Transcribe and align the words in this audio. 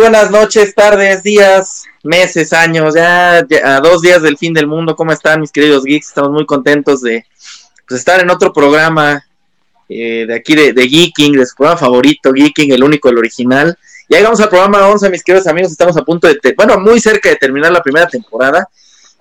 Buenas 0.00 0.30
noches, 0.30 0.74
tardes, 0.74 1.22
días, 1.22 1.84
meses, 2.02 2.54
años, 2.54 2.94
ya, 2.94 3.46
a 3.64 3.80
dos 3.80 4.00
días 4.00 4.22
del 4.22 4.38
fin 4.38 4.54
del 4.54 4.66
mundo. 4.66 4.96
¿Cómo 4.96 5.12
están 5.12 5.42
mis 5.42 5.52
queridos 5.52 5.84
geeks? 5.84 6.08
Estamos 6.08 6.30
muy 6.30 6.46
contentos 6.46 7.02
de 7.02 7.26
pues, 7.86 8.00
estar 8.00 8.18
en 8.18 8.30
otro 8.30 8.50
programa 8.50 9.22
eh, 9.90 10.24
de 10.26 10.34
aquí 10.34 10.54
de, 10.54 10.72
de, 10.72 10.88
Geeking, 10.88 11.34
de 11.34 11.44
su 11.44 11.54
programa 11.54 11.78
favorito, 11.78 12.32
Geeking, 12.32 12.72
el 12.72 12.82
único, 12.82 13.10
el 13.10 13.18
original. 13.18 13.76
Ya 14.08 14.16
llegamos 14.16 14.40
al 14.40 14.48
programa 14.48 14.88
11, 14.88 15.10
mis 15.10 15.22
queridos 15.22 15.46
amigos, 15.46 15.70
estamos 15.70 15.98
a 15.98 16.02
punto 16.02 16.28
de, 16.28 16.54
bueno, 16.56 16.80
muy 16.80 16.98
cerca 16.98 17.28
de 17.28 17.36
terminar 17.36 17.70
la 17.70 17.82
primera 17.82 18.06
temporada. 18.06 18.70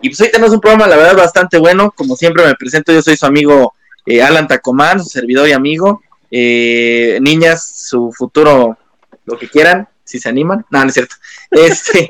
Y 0.01 0.07
pues 0.07 0.21
hoy 0.21 0.31
tenemos 0.31 0.53
un 0.53 0.61
programa, 0.61 0.87
la 0.87 0.95
verdad, 0.95 1.17
bastante 1.17 1.57
bueno. 1.57 1.91
Como 1.91 2.15
siempre 2.15 2.45
me 2.45 2.55
presento, 2.55 2.93
yo 2.93 3.01
soy 3.01 3.17
su 3.17 3.25
amigo 3.25 3.73
eh, 4.05 4.23
Alan 4.23 4.47
Tacomán, 4.47 5.03
su 5.03 5.09
servidor 5.09 5.49
y 5.49 5.51
amigo. 5.51 6.01
Eh, 6.31 7.19
niñas, 7.21 7.69
su 7.89 8.13
futuro, 8.17 8.77
lo 9.25 9.37
que 9.37 9.49
quieran 9.49 9.89
si 10.09 10.19
se 10.19 10.29
animan. 10.29 10.65
No, 10.69 10.81
no 10.81 10.87
es 10.87 10.93
cierto. 10.93 11.15
Este. 11.51 12.07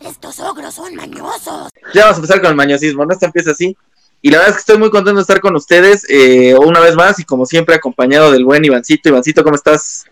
Estos 0.00 0.40
ogros 0.40 0.74
son 0.74 0.94
mañosos. 0.96 1.70
Ya 1.94 2.02
vamos 2.02 2.16
a 2.16 2.20
empezar 2.20 2.40
con 2.40 2.50
el 2.50 2.56
mañosismo, 2.56 3.04
¿no? 3.04 3.12
Esto 3.12 3.26
empieza 3.26 3.52
así. 3.52 3.76
Y 4.20 4.30
la 4.30 4.38
verdad 4.38 4.50
es 4.50 4.56
que 4.56 4.60
estoy 4.60 4.78
muy 4.78 4.90
contento 4.90 5.16
de 5.16 5.22
estar 5.22 5.40
con 5.40 5.54
ustedes 5.54 6.06
eh, 6.08 6.54
una 6.56 6.80
vez 6.80 6.94
más 6.94 7.18
y 7.18 7.24
como 7.24 7.44
siempre 7.44 7.74
acompañado 7.74 8.32
del 8.32 8.44
buen 8.44 8.64
Ivancito. 8.64 9.08
Ivancito, 9.08 9.44
¿cómo 9.44 9.56
estás? 9.56 10.04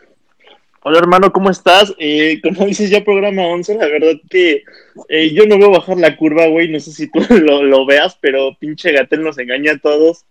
Hola 0.82 0.98
hermano, 0.98 1.30
¿cómo 1.30 1.50
estás? 1.50 1.94
Eh, 1.98 2.40
como 2.42 2.64
dices 2.64 2.88
ya 2.88 3.04
programa 3.04 3.46
11, 3.46 3.74
la 3.74 3.86
verdad 3.86 4.14
que 4.30 4.64
eh, 5.10 5.30
yo 5.34 5.44
no 5.46 5.58
veo 5.58 5.70
bajar 5.70 5.98
la 5.98 6.16
curva, 6.16 6.46
güey, 6.46 6.68
no 6.68 6.80
sé 6.80 6.90
si 6.92 7.08
tú 7.08 7.20
lo, 7.28 7.62
lo, 7.62 7.84
veas, 7.84 8.16
pero 8.20 8.56
pinche 8.58 8.90
Gatel 8.90 9.22
nos 9.22 9.38
engaña 9.38 9.72
a 9.72 9.78
todos. 9.78 10.24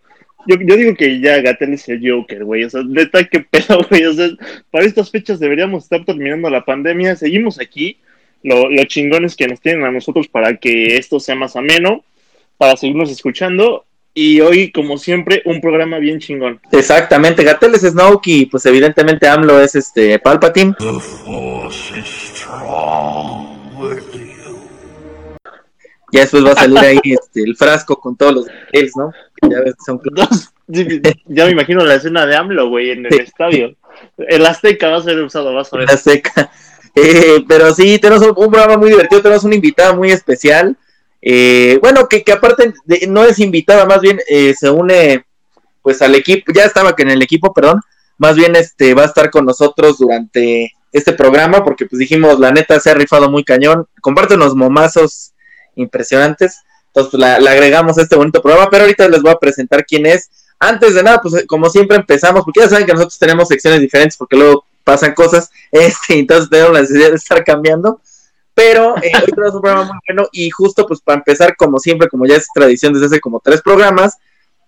Yo, 0.48 0.56
yo 0.60 0.76
digo 0.78 0.96
que 0.96 1.20
ya 1.20 1.42
Gatel 1.42 1.74
es 1.74 1.88
el 1.90 2.02
Joker, 2.08 2.44
güey. 2.44 2.64
O 2.64 2.70
sea, 2.70 2.82
neta, 2.84 3.24
qué 3.26 3.42
pedo, 3.42 3.86
güey. 3.90 4.06
O 4.06 4.14
sea, 4.14 4.30
para 4.72 4.86
estas 4.86 5.12
fechas 5.12 5.40
deberíamos 5.40 5.84
estar 5.84 6.04
terminando 6.06 6.50
la 6.50 6.66
pandemia. 6.66 7.16
Seguimos 7.16 7.60
aquí. 7.60 7.98
Lo, 8.42 8.70
lo 8.70 8.84
chingón 8.86 9.26
es 9.26 9.36
que 9.36 9.48
nos 9.48 9.60
tienen 9.60 9.84
a 9.84 9.92
nosotros 9.92 10.30
para 10.30 10.56
que 10.56 10.96
esto 10.96 11.20
sea 11.20 11.36
más 11.36 11.58
ameno, 11.58 12.06
para 12.58 12.78
seguirnos 12.78 13.12
escuchando. 13.12 13.86
Y 14.14 14.40
hoy, 14.40 14.72
como 14.72 14.98
siempre, 14.98 15.42
un 15.46 15.60
programa 15.62 16.00
bien 16.00 16.20
chingón. 16.20 16.60
Exactamente, 16.72 17.44
Gatel 17.44 17.76
es 17.76 17.82
Snoke 17.82 18.28
y 18.28 18.46
pues 18.46 18.66
evidentemente 18.66 19.28
AMLO 19.28 19.62
es 19.62 19.76
este 19.76 20.20
Palpatine. 20.20 20.74
The 20.80 21.00
force 21.00 22.00
is 22.00 22.06
strong 22.06 23.60
ya 26.12 26.22
después 26.22 26.46
va 26.46 26.52
a 26.52 26.56
salir 26.56 26.78
ahí 26.80 27.00
este, 27.04 27.44
el 27.44 27.56
frasco 27.56 28.00
con 28.00 28.16
todos 28.16 28.34
los 28.34 28.48
gels, 28.72 28.96
¿no? 28.96 29.12
Ya, 29.42 29.60
ves, 29.62 29.76
son... 29.86 30.02
ya 31.26 31.46
me 31.46 31.52
imagino 31.52 31.86
la 31.86 31.96
escena 31.96 32.26
de 32.26 32.36
AMLO, 32.36 32.70
güey, 32.70 32.92
en 32.92 33.06
el 33.06 33.20
estadio. 33.20 33.76
El 34.18 34.46
Azteca 34.46 34.90
va 34.90 34.98
a 34.98 35.04
ser 35.04 35.20
usado, 35.22 35.54
vas 35.54 35.72
a 35.74 35.78
ver. 35.78 35.90
El 35.90 35.96
Azteca. 35.96 36.52
Eh, 36.96 37.46
pero 37.48 37.74
sí, 37.74 38.00
tenemos 38.00 38.24
un, 38.24 38.34
un, 38.36 38.52
programa 38.52 38.78
muy 38.78 38.90
divertido, 38.90 39.22
tenemos 39.22 39.44
una 39.44 39.56
invitada 39.56 39.94
muy 39.94 40.12
especial. 40.12 40.76
Eh, 41.22 41.78
bueno, 41.82 42.08
que, 42.08 42.24
que 42.24 42.32
aparte 42.32 42.74
de, 42.86 43.08
no 43.08 43.24
es 43.24 43.40
invitada, 43.40 43.86
más 43.86 44.02
bien 44.02 44.20
eh, 44.28 44.54
se 44.58 44.70
une 44.70 45.26
pues 45.82 46.02
al 46.02 46.16
equipo, 46.16 46.52
ya 46.54 46.64
estaba 46.64 46.96
que 46.96 47.04
en 47.04 47.12
el 47.12 47.22
equipo, 47.22 47.54
perdón, 47.54 47.82
más 48.18 48.36
bien 48.36 48.56
este 48.56 48.94
va 48.94 49.04
a 49.04 49.08
estar 49.08 49.30
con 49.30 49.46
nosotros 49.46 49.98
durante 49.98 50.74
este 50.92 51.14
programa, 51.14 51.64
porque 51.64 51.86
pues 51.86 52.00
dijimos, 52.00 52.40
la 52.40 52.52
neta 52.52 52.80
se 52.80 52.90
ha 52.90 52.94
rifado 52.94 53.30
muy 53.30 53.44
cañón, 53.44 53.86
comparte 54.02 54.36
unos 54.36 54.56
momazos 54.56 55.34
impresionantes. 55.76 56.62
Entonces 56.90 57.12
pues, 57.12 57.22
la, 57.22 57.40
la, 57.40 57.52
agregamos 57.52 57.98
a 57.98 58.02
este 58.02 58.16
bonito 58.16 58.42
programa, 58.42 58.70
pero 58.70 58.84
ahorita 58.84 59.08
les 59.08 59.22
voy 59.22 59.32
a 59.32 59.38
presentar 59.38 59.86
quién 59.86 60.06
es. 60.06 60.30
Antes 60.60 60.94
de 60.94 61.04
nada, 61.04 61.22
pues 61.22 61.46
como 61.48 61.70
siempre 61.70 61.98
empezamos, 61.98 62.44
porque 62.44 62.62
ya 62.62 62.70
saben 62.70 62.86
que 62.86 62.94
nosotros 62.94 63.18
tenemos 63.18 63.48
secciones 63.48 63.80
diferentes 63.80 64.18
porque 64.18 64.36
luego 64.36 64.66
pasan 64.84 65.14
cosas, 65.14 65.50
este, 65.72 66.20
entonces 66.20 66.50
tenemos 66.50 66.74
la 66.74 66.82
necesidad 66.82 67.10
de 67.10 67.16
estar 67.16 67.44
cambiando. 67.44 68.02
Pero 68.54 68.98
eh, 68.98 69.12
hoy 69.24 69.32
tenemos 69.32 69.56
un 69.56 69.62
programa 69.62 69.86
muy 69.86 70.00
bueno 70.08 70.30
y 70.32 70.50
justo 70.50 70.86
pues 70.86 71.00
para 71.02 71.20
empezar, 71.20 71.56
como 71.56 71.80
siempre, 71.80 72.10
como 72.10 72.26
ya 72.26 72.36
es 72.36 72.48
tradición 72.54 72.94
desde 72.94 73.06
hace 73.06 73.20
como 73.22 73.40
tres 73.40 73.62
programas, 73.62 74.18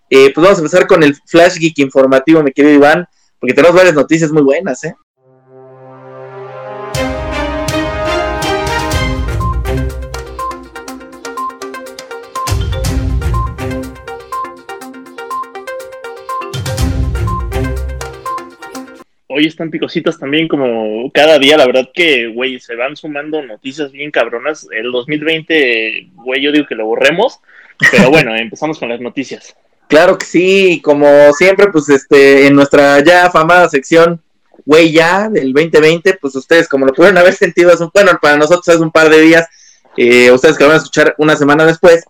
eh, 0.09 0.31
pues 0.33 0.43
vamos 0.43 0.59
a 0.59 0.61
empezar 0.61 0.87
con 0.87 1.03
el 1.03 1.15
Flash 1.25 1.57
Geek 1.57 1.79
informativo, 1.79 2.43
mi 2.43 2.51
querido 2.51 2.75
Iván, 2.75 3.07
porque 3.39 3.53
tenemos 3.53 3.75
varias 3.75 3.95
noticias 3.95 4.31
muy 4.31 4.43
buenas, 4.43 4.83
¿eh? 4.83 4.95
Hoy 19.33 19.47
están 19.47 19.71
picositas 19.71 20.19
también 20.19 20.47
como 20.47 21.11
cada 21.11 21.39
día, 21.39 21.57
la 21.57 21.65
verdad 21.65 21.89
que, 21.93 22.27
güey, 22.27 22.59
se 22.59 22.75
van 22.75 22.95
sumando 22.95 23.41
noticias 23.41 23.91
bien 23.91 24.11
cabronas. 24.11 24.67
El 24.71 24.91
2020, 24.91 26.09
güey, 26.15 26.41
yo 26.41 26.51
digo 26.51 26.65
que 26.67 26.75
lo 26.75 26.85
borremos, 26.85 27.39
pero 27.91 28.09
bueno, 28.11 28.35
empezamos 28.35 28.79
con 28.79 28.89
las 28.89 28.99
noticias. 28.99 29.55
Claro 29.87 30.17
que 30.17 30.25
sí, 30.25 30.81
como 30.83 31.33
siempre, 31.33 31.67
pues 31.71 31.89
este, 31.89 32.47
en 32.47 32.55
nuestra 32.55 33.03
ya 33.03 33.25
afamada 33.25 33.67
sección, 33.67 34.21
güey, 34.65 34.91
ya 34.91 35.29
del 35.29 35.53
2020, 35.53 36.17
pues 36.21 36.35
ustedes, 36.35 36.67
como 36.67 36.85
lo 36.85 36.93
pudieron 36.93 37.17
haber 37.17 37.33
sentido, 37.33 37.73
es 37.73 37.81
un, 37.81 37.89
bueno, 37.93 38.11
para 38.21 38.37
nosotros 38.37 38.67
es 38.69 38.81
un 38.81 38.91
par 38.91 39.09
de 39.09 39.21
días, 39.21 39.47
eh, 39.97 40.31
ustedes 40.31 40.57
que 40.57 40.63
lo 40.63 40.69
van 40.69 40.77
a 40.77 40.81
escuchar 40.81 41.15
una 41.17 41.35
semana 41.35 41.65
después, 41.65 42.05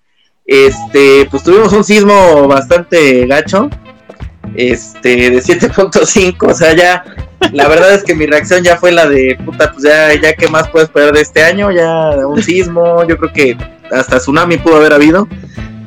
este, 0.46 1.28
pues 1.32 1.44
tuvimos 1.44 1.74
un 1.74 1.84
sismo 1.84 2.48
bastante 2.48 3.26
gacho, 3.26 3.70
este, 4.56 5.30
de 5.32 5.38
7.5, 5.38 6.52
o 6.52 6.54
sea, 6.54 6.76
ya, 6.76 7.04
la 7.52 7.68
verdad 7.68 7.94
es 7.94 8.04
que 8.04 8.16
mi 8.16 8.26
reacción 8.26 8.64
ya 8.64 8.78
fue 8.78 8.92
la 8.92 9.08
de, 9.08 9.38
puta, 9.46 9.72
pues 9.72 9.84
ya, 9.84 10.14
ya, 10.14 10.34
¿qué 10.34 10.48
más 10.48 10.70
puedes 10.70 10.90
esperar 10.90 11.14
de 11.14 11.22
este 11.22 11.44
año? 11.44 11.72
Ya, 11.72 12.12
un 12.28 12.42
sismo, 12.42 13.04
yo 13.08 13.18
creo 13.18 13.34
que 13.34 13.58
hasta 13.92 14.18
tsunami 14.18 14.58
pudo 14.58 14.78
haber 14.78 14.94
habido, 14.94 15.28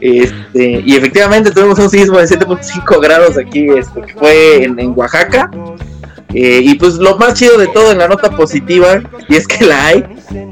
este, 0.00 0.82
y 0.84 0.96
efectivamente 0.96 1.50
tuvimos 1.50 1.78
un 1.78 1.90
sismo 1.90 2.18
de 2.18 2.26
7.5 2.26 3.00
grados 3.00 3.38
aquí, 3.38 3.68
este, 3.68 4.02
que 4.02 4.14
fue 4.14 4.64
en, 4.64 4.78
en 4.78 4.92
Oaxaca, 4.96 5.50
eh, 6.34 6.60
y 6.62 6.74
pues 6.74 6.94
lo 6.94 7.16
más 7.16 7.34
chido 7.34 7.56
de 7.56 7.68
todo 7.68 7.92
en 7.92 7.98
la 7.98 8.08
nota 8.08 8.30
positiva, 8.30 9.00
y 9.28 9.36
es 9.36 9.46
que 9.46 9.64
la 9.64 9.86
hay, 9.86 10.04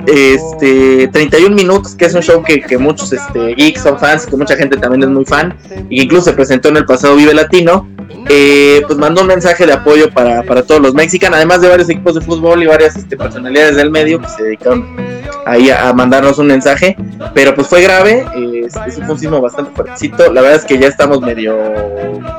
este 0.06 1.08
31 1.08 1.54
minutos, 1.54 1.94
que 1.94 2.04
es 2.04 2.14
un 2.14 2.22
show 2.22 2.42
que, 2.42 2.60
que 2.60 2.78
muchos 2.78 3.12
este, 3.12 3.54
geeks 3.54 3.82
son 3.82 3.98
fans, 3.98 4.26
que 4.26 4.36
mucha 4.36 4.56
gente 4.56 4.76
también 4.76 5.02
es 5.02 5.08
muy 5.08 5.24
fan, 5.24 5.56
y 5.90 5.96
que 5.96 6.04
incluso 6.04 6.26
se 6.26 6.32
presentó 6.34 6.68
en 6.68 6.76
el 6.76 6.86
pasado 6.86 7.16
Vive 7.16 7.34
Latino, 7.34 7.88
eh, 8.28 8.82
pues 8.86 8.98
mandó 8.98 9.22
un 9.22 9.26
mensaje 9.26 9.66
de 9.66 9.72
apoyo 9.72 10.10
para, 10.10 10.42
para, 10.44 10.62
todos 10.62 10.80
los 10.80 10.94
mexicanos, 10.94 11.36
además 11.36 11.60
de 11.60 11.68
varios 11.68 11.88
equipos 11.88 12.14
de 12.14 12.20
fútbol 12.20 12.62
y 12.62 12.66
varias 12.66 12.96
este, 12.96 13.16
personalidades 13.16 13.76
del 13.76 13.90
medio 13.90 14.20
que 14.20 14.28
se 14.28 14.42
dedicaron 14.44 15.21
ahí 15.46 15.70
a, 15.70 15.92
mandarnos 15.92 16.38
un 16.38 16.46
mensaje, 16.48 16.96
pero 17.34 17.54
pues 17.54 17.68
fue 17.68 17.82
grave, 17.82 18.24
eh, 18.36 18.66
es 18.86 18.98
un 18.98 19.18
sismo 19.18 19.40
bastante 19.40 19.72
fuertecito, 19.72 20.32
la 20.32 20.40
verdad 20.40 20.58
es 20.58 20.64
que 20.64 20.78
ya 20.78 20.88
estamos 20.88 21.20
medio, 21.20 21.56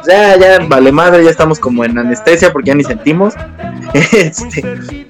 ya, 0.08 0.38
ya, 0.38 0.60
vale 0.68 0.92
madre, 0.92 1.24
ya 1.24 1.30
estamos 1.30 1.60
como 1.60 1.84
en 1.86 1.98
anestesia 1.98 2.52
porque 2.52 2.70
ya 2.70 2.76
ni 2.76 2.84
sentimos, 2.84 3.34
este, 3.94 4.64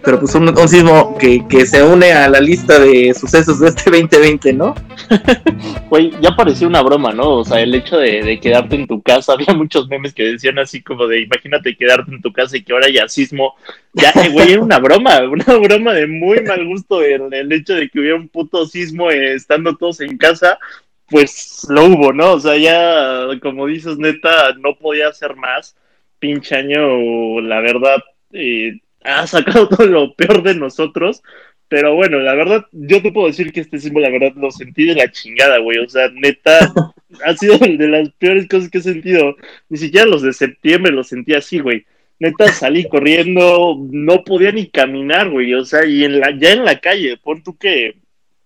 pero 0.03 0.19
pues 0.19 0.35
un, 0.35 0.53
sismo 0.67 1.17
que, 1.17 1.45
que, 1.47 1.65
se 1.65 1.83
une 1.83 2.11
a 2.11 2.27
la 2.27 2.41
lista 2.41 2.79
de 2.79 3.13
sucesos 3.13 3.59
de 3.59 3.69
este 3.69 3.89
2020, 3.89 4.53
¿no? 4.53 4.75
Güey, 5.89 6.11
ya 6.21 6.35
parecía 6.35 6.67
una 6.67 6.81
broma, 6.81 7.13
¿no? 7.13 7.35
O 7.35 7.45
sea, 7.45 7.61
el 7.61 7.73
hecho 7.75 7.97
de, 7.97 8.39
quedarte 8.39 8.75
en 8.75 8.87
tu 8.87 9.01
casa, 9.01 9.33
había 9.37 9.53
muchos 9.53 9.87
memes 9.87 10.13
que 10.13 10.23
decían 10.23 10.59
así 10.59 10.81
como 10.81 11.07
de, 11.07 11.21
imagínate 11.21 11.77
quedarte 11.77 12.11
en 12.11 12.21
tu 12.21 12.33
casa 12.33 12.57
y 12.57 12.63
que 12.63 12.73
ahora 12.73 12.87
haya 12.87 13.07
sismo, 13.07 13.55
ya, 13.93 14.11
güey, 14.31 14.53
era 14.53 14.61
una 14.61 14.79
broma, 14.79 15.21
una 15.21 15.57
broma 15.57 15.93
de 15.93 16.07
muy 16.07 16.41
mal 16.41 16.65
gusto 16.65 17.01
el, 17.01 17.33
el 17.33 17.51
hecho 17.51 17.75
de 17.75 17.82
que 17.89 17.99
hubiera 17.99 18.15
un 18.15 18.29
puto 18.29 18.65
sismo 18.65 19.11
eh, 19.11 19.33
estando 19.33 19.75
todos 19.75 20.01
en 20.01 20.17
casa, 20.17 20.59
pues 21.07 21.65
lo 21.69 21.85
hubo, 21.85 22.13
¿no? 22.13 22.33
O 22.33 22.39
sea, 22.39 22.57
ya, 22.57 23.39
como 23.41 23.67
dices, 23.67 23.97
neta, 23.97 24.53
no 24.59 24.75
podía 24.75 25.09
hacer 25.09 25.35
más. 25.35 25.75
Pinche 26.19 26.55
año, 26.55 27.41
la 27.41 27.59
verdad, 27.61 27.97
eh, 28.31 28.79
ha 29.03 29.27
sacado 29.27 29.69
todo 29.69 29.85
lo 29.87 30.13
peor 30.15 30.43
de 30.43 30.55
nosotros. 30.55 31.21
Pero 31.67 31.95
bueno, 31.95 32.19
la 32.19 32.35
verdad, 32.35 32.65
yo 32.71 33.01
te 33.01 33.11
puedo 33.11 33.27
decir 33.27 33.51
que 33.51 33.61
este 33.61 33.79
sismo, 33.79 33.99
la 33.99 34.09
verdad, 34.09 34.33
lo 34.35 34.51
sentí 34.51 34.85
de 34.85 34.95
la 34.95 35.11
chingada, 35.11 35.57
güey. 35.59 35.79
O 35.79 35.89
sea, 35.89 36.09
neta, 36.13 36.71
ha 37.25 37.33
sido 37.35 37.57
de 37.57 37.87
las 37.87 38.09
peores 38.11 38.47
cosas 38.47 38.69
que 38.69 38.77
he 38.79 38.81
sentido. 38.81 39.35
Ni 39.69 39.77
siquiera 39.77 40.05
los 40.05 40.21
de 40.21 40.33
septiembre 40.33 40.91
los 40.91 41.07
sentí 41.07 41.33
así, 41.33 41.59
güey. 41.59 41.85
Neta, 42.23 42.47
salí 42.53 42.87
corriendo, 42.87 43.75
no 43.77 44.23
podía 44.23 44.53
ni 44.53 44.69
caminar, 44.69 45.29
güey. 45.29 45.53
O 45.55 45.65
sea, 45.65 45.85
y 45.85 46.05
en 46.05 46.21
la, 46.21 46.31
ya 46.31 46.53
en 46.53 46.63
la 46.63 46.79
calle, 46.79 47.17
pon 47.17 47.43
tú 47.43 47.57
que 47.57 47.97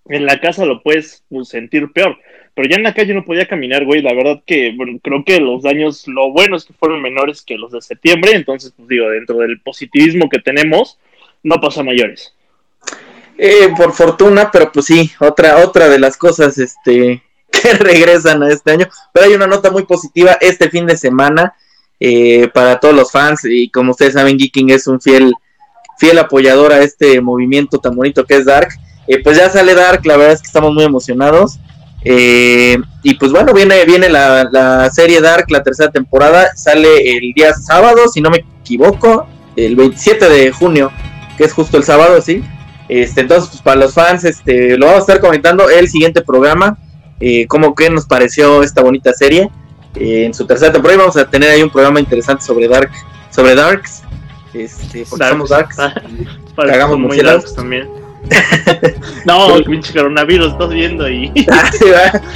en 0.06 0.26
la 0.26 0.40
casa 0.40 0.66
lo 0.66 0.82
puedes 0.82 1.24
pues, 1.30 1.50
sentir 1.50 1.92
peor. 1.94 2.18
Pero 2.56 2.68
ya 2.68 2.78
en 2.78 2.82
la 2.82 2.96
calle 2.96 3.14
no 3.14 3.24
podía 3.24 3.48
caminar, 3.48 3.86
güey. 3.86 4.02
La 4.02 4.16
verdad 4.16 4.42
que, 4.48 4.76
creo 5.04 5.24
que 5.24 5.40
los 5.40 5.62
daños, 5.62 6.08
lo 6.08 6.32
bueno 6.32 6.56
es 6.56 6.66
que 6.66 6.74
fueron 6.74 7.04
menores 7.04 7.44
que 7.44 7.56
los 7.56 7.72
de 7.72 7.80
septiembre. 7.84 8.32
Entonces, 8.34 8.74
pues 8.76 8.88
digo, 8.88 9.12
dentro 9.12 9.38
del 9.38 9.62
positivismo 9.62 10.28
que 10.28 10.40
tenemos, 10.40 10.98
no 11.44 11.58
pasa 11.62 11.84
mayores. 11.84 12.34
Eh, 13.38 13.70
por 13.78 13.94
fortuna, 13.94 14.50
pero 14.52 14.72
pues 14.72 14.88
sí, 14.88 15.12
otra, 15.20 15.58
otra 15.58 15.88
de 15.88 16.00
las 16.00 16.18
cosas 16.18 16.58
este, 16.58 17.22
que 17.52 17.74
regresan 17.74 18.42
a 18.42 18.50
este 18.50 18.72
año. 18.72 18.90
Pero 19.14 19.28
hay 19.28 19.34
una 19.36 19.46
nota 19.46 19.70
muy 19.70 19.86
positiva 19.86 20.36
este 20.42 20.68
fin 20.72 20.88
de 20.88 20.98
semana 20.98 21.54
eh, 22.00 22.48
para 22.54 22.80
todos 22.80 22.96
los 22.96 23.12
fans. 23.12 23.42
Y 23.46 23.70
como 23.70 23.92
ustedes 23.92 24.14
saben, 24.14 24.38
Geeking 24.38 24.70
es 24.70 24.88
un 24.88 25.02
fiel 25.02 25.34
fiel 25.98 26.20
apoyador 26.20 26.72
a 26.74 26.84
este 26.84 27.20
movimiento 27.22 27.80
tan 27.80 27.96
bonito 27.96 28.26
que 28.26 28.38
es 28.38 28.46
Dark. 28.46 28.70
Eh, 29.08 29.22
pues 29.24 29.38
ya 29.38 29.50
sale 29.50 29.74
Dark, 29.74 30.06
la 30.06 30.18
verdad 30.18 30.34
es 30.34 30.42
que 30.42 30.48
estamos 30.48 30.74
muy 30.74 30.84
emocionados. 30.84 31.60
Eh, 32.04 32.78
y 33.04 33.16
pues 33.16 33.32
bueno, 33.32 33.54
viene, 33.54 33.84
viene 33.86 34.08
la, 34.10 34.48
la, 34.52 34.90
serie 34.92 35.20
Dark, 35.20 35.46
la 35.50 35.64
tercera 35.64 35.92
temporada, 35.92 36.56
sale 36.56 37.18
el 37.18 37.34
día 37.34 37.54
sábado, 37.54 38.08
si 38.08 38.22
no 38.22 38.30
me 38.30 38.46
equivoco, 38.62 39.28
el 39.56 39.76
27 39.76 40.30
de 40.30 40.52
junio, 40.52 40.92
que 41.38 41.44
es 41.44 41.54
justo 41.54 41.78
el 41.78 41.84
sábado, 41.84 42.22
sí. 42.22 42.44
Este, 42.88 43.22
entonces, 43.22 43.50
pues 43.50 43.62
para 43.62 43.82
los 43.82 43.94
fans, 43.94 44.24
este, 44.24 44.78
lo 44.78 44.86
vamos 44.86 45.00
a 45.00 45.02
estar 45.02 45.20
comentando 45.20 45.70
el 45.70 45.90
siguiente 45.90 46.22
programa, 46.22 46.78
eh, 47.20 47.48
cómo 47.48 47.76
que 47.76 47.90
nos 47.90 48.06
pareció 48.06 48.64
esta 48.64 48.82
bonita 48.82 49.12
serie. 49.14 49.50
Eh, 50.00 50.26
en 50.26 50.34
su 50.34 50.46
tercera 50.46 50.72
temporada 50.72 51.00
vamos 51.00 51.18
a 51.18 51.30
tener 51.30 51.50
ahí 51.50 51.64
un 51.64 51.70
programa 51.70 52.00
interesante 52.00 52.44
sobre 52.44 52.68
Dark, 52.68 52.92
sobre 53.32 53.56
Darks, 53.56 54.04
este, 54.54 55.06
porque 55.10 55.24
Darks. 55.24 55.32
somos 55.34 55.50
Darks, 55.50 55.80
Ah, 55.80 55.94
Para 56.56 56.72
cagamos 56.74 57.00
muy 57.00 57.18
largos 57.20 57.54
también. 57.56 57.88
no, 59.26 59.56
pinche 59.66 59.94
coronavirus, 59.94 60.52
estás 60.54 60.70
viendo 60.70 61.08
y 61.10 61.32
Ah, 61.52 61.72
sí, 61.72 61.86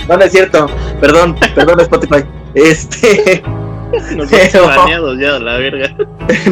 no, 0.07 0.17
no 0.17 0.23
es 0.23 0.31
cierto, 0.31 0.67
perdón, 0.99 1.35
perdón 1.55 1.79
Spotify. 1.81 2.23
Este, 2.53 3.41
nos 4.15 4.29
Pero- 4.29 5.15
ya, 5.19 5.39
la 5.39 5.57
verga. 5.57 5.95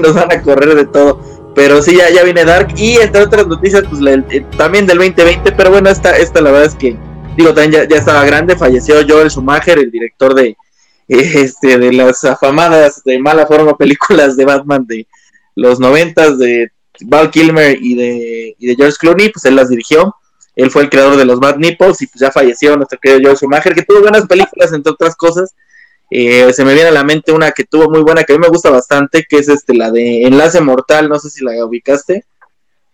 nos 0.01 0.13
van 0.13 0.31
a 0.31 0.41
correr 0.41 0.75
de 0.75 0.85
todo. 0.85 1.21
Pero 1.56 1.81
sí, 1.81 1.95
ya, 1.97 2.09
ya 2.09 2.23
viene 2.23 2.45
Dark. 2.45 2.73
Y 2.77 2.97
entre 2.97 3.21
otras 3.23 3.47
noticias, 3.47 3.83
pues 3.89 4.01
la- 4.01 4.13
eh, 4.29 4.45
también 4.57 4.85
del 4.85 4.97
2020. 4.97 5.51
Pero 5.53 5.71
bueno, 5.71 5.89
esta, 5.89 6.15
esta 6.15 6.41
la 6.41 6.51
verdad 6.51 6.67
es 6.67 6.75
que, 6.75 6.95
digo, 7.35 7.53
también 7.53 7.83
ya, 7.83 7.88
ya 7.89 7.97
estaba 7.97 8.23
grande. 8.25 8.56
Falleció 8.56 8.95
Joel 9.07 9.29
Schumacher, 9.29 9.77
el 9.79 9.91
director 9.91 10.33
de, 10.35 10.56
este, 11.09 11.77
de 11.77 11.91
las 11.91 12.23
afamadas, 12.23 13.03
de 13.03 13.19
mala 13.19 13.45
forma, 13.45 13.75
películas 13.77 14.38
de 14.38 14.45
Batman 14.45 14.85
de 14.88 15.07
los 15.56 15.79
noventas, 15.79 16.38
de 16.38 16.71
Val 17.01 17.31
Kilmer 17.31 17.77
y 17.81 17.95
de, 17.95 18.56
y 18.57 18.67
de 18.67 18.75
George 18.75 18.97
Clooney. 19.00 19.29
Pues 19.29 19.44
él 19.45 19.56
las 19.56 19.69
dirigió. 19.69 20.15
Él 20.56 20.71
fue 20.71 20.83
el 20.83 20.89
creador 20.89 21.17
de 21.17 21.25
los 21.25 21.39
Bad 21.39 21.57
Nipples 21.57 22.01
y 22.01 22.07
pues 22.07 22.19
ya 22.19 22.31
falleció 22.31 22.75
nuestro 22.75 23.00
querido 23.00 23.21
Joel 23.23 23.38
Schumacher, 23.38 23.73
que 23.73 23.83
tuvo 23.83 24.01
buenas 24.01 24.27
películas, 24.27 24.73
entre 24.73 24.91
otras 24.91 25.15
cosas. 25.15 25.56
Eh, 26.11 26.51
se 26.53 26.65
me 26.65 26.73
viene 26.73 26.89
a 26.89 26.94
la 26.94 27.03
mente 27.03 27.31
una 27.31 27.51
que 27.51 27.65
tuvo 27.65 27.89
muy 27.89 28.01
buena, 28.01 28.23
que 28.23 28.33
a 28.33 28.35
mí 28.35 28.41
me 28.41 28.50
gusta 28.50 28.69
bastante, 28.69 29.25
que 29.29 29.38
es 29.38 29.47
este 29.47 29.75
la 29.75 29.91
de 29.91 30.23
Enlace 30.23 30.59
Mortal, 30.59 31.07
no 31.07 31.19
sé 31.19 31.29
si 31.29 31.44
la 31.45 31.63
ubicaste, 31.63 32.25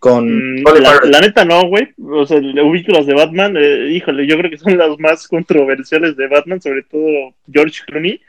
con 0.08 0.60
Mm, 0.60 0.64
la, 0.80 1.00
la 1.04 1.20
neta 1.20 1.44
no, 1.44 1.66
güey. 1.68 1.88
O 2.02 2.26
sea, 2.26 2.38
ubico 2.38 2.92
las 2.92 3.06
de 3.06 3.14
Batman. 3.14 3.56
eh, 3.56 3.88
híjole, 3.92 4.26
yo 4.26 4.36
creo 4.38 4.50
que 4.50 4.58
son 4.58 4.76
las 4.76 4.98
más 4.98 5.26
controversiales 5.28 6.16
de 6.16 6.28
Batman, 6.28 6.60
sobre 6.60 6.82
todo 6.82 7.34
George 7.52 7.80
Clooney. 7.86 8.20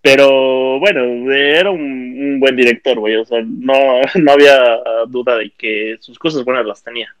Pero 0.00 0.78
bueno, 0.78 1.32
era 1.32 1.70
un, 1.70 1.80
un 1.82 2.40
buen 2.40 2.54
director, 2.56 2.98
güey. 2.98 3.16
O 3.16 3.24
sea, 3.24 3.38
no, 3.44 3.74
no 4.14 4.32
había 4.32 4.58
duda 5.08 5.36
de 5.36 5.50
que 5.58 5.96
sus 6.00 6.18
cosas 6.18 6.44
buenas 6.44 6.64
las 6.66 6.82
tenía. 6.82 7.14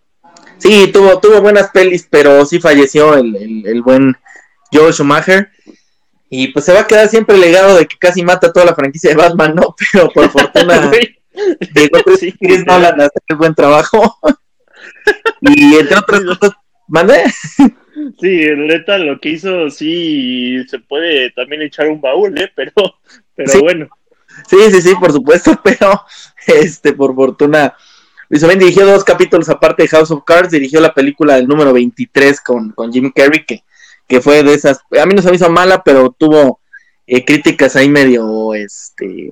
Sí, 0.58 0.90
tuvo, 0.92 1.18
tuvo 1.20 1.40
buenas 1.40 1.70
pelis, 1.70 2.06
pero 2.10 2.44
sí 2.44 2.60
falleció 2.60 3.14
el, 3.14 3.34
el, 3.36 3.66
el 3.66 3.82
buen 3.82 4.16
Joel 4.72 4.92
Schumacher. 4.92 5.48
Y 6.30 6.48
pues 6.48 6.66
se 6.66 6.74
va 6.74 6.80
a 6.80 6.86
quedar 6.86 7.08
siempre 7.08 7.36
el 7.36 7.40
legado 7.40 7.76
de 7.78 7.86
que 7.86 7.96
casi 7.98 8.22
mata 8.22 8.52
toda 8.52 8.66
la 8.66 8.74
franquicia 8.74 9.10
de 9.10 9.16
Batman, 9.16 9.54
¿no? 9.54 9.74
Pero 9.92 10.10
por 10.10 10.28
fortuna 10.28 10.90
llegó 11.74 11.98
Sí. 12.18 12.32
Chris 12.32 12.66
Nolan 12.66 13.00
a 13.00 13.04
hacer 13.04 13.22
el 13.28 13.36
buen 13.36 13.54
trabajo. 13.54 14.18
y 15.40 15.74
entre 15.76 15.98
otras 15.98 16.20
cosas, 16.38 16.56
¿mande? 16.86 17.24
Sí, 18.20 18.40
neta, 18.56 18.98
lo 18.98 19.18
que 19.20 19.30
hizo, 19.30 19.70
sí, 19.70 20.64
se 20.68 20.78
puede 20.78 21.30
también 21.32 21.62
echar 21.62 21.88
un 21.88 22.00
baúl, 22.00 22.38
¿eh? 22.38 22.50
Pero, 22.54 22.72
pero 23.34 23.50
Sí. 23.52 23.60
bueno. 23.60 23.88
Sí, 24.48 24.56
sí, 24.70 24.82
sí, 24.82 24.94
por 25.00 25.10
supuesto, 25.12 25.58
pero 25.64 26.00
este, 26.46 26.92
por 26.92 27.14
fortuna, 27.14 27.74
Luis 28.28 28.42
Oben 28.44 28.58
dirigió 28.60 28.86
dos 28.86 29.02
capítulos 29.02 29.48
aparte 29.48 29.82
de 29.82 29.88
House 29.88 30.12
of 30.12 30.22
Cards, 30.24 30.50
dirigió 30.52 30.80
la 30.80 30.94
película 30.94 31.34
del 31.36 31.48
número 31.48 31.72
23 31.72 32.40
con, 32.40 32.70
con 32.70 32.92
Jim 32.92 33.10
Carrey, 33.12 33.44
que, 33.44 33.64
que 34.06 34.20
fue 34.20 34.44
de 34.44 34.54
esas, 34.54 34.78
a 35.00 35.06
mí 35.06 35.14
no 35.14 35.22
se 35.22 35.30
me 35.30 35.36
hizo 35.36 35.50
mala, 35.50 35.82
pero 35.82 36.14
tuvo 36.16 36.60
eh, 37.06 37.24
críticas 37.24 37.74
ahí 37.74 37.88
medio, 37.88 38.54
este, 38.54 39.30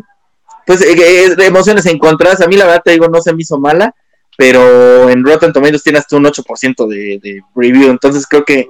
pues 0.66 0.80
eh, 0.82 0.94
eh, 0.98 1.36
emociones 1.38 1.86
encontradas, 1.86 2.40
a 2.40 2.48
mí 2.48 2.56
la 2.56 2.66
verdad 2.66 2.82
te 2.84 2.92
digo, 2.92 3.08
no 3.08 3.20
se 3.20 3.32
me 3.32 3.42
hizo 3.42 3.58
mala, 3.58 3.94
pero 4.36 5.08
en 5.08 5.24
Rotten 5.24 5.52
Tomatoes 5.52 5.82
tiene 5.82 5.98
hasta 5.98 6.16
un 6.16 6.24
8% 6.24 6.86
de, 6.88 7.20
de 7.22 7.40
review, 7.54 7.90
entonces 7.90 8.26
creo 8.26 8.44
que, 8.44 8.68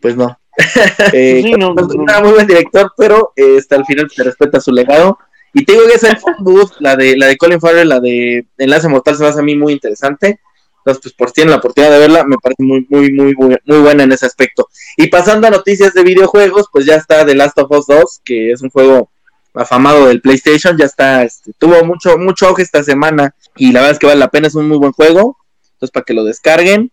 pues 0.00 0.16
no. 0.16 0.36
Eh, 1.12 1.40
Sí, 1.42 1.52
no, 1.52 1.74
pues, 1.74 1.88
no. 1.88 2.04
era 2.06 2.20
muy 2.20 2.32
buen 2.32 2.46
director, 2.46 2.92
pero 2.96 3.32
eh, 3.36 3.56
hasta 3.58 3.76
el 3.76 3.84
final 3.86 4.10
se 4.10 4.22
respeta 4.22 4.60
su 4.60 4.72
legado. 4.72 5.18
Y 5.52 5.64
te 5.64 5.72
digo 5.72 5.86
que 5.86 5.94
esa 5.94 6.16
la 6.78 6.94
de, 6.94 7.16
la 7.16 7.26
de 7.26 7.36
Colin 7.36 7.60
Farrell, 7.60 7.88
la 7.88 7.98
de 7.98 8.46
Enlace 8.58 8.88
Mortal, 8.88 9.16
se 9.16 9.22
me 9.22 9.28
hace 9.30 9.40
a 9.40 9.42
mí 9.42 9.56
muy 9.56 9.72
interesante. 9.72 10.38
Entonces, 10.78 11.02
pues 11.02 11.14
por 11.14 11.28
si 11.28 11.34
tienen 11.34 11.50
la 11.50 11.56
oportunidad 11.56 11.92
de 11.92 11.98
verla, 11.98 12.24
me 12.24 12.36
parece 12.36 12.62
muy, 12.62 12.86
muy, 12.88 13.12
muy, 13.12 13.34
muy 13.36 13.78
buena 13.78 14.04
en 14.04 14.12
ese 14.12 14.26
aspecto. 14.26 14.68
Y 14.96 15.08
pasando 15.08 15.48
a 15.48 15.50
noticias 15.50 15.92
de 15.92 16.04
videojuegos, 16.04 16.66
pues 16.72 16.86
ya 16.86 16.94
está 16.94 17.26
The 17.26 17.34
Last 17.34 17.58
of 17.58 17.70
Us 17.70 17.86
2, 17.86 18.20
que 18.24 18.52
es 18.52 18.62
un 18.62 18.70
juego 18.70 19.10
afamado 19.54 20.06
del 20.06 20.20
PlayStation, 20.20 20.76
ya 20.76 20.84
está, 20.84 21.24
este, 21.24 21.52
tuvo 21.58 21.84
mucho, 21.84 22.18
mucho 22.18 22.46
auge 22.46 22.62
esta 22.62 22.82
semana 22.82 23.34
y 23.56 23.72
la 23.72 23.80
verdad 23.80 23.92
es 23.92 23.98
que 23.98 24.06
vale 24.06 24.20
la 24.20 24.30
pena, 24.30 24.46
es 24.46 24.54
un 24.54 24.68
muy 24.68 24.78
buen 24.78 24.92
juego. 24.92 25.36
Entonces, 25.72 25.92
para 25.92 26.04
que 26.04 26.14
lo 26.14 26.24
descarguen. 26.24 26.92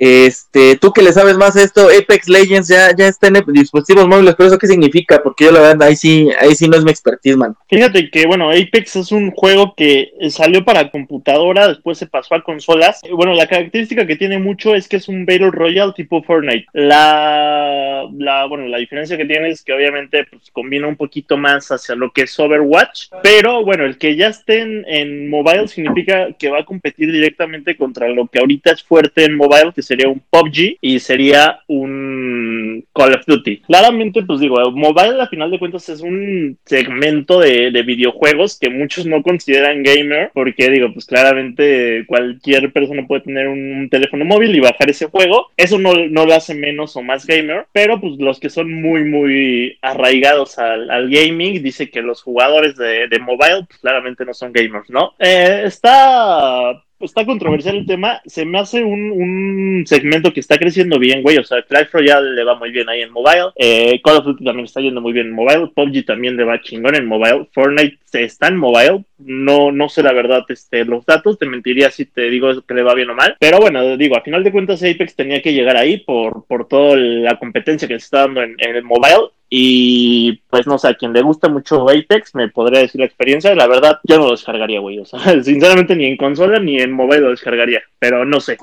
Este, 0.00 0.76
tú 0.76 0.92
que 0.92 1.02
le 1.02 1.12
sabes 1.12 1.36
más 1.36 1.56
esto, 1.56 1.88
Apex 1.88 2.28
Legends 2.28 2.68
ya, 2.68 2.94
ya 2.96 3.08
está 3.08 3.26
en 3.26 3.42
dispositivos 3.48 4.06
móviles, 4.06 4.36
pero 4.36 4.48
eso 4.48 4.58
qué 4.58 4.68
significa, 4.68 5.20
porque 5.20 5.46
yo 5.46 5.52
la 5.52 5.60
verdad 5.60 5.88
ahí 5.88 5.96
sí, 5.96 6.28
ahí 6.40 6.54
sí 6.54 6.68
no 6.68 6.76
es 6.76 6.84
mi 6.84 6.92
expertise, 6.92 7.36
man. 7.36 7.56
Fíjate 7.68 8.08
que, 8.08 8.24
bueno, 8.26 8.50
Apex 8.50 8.94
es 8.94 9.10
un 9.10 9.32
juego 9.32 9.74
que 9.76 10.12
salió 10.30 10.64
para 10.64 10.92
computadora, 10.92 11.66
después 11.66 11.98
se 11.98 12.06
pasó 12.06 12.36
a 12.36 12.44
consolas. 12.44 13.00
Bueno, 13.10 13.34
la 13.34 13.48
característica 13.48 14.06
que 14.06 14.14
tiene 14.14 14.38
mucho 14.38 14.76
es 14.76 14.86
que 14.86 14.98
es 14.98 15.08
un 15.08 15.26
Battle 15.26 15.50
Royale 15.50 15.92
tipo 15.96 16.22
Fortnite. 16.22 16.66
La, 16.72 18.08
la, 18.16 18.46
bueno, 18.46 18.68
la 18.68 18.78
diferencia 18.78 19.16
que 19.16 19.24
tiene 19.24 19.50
es 19.50 19.64
que 19.64 19.72
obviamente 19.72 20.26
pues, 20.30 20.48
combina 20.52 20.86
un 20.86 20.96
poquito 20.96 21.36
más 21.36 21.72
hacia 21.72 21.96
lo 21.96 22.12
que 22.12 22.22
es 22.22 22.38
Overwatch, 22.38 23.08
pero 23.24 23.64
bueno, 23.64 23.84
el 23.84 23.98
que 23.98 24.14
ya 24.14 24.28
esté 24.28 24.60
en, 24.60 24.84
en 24.86 25.28
mobile 25.28 25.66
significa 25.66 26.28
que 26.38 26.50
va 26.50 26.60
a 26.60 26.64
competir 26.64 27.10
directamente 27.10 27.76
contra 27.76 28.08
lo 28.08 28.28
que 28.28 28.38
ahorita 28.38 28.70
es 28.70 28.84
fuerte 28.84 29.24
en 29.24 29.36
mobile, 29.36 29.72
que 29.74 29.87
sería 29.88 30.08
un 30.08 30.22
PUBG 30.30 30.76
y 30.82 30.98
sería 31.00 31.60
un 31.66 32.84
Call 32.94 33.14
of 33.14 33.24
Duty. 33.26 33.60
Claramente, 33.60 34.22
pues 34.22 34.40
digo, 34.40 34.56
mobile 34.70 35.20
a 35.20 35.28
final 35.28 35.50
de 35.50 35.58
cuentas 35.58 35.88
es 35.88 36.02
un 36.02 36.58
segmento 36.66 37.40
de, 37.40 37.70
de 37.70 37.82
videojuegos 37.82 38.58
que 38.58 38.68
muchos 38.68 39.06
no 39.06 39.22
consideran 39.22 39.82
gamer, 39.82 40.30
porque 40.34 40.68
digo, 40.70 40.92
pues 40.92 41.06
claramente 41.06 42.04
cualquier 42.06 42.70
persona 42.70 43.06
puede 43.06 43.22
tener 43.22 43.48
un, 43.48 43.88
teléfono 43.90 44.26
móvil 44.26 44.54
y 44.54 44.60
bajar 44.60 44.90
ese 44.90 45.06
juego. 45.06 45.46
Eso 45.56 45.78
no, 45.78 45.94
no 45.94 46.26
lo 46.26 46.34
hace 46.34 46.54
menos 46.54 46.94
o 46.96 47.02
más 47.02 47.24
gamer, 47.24 47.66
pero 47.72 47.98
pues 47.98 48.18
los 48.18 48.38
que 48.38 48.50
son 48.50 48.70
muy, 48.70 49.04
muy 49.04 49.78
arraigados 49.80 50.58
al, 50.58 50.90
al 50.90 51.08
gaming, 51.08 51.62
dice 51.62 51.90
que 51.90 52.02
los 52.02 52.22
jugadores 52.22 52.76
de, 52.76 53.08
de 53.08 53.18
mobile, 53.18 53.64
pues 53.66 53.80
claramente 53.80 54.26
no 54.26 54.34
son 54.34 54.52
gamers, 54.52 54.90
¿no? 54.90 55.14
Eh, 55.18 55.62
está 55.64 56.82
está 57.00 57.24
controversial 57.24 57.76
el 57.76 57.86
tema. 57.86 58.20
Se 58.26 58.44
me 58.44 58.58
hace 58.58 58.82
un, 58.82 59.10
un, 59.12 59.84
segmento 59.86 60.32
que 60.32 60.40
está 60.40 60.58
creciendo 60.58 60.98
bien, 60.98 61.22
güey. 61.22 61.38
O 61.38 61.44
sea, 61.44 61.62
Clash 61.62 61.88
Royale 61.92 62.34
le 62.34 62.44
va 62.44 62.56
muy 62.56 62.70
bien 62.70 62.88
ahí 62.88 63.02
en 63.02 63.12
mobile. 63.12 63.50
Eh, 63.56 64.00
Call 64.02 64.16
of 64.16 64.24
Duty 64.24 64.44
también 64.44 64.64
está 64.64 64.80
yendo 64.80 65.00
muy 65.00 65.12
bien 65.12 65.28
en 65.28 65.34
mobile. 65.34 65.70
PUBG 65.74 66.04
también 66.04 66.36
le 66.36 66.44
va 66.44 66.60
chingón 66.60 66.94
en 66.94 67.06
mobile. 67.06 67.48
Fortnite 67.52 67.98
está 68.12 68.48
en 68.48 68.56
mobile. 68.56 69.04
No, 69.18 69.72
no 69.72 69.88
sé 69.88 70.02
la 70.02 70.12
verdad 70.12 70.44
este, 70.48 70.84
los 70.84 71.04
datos. 71.06 71.38
Te 71.38 71.46
mentiría 71.46 71.90
si 71.90 72.06
te 72.06 72.30
digo 72.30 72.62
que 72.62 72.74
le 72.74 72.82
va 72.82 72.94
bien 72.94 73.10
o 73.10 73.14
mal. 73.14 73.36
Pero 73.38 73.58
bueno, 73.58 73.96
digo, 73.96 74.16
a 74.16 74.22
final 74.22 74.42
de 74.44 74.52
cuentas 74.52 74.82
Apex 74.82 75.14
tenía 75.14 75.42
que 75.42 75.52
llegar 75.52 75.76
ahí 75.76 75.98
por, 75.98 76.44
por 76.46 76.66
toda 76.68 76.96
la 76.96 77.38
competencia 77.38 77.88
que 77.88 77.98
se 77.98 78.04
está 78.04 78.20
dando 78.20 78.42
en, 78.42 78.56
en 78.58 78.76
el 78.76 78.82
mobile. 78.82 79.30
Y 79.50 80.42
pues 80.50 80.66
no 80.66 80.78
sé, 80.78 80.88
a 80.88 80.94
quien 80.94 81.12
le 81.12 81.22
gusta 81.22 81.48
mucho 81.48 81.88
Apex 81.88 82.34
me 82.34 82.48
podría 82.48 82.80
decir 82.80 83.00
la 83.00 83.06
experiencia. 83.06 83.54
La 83.54 83.66
verdad, 83.66 83.98
yo 84.04 84.18
no 84.18 84.26
lo 84.26 84.30
descargaría, 84.32 84.80
güey. 84.80 84.98
O 84.98 85.06
sea, 85.06 85.20
sinceramente 85.42 85.96
ni 85.96 86.06
en 86.06 86.16
consola 86.16 86.58
ni 86.58 86.80
en 86.80 86.92
mobile 86.92 87.20
lo 87.20 87.30
descargaría. 87.30 87.80
Pero 87.98 88.24
no 88.24 88.40
sé. 88.40 88.58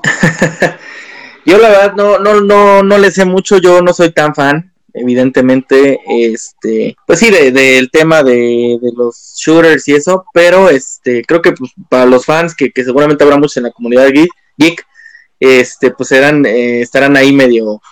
yo 1.46 1.58
la 1.58 1.68
verdad 1.68 1.94
no, 1.94 2.18
no, 2.18 2.40
no, 2.40 2.82
no 2.82 2.98
le 2.98 3.10
sé 3.10 3.24
mucho, 3.24 3.58
yo 3.58 3.82
no 3.82 3.92
soy 3.92 4.10
tan 4.10 4.34
fan. 4.34 4.72
Evidentemente, 4.98 6.00
este, 6.08 6.96
pues 7.06 7.18
sí, 7.18 7.30
del 7.30 7.52
de, 7.52 7.86
tema 7.92 8.22
de, 8.22 8.78
de, 8.80 8.92
los 8.96 9.34
shooters 9.36 9.86
y 9.88 9.94
eso, 9.94 10.24
pero 10.32 10.70
este, 10.70 11.22
creo 11.22 11.42
que 11.42 11.52
pues, 11.52 11.70
para 11.90 12.06
los 12.06 12.24
fans, 12.24 12.54
que, 12.54 12.70
que 12.70 12.82
seguramente 12.82 13.22
habrá 13.22 13.36
muchos 13.36 13.58
en 13.58 13.64
la 13.64 13.72
comunidad 13.72 14.08
geek, 14.08 14.30
geek 14.56 14.86
este, 15.38 15.90
pues 15.90 16.08
serán, 16.08 16.46
eh, 16.46 16.80
estarán 16.80 17.14
ahí 17.14 17.30
medio 17.32 17.82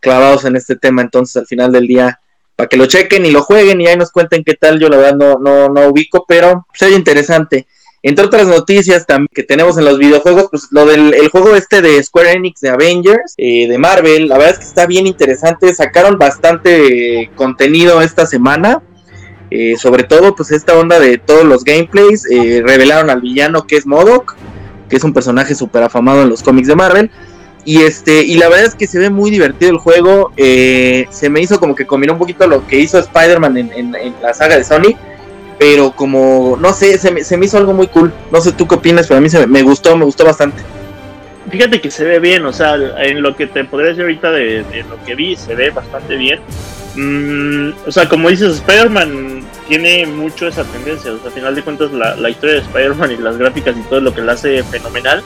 clavados 0.00 0.46
en 0.46 0.56
este 0.56 0.76
tema, 0.76 1.02
entonces 1.02 1.36
al 1.36 1.46
final 1.46 1.70
del 1.70 1.86
día 1.86 2.18
para 2.56 2.68
que 2.68 2.76
lo 2.76 2.86
chequen 2.86 3.26
y 3.26 3.30
lo 3.30 3.42
jueguen 3.42 3.80
y 3.80 3.86
ahí 3.86 3.96
nos 3.96 4.10
cuenten 4.10 4.44
qué 4.44 4.54
tal. 4.54 4.78
Yo 4.78 4.88
la 4.88 4.96
verdad 4.96 5.16
no, 5.16 5.38
no, 5.38 5.68
no 5.68 5.88
ubico, 5.88 6.24
pero 6.26 6.66
se 6.74 6.86
oye 6.86 6.96
interesante. 6.96 7.66
Entre 8.06 8.22
otras 8.22 8.46
noticias 8.46 9.06
también 9.06 9.30
que 9.32 9.44
tenemos 9.44 9.78
en 9.78 9.86
los 9.86 9.98
videojuegos, 9.98 10.48
pues 10.50 10.68
lo 10.72 10.84
del 10.84 11.14
el 11.14 11.28
juego 11.30 11.56
este 11.56 11.80
de 11.80 12.02
Square 12.02 12.32
Enix 12.32 12.60
de 12.60 12.68
Avengers, 12.68 13.32
eh, 13.38 13.66
de 13.66 13.78
Marvel, 13.78 14.28
la 14.28 14.36
verdad 14.36 14.52
es 14.52 14.58
que 14.58 14.66
está 14.66 14.86
bien 14.86 15.06
interesante. 15.06 15.72
Sacaron 15.74 16.18
bastante 16.18 17.30
contenido 17.34 18.02
esta 18.02 18.26
semana. 18.26 18.82
Eh, 19.50 19.76
sobre 19.78 20.02
todo, 20.02 20.34
pues 20.34 20.50
esta 20.50 20.76
onda 20.76 20.98
de 21.00 21.16
todos 21.16 21.44
los 21.44 21.64
gameplays. 21.64 22.26
eh, 22.30 22.62
revelaron 22.64 23.08
al 23.08 23.20
villano 23.20 23.66
que 23.66 23.76
es 23.76 23.86
Modok. 23.86 24.36
que 24.88 24.96
es 24.96 25.04
un 25.04 25.14
personaje 25.14 25.54
súper 25.54 25.82
afamado 25.82 26.22
en 26.22 26.28
los 26.28 26.42
cómics 26.42 26.68
de 26.68 26.76
Marvel. 26.76 27.10
Y 27.64 27.82
este, 27.82 28.22
y 28.22 28.36
la 28.36 28.48
verdad 28.48 28.66
es 28.66 28.74
que 28.74 28.86
se 28.86 28.98
ve 28.98 29.10
muy 29.10 29.30
divertido 29.30 29.70
el 29.70 29.78
juego. 29.78 30.32
Eh, 30.36 31.06
se 31.10 31.30
me 31.30 31.40
hizo 31.40 31.58
como 31.58 31.74
que 31.74 31.86
combinó 31.86 32.12
un 32.12 32.18
poquito 32.18 32.46
lo 32.46 32.66
que 32.66 32.78
hizo 32.78 32.98
Spider-Man 32.98 33.56
en, 33.56 34.14
la 34.20 34.34
saga 34.34 34.58
de 34.58 34.64
Sony. 34.64 34.94
Pero 35.58 35.92
como, 35.92 36.58
no 36.60 36.72
sé, 36.72 36.98
se 36.98 37.10
me, 37.10 37.24
se 37.24 37.36
me 37.36 37.46
hizo 37.46 37.56
algo 37.56 37.72
muy 37.72 37.86
cool. 37.86 38.12
No 38.30 38.40
sé 38.40 38.52
tú 38.52 38.68
qué 38.68 38.74
opinas, 38.74 39.06
pero 39.06 39.18
a 39.18 39.20
mí 39.20 39.30
se 39.30 39.46
me, 39.46 39.62
gustó, 39.62 39.96
me 39.96 40.04
gustó 40.04 40.24
bastante. 40.24 40.62
Fíjate 41.50 41.80
que 41.80 41.90
se 41.90 42.04
ve 42.04 42.18
bien, 42.18 42.44
o 42.44 42.52
sea, 42.52 42.74
en 42.74 43.22
lo 43.22 43.36
que 43.36 43.46
te 43.46 43.64
podría 43.64 43.90
decir 43.90 44.02
ahorita 44.02 44.32
de, 44.32 44.84
lo 44.88 45.02
que 45.04 45.14
vi, 45.14 45.36
se 45.36 45.54
ve 45.54 45.70
bastante 45.70 46.16
bien. 46.16 46.40
Mm, 46.96 47.72
o 47.86 47.92
sea, 47.92 48.08
como 48.08 48.28
dices, 48.28 48.56
Spider-Man 48.56 49.42
tiene 49.68 50.06
mucho 50.06 50.48
esa 50.48 50.64
tendencia. 50.64 51.12
O 51.12 51.18
sea, 51.18 51.30
a 51.30 51.32
final 51.32 51.54
de 51.54 51.62
cuentas, 51.62 51.92
la, 51.92 52.16
la 52.16 52.28
historia 52.28 52.56
de 52.56 52.60
Spider-Man 52.62 53.12
y 53.12 53.16
las 53.18 53.38
gráficas 53.38 53.74
y 53.76 53.88
todo 53.88 54.00
lo 54.00 54.12
que 54.12 54.22
la 54.22 54.32
hace 54.32 54.62
fenomenal 54.64 55.22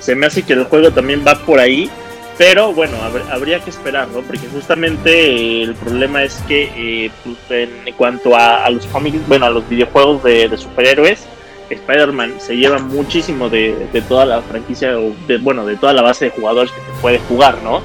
se 0.00 0.14
me 0.16 0.26
hace 0.26 0.42
que 0.42 0.54
el 0.54 0.64
juego 0.64 0.90
también 0.90 1.22
va 1.26 1.34
por 1.34 1.60
ahí. 1.60 1.90
Pero 2.38 2.72
bueno, 2.72 2.96
habría 3.30 3.60
que 3.60 3.68
esperar, 3.68 4.08
¿no? 4.08 4.22
Porque 4.22 4.48
justamente 4.50 5.10
eh, 5.12 5.62
el 5.62 5.74
problema 5.74 6.22
es 6.22 6.42
que 6.48 6.72
eh, 6.74 7.10
pues, 7.22 7.36
en 7.50 7.94
cuanto 7.94 8.34
a, 8.34 8.68
los 8.70 8.86
cómics, 8.86 9.18
bueno, 9.28 9.44
a 9.44 9.50
los 9.50 9.68
videojuegos 9.68 10.22
de, 10.22 10.50
superhéroes, 10.56 11.26
Spider-Man 11.68 12.40
se 12.40 12.56
lleva 12.56 12.78
muchísimo 12.78 13.50
de, 13.50 13.74
toda 14.08 14.24
la 14.24 14.40
franquicia, 14.40 14.92
de, 15.28 15.36
bueno, 15.36 15.66
de 15.66 15.76
toda 15.76 15.92
la 15.92 16.00
base 16.00 16.26
de 16.26 16.30
jugadores 16.30 16.72
que 16.72 16.80
se 16.80 17.00
puede 17.02 17.18
jugar, 17.18 17.58
¿no? 17.62 17.82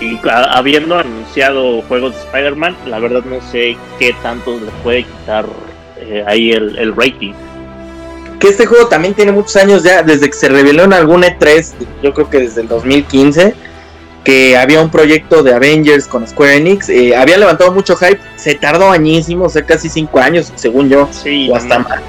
Y 0.00 0.18
habiendo 0.26 0.96
anunciado 0.98 1.82
juegos 1.82 2.14
de 2.14 2.20
Spider-Man, 2.20 2.76
la 2.86 3.00
verdad 3.00 3.22
no 3.24 3.42
sé 3.42 3.76
qué 3.98 4.14
tanto 4.22 4.52
le 4.58 4.70
puede 4.82 5.02
quitar 5.02 5.44
eh, 5.98 6.24
ahí 6.26 6.50
el 6.52 6.96
rating 6.96 7.34
que 8.38 8.48
este 8.48 8.66
juego 8.66 8.86
también 8.86 9.14
tiene 9.14 9.32
muchos 9.32 9.56
años 9.56 9.82
ya, 9.82 10.02
desde 10.02 10.30
que 10.30 10.36
se 10.36 10.48
reveló 10.48 10.84
en 10.84 10.92
algún 10.92 11.22
E3, 11.22 11.72
yo 12.02 12.14
creo 12.14 12.30
que 12.30 12.38
desde 12.40 12.62
el 12.62 12.68
2015, 12.68 13.54
que 14.24 14.56
había 14.56 14.80
un 14.80 14.90
proyecto 14.90 15.42
de 15.42 15.54
Avengers 15.54 16.06
con 16.06 16.26
Square 16.26 16.56
Enix, 16.56 16.88
eh, 16.88 17.16
había 17.16 17.38
levantado 17.38 17.72
mucho 17.72 17.96
hype, 17.96 18.20
se 18.36 18.54
tardó 18.54 18.90
añísimo, 18.90 19.46
o 19.46 19.48
sea, 19.48 19.62
casi 19.62 19.88
5 19.88 20.18
años, 20.20 20.52
según 20.54 20.88
yo, 20.88 21.08
o 21.50 21.56
hasta 21.56 21.78
más. 21.80 22.00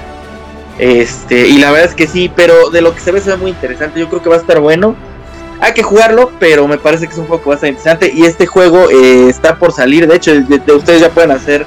Este, 0.78 1.48
y 1.48 1.58
la 1.58 1.70
verdad 1.72 1.90
es 1.90 1.94
que 1.94 2.06
sí, 2.06 2.30
pero 2.34 2.70
de 2.70 2.80
lo 2.80 2.94
que 2.94 3.00
se 3.00 3.12
ve 3.12 3.20
se 3.20 3.30
ve 3.30 3.36
muy 3.36 3.50
interesante, 3.50 4.00
yo 4.00 4.08
creo 4.08 4.22
que 4.22 4.28
va 4.28 4.36
a 4.36 4.40
estar 4.40 4.60
bueno. 4.60 4.94
Hay 5.60 5.74
que 5.74 5.82
jugarlo, 5.82 6.30
pero 6.38 6.66
me 6.66 6.78
parece 6.78 7.06
que 7.06 7.12
es 7.12 7.18
un 7.18 7.26
juego 7.26 7.42
que 7.42 7.48
va 7.50 7.54
a 7.54 7.56
estar 7.56 7.68
interesante. 7.68 8.10
Y 8.14 8.24
este 8.24 8.46
juego 8.46 8.88
eh, 8.88 9.28
está 9.28 9.56
por 9.56 9.72
salir, 9.72 10.06
de 10.06 10.16
hecho, 10.16 10.32
ustedes 10.74 11.00
ya 11.00 11.10
pueden 11.10 11.32
hacer 11.32 11.66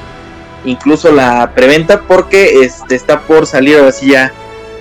incluso 0.66 1.12
la 1.12 1.52
preventa 1.54 2.02
porque 2.02 2.64
este, 2.64 2.96
está 2.96 3.20
por 3.22 3.46
salir 3.46 3.78
ahora 3.78 3.92
sí 3.92 4.12
ya 4.12 4.32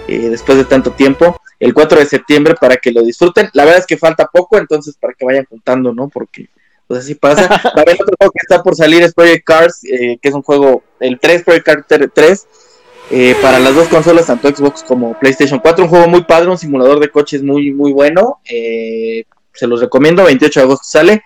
eh, 0.08 0.28
después 0.28 0.58
de 0.58 0.64
tanto 0.64 0.92
tiempo, 0.92 1.40
el 1.60 1.74
4 1.74 2.00
de 2.00 2.06
septiembre 2.06 2.54
para 2.60 2.76
que 2.76 2.90
lo 2.90 3.02
disfruten. 3.02 3.48
La 3.52 3.64
verdad 3.64 3.80
es 3.80 3.86
que 3.86 3.96
falta 3.96 4.26
poco, 4.26 4.58
entonces 4.58 4.96
para 4.98 5.14
que 5.14 5.24
vayan 5.24 5.46
juntando, 5.48 5.92
¿no? 5.92 6.08
Porque 6.08 6.48
pues 6.86 7.00
así 7.04 7.14
pasa. 7.14 7.48
También 7.74 7.98
otro 8.00 8.14
juego 8.18 8.32
que 8.32 8.42
está 8.42 8.62
por 8.62 8.74
salir 8.74 9.02
es 9.02 9.14
Project 9.14 9.44
Cars, 9.44 9.84
eh, 9.84 10.18
que 10.20 10.28
es 10.28 10.34
un 10.34 10.42
juego, 10.42 10.82
el 11.00 11.18
3, 11.20 11.44
Project 11.44 11.66
Cars 11.66 12.10
3, 12.14 12.46
eh, 13.10 13.36
para 13.40 13.58
las 13.58 13.74
dos 13.74 13.88
consolas, 13.88 14.26
tanto 14.26 14.48
Xbox 14.48 14.82
como 14.82 15.18
PlayStation 15.18 15.60
4. 15.60 15.84
Un 15.84 15.90
juego 15.90 16.08
muy 16.08 16.24
padre, 16.24 16.50
un 16.50 16.58
simulador 16.58 17.00
de 17.00 17.10
coches 17.10 17.42
muy, 17.42 17.72
muy 17.72 17.92
bueno. 17.92 18.40
se 18.44 19.66
los 19.66 19.80
recomiendo, 19.80 20.24
28 20.24 20.60
de 20.60 20.64
agosto 20.64 20.84
sale. 20.84 21.22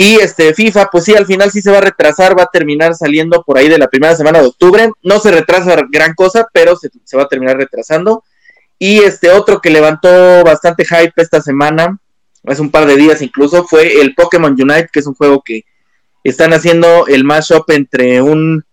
Y 0.00 0.14
este 0.14 0.54
FIFA, 0.54 0.88
pues 0.90 1.04
sí, 1.04 1.14
al 1.14 1.26
final 1.26 1.50
sí 1.50 1.60
se 1.60 1.70
va 1.70 1.76
a 1.76 1.82
retrasar, 1.82 2.38
va 2.38 2.44
a 2.44 2.50
terminar 2.50 2.94
saliendo 2.94 3.42
por 3.42 3.58
ahí 3.58 3.68
de 3.68 3.76
la 3.76 3.88
primera 3.88 4.16
semana 4.16 4.40
de 4.40 4.46
octubre. 4.46 4.90
No 5.02 5.20
se 5.20 5.30
retrasa 5.30 5.76
gran 5.90 6.14
cosa, 6.14 6.48
pero 6.54 6.74
se, 6.74 6.88
va 7.18 7.24
a 7.24 7.28
terminar 7.28 7.58
retrasando. 7.58 8.24
Y 8.78 9.00
este 9.00 9.30
otro 9.30 9.60
que 9.60 9.68
levantó 9.68 10.08
bastante 10.42 10.86
hype 10.86 11.12
esta 11.16 11.42
semana, 11.42 11.98
hace 12.46 12.62
un 12.62 12.70
par 12.70 12.86
de 12.86 12.96
días 12.96 13.20
incluso, 13.20 13.64
fue 13.64 14.00
el 14.00 14.14
Pokémon 14.14 14.52
Unite, 14.58 14.88
que 14.90 15.00
es 15.00 15.06
un 15.06 15.12
juego 15.12 15.42
que 15.44 15.64
están 16.24 16.54
haciendo 16.54 17.06
el 17.06 17.22
mashup 17.22 17.68
entre 17.68 18.22
un 18.22 18.64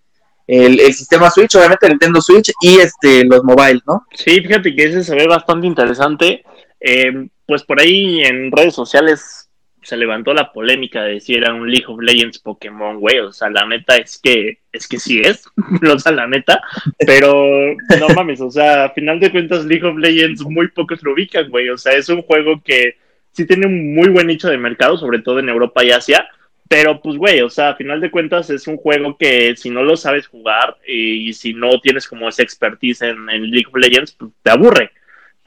el, 0.47 0.79
sistema 0.93 1.29
Switch, 1.29 1.53
obviamente 1.55 1.87
el 1.87 1.91
Nintendo 1.91 2.21
Switch, 2.21 2.53
y 2.61 2.77
este 2.77 3.25
los 3.25 3.43
mobile, 3.43 3.81
¿no? 3.85 4.05
Sí, 4.13 4.39
fíjate 4.39 4.73
que 4.73 4.85
ese 4.85 5.03
se 5.03 5.13
ve 5.13 5.27
bastante 5.27 5.67
interesante. 5.67 6.45
Eh, 6.79 7.27
pues 7.45 7.65
por 7.65 7.81
ahí 7.81 8.21
en 8.21 8.49
redes 8.49 8.75
sociales 8.75 9.46
se 9.87 9.95
levantó 9.95 10.33
la 10.33 10.51
polémica 10.51 11.01
de 11.03 11.21
si 11.21 11.33
era 11.33 11.53
un 11.53 11.71
League 11.71 11.85
of 11.87 12.01
Legends 12.01 12.39
Pokémon, 12.39 12.99
güey. 12.99 13.19
O 13.19 13.31
sea, 13.31 13.49
la 13.49 13.65
neta 13.65 13.95
es 13.95 14.19
que, 14.21 14.59
es 14.73 14.85
que 14.85 14.99
sí 14.99 15.21
es, 15.21 15.45
o 15.89 15.97
sea, 15.97 16.11
la 16.11 16.27
neta. 16.27 16.61
Pero 16.99 17.73
no 17.97 18.09
mames, 18.13 18.41
o 18.41 18.51
sea, 18.51 18.83
a 18.83 18.89
final 18.89 19.21
de 19.21 19.31
cuentas, 19.31 19.63
League 19.63 19.87
of 19.87 19.97
Legends 19.97 20.43
muy 20.43 20.67
pocos 20.67 21.01
lo 21.03 21.13
ubican, 21.13 21.49
güey. 21.49 21.69
O 21.69 21.77
sea, 21.77 21.93
es 21.93 22.09
un 22.09 22.21
juego 22.21 22.61
que 22.61 22.97
sí 23.31 23.47
tiene 23.47 23.65
un 23.65 23.95
muy 23.95 24.09
buen 24.09 24.27
nicho 24.27 24.49
de 24.49 24.57
mercado, 24.57 24.97
sobre 24.97 25.19
todo 25.19 25.39
en 25.39 25.47
Europa 25.47 25.85
y 25.85 25.91
Asia. 25.91 26.27
Pero 26.67 27.01
pues, 27.01 27.15
güey, 27.15 27.39
o 27.39 27.49
sea, 27.49 27.69
a 27.69 27.75
final 27.75 28.01
de 28.01 28.11
cuentas 28.11 28.49
es 28.49 28.67
un 28.67 28.75
juego 28.75 29.17
que 29.17 29.55
si 29.55 29.69
no 29.69 29.83
lo 29.83 29.95
sabes 29.95 30.27
jugar 30.27 30.75
y, 30.85 31.31
si 31.31 31.53
no 31.53 31.79
tienes 31.79 32.09
como 32.09 32.27
esa 32.27 32.43
expertise 32.43 33.03
en, 33.03 33.29
en 33.29 33.49
League 33.51 33.67
of 33.67 33.77
Legends, 33.77 34.11
pues 34.11 34.31
te 34.43 34.51
aburre. 34.51 34.91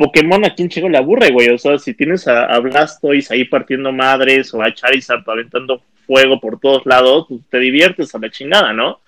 Pokémon 0.00 0.42
a 0.46 0.54
quién 0.54 0.70
chico 0.70 0.88
le 0.88 0.96
aburre, 0.96 1.30
güey. 1.30 1.50
O 1.50 1.58
sea, 1.58 1.78
si 1.78 1.92
tienes 1.92 2.26
a, 2.26 2.58
Blastoise 2.58 3.30
ahí 3.32 3.44
partiendo 3.44 3.92
madres 3.92 4.54
o 4.54 4.62
a 4.62 4.72
Charizard 4.72 5.28
aventando 5.28 5.82
fuego 6.06 6.40
por 6.40 6.58
todos 6.58 6.86
lados, 6.86 7.26
pues 7.28 7.42
te 7.50 7.58
diviertes 7.58 8.14
a 8.14 8.18
la 8.18 8.30
chingada, 8.30 8.72
¿no? 8.72 9.00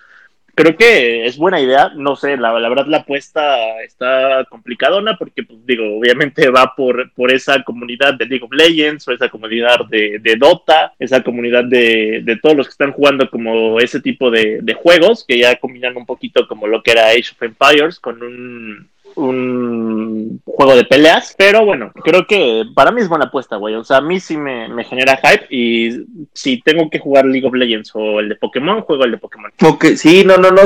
Creo 0.53 0.75
que 0.75 1.25
es 1.25 1.35
buena 1.35 1.59
idea, 1.59 1.91
no 1.95 2.15
sé, 2.15 2.37
la, 2.37 2.53
verdad 2.53 2.85
la 2.85 2.97
apuesta 2.97 3.81
está 3.81 4.45
complicadona 4.51 5.17
porque, 5.17 5.41
pues 5.41 5.65
digo, 5.65 5.97
obviamente 5.97 6.47
va 6.51 6.75
por, 6.77 7.11
por 7.13 7.31
esa 7.31 7.63
comunidad 7.63 8.13
de 8.13 8.27
League 8.27 8.45
of 8.45 8.53
Legends 8.53 9.07
o 9.07 9.13
esa 9.13 9.29
comunidad 9.29 9.87
de, 9.89 10.35
Dota, 10.37 10.93
esa 10.99 11.23
comunidad 11.23 11.63
de, 11.63 12.21
de, 12.23 12.35
todos 12.37 12.55
los 12.55 12.67
que 12.67 12.73
están 12.73 12.91
jugando 12.91 13.31
como 13.31 13.79
ese 13.79 13.99
tipo 13.99 14.29
de, 14.29 14.59
de 14.61 14.73
juegos 14.75 15.25
que 15.27 15.39
ya 15.39 15.55
combinan 15.55 15.97
un 15.97 16.05
poquito 16.05 16.47
como 16.47 16.67
lo 16.67 16.83
que 16.83 16.91
era 16.91 17.07
Age 17.07 17.31
of 17.31 17.41
Empires 17.41 17.99
con 17.99 18.21
un 18.21 18.92
un 19.15 20.41
juego 20.45 20.75
de 20.75 20.85
peleas, 20.85 21.33
pero 21.37 21.65
bueno, 21.65 21.91
creo 22.03 22.25
que 22.27 22.63
para 22.73 22.91
mí 22.91 23.01
es 23.01 23.09
buena 23.09 23.25
apuesta, 23.25 23.57
güey. 23.57 23.75
O 23.75 23.83
sea, 23.83 23.97
a 23.97 24.01
mí 24.01 24.19
sí 24.19 24.37
me, 24.37 24.83
genera 24.85 25.17
hype 25.17 25.47
y 25.49 26.05
si 26.33 26.61
tengo 26.61 26.89
que 26.89 26.99
jugar 26.99 27.25
League 27.25 27.47
of 27.47 27.53
Legends 27.53 27.91
o 27.93 28.19
el 28.19 28.29
de 28.29 28.35
Pokémon, 28.35 28.81
juego 28.81 29.05
el 29.05 29.11
de 29.11 29.17
Pokémon. 29.17 29.51
Sí, 29.95 30.23
no, 30.25 30.37
no, 30.37 30.51
no, 30.51 30.61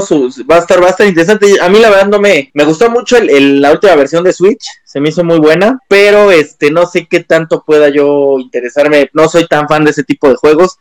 va 0.50 0.56
a 0.56 0.60
estar, 0.60 0.84
va 0.84 1.06
interesante. 1.06 1.48
A 1.62 1.70
mí 1.70 1.80
la 1.80 1.90
verdad 1.90 2.08
no 2.08 2.20
me, 2.20 2.50
me 2.54 2.66
gustó 2.66 2.90
mucho 2.90 3.18
la 3.22 3.72
última 3.72 3.96
versión 3.96 4.24
de 4.24 4.34
Switch, 4.34 4.66
se 4.84 5.00
me 5.00 5.10
hizo 5.10 5.24
muy 5.24 5.40
buena, 5.40 5.80
pero 5.88 6.32
este, 6.32 6.72
no 6.72 6.86
sé 6.86 7.08
qué 7.08 7.22
tanto 7.22 7.64
pueda 7.66 7.90
yo 7.90 8.40
interesarme. 8.40 9.10
No 9.14 9.30
soy 9.30 9.48
tan 9.48 9.68
fan 9.68 9.84
de 9.84 9.92
ese 9.92 10.04
tipo 10.04 10.30
de 10.30 10.36
juegos 10.36 10.78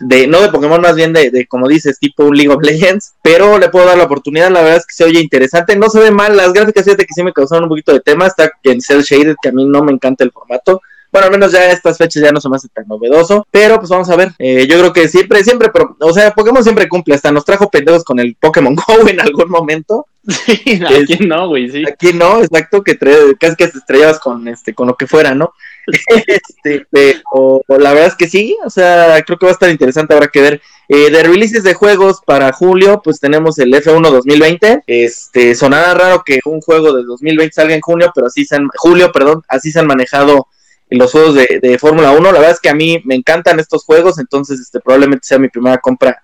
de, 0.00 0.26
no 0.26 0.40
de 0.40 0.48
Pokémon, 0.48 0.80
más 0.80 0.96
bien 0.96 1.12
de, 1.12 1.46
como 1.48 1.68
dices, 1.68 1.98
tipo 1.98 2.24
un 2.24 2.36
League 2.36 2.52
of 2.52 2.62
Legends, 2.62 3.14
pero 3.22 3.58
le 3.58 3.68
puedo 3.68 3.86
dar 3.86 3.98
la 3.98 4.04
oportunidad, 4.04 4.50
la 4.50 4.62
verdad 4.62 4.78
es 4.78 4.86
que 4.86 4.94
se 4.94 5.04
oye 5.04 5.20
interesante, 5.20 5.76
no 5.76 5.88
se 5.88 6.00
ve 6.00 6.10
mal, 6.10 6.36
las 6.36 6.52
gráficas 6.52 6.84
fíjate 6.84 7.04
que 7.04 7.14
sí 7.14 7.22
me 7.22 7.32
causaron 7.32 7.64
un 7.64 7.70
poquito 7.70 7.92
de 7.92 8.00
tema, 8.00 8.26
está 8.26 8.50
en 8.64 8.80
Cell 8.80 9.02
Shaded, 9.02 9.36
que 9.40 9.50
a 9.50 9.52
mí 9.52 9.64
no 9.64 9.82
me 9.82 9.92
encanta 9.92 10.24
el 10.24 10.32
formato, 10.32 10.80
bueno, 11.12 11.26
al 11.26 11.32
menos 11.32 11.50
ya 11.50 11.70
estas 11.72 11.98
fechas 11.98 12.22
ya 12.22 12.30
no 12.30 12.40
se 12.40 12.48
me 12.48 12.56
hace 12.56 12.68
tan 12.68 12.86
novedoso, 12.86 13.46
pero 13.50 13.78
pues 13.78 13.90
vamos 13.90 14.08
a 14.10 14.16
ver. 14.16 14.30
Eh, 14.38 14.66
yo 14.68 14.78
creo 14.78 14.92
que 14.92 15.08
siempre, 15.08 15.42
siempre, 15.42 15.68
o 15.98 16.12
sea, 16.12 16.32
Pokémon 16.32 16.62
siempre 16.62 16.88
cumple, 16.88 17.16
hasta 17.16 17.32
nos 17.32 17.44
trajo 17.44 17.68
pendejos 17.68 18.04
con 18.04 18.20
el 18.20 18.36
Pokémon 18.36 18.74
Go 18.86 19.08
en 19.08 19.20
algún 19.20 19.50
momento. 19.50 20.06
Sí, 20.28 20.80
aquí 20.84 21.26
no, 21.26 21.48
güey, 21.48 21.68
sí. 21.68 21.82
Aquí 21.88 22.12
no, 22.12 22.42
exacto, 22.42 22.84
que 22.84 22.96
casi 23.40 23.56
que 23.56 23.68
te 23.68 23.78
estrellabas 23.78 24.20
con 24.20 24.46
este, 24.46 24.74
con 24.74 24.86
lo 24.86 24.96
que 24.96 25.08
fuera, 25.08 25.34
¿no? 25.34 25.52
este, 26.64 27.22
o, 27.32 27.62
la 27.68 27.92
verdad 27.92 28.08
es 28.08 28.16
que 28.16 28.28
sí, 28.28 28.56
o 28.64 28.70
sea, 28.70 29.22
creo 29.26 29.38
que 29.38 29.46
va 29.46 29.50
a 29.50 29.54
estar 29.54 29.70
interesante, 29.70 30.14
habrá 30.14 30.28
que 30.28 30.40
ver. 30.40 30.62
Eh, 30.88 31.10
de 31.10 31.22
releases 31.22 31.62
de 31.62 31.74
juegos 31.74 32.20
para 32.26 32.52
julio, 32.52 33.00
pues 33.02 33.20
tenemos 33.20 33.58
el 33.60 33.72
F1 33.72 34.10
2020. 34.10 34.82
Este, 34.88 35.54
sonará 35.54 35.94
raro 35.94 36.22
que 36.26 36.40
un 36.44 36.60
juego 36.60 36.92
de 36.92 37.04
2020 37.04 37.52
salga 37.52 37.74
en 37.74 37.80
junio, 37.80 38.10
pero 38.12 38.26
así 38.26 38.44
se 38.44 38.56
han, 38.56 38.68
julio, 38.74 39.12
perdón, 39.12 39.42
así 39.46 39.70
se 39.70 39.78
han 39.78 39.86
manejado 39.86 40.48
los 40.88 41.12
juegos 41.12 41.36
de, 41.36 41.78
Fórmula 41.78 42.10
1. 42.10 42.20
La 42.32 42.38
verdad 42.38 42.50
es 42.50 42.60
que 42.60 42.70
a 42.70 42.74
mí 42.74 43.00
me 43.04 43.14
encantan 43.14 43.60
estos 43.60 43.84
juegos, 43.84 44.18
entonces 44.18 44.58
este, 44.58 44.80
probablemente 44.80 45.26
sea 45.26 45.38
mi 45.38 45.48
primera 45.48 45.78
compra 45.78 46.20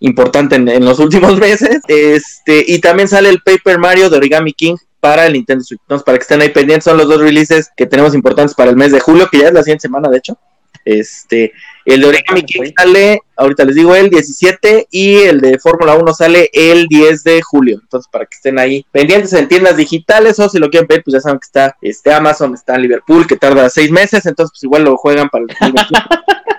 importante 0.00 0.56
en, 0.56 0.84
los 0.84 0.98
últimos 0.98 1.36
meses. 1.38 1.80
Este, 1.86 2.64
y 2.66 2.80
también 2.80 3.08
sale 3.08 3.28
el 3.28 3.42
Paper 3.42 3.78
Mario 3.78 4.10
de 4.10 4.16
Origami 4.16 4.52
King 4.52 4.76
para 5.00 5.26
el 5.26 5.32
Nintendo 5.32 5.64
Switch. 5.64 5.80
Entonces, 5.82 6.04
para 6.04 6.18
que 6.18 6.22
estén 6.22 6.40
ahí 6.40 6.50
pendientes, 6.50 6.84
son 6.84 6.96
los 6.96 7.08
dos 7.08 7.20
releases 7.20 7.70
que 7.76 7.86
tenemos 7.86 8.14
importantes 8.14 8.54
para 8.54 8.70
el 8.70 8.76
mes 8.76 8.92
de 8.92 9.00
julio, 9.00 9.28
que 9.30 9.38
ya 9.38 9.48
es 9.48 9.52
la 9.52 9.62
siguiente 9.62 9.82
semana, 9.82 10.08
de 10.08 10.18
hecho. 10.18 10.38
Este, 10.84 11.52
el 11.84 12.00
de 12.00 12.06
Origami 12.06 12.42
King 12.44 12.72
sale, 12.76 13.20
ahorita 13.36 13.64
les 13.64 13.74
digo, 13.74 13.94
el 13.94 14.08
17 14.08 14.88
y 14.90 15.16
el 15.16 15.40
de 15.40 15.58
Fórmula 15.58 15.94
1 15.96 16.14
sale 16.14 16.50
el 16.52 16.86
10 16.86 17.24
de 17.24 17.42
julio. 17.42 17.78
Entonces, 17.82 18.08
para 18.10 18.24
que 18.24 18.36
estén 18.36 18.58
ahí 18.58 18.86
pendientes 18.90 19.32
en 19.34 19.48
tiendas 19.48 19.76
digitales 19.76 20.38
o 20.38 20.48
si 20.48 20.58
lo 20.58 20.70
quieren 20.70 20.86
ver, 20.86 21.02
pues 21.04 21.14
ya 21.14 21.20
saben 21.20 21.38
que 21.38 21.46
está 21.46 21.76
este 21.82 22.12
Amazon, 22.12 22.54
está 22.54 22.76
en 22.76 22.82
Liverpool, 22.82 23.26
que 23.26 23.36
tarda 23.36 23.68
seis 23.68 23.90
meses, 23.90 24.24
entonces 24.24 24.52
pues 24.52 24.62
igual 24.62 24.84
lo 24.84 24.96
juegan 24.96 25.28
para 25.28 25.44
el 25.44 25.50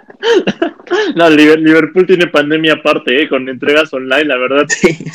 No, 1.15 1.29
Liverpool 1.29 2.07
tiene 2.07 2.27
pandemia 2.27 2.73
aparte, 2.73 3.21
¿eh? 3.21 3.29
con 3.29 3.47
entregas 3.47 3.93
online, 3.93 4.25
la 4.25 4.37
verdad. 4.37 4.67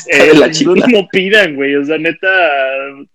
Eh, 0.07 0.33
la 0.33 0.47
no 0.87 1.07
pidan, 1.11 1.55
güey. 1.55 1.75
O 1.75 1.83
sea, 1.83 1.97
neta, 1.97 2.27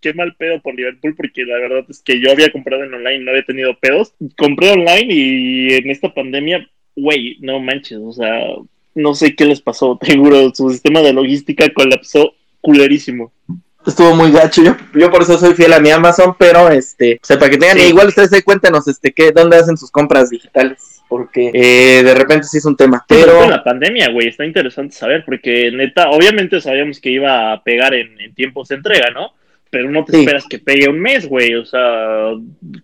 qué 0.00 0.12
mal 0.14 0.34
pedo 0.36 0.60
por 0.60 0.74
Liverpool, 0.74 1.14
porque 1.16 1.44
la 1.44 1.58
verdad 1.58 1.84
es 1.88 2.00
que 2.02 2.20
yo 2.20 2.30
había 2.30 2.52
comprado 2.52 2.84
en 2.84 2.92
online, 2.94 3.20
no 3.20 3.30
había 3.30 3.44
tenido 3.44 3.78
pedos. 3.78 4.14
Compré 4.36 4.72
online 4.72 5.06
y 5.08 5.74
en 5.74 5.90
esta 5.90 6.12
pandemia, 6.12 6.68
güey, 6.96 7.38
no 7.40 7.60
manches, 7.60 7.98
o 7.98 8.12
sea, 8.12 8.40
no 8.94 9.14
sé 9.14 9.34
qué 9.34 9.44
les 9.44 9.60
pasó, 9.60 9.98
seguro, 10.02 10.52
su 10.54 10.70
sistema 10.70 11.00
de 11.00 11.12
logística 11.12 11.68
colapsó 11.70 12.34
culerísimo 12.60 13.32
estuvo 13.86 14.14
muy 14.14 14.30
gacho. 14.30 14.62
Yo, 14.62 14.76
yo 14.94 15.10
por 15.10 15.22
eso 15.22 15.38
soy 15.38 15.54
fiel 15.54 15.72
a 15.72 15.80
mi 15.80 15.90
Amazon, 15.90 16.34
pero 16.38 16.68
este, 16.68 17.18
o 17.22 17.26
sea, 17.26 17.38
para 17.38 17.50
que 17.50 17.58
tengan, 17.58 17.78
igual 17.78 18.08
ustedes 18.08 18.30
se 18.30 18.42
cuéntenos 18.42 18.86
este 18.88 19.12
qué, 19.12 19.32
dónde 19.32 19.56
hacen 19.56 19.76
sus 19.76 19.90
compras 19.90 20.30
digitales, 20.30 20.89
porque 21.10 21.50
eh, 21.52 22.04
de 22.04 22.14
repente 22.14 22.46
sí 22.46 22.58
es 22.58 22.64
un 22.64 22.76
tema. 22.76 23.04
Pero 23.08 23.50
la 23.50 23.64
pandemia, 23.64 24.10
güey, 24.12 24.28
está 24.28 24.46
interesante 24.46 24.94
saber, 24.94 25.24
porque 25.26 25.72
neta, 25.72 26.08
obviamente 26.08 26.60
sabíamos 26.60 27.00
que 27.00 27.10
iba 27.10 27.52
a 27.52 27.62
pegar 27.64 27.94
en, 27.94 28.32
tiempos 28.34 28.68
de 28.68 28.76
entrega, 28.76 29.10
¿no? 29.10 29.32
Pero 29.70 29.90
no 29.90 30.04
te 30.04 30.20
esperas 30.20 30.46
que 30.48 30.60
pegue 30.60 30.88
un 30.88 31.00
mes, 31.00 31.28
güey. 31.28 31.56
O 31.56 31.64
sea, 31.64 32.30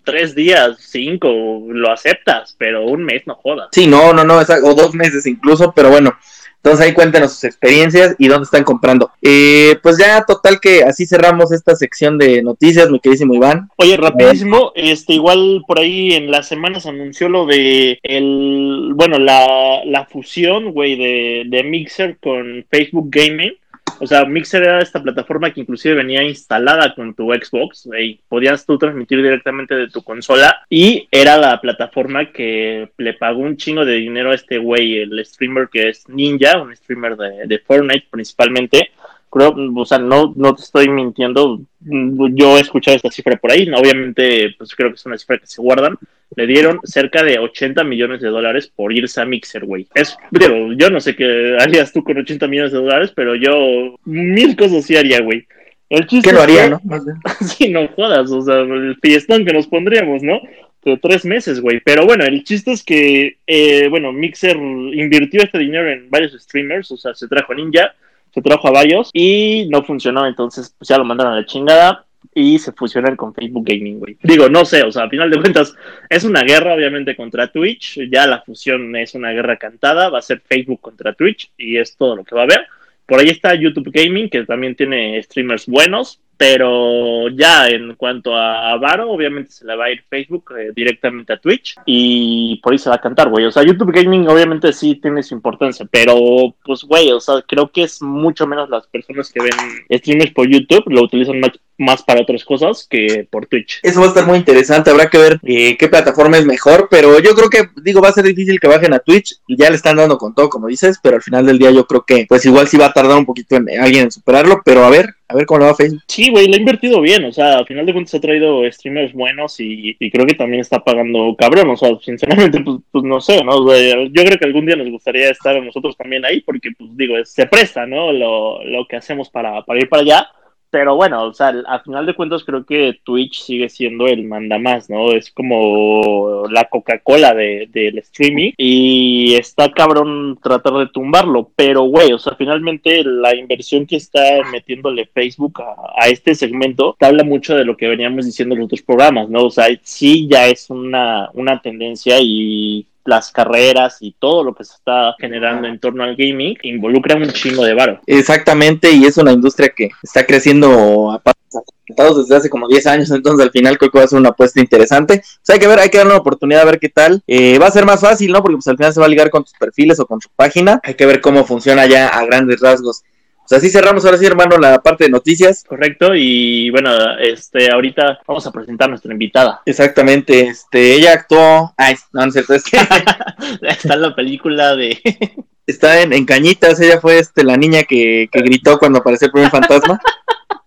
tres 0.02 0.35
días, 0.35 0.76
cinco, 0.80 1.66
lo 1.68 1.92
aceptas, 1.92 2.56
pero 2.59 2.85
un 2.85 3.04
mes 3.04 3.23
no 3.26 3.37
jodas. 3.37 3.68
Sí, 3.71 3.87
no, 3.87 4.12
no, 4.12 4.25
no, 4.25 4.38
o 4.38 4.75
dos 4.75 4.92
meses 4.92 5.25
incluso, 5.26 5.73
pero 5.73 5.90
bueno, 5.90 6.18
entonces 6.56 6.84
ahí 6.84 6.94
cuéntenos 6.94 7.32
sus 7.32 7.44
experiencias 7.44 8.14
y 8.18 8.28
dónde 8.28 8.44
están 8.44 8.64
comprando. 8.64 9.10
Eh, 9.22 9.76
pues 9.82 9.98
ya 9.98 10.25
total 10.25 10.58
que 10.60 10.82
así 10.82 11.06
cerramos 11.06 11.52
esta 11.52 11.76
sección 11.76 12.18
de 12.18 12.42
noticias, 12.42 12.90
mi 12.90 12.98
queridísimo 12.98 13.34
Iván. 13.34 13.68
Oye, 13.76 13.96
rapidísimo, 13.96 14.72
este 14.75 15.14
igual 15.14 15.62
por 15.66 15.78
ahí 15.78 16.14
en 16.14 16.30
las 16.30 16.48
semanas 16.48 16.86
anunció 16.86 17.28
lo 17.28 17.46
de 17.46 17.98
el, 18.02 18.92
bueno, 18.94 19.18
la, 19.18 19.84
la 19.84 20.06
fusión, 20.06 20.72
güey, 20.72 20.96
de, 20.96 21.44
de 21.46 21.62
Mixer 21.62 22.18
con 22.18 22.66
Facebook 22.70 23.10
Gaming 23.10 23.52
o 23.98 24.06
sea, 24.06 24.24
Mixer 24.24 24.62
era 24.62 24.80
esta 24.80 25.02
plataforma 25.02 25.50
que 25.50 25.60
inclusive 25.60 25.94
venía 25.94 26.22
instalada 26.22 26.94
con 26.94 27.14
tu 27.14 27.32
Xbox 27.32 27.88
y 27.98 28.20
podías 28.28 28.66
tú 28.66 28.78
transmitir 28.78 29.22
directamente 29.22 29.74
de 29.74 29.88
tu 29.88 30.02
consola 30.02 30.64
y 30.68 31.08
era 31.10 31.36
la 31.36 31.60
plataforma 31.60 32.32
que 32.32 32.90
le 32.98 33.14
pagó 33.14 33.40
un 33.40 33.56
chingo 33.56 33.84
de 33.84 33.94
dinero 33.94 34.30
a 34.30 34.34
este 34.34 34.58
güey, 34.58 34.98
el 34.98 35.24
streamer 35.24 35.68
que 35.68 35.88
es 35.88 36.08
Ninja, 36.08 36.60
un 36.60 36.74
streamer 36.76 37.16
de, 37.16 37.46
de 37.46 37.58
Fortnite 37.58 38.06
principalmente, 38.10 38.90
o 39.38 39.84
sea, 39.84 39.98
no, 39.98 40.32
no 40.36 40.54
te 40.54 40.62
estoy 40.62 40.88
mintiendo, 40.88 41.60
yo 41.80 42.56
he 42.56 42.60
escuchado 42.60 42.96
esta 42.96 43.10
cifra 43.10 43.36
por 43.36 43.52
ahí, 43.52 43.68
obviamente, 43.70 44.54
pues 44.56 44.74
creo 44.74 44.90
que 44.90 44.96
es 44.96 45.06
una 45.06 45.18
cifra 45.18 45.38
que 45.38 45.46
se 45.46 45.60
guardan, 45.60 45.96
le 46.34 46.46
dieron 46.46 46.80
cerca 46.84 47.22
de 47.22 47.38
80 47.38 47.84
millones 47.84 48.20
de 48.20 48.28
dólares 48.28 48.72
por 48.74 48.92
irse 48.92 49.20
a 49.20 49.24
Mixer, 49.24 49.64
güey. 49.64 49.86
Es, 49.94 50.16
digo, 50.30 50.72
yo 50.72 50.90
no 50.90 51.00
sé 51.00 51.14
qué 51.14 51.56
harías 51.60 51.92
tú 51.92 52.02
con 52.02 52.18
80 52.18 52.48
millones 52.48 52.72
de 52.72 52.78
dólares, 52.78 53.12
pero 53.14 53.34
yo 53.36 53.96
mil 54.04 54.56
cosas 54.56 54.84
sí 54.84 54.96
haría, 54.96 55.20
güey. 55.20 55.46
El 55.88 56.06
chiste 56.06 56.30
¿Qué 56.30 56.34
lo 56.34 56.42
haría, 56.42 56.68
no? 56.68 56.80
sí, 57.40 57.68
no 57.68 57.86
jodas, 57.88 58.30
o 58.32 58.42
sea, 58.42 58.60
el 58.60 58.96
fiestón 59.00 59.44
que 59.44 59.52
nos 59.52 59.68
pondríamos, 59.68 60.22
¿no? 60.22 60.40
De 60.84 60.96
tres 60.98 61.24
meses, 61.24 61.60
güey. 61.60 61.80
Pero 61.84 62.06
bueno, 62.06 62.24
el 62.24 62.42
chiste 62.42 62.72
es 62.72 62.82
que, 62.82 63.38
eh, 63.46 63.88
bueno, 63.88 64.12
Mixer 64.12 64.56
invirtió 64.56 65.42
este 65.42 65.58
dinero 65.58 65.90
en 65.90 66.10
varios 66.10 66.32
streamers, 66.32 66.90
o 66.90 66.96
sea, 66.96 67.14
se 67.14 67.28
trajo 67.28 67.52
a 67.52 67.56
Ninja, 67.56 67.94
se 68.36 68.42
trajo 68.42 68.68
a 68.68 68.70
varios 68.70 69.08
y 69.14 69.66
no 69.70 69.82
funcionó, 69.82 70.26
entonces 70.26 70.75
pues 70.76 70.88
ya 70.88 70.99
lo 70.99 71.06
mandaron 71.06 71.32
a 71.32 71.36
la 71.36 71.46
chingada 71.46 72.04
y 72.34 72.58
se 72.58 72.70
fusionan 72.72 73.16
con 73.16 73.32
Facebook 73.32 73.64
Gaming, 73.66 73.99
güey. 73.99 74.18
Digo, 74.22 74.50
no 74.50 74.66
sé, 74.66 74.82
o 74.82 74.92
sea, 74.92 75.04
a 75.04 75.08
final 75.08 75.30
de 75.30 75.40
cuentas 75.40 75.75
es 76.10 76.22
una 76.22 76.42
guerra 76.42 76.75
obviamente 76.75 77.16
contra 77.16 77.50
Twitch, 77.50 77.99
ya 78.12 78.26
la 78.26 78.42
fusión 78.42 78.94
es 78.94 79.14
una 79.14 79.30
guerra 79.30 79.56
cantada, 79.56 80.10
va 80.10 80.18
a 80.18 80.22
ser 80.22 80.42
Facebook 80.46 80.82
contra 80.82 81.14
Twitch 81.14 81.50
y 81.56 81.78
es 81.78 81.96
todo 81.96 82.14
lo 82.14 82.25
que 82.25 82.34
va 82.34 82.42
a 82.42 82.44
haber. 82.44 82.66
Por 83.06 83.20
ahí 83.20 83.30
está 83.30 83.54
YouTube 83.54 83.90
Gaming, 83.90 84.28
que 84.28 84.44
también 84.44 84.76
tiene 84.76 85.22
streamers 85.22 85.64
buenos, 85.66 86.20
pero 86.36 87.28
ya 87.28 87.68
en 87.68 87.94
cuanto 87.94 88.34
a 88.34 88.76
Varo, 88.76 89.10
obviamente 89.10 89.50
se 89.50 89.64
le 89.64 89.76
va 89.76 89.86
a 89.86 89.90
ir 89.90 90.04
Facebook 90.08 90.52
eh, 90.58 90.72
directamente 90.75 91.32
a 91.32 91.38
Twitch 91.38 91.76
y 91.86 92.60
por 92.62 92.72
ahí 92.72 92.78
se 92.78 92.90
va 92.90 92.96
a 92.96 93.00
cantar, 93.00 93.28
güey. 93.28 93.46
O 93.46 93.50
sea, 93.50 93.62
YouTube 93.62 93.92
Gaming 93.92 94.28
obviamente 94.28 94.72
sí 94.72 94.96
tiene 94.96 95.22
su 95.22 95.34
importancia, 95.34 95.86
pero 95.90 96.54
pues, 96.64 96.82
güey, 96.82 97.10
o 97.12 97.20
sea, 97.20 97.42
creo 97.46 97.70
que 97.70 97.84
es 97.84 98.02
mucho 98.02 98.46
menos 98.46 98.68
las 98.68 98.86
personas 98.86 99.32
que 99.32 99.40
ven 99.40 99.99
streamers 99.99 100.32
por 100.32 100.49
YouTube, 100.49 100.84
lo 100.86 101.02
utilizan 101.02 101.40
más, 101.40 101.52
más 101.78 102.02
para 102.02 102.22
otras 102.22 102.44
cosas 102.44 102.86
que 102.88 103.26
por 103.30 103.46
Twitch. 103.46 103.80
Eso 103.82 104.00
va 104.00 104.06
a 104.06 104.08
estar 104.10 104.26
muy 104.26 104.38
interesante, 104.38 104.90
habrá 104.90 105.08
que 105.08 105.18
ver 105.18 105.40
eh, 105.42 105.76
qué 105.78 105.88
plataforma 105.88 106.38
es 106.38 106.46
mejor, 106.46 106.88
pero 106.90 107.18
yo 107.20 107.34
creo 107.34 107.49
que, 107.49 107.70
digo, 107.82 108.00
va 108.00 108.08
a 108.08 108.12
ser 108.12 108.25
difícil 108.25 108.60
que 108.60 108.68
bajen 108.68 108.92
a 108.92 108.99
Twitch 108.99 109.36
y 109.46 109.56
ya 109.56 109.70
le 109.70 109.76
están 109.76 109.96
dando 109.96 110.18
con 110.18 110.34
todo, 110.34 110.49
como 110.49 110.68
dices, 110.68 110.99
pero 111.02 111.16
al 111.16 111.22
final 111.22 111.46
del 111.46 111.58
día 111.58 111.70
yo 111.70 111.86
creo 111.86 112.04
que, 112.04 112.26
pues 112.28 112.44
igual 112.44 112.68
sí 112.68 112.76
va 112.76 112.86
a 112.86 112.92
tardar 112.92 113.16
un 113.16 113.26
poquito 113.26 113.56
en 113.56 113.68
alguien 113.80 114.04
en 114.04 114.12
superarlo, 114.12 114.62
pero 114.64 114.84
a 114.84 114.90
ver, 114.90 115.14
a 115.28 115.34
ver 115.34 115.47
cómo 115.47 115.60
le 115.60 115.67
va. 115.67 115.75
Sí, 116.06 116.30
güey, 116.30 116.47
le 116.47 116.56
ha 116.56 116.60
invertido 116.60 117.00
bien. 117.00 117.25
O 117.25 117.32
sea, 117.32 117.58
al 117.58 117.67
final 117.67 117.84
de 117.84 117.93
cuentas 117.93 118.15
ha 118.15 118.21
traído 118.21 118.71
streamers 118.71 119.12
buenos 119.12 119.56
y, 119.58 119.97
creo 120.10 120.26
que 120.26 120.34
también 120.34 120.60
está 120.60 120.82
pagando 120.84 121.34
cabrón. 121.36 121.71
O 121.71 121.76
sea, 121.76 121.91
sinceramente, 122.00 122.60
pues, 122.60 122.78
pues 122.91 123.04
no 123.04 123.21
sé, 123.21 123.43
¿no? 123.45 123.67
yo 123.67 124.25
creo 124.25 124.39
que 124.39 124.45
algún 124.45 124.67
día 124.67 124.76
nos 124.76 124.91
gustaría 124.91 125.30
estar 125.30 125.60
nosotros 125.62 125.97
también 125.97 126.25
ahí 126.25 126.41
porque, 126.41 126.71
pues 126.78 126.91
digo, 126.97 127.17
se 127.25 127.47
presta, 127.47 127.86
¿no? 127.86 128.12
Lo, 128.12 128.62
lo 128.65 128.86
que 128.86 128.97
hacemos 128.97 129.28
para, 129.30 129.62
para 129.62 129.80
ir 129.80 129.89
para 129.89 130.02
allá 130.02 130.30
pero 130.70 130.96
bueno, 130.96 131.24
o 131.24 131.32
sea, 131.32 131.48
al 131.48 131.80
final 131.82 132.06
de 132.06 132.14
cuentas 132.14 132.44
creo 132.44 132.64
que 132.64 133.00
Twitch 133.04 133.42
sigue 133.42 133.68
siendo 133.68 134.06
el 134.06 134.24
manda 134.24 134.58
más, 134.58 134.90
¿no? 134.90 135.12
Es 135.12 135.30
como 135.30 136.44
la 136.50 136.64
Coca-Cola 136.64 137.34
del 137.34 137.70
de, 137.70 137.88
streaming 137.98 138.52
y 138.56 139.34
está 139.34 139.72
cabrón 139.72 140.38
tratar 140.42 140.74
de 140.74 140.88
tumbarlo, 140.88 141.50
pero 141.56 141.82
güey, 141.82 142.12
o 142.12 142.18
sea, 142.18 142.34
finalmente 142.36 143.02
la 143.04 143.34
inversión 143.34 143.86
que 143.86 143.96
está 143.96 144.42
metiéndole 144.50 145.06
Facebook 145.06 145.60
a, 145.60 146.08
este 146.08 146.34
segmento 146.34 146.96
te 146.98 147.06
habla 147.06 147.24
mucho 147.24 147.56
de 147.56 147.64
lo 147.64 147.76
que 147.76 147.88
veníamos 147.88 148.26
diciendo 148.26 148.54
en 148.54 148.60
los 148.60 148.66
otros 148.66 148.82
programas, 148.82 149.28
¿no? 149.28 149.44
O 149.44 149.50
sea, 149.50 149.66
sí 149.82 150.28
ya 150.28 150.46
es 150.46 150.70
una, 150.70 151.30
una 151.34 151.60
tendencia 151.60 152.16
y 152.20 152.86
las 153.06 153.30
carreras 153.30 153.99
y 154.00 154.14
todo 154.19 154.45
lo 154.45 154.54
que 154.54 154.64
se 154.64 154.75
está 154.75 155.14
generando 155.19 155.66
en 155.69 155.78
torno 155.78 156.04
al 156.04 156.16
gaming 156.16 156.56
involucra 156.62 157.16
un 157.16 157.30
chingo 157.30 157.64
de 157.64 157.75
varo. 157.75 158.00
Exactamente, 158.06 158.90
y 158.92 159.04
es 159.04 159.16
una 159.16 159.32
industria 159.32 159.73
que 159.75 159.90
está 160.02 160.26
creciendo 160.26 161.10
a 161.10 161.19
pasos 161.21 162.19
desde 162.19 162.36
hace 162.36 162.50
como 162.50 162.69
10 162.69 162.86
años, 162.86 163.10
entonces 163.10 163.45
al 163.45 163.52
final 163.52 163.78
creo 163.78 163.90
que 163.90 163.99
va 163.99 164.04
a 164.04 164.08
ser 164.08 164.19
una 164.19 164.30
apuesta 164.30 164.60
interesante. 164.60 165.23
O 165.49 165.52
hay 165.52 165.58
que 165.58 165.66
ver, 165.66 165.78
hay 165.78 165.88
que 165.88 165.99
darle 165.99 166.12
una 166.12 166.21
oportunidad 166.21 166.62
a 166.62 166.66
ver 166.66 166.78
qué 166.78 166.88
tal. 166.88 167.23
Eh, 167.26 167.58
va 167.58 167.66
a 167.66 167.71
ser 167.71 167.84
más 167.84 168.00
fácil, 168.00 168.32
¿no? 168.32 168.42
Porque 168.42 168.56
pues 168.56 168.69
al 168.69 168.76
final 168.76 168.92
se 168.92 169.00
va 169.00 169.06
a 169.06 169.08
ligar 169.08 169.30
con 169.30 169.45
tus 169.45 169.52
perfiles 169.52 170.00
o 170.00 170.06
con 170.06 170.21
su 170.21 170.28
página. 170.34 170.80
Hay 170.82 170.95
que 170.95 171.06
ver 171.06 171.21
cómo 171.21 171.45
funciona 171.45 171.86
ya 171.86 172.08
a 172.08 172.25
grandes 172.25 172.60
rasgos 172.60 173.04
o 173.47 173.49
sea, 173.49 173.59
así 173.59 173.71
cerramos 173.71 174.04
ahora 174.04 174.19
sí, 174.19 174.26
hermano, 174.26 174.59
la 174.59 174.82
parte 174.82 175.04
de 175.04 175.11
noticias. 175.11 175.63
Correcto, 175.69 176.17
y 176.17 176.69
bueno, 176.71 176.91
este, 177.21 177.73
ahorita 177.73 178.19
vamos 178.26 178.45
a 178.45 178.50
presentar 178.50 178.87
a 178.87 178.89
nuestra 178.89 179.13
invitada. 179.13 179.63
Exactamente, 179.65 180.49
este, 180.49 180.95
ella 180.95 181.13
actuó, 181.13 181.73
ay, 181.76 181.95
no, 182.13 182.26
no 182.26 182.28
es 182.28 182.50
es 182.50 182.65
que... 182.65 182.76
Está 183.63 183.95
en 183.95 184.02
la 184.02 184.17
película 184.17 184.75
de... 184.75 185.00
Está 185.67 186.02
en, 186.02 186.13
en, 186.13 186.25
Cañitas, 186.25 186.80
ella 186.80 187.00
fue 187.00 187.21
este, 187.21 187.45
la 187.45 187.56
niña 187.56 187.85
que, 187.85 188.28
que 188.32 188.41
gritó 188.41 188.80
cuando 188.80 188.99
apareció 188.99 189.26
el 189.26 189.32
primer 189.32 189.50
fantasma. 189.50 190.00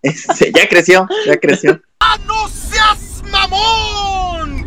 Este, 0.02 0.54
ya 0.56 0.66
creció, 0.70 1.06
ya 1.26 1.38
creció. 1.38 1.82
¡Ah, 2.00 2.18
no 2.26 2.48
seas 2.48 3.22
mamón! 3.30 4.66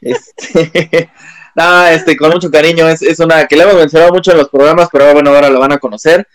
Este... 0.00 1.08
Ah, 1.54 1.90
este, 1.92 2.16
con 2.16 2.30
mucho 2.30 2.50
cariño, 2.50 2.88
es, 2.88 3.02
es 3.02 3.20
una 3.20 3.46
que 3.46 3.54
le 3.54 3.62
hemos 3.62 3.76
mencionado 3.76 4.12
mucho 4.12 4.32
en 4.32 4.38
los 4.38 4.48
programas, 4.48 4.88
pero 4.90 5.12
bueno, 5.12 5.30
ahora 5.30 5.50
la 5.50 5.60
van 5.60 5.72
a 5.72 5.78
conocer. 5.78 6.26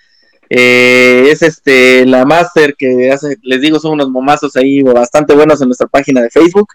Eh, 0.49 1.27
es 1.29 1.41
este 1.41 2.05
la 2.05 2.25
máster 2.25 2.75
que 2.75 3.12
hace, 3.12 3.38
les 3.41 3.62
digo, 3.62 3.79
son 3.79 3.93
unos 3.93 4.10
momazos 4.10 4.55
ahí 4.55 4.81
bastante 4.81 5.33
buenos 5.33 5.62
en 5.62 5.67
nuestra 5.67 5.88
página 5.88 6.21
de 6.21 6.29
Facebook 6.29 6.69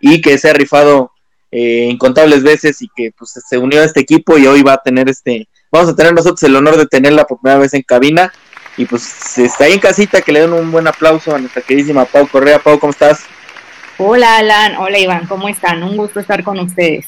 y 0.00 0.20
que 0.20 0.38
se 0.38 0.50
ha 0.50 0.52
rifado 0.52 1.10
eh, 1.50 1.88
incontables 1.90 2.42
veces 2.42 2.80
y 2.80 2.88
que 2.94 3.10
pues 3.16 3.32
se 3.46 3.58
unió 3.58 3.80
a 3.80 3.84
este 3.84 4.00
equipo 4.00 4.38
y 4.38 4.46
hoy 4.46 4.62
va 4.62 4.74
a 4.74 4.82
tener 4.82 5.08
este, 5.08 5.48
vamos 5.70 5.90
a 5.90 5.96
tener 5.96 6.14
nosotros 6.14 6.42
el 6.44 6.54
honor 6.54 6.76
de 6.76 6.86
tenerla 6.86 7.24
por 7.24 7.40
primera 7.40 7.60
vez 7.60 7.74
en 7.74 7.82
cabina 7.82 8.32
y 8.76 8.86
pues 8.86 9.36
está 9.36 9.64
ahí 9.64 9.74
en 9.74 9.80
casita 9.80 10.22
que 10.22 10.32
le 10.32 10.40
den 10.40 10.52
un 10.52 10.70
buen 10.70 10.86
aplauso 10.86 11.34
a 11.34 11.38
nuestra 11.38 11.62
queridísima 11.62 12.04
Pau 12.04 12.26
Correa. 12.28 12.58
Pau, 12.58 12.78
¿cómo 12.78 12.92
estás? 12.92 13.24
Hola 13.98 14.38
Alan, 14.38 14.76
hola 14.76 14.98
Iván, 14.98 15.26
¿cómo 15.26 15.48
están? 15.48 15.82
Un 15.82 15.96
gusto 15.96 16.20
estar 16.20 16.42
con 16.42 16.58
ustedes. 16.58 17.06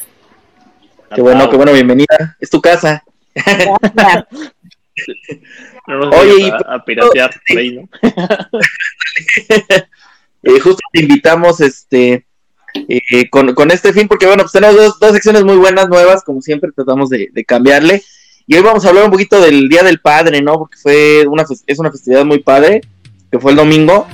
Qué 1.13 1.21
bueno, 1.21 1.49
qué 1.49 1.55
bueno, 1.55 1.71
bienvenida. 1.73 2.37
Es 2.39 2.49
tu 2.49 2.61
casa. 2.61 3.03
Oye, 5.87 6.51
a, 6.67 6.83
piratear 6.83 7.31
eh, 10.43 10.59
justo 10.59 10.81
te 10.91 11.01
invitamos 11.01 11.61
este 11.61 12.25
eh, 12.87 13.29
con, 13.29 13.71
este 13.71 13.93
fin, 13.93 14.07
porque 14.07 14.25
bueno, 14.25 14.43
pues 14.43 14.51
tenemos 14.51 14.75
dos, 14.75 14.99
dos 14.99 15.13
secciones 15.13 15.43
muy 15.43 15.55
buenas, 15.55 15.87
nuevas, 15.89 16.23
como 16.23 16.41
siempre 16.41 16.71
tratamos 16.75 17.09
de, 17.09 17.29
cambiarle. 17.47 18.03
Y 18.47 18.55
hoy 18.55 18.61
vamos 18.61 18.85
a 18.85 18.89
hablar 18.89 19.05
un 19.05 19.11
poquito 19.11 19.41
del 19.41 19.69
Día 19.69 19.83
del 19.83 19.99
Padre, 19.99 20.41
¿no? 20.41 20.57
Porque 20.57 20.77
fue 20.77 21.25
una, 21.27 21.45
es 21.65 21.79
una 21.79 21.91
festividad 21.91 22.25
muy 22.25 22.39
padre, 22.39 22.81
que 23.31 23.39
fue 23.39 23.51
el 23.51 23.57
domingo. 23.57 24.07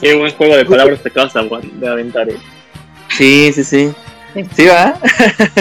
Qué 0.00 0.14
buen 0.14 0.32
juego 0.32 0.56
de 0.56 0.66
palabras 0.66 1.02
te 1.02 1.08
acabas 1.08 1.32
de 1.34 1.88
aventar, 1.88 2.28
eh. 2.28 2.36
Sí, 3.16 3.50
sí, 3.54 3.64
sí. 3.64 3.92
Sí, 4.54 4.66
va. 4.66 4.98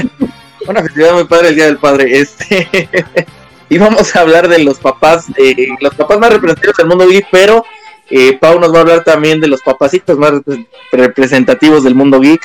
Una 0.67 0.81
festividad 0.81 1.13
muy 1.13 1.25
padre 1.25 1.49
el 1.49 1.55
Día 1.55 1.65
del 1.67 1.77
Padre. 1.77 2.19
Este. 2.19 2.89
y 3.69 3.77
vamos 3.77 4.15
a 4.15 4.21
hablar 4.21 4.47
de 4.47 4.59
los 4.59 4.79
papás, 4.79 5.27
de 5.33 5.67
los 5.81 5.95
papás 5.95 6.19
más 6.19 6.31
representativos 6.31 6.77
del 6.77 6.87
mundo 6.87 7.07
geek, 7.07 7.27
pero 7.31 7.65
eh, 8.09 8.37
Pau 8.39 8.59
nos 8.59 8.71
va 8.73 8.77
a 8.77 8.81
hablar 8.81 9.03
también 9.03 9.39
de 9.41 9.47
los 9.47 9.61
papacitos 9.61 10.17
más 10.17 10.31
repre- 10.31 10.67
representativos 10.91 11.83
del 11.83 11.95
mundo 11.95 12.19
geek. 12.19 12.41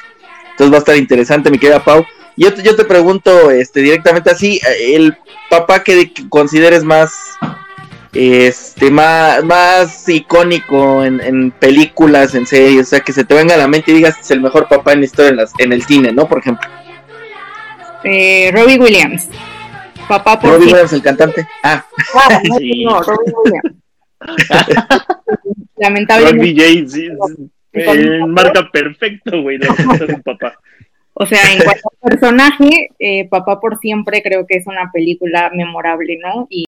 Entonces 0.52 0.72
va 0.72 0.76
a 0.76 0.80
estar 0.80 0.96
interesante, 0.96 1.50
mi 1.50 1.58
querida 1.58 1.84
Pau. 1.84 2.04
Yo 2.36 2.54
te, 2.54 2.62
yo 2.62 2.74
te 2.76 2.84
pregunto 2.84 3.50
este, 3.50 3.80
directamente 3.80 4.30
así, 4.30 4.60
eh, 4.66 4.94
el 4.96 5.16
papá 5.50 5.82
que, 5.82 6.12
consideres 6.28 6.84
más 6.84 7.12
este 8.12 8.90
más, 8.90 9.44
más 9.44 10.08
icónico 10.08 11.04
en, 11.04 11.20
en 11.20 11.50
películas, 11.52 12.34
en 12.34 12.44
series, 12.46 12.86
o 12.86 12.90
sea, 12.90 13.00
que 13.00 13.12
se 13.12 13.24
te 13.24 13.34
venga 13.34 13.54
a 13.54 13.58
la 13.58 13.68
mente 13.68 13.92
y 13.92 13.94
digas 13.94 14.16
es 14.20 14.30
el 14.32 14.40
mejor 14.40 14.66
papá 14.68 14.92
en 14.94 15.00
la 15.00 15.04
historia 15.04 15.30
en, 15.30 15.36
las- 15.36 15.52
en 15.58 15.72
el 15.72 15.82
cine, 15.84 16.12
¿no? 16.12 16.26
Por 16.28 16.38
ejemplo, 16.38 16.68
Eh, 18.02 18.50
Robbie 18.54 18.78
Williams. 18.78 19.28
Papá 20.10 20.38
por 20.40 20.50
Robbie 20.50 20.66
siempre. 20.66 20.82
Williams, 20.82 20.92
el 20.92 21.02
cantante. 21.02 21.48
Ah, 21.62 21.84
Ah, 22.14 22.40
no, 22.48 22.58
Sí. 22.58 22.84
no, 22.84 23.02
Robbie 23.02 23.32
Williams. 23.44 23.76
Lamentablemente. 25.76 26.44
Sí, 26.88 26.88
sí, 26.88 27.08
eh, 27.72 28.18
marca 28.26 28.68
perfecto, 28.70 29.40
güey, 29.42 29.58
es 29.62 30.08
un 30.08 30.22
papá. 30.22 30.58
O 31.14 31.24
sea, 31.26 31.38
en 31.52 31.62
cuanto 31.62 31.88
a 31.88 32.08
personaje, 32.08 32.88
eh, 32.98 33.28
Papá 33.28 33.60
por 33.60 33.78
siempre 33.78 34.22
creo 34.22 34.46
que 34.46 34.56
es 34.58 34.66
una 34.66 34.90
película 34.92 35.50
memorable, 35.54 36.18
¿no? 36.22 36.46
Y, 36.50 36.64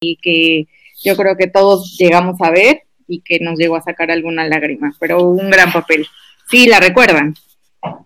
y 0.00 0.16
que 0.16 0.66
yo 1.02 1.16
creo 1.16 1.36
que 1.36 1.46
todos 1.46 1.96
llegamos 1.98 2.40
a 2.40 2.50
ver 2.50 2.82
y 3.06 3.20
que 3.22 3.38
nos 3.40 3.58
llegó 3.58 3.76
a 3.76 3.82
sacar 3.82 4.10
alguna 4.10 4.46
lágrima, 4.46 4.92
pero 5.00 5.22
un 5.22 5.50
gran 5.50 5.72
papel. 5.72 6.06
Sí, 6.50 6.66
la 6.66 6.80
recuerdan. 6.80 7.34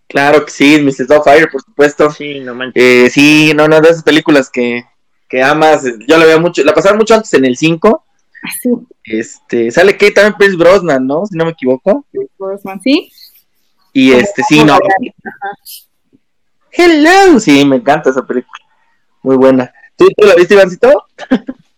Claro 0.09 0.45
que 0.45 0.51
sí, 0.51 0.79
Mrs. 0.81 1.09
Doubtfire, 1.09 1.49
por 1.49 1.63
supuesto. 1.63 2.11
Sí, 2.11 2.41
no 2.41 2.55
manches. 2.55 2.83
Eh, 2.83 3.11
sí, 3.11 3.53
no, 3.55 3.69
no, 3.69 3.81
de 3.81 3.89
esas 3.91 4.03
películas 4.03 4.51
que, 4.51 4.85
que 5.29 5.43
amas. 5.43 5.85
eh, 5.87 5.95
Yo 6.07 6.19
la 6.19 6.25
veía 6.25 6.39
mucho, 6.39 6.63
la 6.65 6.75
pasaron 6.75 6.99
mucho 6.99 7.15
antes 7.15 7.33
en 7.35 7.45
el 7.45 7.57
5. 7.57 8.05
Así, 8.43 8.71
Este, 9.05 9.71
sale 9.71 9.97
que 9.97 10.11
también 10.11 10.35
Pierce 10.37 10.57
Brosnan, 10.57 11.07
¿no? 11.07 11.25
Si 11.27 11.37
no 11.37 11.45
me 11.45 11.53
equivoco. 11.53 12.07
Brosnan, 12.39 12.81
¿sí? 12.83 13.11
Y 13.93 14.13
este, 14.13 14.43
sí, 14.43 14.65
no. 14.65 14.79
Hello, 16.71 17.39
sí, 17.39 17.65
me 17.65 17.77
encanta 17.77 18.11
esa 18.11 18.27
película. 18.27 18.59
Muy 19.23 19.37
buena. 19.37 19.73
¿Tú, 19.97 20.09
tú 20.17 20.27
la 20.27 20.35
viste, 20.35 20.55
Ivancito? 20.55 21.07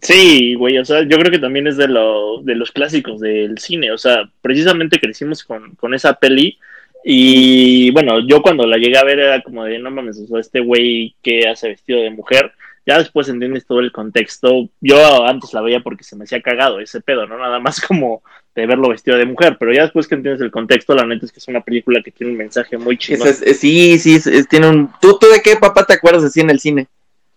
Sí, 0.00 0.54
güey, 0.54 0.78
o 0.78 0.84
sea, 0.84 1.02
yo 1.02 1.18
creo 1.18 1.30
que 1.30 1.38
también 1.38 1.66
es 1.66 1.76
de, 1.76 1.86
lo, 1.86 2.40
de 2.42 2.54
los 2.54 2.72
clásicos 2.72 3.20
del 3.20 3.58
cine, 3.58 3.92
o 3.92 3.98
sea, 3.98 4.28
precisamente 4.40 4.98
crecimos 4.98 5.44
con, 5.44 5.74
con 5.74 5.92
esa 5.92 6.14
peli 6.14 6.58
y 7.04 7.90
bueno, 7.90 8.20
yo 8.26 8.40
cuando 8.40 8.66
la 8.66 8.78
llegué 8.78 8.96
a 8.96 9.04
ver 9.04 9.18
era 9.18 9.42
como 9.42 9.64
de, 9.64 9.78
no 9.78 9.90
mames, 9.90 10.18
o 10.18 10.26
sea, 10.26 10.40
este 10.40 10.60
güey 10.60 11.14
que 11.22 11.46
hace 11.46 11.68
vestido 11.68 12.00
de 12.00 12.10
mujer, 12.10 12.52
ya 12.86 12.98
después 12.98 13.28
entiendes 13.28 13.66
todo 13.66 13.80
el 13.80 13.92
contexto, 13.92 14.68
yo 14.80 15.26
antes 15.26 15.52
la 15.52 15.60
veía 15.60 15.80
porque 15.80 16.04
se 16.04 16.16
me 16.16 16.24
hacía 16.24 16.40
cagado 16.40 16.80
ese 16.80 17.00
pedo, 17.02 17.26
¿no? 17.26 17.38
Nada 17.38 17.60
más 17.60 17.80
como 17.80 18.22
de 18.54 18.66
verlo 18.66 18.88
vestido 18.88 19.18
de 19.18 19.26
mujer, 19.26 19.56
pero 19.60 19.72
ya 19.74 19.82
después 19.82 20.08
que 20.08 20.14
entiendes 20.14 20.40
el 20.42 20.50
contexto, 20.50 20.94
la 20.94 21.06
neta 21.06 21.26
es 21.26 21.32
que 21.32 21.38
es 21.38 21.48
una 21.48 21.60
película 21.60 22.02
que 22.02 22.10
tiene 22.12 22.32
un 22.32 22.38
mensaje 22.38 22.76
muy 22.78 22.96
chido. 22.98 23.24
Eh, 23.26 23.54
sí, 23.54 23.98
sí, 23.98 24.14
es- 24.14 24.26
es- 24.26 24.48
tiene 24.48 24.68
un... 24.68 24.90
¿Tú, 25.00 25.18
¿Tú 25.20 25.26
de 25.28 25.40
qué 25.42 25.56
papá 25.56 25.84
te 25.84 25.94
acuerdas 25.94 26.24
así 26.24 26.40
en 26.40 26.50
el 26.50 26.60
cine? 26.60 26.86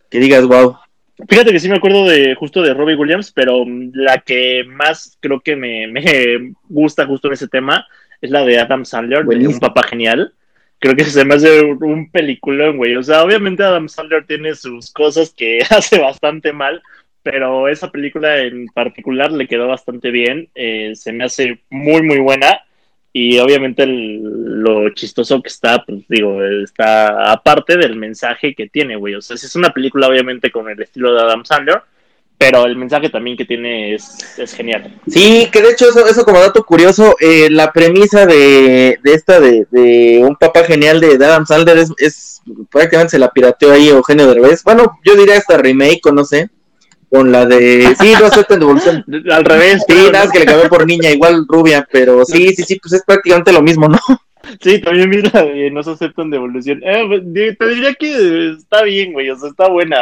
Que 0.10 0.20
digas, 0.20 0.46
wow. 0.46 0.78
Fíjate 1.30 1.52
que 1.52 1.60
sí 1.60 1.70
me 1.70 1.78
acuerdo 1.78 2.06
de 2.06 2.36
justo 2.36 2.62
de 2.62 2.74
Robbie 2.74 2.96
Williams, 2.96 3.32
pero 3.32 3.66
mm, 3.66 3.92
la 3.94 4.20
que 4.20 4.64
más 4.68 5.18
creo 5.22 5.40
que 5.40 5.56
me, 5.56 5.88
me 5.88 6.54
gusta 6.70 7.06
justo 7.06 7.28
en 7.28 7.34
ese 7.34 7.48
tema 7.48 7.88
es 8.22 8.32
la 8.32 8.44
de 8.44 8.60
Adam 8.60 8.86
Sandler, 8.86 9.26
de. 9.26 9.48
Un 9.48 9.60
Papá 9.60 9.84
Genial. 9.84 10.34
Creo 10.80 10.96
que 10.96 11.06
se 11.06 11.24
me 11.24 11.36
hace 11.36 11.62
un 11.62 12.12
peliculón, 12.12 12.78
güey. 12.78 12.96
O 12.96 13.04
sea, 13.04 13.24
obviamente 13.24 13.64
Adam 13.64 13.88
Sandler 13.88 14.26
tiene 14.26 14.56
sus 14.56 14.92
cosas 14.92 15.34
que 15.36 15.60
hace 15.70 16.00
bastante 16.00 16.52
mal, 16.52 16.82
pero 17.24 17.68
esa 17.70 17.92
película 17.92 18.40
en 18.40 18.68
particular 18.68 19.32
le 19.32 19.48
quedó 19.48 19.68
bastante 19.68 20.12
bien. 20.12 20.50
Eh, 20.54 20.92
se 20.96 21.14
me 21.14 21.24
hace 21.24 21.62
muy, 21.70 22.02
muy 22.02 22.20
buena. 22.20 22.62
Y 23.18 23.40
obviamente 23.40 23.84
el- 23.84 24.22
lo 24.62 24.90
chistoso 24.90 25.42
que 25.42 25.48
está, 25.48 25.82
pues 25.86 26.00
digo, 26.10 26.44
está 26.44 27.32
aparte 27.32 27.78
del 27.78 27.96
mensaje 27.96 28.54
que 28.54 28.68
tiene, 28.68 28.98
güey. 28.98 29.16
O 29.16 29.22
sea, 29.22 29.36
es 29.36 29.56
una 29.56 29.70
película 29.74 30.10
obviamente 30.10 30.52
con 30.52 30.68
el 30.70 30.82
estilo 30.82 31.14
de 31.14 31.22
Adam 31.22 31.46
Sandler, 31.46 31.82
pero 32.38 32.66
el 32.66 32.76
mensaje 32.76 33.10
también 33.10 33.38
que 33.38 33.46
tiene 33.46 33.96
es, 33.96 34.38
es 34.38 34.54
genial. 34.54 34.94
Sí, 35.08 35.48
que 35.50 35.62
de 35.62 35.70
hecho 35.70 35.88
eso, 35.88 36.06
eso 36.06 36.26
como 36.26 36.42
dato 36.42 36.66
curioso, 36.66 37.16
eh, 37.22 37.48
la 37.50 37.72
premisa 37.72 38.26
de, 38.26 39.00
de 39.02 39.14
esta 39.14 39.40
de, 39.40 39.66
de 39.72 40.20
un 40.22 40.36
papá 40.36 40.66
genial 40.66 41.00
de 41.00 41.16
Adam 41.16 41.46
Sandler 41.46 41.78
es, 41.78 41.94
es 41.98 42.42
prácticamente 42.70 43.12
se 43.12 43.20
la 43.20 43.32
pirateó 43.32 43.72
ahí 43.72 43.88
Eugenio 43.88 44.28
Derbez. 44.28 44.62
Bueno, 44.66 45.00
yo 45.06 45.16
diría 45.16 45.38
esta 45.38 45.58
remake 45.58 46.06
o 46.06 46.12
no 46.12 46.26
sé, 46.26 46.50
con 47.16 47.32
la 47.32 47.46
de 47.46 47.96
sí, 48.00 48.14
no 48.20 48.26
aceptan 48.26 48.60
devolución. 48.60 49.04
Al 49.32 49.46
revés, 49.46 49.84
Sí, 49.88 49.96
nada 50.12 50.26
más 50.26 50.32
que 50.32 50.40
le 50.40 50.46
cambió 50.46 50.70
por 50.70 50.86
niña, 50.86 51.12
igual 51.12 51.46
rubia, 51.48 51.88
pero 51.92 52.26
sí, 52.26 52.54
sí, 52.56 52.64
sí, 52.64 52.80
pues 52.82 52.94
es 52.94 53.04
prácticamente 53.06 53.52
lo 53.54 53.62
mismo, 53.62 53.88
¿no? 53.88 54.00
sí, 54.62 54.80
también 54.80 55.24
la 55.34 55.44
de 55.44 55.72
no 55.72 55.82
se 55.84 55.92
aceptan 55.92 56.30
devolución. 56.30 56.82
Eh, 56.84 57.04
pues, 57.08 57.58
te 57.58 57.68
diría 57.68 57.94
que 57.94 58.52
está 58.60 58.84
bien, 58.84 59.14
güey, 59.14 59.30
o 59.30 59.38
sea, 59.38 59.50
está 59.50 59.68
buena. 59.70 59.98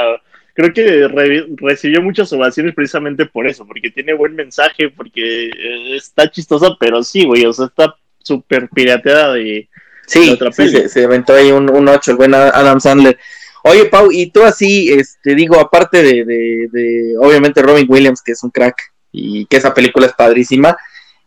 Creo 0.56 0.72
que 0.74 1.08
re- 1.08 1.48
recibió 1.58 2.02
muchas 2.02 2.32
ovaciones 2.34 2.76
precisamente 2.76 3.26
por 3.26 3.48
eso, 3.48 3.66
porque 3.66 3.90
tiene 3.90 4.14
buen 4.14 4.36
mensaje, 4.36 4.90
porque 4.90 5.46
eh, 5.48 5.96
está 5.96 6.30
chistosa, 6.30 6.76
pero 6.80 7.02
sí, 7.04 7.26
güey, 7.26 7.46
o 7.46 7.54
sea, 7.54 7.66
está 7.66 7.96
súper 8.22 8.70
pirateada 8.70 9.34
de... 9.34 9.68
Sí, 10.06 10.30
otra 10.30 10.52
sí, 10.52 10.68
se, 10.70 10.90
se 10.90 11.06
aventó 11.06 11.34
ahí 11.34 11.52
un, 11.52 11.70
un 11.70 11.88
8, 11.88 12.12
el 12.12 12.18
buen 12.18 12.34
Adam 12.36 12.80
Sandler. 12.80 13.18
Oye, 13.64 13.86
Pau, 13.86 14.12
y 14.12 14.30
tú 14.30 14.44
así, 14.44 14.92
este, 14.92 15.36
digo, 15.36 15.60
aparte 15.60 16.04
de, 16.04 16.26
de, 16.26 16.68
de, 16.72 17.16
obviamente, 17.20 17.62
Robin 17.62 17.86
Williams, 17.90 18.22
que 18.22 18.34
es 18.34 18.44
un 18.44 18.52
crack, 18.52 18.76
y 19.12 19.46
que 19.46 19.58
esa 19.58 19.74
película 19.74 20.06
es 20.08 20.14
padrísima, 20.14 20.76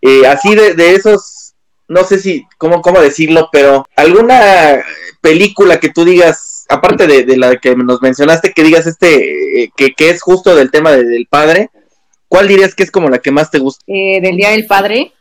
eh, 0.02 0.26
así 0.26 0.54
de, 0.54 0.74
de 0.74 0.94
esos, 0.94 1.54
no 1.88 2.04
sé 2.04 2.18
si, 2.18 2.44
cómo, 2.58 2.82
cómo 2.82 3.00
decirlo, 3.00 3.48
pero 3.50 3.86
alguna 3.96 4.82
película 5.20 5.80
que 5.80 5.88
tú 5.90 6.04
digas, 6.04 6.66
aparte 6.68 7.06
de, 7.06 7.36
la 7.36 7.56
que 7.56 7.74
nos 7.76 8.02
mencionaste, 8.02 8.52
que 8.52 8.62
digas 8.64 8.86
este, 8.86 9.62
eh, 9.62 9.70
que, 9.76 9.92
que 9.94 10.10
es 10.10 10.20
justo 10.20 10.54
del 10.54 10.70
tema 10.70 10.92
de- 10.92 11.04
del 11.04 11.26
padre, 11.26 11.70
¿cuál 12.28 12.48
dirías 12.48 12.74
que 12.74 12.82
es 12.82 12.90
como 12.90 13.08
la 13.08 13.18
que 13.18 13.30
más 13.30 13.50
te 13.50 13.58
gusta? 13.58 13.82
Eh, 13.86 14.20
del 14.20 14.36
Día 14.36 14.50
del 14.50 14.66
Padre. 14.66 15.12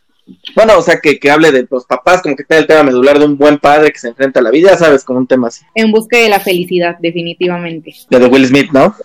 Bueno, 0.56 0.78
o 0.78 0.82
sea, 0.82 1.00
que, 1.00 1.20
que 1.20 1.30
hable 1.30 1.52
de 1.52 1.68
los 1.70 1.86
papás, 1.86 2.22
como 2.22 2.36
que 2.36 2.42
está 2.42 2.58
el 2.58 2.66
tema 2.66 2.84
medular 2.84 3.20
de 3.20 3.26
un 3.26 3.38
buen 3.38 3.60
padre 3.60 3.92
que 3.92 4.00
se 4.00 4.08
enfrenta 4.08 4.40
a 4.40 4.44
la 4.44 4.50
vida, 4.50 4.72
ya 4.72 4.78
sabes, 4.78 5.04
como 5.04 5.20
un 5.20 5.28
tema 5.28 5.50
así. 5.50 5.64
En 5.76 5.92
busca 5.92 6.18
de 6.18 6.30
la 6.30 6.40
felicidad, 6.40 6.98
definitivamente. 7.00 7.94
La 8.10 8.20
de 8.20 8.26
Will 8.26 8.48
Smith, 8.48 8.72
¿no? 8.72 8.96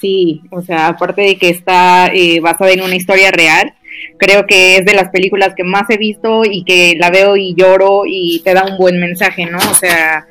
Sí, 0.00 0.42
o 0.50 0.62
sea, 0.62 0.88
aparte 0.88 1.22
de 1.22 1.36
que 1.36 1.48
está 1.48 2.08
eh, 2.14 2.38
basada 2.40 2.70
en 2.70 2.82
una 2.82 2.94
historia 2.94 3.32
real, 3.32 3.74
creo 4.18 4.46
que 4.46 4.76
es 4.76 4.84
de 4.84 4.94
las 4.94 5.10
películas 5.10 5.54
que 5.56 5.64
más 5.64 5.88
he 5.90 5.96
visto 5.96 6.42
y 6.44 6.64
que 6.64 6.94
la 6.98 7.10
veo 7.10 7.36
y 7.36 7.54
lloro 7.54 8.02
y 8.06 8.40
te 8.44 8.54
da 8.54 8.64
un 8.64 8.78
buen 8.78 9.00
mensaje, 9.00 9.46
¿no? 9.46 9.58
O 9.58 9.74
sea, 9.74 10.26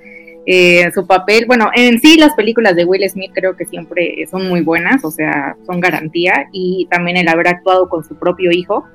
eh, 0.46 0.90
su 0.94 1.06
papel, 1.06 1.46
bueno, 1.46 1.70
en 1.76 2.00
sí 2.00 2.18
las 2.18 2.34
películas 2.34 2.76
de 2.76 2.86
Will 2.86 3.08
Smith 3.10 3.32
creo 3.34 3.56
que 3.56 3.66
siempre 3.66 4.26
son 4.32 4.48
muy 4.48 4.62
buenas, 4.62 5.04
o 5.04 5.12
sea, 5.12 5.56
son 5.66 5.80
garantía 5.80 6.48
y 6.52 6.88
también 6.90 7.18
el 7.18 7.28
haber 7.28 7.50
actuado 7.50 7.90
con 7.90 8.04
su 8.04 8.16
propio 8.16 8.52
hijo, 8.52 8.86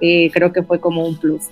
eh, 0.00 0.30
creo 0.32 0.52
que 0.52 0.62
fue 0.62 0.80
como 0.80 1.06
un 1.06 1.16
plus. 1.18 1.42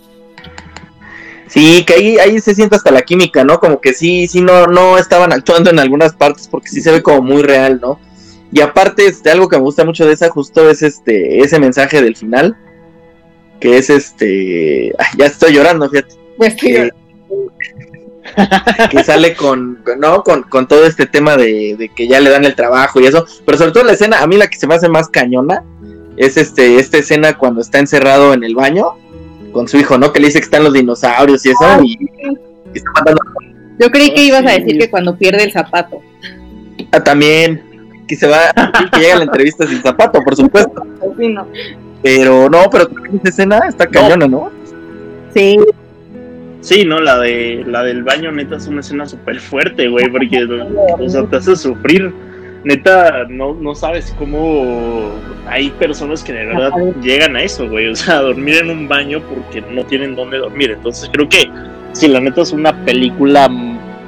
Sí, 1.48 1.84
que 1.86 1.94
ahí, 1.94 2.18
ahí 2.18 2.40
se 2.40 2.54
siente 2.54 2.76
hasta 2.76 2.90
la 2.90 3.02
química, 3.02 3.44
¿no? 3.44 3.60
Como 3.60 3.80
que 3.80 3.92
sí, 3.92 4.26
sí, 4.26 4.40
no, 4.40 4.66
no 4.66 4.96
estaban 4.96 5.32
actuando 5.32 5.68
en 5.70 5.78
algunas 5.78 6.14
partes 6.14 6.48
porque 6.48 6.68
sí 6.68 6.80
se 6.80 6.90
ve 6.90 7.02
como 7.02 7.20
muy 7.20 7.42
real, 7.42 7.78
¿no? 7.80 8.00
Y 8.50 8.60
aparte, 8.60 9.06
este, 9.06 9.30
algo 9.30 9.48
que 9.48 9.56
me 9.56 9.62
gusta 9.62 9.84
mucho 9.84 10.06
de 10.06 10.12
esa 10.14 10.30
justo 10.30 10.68
es 10.70 10.82
este, 10.82 11.40
ese 11.40 11.58
mensaje 11.58 12.00
del 12.00 12.16
final, 12.16 12.56
que 13.60 13.76
es 13.76 13.90
este, 13.90 14.92
ay, 14.98 15.06
ya 15.18 15.26
estoy 15.26 15.52
llorando, 15.54 15.88
fíjate, 15.90 16.14
Pues 16.38 16.54
sí, 16.54 16.68
que, 16.68 16.90
que 18.90 19.04
sale 19.04 19.34
con, 19.34 19.78
con- 19.84 20.00
¿no? 20.00 20.22
Con, 20.22 20.42
con 20.44 20.66
todo 20.66 20.86
este 20.86 21.06
tema 21.06 21.36
de, 21.36 21.76
de 21.78 21.88
que 21.90 22.08
ya 22.08 22.20
le 22.20 22.30
dan 22.30 22.44
el 22.46 22.54
trabajo 22.54 22.98
y 23.00 23.06
eso, 23.06 23.26
pero 23.44 23.58
sobre 23.58 23.72
todo 23.72 23.84
la 23.84 23.92
escena, 23.92 24.22
a 24.22 24.26
mí 24.26 24.36
la 24.36 24.48
que 24.48 24.56
se 24.58 24.66
me 24.66 24.74
hace 24.74 24.88
más 24.88 25.08
cañona 25.08 25.64
es 26.24 26.36
este, 26.36 26.76
esta 26.76 26.98
escena 26.98 27.36
cuando 27.38 27.60
está 27.60 27.78
encerrado 27.78 28.34
en 28.34 28.44
el 28.44 28.54
baño 28.54 28.96
con 29.52 29.68
su 29.68 29.76
hijo, 29.76 29.98
¿no? 29.98 30.12
Que 30.12 30.20
le 30.20 30.26
dice 30.26 30.38
que 30.38 30.44
están 30.44 30.64
los 30.64 30.72
dinosaurios 30.72 31.44
y 31.44 31.50
eso, 31.50 31.82
y, 31.82 31.98
y 32.72 32.76
está 32.76 32.90
matando 32.94 33.20
yo 33.78 33.90
creí 33.90 34.14
que 34.14 34.22
ibas 34.22 34.46
a 34.46 34.52
decir 34.52 34.78
que 34.78 34.90
cuando 34.90 35.16
pierde 35.16 35.44
el 35.44 35.52
zapato. 35.52 36.00
Ah, 36.92 37.02
también 37.02 37.62
que 38.06 38.16
se 38.16 38.28
va, 38.28 38.52
que 38.92 39.00
llega 39.00 39.14
a 39.14 39.18
la 39.18 39.24
entrevista 39.24 39.66
sin 39.66 39.82
zapato, 39.82 40.22
por 40.22 40.36
supuesto. 40.36 40.86
Pues 41.00 41.12
sí, 41.18 41.28
no. 41.28 41.46
Pero 42.02 42.48
no, 42.48 42.68
pero 42.70 42.88
esa 43.12 43.28
escena 43.28 43.60
está 43.68 43.86
cañona, 43.86 44.26
¿no? 44.26 44.50
Sí, 45.34 45.58
Sí, 46.60 46.84
no, 46.84 47.00
la 47.00 47.18
de 47.18 47.64
la 47.66 47.82
del 47.82 48.04
baño, 48.04 48.30
neta, 48.30 48.56
es 48.56 48.68
una 48.68 48.82
escena 48.82 49.04
súper 49.04 49.40
fuerte, 49.40 49.88
güey, 49.88 50.08
porque 50.08 50.46
o 50.96 51.08
sea, 51.08 51.24
te 51.24 51.36
hace 51.36 51.56
sufrir. 51.56 52.14
Neta, 52.64 53.24
no, 53.28 53.54
no 53.54 53.74
sabes 53.74 54.14
cómo 54.18 55.10
hay 55.48 55.70
personas 55.70 56.22
que 56.22 56.32
de 56.32 56.46
verdad 56.46 56.70
llegan 57.02 57.34
a 57.36 57.42
eso, 57.42 57.68
güey. 57.68 57.88
O 57.88 57.96
sea, 57.96 58.18
a 58.18 58.22
dormir 58.22 58.56
en 58.56 58.70
un 58.70 58.88
baño 58.88 59.20
porque 59.28 59.60
no 59.62 59.84
tienen 59.84 60.14
dónde 60.14 60.38
dormir. 60.38 60.70
Entonces 60.70 61.10
creo 61.12 61.28
que 61.28 61.50
sí, 61.92 62.08
la 62.08 62.20
neta 62.20 62.42
es 62.42 62.52
una 62.52 62.84
película 62.84 63.50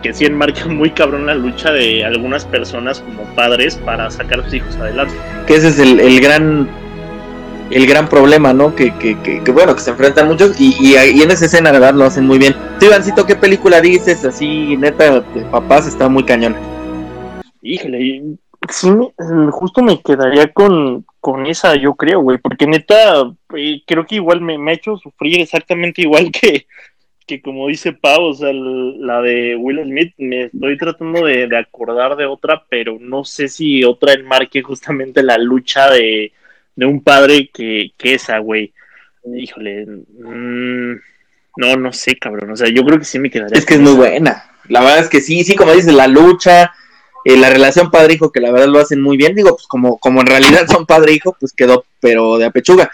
que 0.03 0.13
sí 0.13 0.27
enmarca 0.27 0.67
muy 0.69 0.91
cabrón 0.91 1.27
la 1.27 1.35
lucha 1.35 1.73
de 1.73 2.05
algunas 2.05 2.45
personas 2.45 3.01
como 3.01 3.25
padres 3.35 3.77
para 3.77 4.11
sacar 4.11 4.41
a 4.41 4.45
sus 4.45 4.55
hijos 4.55 4.77
adelante. 4.77 5.15
Que 5.47 5.55
ese 5.55 5.69
es 5.69 5.79
el, 5.79 5.99
el 5.99 6.21
gran 6.21 6.69
el 7.71 7.87
gran 7.87 8.09
problema, 8.09 8.53
¿no? 8.53 8.77
Que, 8.77 8.95
que, 8.99 9.19
que, 9.21 9.43
que 9.43 9.51
bueno, 9.51 9.75
que 9.75 9.81
se 9.81 9.91
enfrentan 9.91 10.29
muchos 10.29 10.61
y, 10.61 10.77
y, 10.79 10.97
y, 10.97 11.23
en 11.23 11.31
esa 11.31 11.47
escena, 11.47 11.73
la 11.73 11.81
verdad, 11.81 11.95
lo 11.95 12.05
hacen 12.05 12.27
muy 12.27 12.39
bien. 12.39 12.55
Tú, 12.79 12.87
Ivancito, 12.87 13.27
¿qué 13.27 13.35
película 13.35 13.81
dices? 13.81 14.25
Así, 14.25 14.77
neta, 14.77 15.21
de 15.21 15.41
papás 15.51 15.87
está 15.87 16.09
muy 16.09 16.25
cañón. 16.25 16.55
Híjole, 17.63 18.37
sí, 18.69 18.89
justo 19.51 19.83
me 19.83 20.01
quedaría 20.01 20.53
con, 20.53 21.05
con 21.21 21.47
esa, 21.47 21.75
yo 21.77 21.95
creo, 21.95 22.21
güey, 22.21 22.39
porque 22.39 22.67
neta, 22.67 23.25
eh, 23.57 23.83
creo 23.87 24.07
que 24.07 24.17
igual 24.17 24.41
me, 24.41 24.59
me, 24.59 24.73
ha 24.73 24.75
hecho 24.75 24.97
sufrir 24.97 25.41
exactamente 25.41 26.03
igual 26.03 26.31
que, 26.31 26.67
que 27.27 27.41
como 27.41 27.69
dice 27.69 27.93
Pau, 27.93 28.27
o 28.27 28.35
sea, 28.35 28.53
la 28.53 29.21
de 29.21 29.57
Will 29.57 29.83
Smith, 29.85 30.15
me 30.19 30.45
estoy 30.45 30.77
tratando 30.79 31.25
de, 31.27 31.47
de 31.47 31.59
acordar 31.59 32.17
de 32.17 32.27
otra, 32.27 32.65
pero 32.69 32.99
no 33.01 33.25
sé 33.25 33.49
si 33.49 33.85
otra 33.85 34.13
enmarque 34.13 34.63
justamente 34.63 35.23
la 35.23 35.39
lucha 35.39 35.91
de 35.91 36.33
de 36.77 36.87
un 36.87 37.03
padre 37.03 37.51
que, 37.53 37.93
que 37.97 38.15
esa, 38.15 38.39
güey. 38.39 38.73
Híjole, 39.25 39.87
mmm, 39.87 40.95
no, 41.57 41.77
no 41.77 41.93
sé, 41.93 42.17
cabrón. 42.17 42.51
O 42.51 42.57
sea, 42.57 42.69
yo 42.69 42.85
creo 42.85 42.99
que 42.99 43.05
sí 43.05 43.19
me 43.19 43.31
quedaría. 43.31 43.59
Es 43.59 43.65
que 43.65 43.75
es 43.75 43.81
muy 43.81 43.95
buena. 43.95 44.45
La 44.69 44.81
verdad 44.81 45.01
es 45.01 45.09
que 45.09 45.21
sí, 45.21 45.45
sí, 45.45 45.55
como 45.55 45.73
dices, 45.73 45.95
la 45.95 46.09
lucha, 46.09 46.73
eh, 47.25 47.37
la 47.37 47.51
relación 47.51 47.91
padre-hijo, 47.91 48.31
que 48.31 48.41
la 48.41 48.51
verdad 48.53 48.69
lo 48.69 48.79
hacen 48.79 49.01
muy 49.01 49.17
bien. 49.17 49.35
Digo, 49.35 49.51
pues 49.51 49.67
como, 49.67 49.99
como 49.99 50.21
en 50.21 50.27
realidad 50.27 50.67
son 50.71 50.87
padre-hijo, 50.87 51.37
pues 51.39 51.53
quedó, 51.53 51.85
pero 52.01 52.39
de 52.39 52.47
apechuga. 52.47 52.91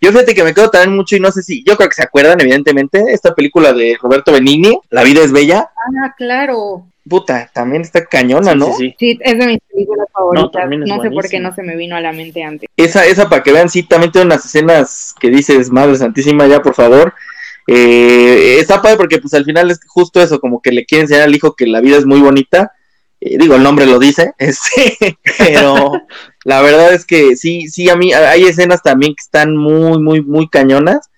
Yo 0.00 0.10
fíjate 0.10 0.34
que 0.34 0.42
me 0.42 0.52
quedo 0.52 0.68
también 0.68 0.96
mucho 0.96 1.14
y 1.14 1.20
no 1.20 1.30
sé 1.30 1.42
si, 1.42 1.62
yo 1.64 1.76
creo 1.76 1.88
que 1.88 1.94
se 1.94 2.02
acuerdan, 2.02 2.40
evidentemente, 2.40 3.04
esta 3.12 3.34
película 3.34 3.72
de 3.72 3.96
Roberto 4.02 4.32
Benigni, 4.32 4.76
La 4.90 5.04
vida 5.04 5.22
es 5.22 5.30
bella. 5.30 5.70
Ah, 5.76 6.14
claro. 6.16 6.84
Puta, 7.08 7.50
también 7.52 7.82
está 7.82 8.04
cañona, 8.04 8.52
Sí, 8.52 8.58
¿no? 8.58 8.66
sí, 8.66 8.72
sí. 8.76 8.94
Sí, 8.98 9.18
es 9.20 9.38
de 9.38 9.46
mis 9.46 9.58
películas 9.72 10.06
favoritas. 10.12 10.64
es 10.70 10.78
No, 10.88 11.02
sé 11.02 11.10
por 11.10 11.28
qué 11.28 11.40
no 11.40 11.54
se 11.54 11.62
me 11.62 11.76
vino 11.76 11.96
a 11.96 12.00
la 12.00 12.12
mente 12.12 12.42
antes. 12.42 12.68
Esa, 12.76 13.06
esa 13.06 13.28
para 13.28 13.42
que 13.42 13.52
vean, 13.52 13.68
sí, 13.68 13.82
también 13.82 14.12
tiene 14.12 14.26
unas 14.26 14.44
escenas 14.44 15.14
que 15.20 15.30
dices, 15.30 15.70
Madre 15.70 15.96
Santísima, 15.96 16.46
ya 16.46 16.62
por 16.62 16.74
favor. 16.74 17.14
Eh, 17.68 18.56
está 18.58 18.82
padre 18.82 18.96
porque 18.96 19.18
pues 19.18 19.34
al 19.34 19.44
final 19.44 19.70
es 19.70 19.80
justo 19.86 20.20
eso, 20.20 20.40
como 20.40 20.60
que 20.60 20.72
le 20.72 20.84
quiere 20.84 21.02
enseñar 21.02 21.22
al 21.24 21.34
hijo 21.34 21.54
que 21.54 21.66
la 21.66 21.80
vida 21.80 21.96
es 21.96 22.06
muy 22.06 22.20
bonita. 22.20 22.72
Eh, 23.24 23.36
digo, 23.38 23.54
el 23.54 23.62
nombre 23.62 23.86
lo 23.86 23.98
dice, 24.00 24.32
este, 24.38 25.16
pero 25.38 25.92
la 26.44 26.60
verdad 26.60 26.92
es 26.92 27.04
que 27.06 27.36
sí, 27.36 27.68
sí, 27.68 27.88
a 27.88 27.94
mí 27.96 28.12
hay 28.12 28.42
escenas 28.44 28.82
también 28.82 29.14
que 29.14 29.22
están 29.22 29.56
muy, 29.56 30.00
muy, 30.00 30.20
muy 30.22 30.48
cañonas. 30.48 31.08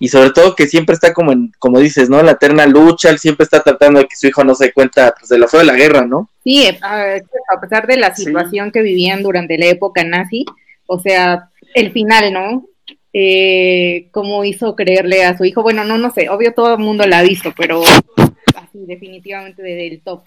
Y 0.00 0.08
sobre 0.08 0.30
todo 0.30 0.54
que 0.54 0.66
siempre 0.66 0.92
está 0.94 1.14
como 1.14 1.32
en, 1.32 1.52
como 1.58 1.78
dices, 1.78 2.10
¿no? 2.10 2.18
En 2.20 2.26
la 2.26 2.32
eterna 2.32 2.66
lucha, 2.66 3.08
él 3.08 3.18
siempre 3.18 3.44
está 3.44 3.62
tratando 3.62 4.00
de 4.00 4.06
que 4.06 4.16
su 4.16 4.26
hijo 4.26 4.44
no 4.44 4.54
se 4.54 4.72
cuenta 4.72 5.14
pues, 5.18 5.28
de 5.30 5.38
lo 5.38 5.48
feo 5.48 5.60
de 5.60 5.66
la 5.66 5.74
guerra, 5.76 6.04
¿no? 6.04 6.28
Sí, 6.42 6.66
a 6.82 7.14
a 7.14 7.60
pesar 7.60 7.86
de 7.86 7.96
la 7.96 8.14
Sí. 8.14 8.24
situación 8.24 8.70
que 8.70 8.82
vivían 8.82 9.22
durante 9.22 9.56
la 9.56 9.66
época 9.66 10.04
nazi, 10.04 10.44
o 10.86 10.98
sea, 10.98 11.48
el 11.74 11.92
final, 11.92 12.32
¿no? 12.34 12.66
Eh, 13.12 14.08
cómo 14.10 14.44
hizo 14.44 14.74
creerle 14.74 15.24
a 15.24 15.38
su 15.38 15.44
hijo, 15.44 15.62
bueno, 15.62 15.84
no, 15.84 15.96
no 15.96 16.10
sé, 16.10 16.28
obvio 16.28 16.52
todo 16.52 16.74
el 16.74 16.80
mundo 16.80 17.06
la 17.06 17.20
ha 17.20 17.22
visto, 17.22 17.54
pero 17.56 17.80
así 17.84 18.84
definitivamente 18.86 19.62
de- 19.62 19.76
del 19.76 20.02
top, 20.02 20.24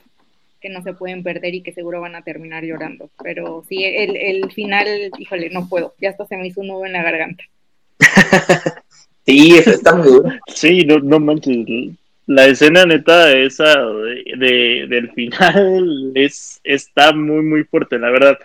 que 0.67 0.73
no 0.73 0.83
se 0.83 0.93
pueden 0.93 1.23
perder 1.23 1.55
y 1.55 1.61
que 1.61 1.71
seguro 1.73 2.01
van 2.01 2.15
a 2.15 2.23
terminar 2.23 2.63
llorando. 2.63 3.09
Pero 3.23 3.63
sí, 3.67 3.83
el, 3.83 4.15
el 4.17 4.51
final, 4.51 4.87
híjole, 5.17 5.49
no 5.49 5.67
puedo, 5.69 5.93
ya 6.01 6.09
hasta 6.09 6.25
se 6.25 6.37
me 6.37 6.47
hizo 6.47 6.61
un 6.61 6.67
nudo 6.67 6.85
en 6.85 6.93
la 6.93 7.03
garganta. 7.03 7.43
Sí, 9.25 9.57
está 9.57 9.93
muy 9.93 10.07
duro. 10.07 10.29
Sí, 10.47 10.85
no, 10.85 10.99
no 10.99 11.19
manches. 11.19 11.57
La 12.27 12.45
escena 12.45 12.85
neta 12.85 13.33
esa 13.37 13.77
de, 13.77 14.23
de- 14.37 14.85
del 14.87 15.11
final 15.11 16.13
es 16.15 16.61
está 16.63 17.11
muy 17.11 17.41
muy 17.43 17.63
fuerte, 17.65 17.99
la 17.99 18.09
verdad. 18.09 18.39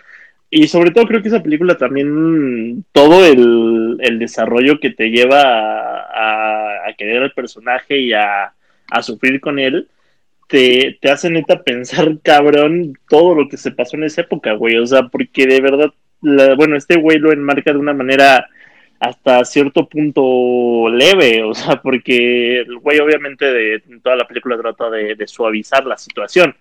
Y 0.49 0.67
sobre 0.67 0.91
todo 0.91 1.05
creo 1.07 1.21
que 1.21 1.29
esa 1.29 1.41
película 1.41 1.77
también 1.77 2.83
todo 2.91 3.25
el, 3.25 3.97
el 4.01 4.19
desarrollo 4.19 4.79
que 4.81 4.89
te 4.89 5.09
lleva 5.09 5.41
a, 5.41 6.01
a- 6.83 6.89
a 6.89 6.93
querer 6.97 7.23
al 7.23 7.31
personaje 7.31 7.97
y 7.99 8.11
a, 8.11 8.53
a 8.91 9.03
sufrir 9.03 9.39
con 9.39 9.59
él 9.59 9.87
te, 10.47 10.97
te 11.01 11.09
hace 11.11 11.29
neta 11.29 11.63
pensar 11.63 12.17
cabrón 12.23 12.93
todo 13.09 13.35
lo 13.35 13.49
que 13.49 13.57
se 13.57 13.71
pasó 13.71 13.97
en 13.97 14.03
esa 14.05 14.21
época, 14.21 14.53
güey. 14.53 14.77
O 14.77 14.85
sea, 14.85 15.03
porque 15.07 15.47
de 15.47 15.61
verdad, 15.61 15.93
la- 16.21 16.55
bueno, 16.55 16.75
este 16.77 16.97
güey 16.97 17.17
lo 17.19 17.31
enmarca 17.31 17.71
de 17.73 17.79
una 17.79 17.93
manera 17.93 18.47
hasta 18.99 19.43
cierto 19.45 19.87
punto 19.89 20.89
leve, 20.89 21.43
o 21.45 21.53
sea, 21.53 21.81
porque 21.81 22.61
el 22.61 22.77
güey 22.77 22.99
obviamente 22.99 23.45
de 23.51 23.83
toda 24.01 24.15
la 24.15 24.27
película 24.27 24.57
trata 24.57 24.89
de, 24.89 25.15
de 25.15 25.27
suavizar 25.27 25.85
la 25.85 25.97
situación, 25.97 26.55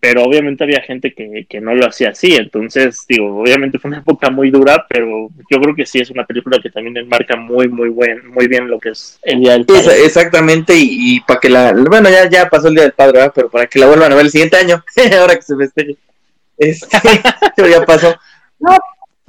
pero 0.00 0.22
obviamente 0.24 0.64
había 0.64 0.80
gente 0.80 1.12
que, 1.12 1.46
que 1.48 1.60
no 1.60 1.74
lo 1.74 1.86
hacía 1.86 2.08
así, 2.10 2.34
entonces 2.34 3.04
digo, 3.06 3.38
obviamente 3.42 3.78
fue 3.78 3.90
una 3.90 3.98
época 3.98 4.30
muy 4.30 4.50
dura, 4.50 4.86
pero 4.88 5.28
yo 5.50 5.60
creo 5.60 5.74
que 5.74 5.84
sí 5.86 5.98
es 6.00 6.10
una 6.10 6.24
película 6.24 6.58
que 6.62 6.70
también 6.70 6.96
enmarca 6.96 7.36
muy, 7.36 7.68
muy 7.68 7.90
buen, 7.90 8.26
muy 8.28 8.48
bien 8.48 8.68
lo 8.68 8.80
que 8.80 8.90
es 8.90 9.18
el 9.22 9.40
día 9.40 9.52
del 9.52 9.66
padre. 9.66 10.04
exactamente, 10.04 10.74
y, 10.74 11.16
y 11.16 11.20
para 11.20 11.38
que 11.38 11.50
la, 11.50 11.72
bueno, 11.72 12.08
ya, 12.08 12.28
ya 12.30 12.48
pasó 12.48 12.68
el 12.68 12.74
Día 12.74 12.84
del 12.84 12.92
Padre, 12.92 13.18
¿verdad? 13.18 13.32
pero 13.34 13.50
para 13.50 13.66
que 13.66 13.78
la 13.78 13.86
vuelvan 13.86 14.10
a 14.12 14.14
ver 14.14 14.24
el 14.24 14.30
siguiente 14.30 14.56
año, 14.56 14.82
ahora 15.20 15.36
que 15.36 15.42
se 15.42 15.56
festeje. 15.56 15.96
Este, 16.56 16.88
pero 17.56 17.68
ya 17.68 17.84
pasó. 17.84 18.14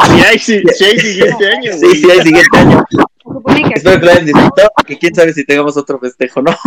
Sí, 0.04 0.22
hay, 0.26 0.40
sí, 0.40 0.62
sí 0.74 0.84
hay 0.86 1.00
siguiente 1.00 1.48
año, 1.48 1.74
Sí, 1.74 1.80
güey. 1.86 1.96
sí, 1.96 2.10
el 2.10 2.24
siguiente 2.24 2.58
año. 2.58 2.86
Que 2.90 3.74
Espero 3.76 4.00
que 4.00 4.06
lo 4.06 4.12
hayan 4.12 4.26
disfrutado, 4.26 4.70
porque 4.76 4.98
quién 4.98 5.14
sabe 5.14 5.32
si 5.34 5.46
tengamos 5.46 5.78
otro 5.78 6.00
festejo, 6.00 6.42
¿no? 6.42 6.58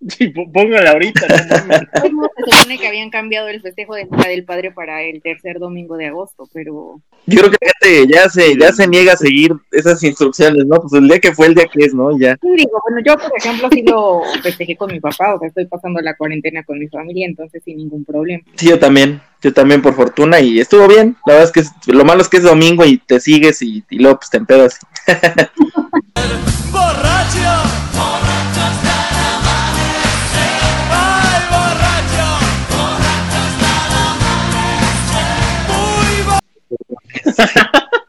Sí, 0.08 0.28
pó- 0.28 0.50
póngala 0.50 0.92
ahorita, 0.92 1.26
no 1.28 2.22
se 2.46 2.50
supone 2.56 2.78
que 2.78 2.88
habían 2.88 3.10
cambiado 3.10 3.48
el 3.48 3.60
festejo 3.60 3.94
del 3.94 4.08
Día 4.08 4.30
del 4.30 4.44
Padre 4.44 4.70
para 4.72 5.02
el 5.02 5.20
tercer 5.20 5.58
domingo 5.58 5.96
de 5.98 6.06
agosto, 6.06 6.48
pero 6.54 7.02
Yo 7.26 7.42
creo 7.42 7.50
que 7.80 8.06
ya 8.06 8.26
se, 8.30 8.56
ya 8.56 8.72
se 8.72 8.88
niega 8.88 9.12
a 9.12 9.16
seguir 9.18 9.52
esas 9.70 10.02
instrucciones, 10.02 10.64
¿no? 10.64 10.80
Pues 10.80 10.94
el 10.94 11.06
día 11.06 11.18
que 11.20 11.34
fue 11.34 11.48
el 11.48 11.54
día 11.54 11.66
que 11.66 11.84
es, 11.84 11.92
¿no? 11.92 12.18
Ya. 12.18 12.38
Sí, 12.40 12.48
digo, 12.56 12.80
bueno, 12.88 13.02
yo 13.04 13.18
por 13.18 13.30
ejemplo 13.38 13.68
sí 13.70 13.82
lo 13.86 14.22
festejé 14.42 14.74
con 14.74 14.90
mi 14.90 15.00
papá, 15.00 15.34
o 15.34 15.38
sea, 15.38 15.48
estoy 15.48 15.66
pasando 15.66 16.00
la 16.00 16.16
cuarentena 16.16 16.62
con 16.64 16.78
mi 16.78 16.88
familia, 16.88 17.26
entonces 17.26 17.62
sin 17.62 17.76
ningún 17.76 18.04
problema. 18.06 18.42
Sí, 18.56 18.68
yo 18.70 18.78
también, 18.78 19.20
yo 19.42 19.52
también 19.52 19.82
por 19.82 19.92
fortuna, 19.94 20.40
y 20.40 20.60
estuvo 20.60 20.88
bien. 20.88 21.16
La 21.26 21.34
verdad 21.34 21.48
es 21.48 21.52
que 21.52 21.60
es- 21.60 21.72
lo 21.94 22.06
malo 22.06 22.22
es 22.22 22.28
que 22.28 22.38
es 22.38 22.42
domingo 22.42 22.86
y 22.86 22.96
te 22.96 23.20
sigues 23.20 23.60
y, 23.60 23.84
y 23.90 23.98
luego 23.98 24.18
pues 24.18 24.30
te 24.30 24.38
empedas. 24.38 24.78
Borracho 26.72 27.69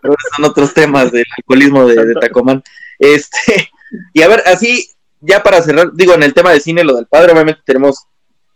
Pero 0.02 0.16
son 0.36 0.46
otros 0.46 0.74
temas 0.74 1.12
del 1.12 1.26
alcoholismo 1.38 1.88
de, 1.88 2.06
de 2.06 2.16
Tacomán. 2.16 2.64
Este, 3.00 3.70
y 4.14 4.22
a 4.22 4.28
ver, 4.28 4.44
así, 4.46 4.88
ya 5.20 5.44
para 5.44 5.62
cerrar, 5.62 5.92
digo, 5.94 6.14
en 6.14 6.24
el 6.24 6.34
tema 6.34 6.52
de 6.52 6.60
cine, 6.60 6.84
lo 6.84 6.96
del 6.96 7.08
padre, 7.08 7.32
obviamente 7.32 7.62
tenemos, 7.66 8.06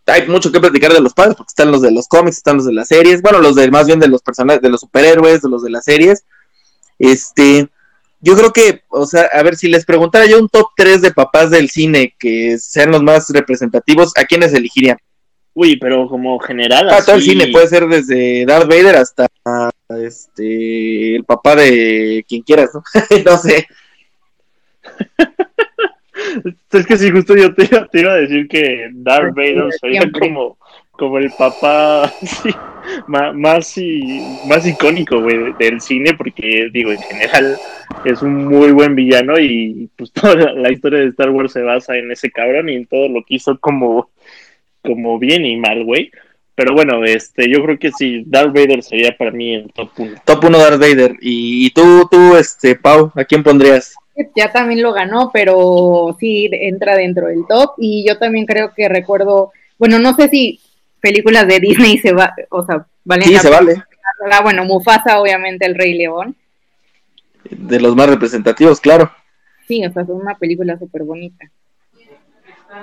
hay 0.05 0.27
mucho 0.27 0.51
que 0.51 0.59
platicar 0.59 0.93
de 0.93 1.01
los 1.01 1.13
padres, 1.13 1.35
porque 1.35 1.49
están 1.49 1.71
los 1.71 1.81
de 1.81 1.91
los 1.91 2.07
cómics, 2.07 2.37
están 2.37 2.57
los 2.57 2.65
de 2.65 2.73
las 2.73 2.87
series, 2.87 3.21
bueno, 3.21 3.39
los 3.39 3.55
de 3.55 3.69
más 3.71 3.87
bien 3.87 3.99
de 3.99 4.07
los 4.07 4.21
personajes, 4.21 4.61
de 4.61 4.69
los 4.69 4.81
superhéroes, 4.81 5.41
de 5.41 5.49
los 5.49 5.63
de 5.63 5.69
las 5.69 5.85
series. 5.85 6.25
Este, 6.97 7.69
yo 8.21 8.35
creo 8.35 8.51
que, 8.51 8.83
o 8.89 9.05
sea, 9.05 9.29
a 9.31 9.43
ver, 9.43 9.55
si 9.55 9.67
les 9.67 9.85
preguntara 9.85 10.25
yo 10.25 10.39
un 10.39 10.49
top 10.49 10.69
3 10.75 11.01
de 11.01 11.13
papás 11.13 11.51
del 11.51 11.69
cine 11.69 12.15
que 12.17 12.57
sean 12.57 12.91
los 12.91 13.03
más 13.03 13.29
representativos, 13.29 14.13
¿a 14.15 14.25
quiénes 14.25 14.53
elegirían? 14.53 14.97
Uy, 15.53 15.77
pero 15.77 16.09
como 16.09 16.37
general. 16.39 16.89
Ah, 16.89 17.01
todo 17.03 17.15
el 17.15 17.23
cine 17.23 17.47
puede 17.47 17.67
ser 17.67 17.87
desde 17.87 18.45
Darth 18.45 18.67
Vader 18.67 18.97
hasta 18.97 19.27
este 19.89 21.15
el 21.15 21.23
papá 21.23 21.55
de 21.55 22.25
quien 22.27 22.41
quieras, 22.41 22.71
¿no? 22.73 22.83
no 23.25 23.37
sé. 23.37 23.67
Es 26.71 26.85
que 26.85 26.97
sí, 26.97 27.11
justo 27.11 27.35
yo 27.35 27.53
te 27.53 27.65
iba, 27.65 27.87
te 27.87 28.01
iba 28.01 28.11
a 28.13 28.17
decir 28.17 28.47
que 28.47 28.89
Darth 28.93 29.35
Vader 29.35 29.71
sería 29.79 30.01
Siempre. 30.01 30.19
como, 30.27 30.57
como 30.91 31.17
el 31.17 31.31
papá 31.31 32.11
sí, 32.21 32.49
más, 33.07 33.77
y- 33.77 34.21
más 34.47 34.65
icónico 34.67 35.21
güey, 35.21 35.53
del 35.53 35.79
cine, 35.81 36.13
porque 36.13 36.69
digo, 36.73 36.91
en 36.91 36.99
general 36.99 37.57
es 38.03 38.21
un 38.21 38.45
muy 38.45 38.71
buen 38.71 38.95
villano 38.95 39.39
y 39.39 39.89
pues 39.95 40.11
toda 40.13 40.35
la, 40.35 40.53
la 40.53 40.71
historia 40.71 40.99
de 40.99 41.07
Star 41.07 41.29
Wars 41.29 41.53
se 41.53 41.61
basa 41.61 41.95
en 41.95 42.11
ese 42.11 42.31
cabrón 42.31 42.69
y 42.69 42.75
en 42.75 42.85
todo 42.85 43.07
lo 43.07 43.23
que 43.23 43.35
hizo 43.35 43.57
como, 43.59 44.09
como 44.81 45.17
bien 45.19 45.45
y 45.45 45.57
mal, 45.57 45.83
güey. 45.83 46.11
Pero 46.55 46.73
bueno, 46.73 47.03
este, 47.03 47.51
yo 47.51 47.61
creo 47.63 47.77
que 47.77 47.91
sí, 47.91 48.23
Darth 48.25 48.53
Vader 48.53 48.81
sería 48.81 49.15
para 49.17 49.31
mí 49.31 49.55
el 49.55 49.71
top 49.73 49.89
1. 49.97 50.21
Top 50.25 50.43
1 50.43 50.57
Darth 50.57 50.79
Vader. 50.79 51.17
Y, 51.21 51.65
y 51.67 51.69
tú, 51.71 52.07
tú, 52.09 52.35
este, 52.37 52.75
Pau, 52.75 53.11
¿a 53.13 53.25
quién 53.25 53.43
pondrías? 53.43 53.93
Ya 54.35 54.51
también 54.53 54.81
lo 54.81 54.93
ganó, 54.93 55.31
pero 55.33 56.15
sí 56.17 56.49
entra 56.51 56.95
dentro 56.95 57.27
del 57.27 57.45
top 57.49 57.73
y 57.77 58.07
yo 58.07 58.17
también 58.17 58.45
creo 58.45 58.73
que 58.73 58.87
recuerdo, 58.87 59.51
bueno, 59.77 59.99
no 59.99 60.13
sé 60.13 60.29
si 60.29 60.61
películas 61.01 61.45
de 61.47 61.59
Disney 61.59 61.97
se 61.97 62.13
va, 62.13 62.33
o 62.49 62.65
sea, 62.65 62.87
valen 63.03 63.27
Sí, 63.27 63.33
la 63.33 63.39
se 63.41 63.49
vale. 63.49 63.83
Bueno, 64.41 64.63
Mufasa, 64.63 65.19
obviamente, 65.19 65.65
El 65.65 65.75
Rey 65.75 65.93
León. 65.97 66.35
De 67.49 67.79
los 67.81 67.95
más 67.95 68.09
representativos, 68.09 68.79
claro. 68.79 69.11
Sí, 69.67 69.85
o 69.85 69.91
sea, 69.91 70.03
es 70.03 70.09
una 70.09 70.35
película 70.35 70.79
súper 70.79 71.03
bonita. 71.03 71.51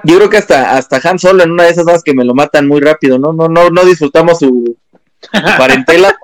Yo 0.05 0.17
creo 0.17 0.31
que 0.31 0.37
hasta, 0.39 0.77
hasta 0.77 1.01
Han 1.09 1.19
Solo 1.19 1.43
en 1.45 1.51
una 1.53 1.65
de 1.65 1.71
esas 1.71 1.85
cosas 1.85 2.03
que 2.03 2.15
me 2.15 2.25
lo 2.25 2.35
matan 2.35 2.67
muy 2.69 2.81
rápido, 2.81 3.19
¿no? 3.19 3.33
No, 3.33 3.49
no, 3.49 3.71
no 3.71 3.85
disfrutamos 3.85 4.39
su, 4.39 4.77
su 5.21 5.31
parentela. 5.59 6.17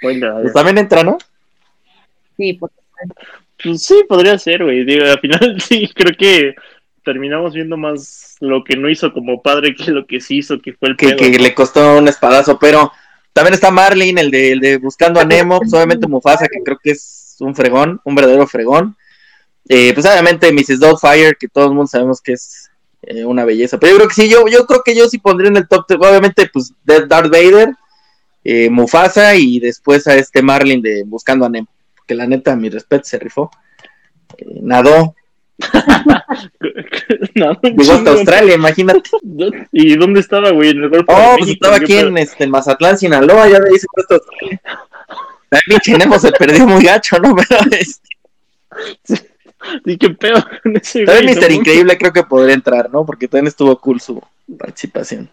Pues 0.00 0.52
también 0.52 0.78
entra, 0.78 1.02
¿no? 1.02 1.18
Sí, 2.36 2.54
porque 2.54 2.74
Pues 3.62 3.82
sí, 3.82 4.04
podría 4.08 4.38
ser, 4.38 4.64
güey. 4.64 4.84
Digo, 4.84 5.04
al 5.04 5.20
final 5.20 5.60
sí, 5.68 5.88
creo 5.94 6.16
que 6.16 6.54
terminamos 7.04 7.54
viendo 7.54 7.76
más 7.76 8.36
lo 8.40 8.62
que 8.62 8.76
no 8.76 8.88
hizo 8.88 9.12
como 9.12 9.42
padre 9.42 9.74
que 9.74 9.90
lo 9.90 10.06
que 10.06 10.20
sí 10.20 10.38
hizo, 10.38 10.60
que 10.60 10.72
fue 10.72 10.90
el 10.90 10.96
Que, 10.96 11.08
pedo. 11.08 11.16
que 11.18 11.38
le 11.38 11.54
costó 11.54 11.98
un 11.98 12.06
espadazo, 12.08 12.58
pero 12.58 12.92
también 13.32 13.54
está 13.54 13.70
Marlin, 13.70 14.18
el 14.18 14.30
de, 14.30 14.52
el 14.52 14.60
de 14.60 14.76
Buscando 14.78 15.18
a 15.20 15.24
Nemo, 15.24 15.58
pues 15.58 15.72
obviamente 15.74 16.06
Mufasa, 16.06 16.46
que 16.46 16.62
creo 16.64 16.78
que 16.82 16.92
es 16.92 17.36
un 17.40 17.54
fregón, 17.54 18.00
un 18.04 18.14
verdadero 18.14 18.46
fregón. 18.46 18.96
Eh, 19.68 19.92
pues 19.94 20.04
obviamente 20.06 20.52
Mrs. 20.52 20.80
Doubtfire, 20.80 21.34
que 21.38 21.48
todo 21.48 21.64
el 21.66 21.70
mundo 21.70 21.86
sabemos 21.86 22.20
que 22.20 22.32
es 22.32 22.68
eh, 23.02 23.24
una 23.24 23.44
belleza. 23.44 23.78
Pero 23.78 23.92
yo 23.92 23.96
creo 23.98 24.08
que 24.08 24.14
sí, 24.14 24.28
yo, 24.28 24.46
yo 24.48 24.66
creo 24.66 24.82
que 24.84 24.94
yo 24.94 25.08
sí 25.08 25.18
pondría 25.18 25.50
en 25.50 25.56
el 25.56 25.68
top, 25.68 25.84
tres, 25.86 26.00
obviamente, 26.00 26.48
pues 26.52 26.72
Darth 26.84 27.30
Vader, 27.30 27.74
eh, 28.44 28.70
Mufasa 28.70 29.34
y 29.36 29.60
después 29.60 30.06
a 30.06 30.14
este 30.14 30.42
Marlin 30.42 30.82
de 30.82 31.04
Buscando 31.04 31.46
a 31.46 31.48
Nemo. 31.48 31.68
Que 32.06 32.14
la 32.14 32.26
neta, 32.26 32.56
mi 32.56 32.68
respeto, 32.68 33.04
se 33.04 33.18
rifó. 33.18 33.50
Eh, 34.36 34.60
nadó, 34.62 35.14
No, 37.34 37.58
llegó 37.62 37.92
hasta 37.92 38.10
Australia, 38.10 38.54
imagínate. 38.54 39.10
¿Y 39.72 39.96
dónde 39.96 40.20
estaba, 40.20 40.50
güey? 40.50 40.70
En 40.70 40.84
el 40.84 40.88
Golfo 40.90 41.12
de 41.12 41.18
Oh, 41.18 41.34
pues 41.36 41.46
México, 41.46 41.66
estaba 41.66 41.78
¿qué 41.78 41.84
aquí 41.84 42.06
en, 42.06 42.18
este, 42.18 42.44
en 42.44 42.50
Mazatlán, 42.50 42.98
Sinaloa, 42.98 43.48
ya 43.48 43.56
se 43.56 43.86
fue 43.92 44.02
hasta 44.02 44.14
Australia. 44.14 44.60
Pinche 45.66 45.98
Nemo 45.98 46.18
se 46.18 46.32
perdió 46.32 46.66
muy 46.66 46.84
gacho, 46.84 47.18
¿no? 47.18 47.34
Pero 47.48 47.60
este, 47.70 49.31
Sí, 49.84 49.96
qué 49.98 50.10
pedo 50.10 50.44
con 50.62 50.76
ese 50.76 51.04
también 51.04 51.26
Mister 51.26 51.50
¿no? 51.50 51.56
Increíble 51.56 51.98
creo 51.98 52.12
que 52.12 52.22
podría 52.24 52.54
entrar, 52.54 52.90
¿no? 52.90 53.04
Porque 53.06 53.28
también 53.28 53.46
estuvo 53.48 53.76
cool 53.78 54.00
su 54.00 54.22
participación. 54.58 55.28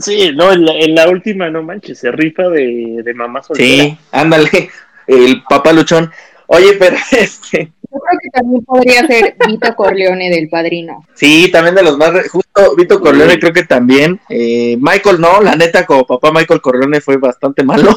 Sí, 0.00 0.30
no, 0.34 0.52
en 0.52 0.64
la, 0.64 0.72
en 0.72 0.94
la 0.94 1.08
última, 1.08 1.48
no 1.50 1.62
manches, 1.62 1.98
se 1.98 2.10
rifa 2.10 2.48
de, 2.48 3.00
de 3.04 3.14
mamá 3.14 3.42
soltera. 3.42 3.68
Sí, 3.84 3.98
ándale, 4.12 4.70
el 5.06 5.42
papá 5.48 5.72
luchón. 5.72 6.10
Oye, 6.48 6.74
pero 6.78 6.96
este, 7.12 7.72
yo 7.92 7.98
creo 8.00 8.18
que 8.22 8.30
también 8.30 8.64
podría 8.64 9.06
ser 9.06 9.36
Vito 9.46 9.74
Corleone 9.74 10.30
del 10.30 10.48
Padrino. 10.48 11.04
sí, 11.14 11.48
también 11.52 11.74
de 11.74 11.82
los 11.82 11.96
más, 11.98 12.12
re- 12.12 12.28
justo 12.28 12.74
Vito 12.76 13.00
Corleone 13.00 13.32
Sí. 13.34 13.40
creo 13.40 13.52
que 13.52 13.64
también. 13.64 14.20
Eh, 14.28 14.76
Michael 14.80 15.20
no, 15.20 15.40
la 15.42 15.54
neta, 15.56 15.84
como 15.84 16.06
papá 16.06 16.30
Michael 16.32 16.60
Corleone 16.60 17.00
fue 17.00 17.16
bastante 17.18 17.62
malo. 17.64 17.90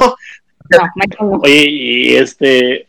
No, 0.71 0.79
Michael 0.95 1.29
no. 1.31 1.37
Oye, 1.43 1.65
y 1.69 2.15
este, 2.15 2.87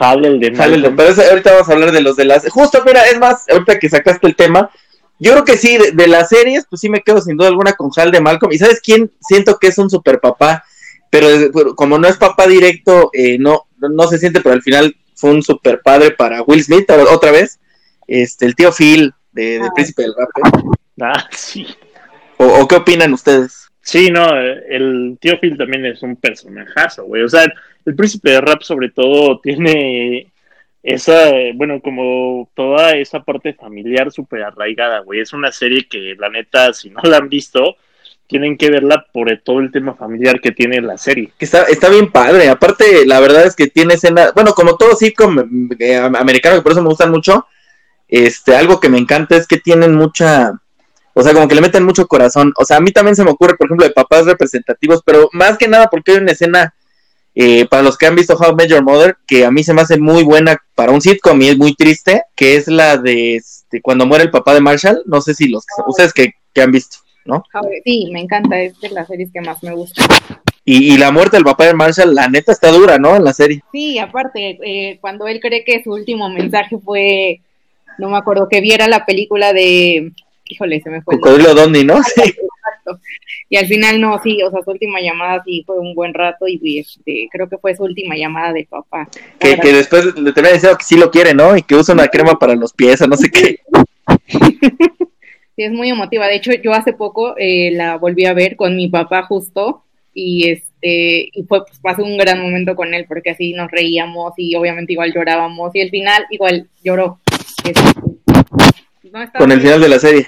Hal, 0.00 0.24
el 0.24 0.40
de 0.40 0.54
Sale 0.56 0.74
el 0.76 0.82
de- 0.82 0.88
Malcolm. 0.90 0.96
pero 0.96 1.08
ese- 1.10 1.30
ahorita 1.30 1.52
vamos 1.52 1.68
a 1.68 1.72
hablar 1.72 1.92
de 1.92 2.00
los 2.00 2.16
de 2.16 2.24
las. 2.24 2.48
Justo, 2.50 2.82
mira, 2.84 3.02
es 3.06 3.18
más, 3.18 3.44
ahorita 3.48 3.78
que 3.78 3.88
sacaste 3.88 4.26
el 4.26 4.34
tema, 4.36 4.70
yo 5.20 5.32
creo 5.32 5.44
que 5.44 5.56
sí, 5.56 5.78
de, 5.78 5.92
de 5.92 6.06
las 6.08 6.28
series, 6.28 6.66
pues 6.68 6.80
sí 6.80 6.88
me 6.88 7.00
quedo 7.02 7.20
sin 7.20 7.36
duda 7.36 7.48
alguna 7.48 7.72
con 7.74 7.90
Hal 7.96 8.10
de 8.10 8.20
Malcolm. 8.20 8.52
¿Y 8.52 8.58
sabes 8.58 8.80
quién? 8.80 9.10
Siento 9.20 9.58
que 9.58 9.68
es 9.68 9.78
un 9.78 9.88
super 9.90 10.20
papá, 10.20 10.64
pero, 11.10 11.28
es- 11.28 11.50
pero 11.52 11.74
como 11.74 11.98
no 11.98 12.08
es 12.08 12.16
papá 12.16 12.46
directo, 12.46 13.10
eh, 13.12 13.36
no, 13.38 13.66
no 13.78 14.08
se 14.08 14.18
siente, 14.18 14.40
pero 14.40 14.54
al 14.54 14.62
final 14.62 14.96
fue 15.14 15.30
un 15.30 15.42
super 15.42 15.80
padre 15.82 16.10
para 16.12 16.42
Will 16.42 16.62
Smith, 16.62 16.90
otra 17.10 17.30
vez. 17.32 17.58
Este, 18.06 18.46
el 18.46 18.54
tío 18.54 18.72
Phil 18.72 19.12
de, 19.32 19.58
de 19.58 19.66
Ah. 19.66 19.70
Príncipe 19.74 20.02
del 20.02 20.14
Rap. 20.16 20.28
¿eh? 20.36 20.60
Ah, 21.00 21.28
sí. 21.30 21.66
¿O, 22.36 22.44
o 22.46 22.68
qué 22.68 22.76
opinan 22.76 23.12
ustedes? 23.12 23.67
Sí, 23.88 24.10
no, 24.10 24.36
el 24.36 25.16
tío 25.18 25.40
Phil 25.40 25.56
también 25.56 25.86
es 25.86 26.02
un 26.02 26.14
personajazo, 26.14 27.04
güey. 27.04 27.22
O 27.22 27.28
sea, 27.30 27.46
el 27.86 27.96
príncipe 27.96 28.32
de 28.32 28.42
rap 28.42 28.60
sobre 28.60 28.90
todo 28.90 29.40
tiene 29.40 30.30
esa, 30.82 31.30
bueno, 31.54 31.80
como 31.80 32.50
toda 32.54 32.96
esa 32.96 33.22
parte 33.22 33.54
familiar 33.54 34.12
súper 34.12 34.42
arraigada, 34.42 34.98
güey. 34.98 35.20
Es 35.20 35.32
una 35.32 35.50
serie 35.52 35.88
que 35.88 36.14
la 36.18 36.28
neta, 36.28 36.74
si 36.74 36.90
no 36.90 37.00
la 37.02 37.16
han 37.16 37.30
visto, 37.30 37.76
tienen 38.26 38.58
que 38.58 38.68
verla 38.68 39.06
por 39.10 39.34
todo 39.42 39.60
el 39.60 39.72
tema 39.72 39.94
familiar 39.94 40.38
que 40.42 40.52
tiene 40.52 40.82
la 40.82 40.98
serie. 40.98 41.30
que 41.38 41.46
está, 41.46 41.62
está 41.62 41.88
bien 41.88 42.12
padre. 42.12 42.50
Aparte, 42.50 43.06
la 43.06 43.20
verdad 43.20 43.46
es 43.46 43.56
que 43.56 43.68
tiene 43.68 43.94
escena, 43.94 44.32
bueno, 44.34 44.52
como 44.52 44.76
todo 44.76 44.96
sitcom 44.96 45.70
eh, 45.78 45.96
americano, 45.96 46.56
que 46.56 46.62
por 46.62 46.72
eso 46.72 46.82
me 46.82 46.90
gustan 46.90 47.10
mucho, 47.10 47.46
este, 48.06 48.54
algo 48.54 48.80
que 48.80 48.90
me 48.90 48.98
encanta 48.98 49.34
es 49.34 49.46
que 49.46 49.56
tienen 49.56 49.94
mucha, 49.94 50.60
o 51.18 51.22
sea, 51.24 51.34
como 51.34 51.48
que 51.48 51.56
le 51.56 51.60
meten 51.60 51.84
mucho 51.84 52.06
corazón. 52.06 52.52
O 52.56 52.64
sea, 52.64 52.76
a 52.76 52.80
mí 52.80 52.92
también 52.92 53.16
se 53.16 53.24
me 53.24 53.30
ocurre, 53.30 53.56
por 53.56 53.66
ejemplo, 53.66 53.84
de 53.84 53.92
papás 53.92 54.24
representativos, 54.24 55.02
pero 55.04 55.28
más 55.32 55.58
que 55.58 55.66
nada 55.66 55.88
porque 55.90 56.12
hay 56.12 56.18
una 56.18 56.30
escena, 56.30 56.72
eh, 57.34 57.66
para 57.66 57.82
los 57.82 57.98
que 57.98 58.06
han 58.06 58.14
visto 58.14 58.36
How 58.36 58.52
I 58.52 58.54
Met 58.54 58.68
Your 58.68 58.84
Mother, 58.84 59.16
que 59.26 59.44
a 59.44 59.50
mí 59.50 59.64
se 59.64 59.74
me 59.74 59.80
hace 59.80 59.98
muy 59.98 60.22
buena 60.22 60.62
para 60.76 60.92
un 60.92 61.00
sitcom 61.00 61.42
y 61.42 61.48
es 61.48 61.58
muy 61.58 61.74
triste, 61.74 62.22
que 62.36 62.54
es 62.54 62.68
la 62.68 62.98
de 62.98 63.34
este, 63.34 63.82
cuando 63.82 64.06
muere 64.06 64.22
el 64.22 64.30
papá 64.30 64.54
de 64.54 64.60
Marshall. 64.60 65.02
No 65.06 65.20
sé 65.20 65.34
si 65.34 65.48
los, 65.48 65.64
ustedes 65.88 66.12
que, 66.12 66.34
que 66.54 66.62
han 66.62 66.70
visto, 66.70 66.98
¿no? 67.24 67.42
Sí, 67.84 68.10
me 68.12 68.20
encanta, 68.20 68.60
es 68.60 68.78
de 68.78 68.90
las 68.90 69.08
series 69.08 69.32
que 69.32 69.40
más 69.40 69.60
me 69.64 69.72
gusta. 69.72 70.04
Y, 70.64 70.94
y 70.94 70.98
la 70.98 71.10
muerte 71.10 71.36
del 71.36 71.44
papá 71.44 71.64
de 71.64 71.74
Marshall, 71.74 72.14
la 72.14 72.28
neta 72.28 72.52
está 72.52 72.70
dura, 72.70 72.96
¿no? 72.98 73.16
En 73.16 73.24
la 73.24 73.32
serie. 73.32 73.60
Sí, 73.72 73.98
aparte, 73.98 74.56
eh, 74.62 74.98
cuando 75.00 75.26
él 75.26 75.40
cree 75.40 75.64
que 75.64 75.82
su 75.82 75.90
último 75.90 76.28
mensaje 76.28 76.78
fue, 76.78 77.40
no 77.98 78.08
me 78.08 78.18
acuerdo, 78.18 78.48
que 78.48 78.60
viera 78.60 78.86
la 78.86 79.04
película 79.04 79.52
de, 79.52 80.12
híjole, 80.48 80.80
se 80.80 80.90
me 80.90 81.02
fue. 81.02 81.14
el. 81.14 81.20
Cocodrilo 81.20 81.54
Dondi, 81.54 81.84
¿no? 81.84 82.02
Sí. 82.02 82.22
Exacto. 82.22 83.00
Y 83.48 83.56
al 83.56 83.66
final 83.66 84.00
no, 84.00 84.20
sí, 84.22 84.42
o 84.42 84.50
sea, 84.50 84.62
su 84.62 84.70
última 84.70 85.00
llamada 85.00 85.42
sí 85.44 85.62
fue 85.66 85.78
un 85.78 85.94
buen 85.94 86.12
rato 86.12 86.46
y 86.46 86.78
este, 86.78 87.28
creo 87.30 87.48
que 87.48 87.58
fue 87.58 87.74
su 87.74 87.84
última 87.84 88.16
llamada 88.16 88.52
de 88.52 88.66
papá. 88.68 89.08
que, 89.38 89.56
que 89.56 89.72
después 89.72 90.04
le 90.16 90.32
termina 90.32 90.54
diciendo 90.54 90.76
que 90.76 90.84
sí 90.84 90.98
lo 90.98 91.10
quiere, 91.10 91.34
¿no? 91.34 91.56
Y 91.56 91.62
que 91.62 91.74
usa 91.74 91.94
una 91.94 92.08
crema 92.08 92.38
para 92.38 92.54
los 92.54 92.72
pies, 92.72 93.00
o 93.00 93.06
no 93.06 93.16
sé 93.16 93.30
qué. 93.30 93.60
Sí, 95.58 95.64
es 95.64 95.72
muy 95.72 95.88
emotiva. 95.90 96.28
De 96.28 96.36
hecho, 96.36 96.52
yo 96.52 96.72
hace 96.72 96.92
poco 96.92 97.34
eh, 97.36 97.72
la 97.72 97.96
volví 97.98 98.26
a 98.26 98.32
ver 98.32 98.54
con 98.54 98.76
mi 98.76 98.86
papá 98.86 99.24
justo 99.24 99.82
y 100.14 100.50
este 100.50 101.30
y 101.32 101.42
fue 101.48 101.64
pues, 101.64 101.80
pasé 101.80 102.02
un 102.02 102.16
gran 102.16 102.40
momento 102.40 102.76
con 102.76 102.94
él 102.94 103.06
porque 103.08 103.30
así 103.30 103.54
nos 103.54 103.68
reíamos 103.68 104.34
y 104.36 104.54
obviamente 104.54 104.92
igual 104.92 105.12
llorábamos 105.12 105.74
y 105.74 105.80
al 105.80 105.90
final 105.90 106.26
igual 106.30 106.68
lloró. 106.84 107.18
Este, 107.64 107.80
no 109.12 109.32
Con 109.38 109.52
el 109.52 109.60
final 109.60 109.80
de 109.80 109.88
la 109.88 109.98
serie. 109.98 110.26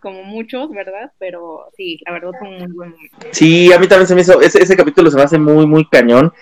como 0.00 0.22
muchos, 0.24 0.70
¿verdad? 0.70 1.12
Pero 1.18 1.66
sí, 1.76 2.00
la 2.04 2.12
verdad 2.12 2.30
fue 2.38 2.48
un 2.48 2.58
muy 2.58 2.72
buen 2.72 2.90
momento. 2.90 3.16
Sí, 3.32 3.72
a 3.72 3.78
mí 3.78 3.86
también 3.86 4.06
se 4.06 4.14
me 4.14 4.20
hizo, 4.20 4.40
ese, 4.40 4.62
ese 4.62 4.76
capítulo 4.76 5.10
se 5.10 5.16
me 5.16 5.22
hace 5.22 5.38
muy, 5.38 5.66
muy 5.66 5.86
cañón. 5.88 6.32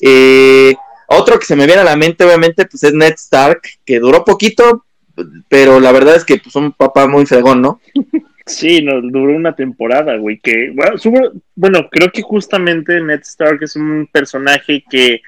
Eh, 0.00 0.74
otro 1.06 1.38
que 1.38 1.44
se 1.44 1.56
me 1.56 1.66
viene 1.66 1.82
a 1.82 1.84
la 1.84 1.96
mente, 1.96 2.24
obviamente, 2.24 2.66
pues 2.66 2.82
es 2.84 2.94
Ned 2.94 3.14
Stark, 3.14 3.60
que 3.84 3.98
duró 3.98 4.24
poquito, 4.24 4.86
pero 5.48 5.80
la 5.80 5.92
verdad 5.92 6.16
es 6.16 6.24
que 6.24 6.38
pues 6.38 6.54
un 6.56 6.72
papá 6.72 7.06
muy 7.06 7.26
fregón, 7.26 7.60
¿no? 7.60 7.80
Sí, 8.46 8.82
nos 8.82 9.02
duró 9.12 9.34
una 9.36 9.54
temporada, 9.54 10.16
güey, 10.16 10.38
que, 10.38 10.70
bueno, 10.74 10.96
subo- 10.96 11.32
bueno, 11.54 11.88
creo 11.90 12.10
que 12.10 12.22
justamente 12.22 13.00
Ned 13.00 13.20
Stark 13.20 13.58
es 13.62 13.76
un 13.76 14.08
personaje 14.10 14.82
que 14.90 15.20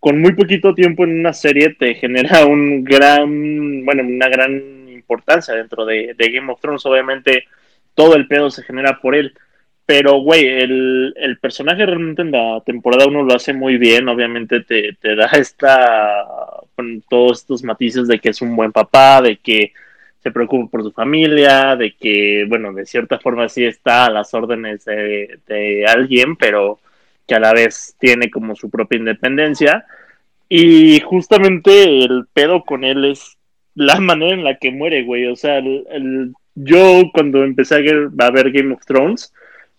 con 0.00 0.20
muy 0.20 0.32
poquito 0.34 0.74
tiempo 0.74 1.04
en 1.04 1.20
una 1.20 1.32
serie 1.32 1.74
te 1.78 1.94
genera 1.94 2.44
un 2.44 2.82
gran, 2.84 3.84
bueno, 3.84 4.02
una 4.02 4.28
gran 4.28 4.75
importancia 5.06 5.54
dentro 5.54 5.84
de, 5.84 6.14
Game 6.18 6.52
of 6.52 6.60
Thrones, 6.60 6.84
obviamente 6.84 7.44
todo 7.94 8.16
el 8.16 8.26
pedo 8.26 8.50
se 8.50 8.64
genera 8.64 9.00
por 9.00 9.14
él, 9.14 9.34
pero, 9.86 10.18
güey, 10.20 10.46
el, 10.46 11.14
el 11.16 11.38
personaje 11.38 11.86
realmente 11.86 12.22
en 12.22 12.32
la 12.32 12.60
temporada 12.66 13.06
uno 13.06 13.22
lo 13.22 13.34
hace 13.34 13.52
muy 13.52 13.78
bien, 13.78 14.08
obviamente 14.08 14.60
te, 14.60 14.94
te 15.00 15.14
da 15.14 15.26
esta, 15.26 16.24
con 16.74 17.02
todos 17.08 17.40
estos 17.40 17.62
matices 17.62 18.08
de 18.08 18.18
que 18.18 18.30
es 18.30 18.42
un 18.42 18.56
buen 18.56 18.72
papá, 18.72 19.22
de 19.22 19.36
que 19.36 19.72
se 20.22 20.32
preocupa 20.32 20.70
por 20.70 20.82
su 20.82 20.90
familia, 20.90 21.76
de 21.76 21.94
que, 21.94 22.44
bueno, 22.48 22.72
de 22.72 22.84
cierta 22.84 23.20
forma 23.20 23.48
sí 23.48 23.64
está 23.64 24.06
a 24.06 24.10
las 24.10 24.34
órdenes 24.34 24.84
de, 24.84 25.38
de 25.46 25.86
alguien, 25.86 26.34
pero 26.34 26.80
que 27.28 27.36
a 27.36 27.40
la 27.40 27.52
vez 27.52 27.94
tiene 28.00 28.30
como 28.30 28.56
su 28.56 28.68
propia 28.68 28.98
independencia. 28.98 29.86
Y 30.48 31.00
justamente 31.00 32.04
el 32.04 32.26
pedo 32.32 32.64
con 32.64 32.84
él 32.84 33.04
es 33.04 33.35
la 33.76 34.00
manera 34.00 34.34
en 34.34 34.42
la 34.42 34.56
que 34.56 34.72
muere, 34.72 35.04
güey. 35.04 35.26
O 35.26 35.36
sea, 35.36 35.58
el- 35.58 36.34
yo 36.56 37.02
cuando 37.12 37.44
empecé 37.44 37.76
a 37.76 38.30
ver, 38.30 38.50
Game 38.50 38.74
of 38.74 38.84
Thrones, 38.84 39.32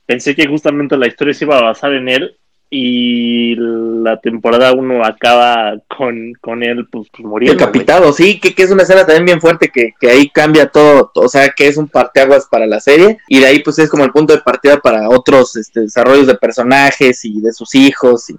pensé 0.06 0.36
que 0.36 0.48
justamente 0.48 0.96
la 0.96 1.08
historia 1.08 1.34
se 1.34 1.44
iba 1.46 1.58
a 1.58 1.64
basar 1.64 1.94
en 1.94 2.08
él 2.08 2.38
y 2.70 3.56
la 3.58 4.20
temporada 4.20 4.74
1 4.74 5.04
acaba 5.04 5.74
con, 5.88 6.34
con 6.40 6.62
él 6.64 6.86
pues, 6.92 7.08
pues 7.12 7.26
muriendo. 7.26 7.58
Decapitado, 7.58 8.14
sí, 8.14 8.40
que, 8.40 8.54
que 8.54 8.64
es 8.64 8.72
una 8.72 8.84
escena 8.84 9.06
también 9.06 9.26
bien 9.26 9.42
fuerte, 9.42 9.70
que, 9.70 9.94
que 10.00 10.10
ahí 10.10 10.30
cambia 10.30 10.68
todo, 10.68 11.12
o 11.16 11.30
sea, 11.30 11.50
que 11.50 11.68
es 11.68 11.78
un 11.78 11.88
parteaguas 11.88 12.48
para 12.52 12.68
la 12.68 12.80
serie, 12.80 13.18
y 13.28 13.40
de 13.40 13.48
ahí 13.48 13.60
pues 13.64 13.80
es 13.80 13.90
como 13.90 14.04
el 14.04 14.12
punto 14.12 14.34
de 14.36 14.42
partida 14.42 14.78
para 14.80 15.10
otros 15.10 15.56
este, 15.56 15.82
desarrollos 15.82 16.28
de 16.28 16.36
personajes 16.36 17.24
y 17.26 17.40
de 17.42 17.54
sus 17.54 17.74
hijos, 17.74 18.30
y 18.30 18.36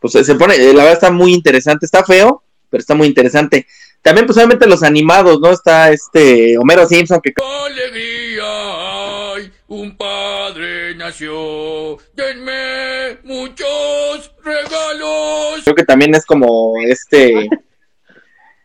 pues 0.00 0.12
se 0.14 0.34
pone, 0.34 0.58
la 0.58 0.82
verdad 0.82 0.92
está 0.92 1.10
muy 1.10 1.32
interesante, 1.32 1.86
está 1.86 2.04
feo, 2.04 2.42
pero 2.68 2.80
está 2.80 2.94
muy 2.94 3.06
interesante. 3.06 3.66
También 4.02 4.26
pues 4.26 4.38
obviamente 4.38 4.66
los 4.66 4.82
animados, 4.82 5.40
¿no? 5.40 5.50
Está 5.50 5.90
este 5.90 6.56
Homero 6.56 6.86
Simpson, 6.86 7.20
que 7.20 7.34
alegría 7.66 9.34
hay, 9.34 9.52
un 9.68 9.96
padre 9.96 10.94
nació. 10.94 11.98
Denme 12.14 13.18
muchos 13.24 14.34
regalos. 14.42 15.62
creo 15.64 15.76
que 15.76 15.84
también 15.84 16.14
es 16.14 16.24
como 16.24 16.74
este 16.82 17.48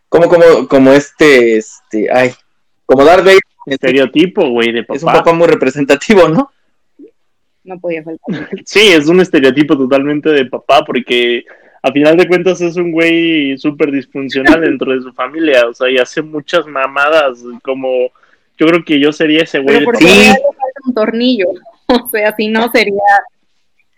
como 0.08 0.30
como 0.30 0.68
como 0.70 0.94
este 0.94 1.58
este 1.58 2.10
ay 2.12 2.34
como 2.86 3.04
Darth 3.04 3.26
Vader. 3.26 3.40
Estereotipo, 3.66 4.48
güey, 4.50 4.72
de 4.72 4.84
papá. 4.84 4.96
Es 4.96 5.04
un 5.04 5.12
papá 5.12 5.34
muy 5.34 5.48
representativo, 5.48 6.30
¿no? 6.30 6.52
No 7.64 7.80
podía 7.80 8.04
faltar. 8.04 8.50
Sí, 8.64 8.90
es 8.92 9.08
un 9.08 9.22
estereotipo 9.22 9.76
totalmente 9.76 10.30
de 10.30 10.46
papá, 10.46 10.86
porque 10.86 11.46
a 11.88 11.92
final 11.92 12.18
de 12.18 12.28
cuentas 12.28 12.60
es 12.62 12.76
un 12.78 12.92
güey 12.92 13.56
súper 13.60 13.92
disfuncional 13.92 14.60
dentro 14.62 14.92
de 14.92 15.02
su 15.02 15.14
familia, 15.14 15.68
o 15.68 15.74
sea, 15.74 15.90
y 15.90 15.98
hace 15.98 16.22
muchas 16.24 16.66
mamadas, 16.66 17.38
como 17.64 18.10
yo 18.58 18.66
creo 18.68 18.84
que 18.84 19.00
yo 19.00 19.12
sería 19.12 19.44
ese 19.44 19.60
güey. 19.60 19.76
Pero 19.76 19.86
porque 19.86 20.08
Sí. 20.08 20.18
le 20.20 20.26
falta 20.30 20.80
un 20.88 20.94
tornillo. 20.94 21.48
O 21.88 22.10
sea, 22.10 22.36
si 22.36 22.48
no 22.48 22.72
sería 22.72 22.96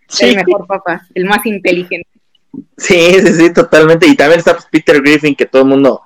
Sí. 0.10 0.26
el 0.26 0.36
mejor 0.36 0.68
papá, 0.68 1.08
el 1.16 1.24
más 1.24 1.46
inteligente. 1.46 2.06
Sí, 2.76 3.14
sí, 3.22 3.34
sí, 3.34 3.54
totalmente. 3.54 4.06
Y 4.08 4.16
también 4.18 4.40
está 4.40 4.54
pues, 4.56 4.68
Peter 4.70 5.02
Griffin, 5.02 5.34
que 5.36 5.46
todo 5.46 5.62
el 5.62 5.70
mundo 5.70 6.02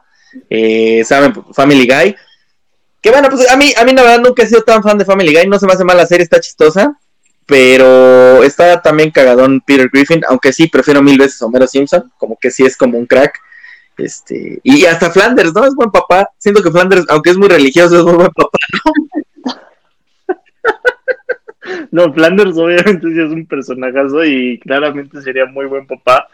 eh, 0.48 1.04
sabe, 1.04 1.34
Family 1.54 1.88
Guy. 1.88 2.16
Que 3.02 3.10
bueno, 3.10 3.30
pues 3.30 3.50
a 3.52 3.58
mí, 3.58 3.74
a 3.76 3.84
mí 3.84 3.94
la 3.94 4.04
verdad 4.04 4.22
nunca 4.22 4.44
he 4.44 4.48
sido 4.48 4.62
tan 4.62 4.84
fan 4.84 5.00
de 5.00 5.06
Family 5.06 5.34
Guy, 5.34 5.48
no 5.48 5.58
se 5.58 5.66
me 5.66 5.74
hace 5.74 5.84
mal 5.84 5.98
la 5.98 6.06
serie, 6.06 6.24
está 6.24 6.40
chistosa. 6.40 6.96
Pero 7.52 8.42
está 8.44 8.82
también 8.82 9.12
cagadón 9.12 9.60
Peter 9.60 9.90
Griffin, 9.92 10.22
aunque 10.30 10.54
sí 10.54 10.68
prefiero 10.70 11.02
mil 11.02 11.18
veces 11.18 11.42
a 11.42 11.48
Homero 11.48 11.68
Simpson, 11.68 12.10
como 12.18 12.38
que 12.40 12.50
sí 12.50 12.64
es 12.64 12.78
como 12.78 12.98
un 12.98 13.06
crack. 13.06 13.38
Este, 13.98 14.62
y 14.64 14.86
hasta 14.86 15.12
Flanders, 15.12 15.54
¿no? 15.54 15.66
Es 15.66 15.76
buen 15.76 15.92
papá. 15.92 16.30
Siento 16.38 16.64
que 16.64 16.72
Flanders, 16.72 17.04
aunque 17.10 17.32
es 17.32 17.38
muy 17.38 17.50
religioso, 17.50 17.98
es 18.00 18.06
muy 18.06 18.14
buen 18.14 18.32
papá. 18.32 18.58
No, 21.92 22.14
Flanders 22.14 22.58
obviamente 22.58 23.08
sí 23.10 23.20
es 23.20 23.32
un 23.32 23.46
personajazo 23.46 24.24
y 24.24 24.58
claramente 24.60 25.22
sería 25.22 25.46
muy 25.46 25.66
buen 25.66 25.86
papá, 25.86 26.30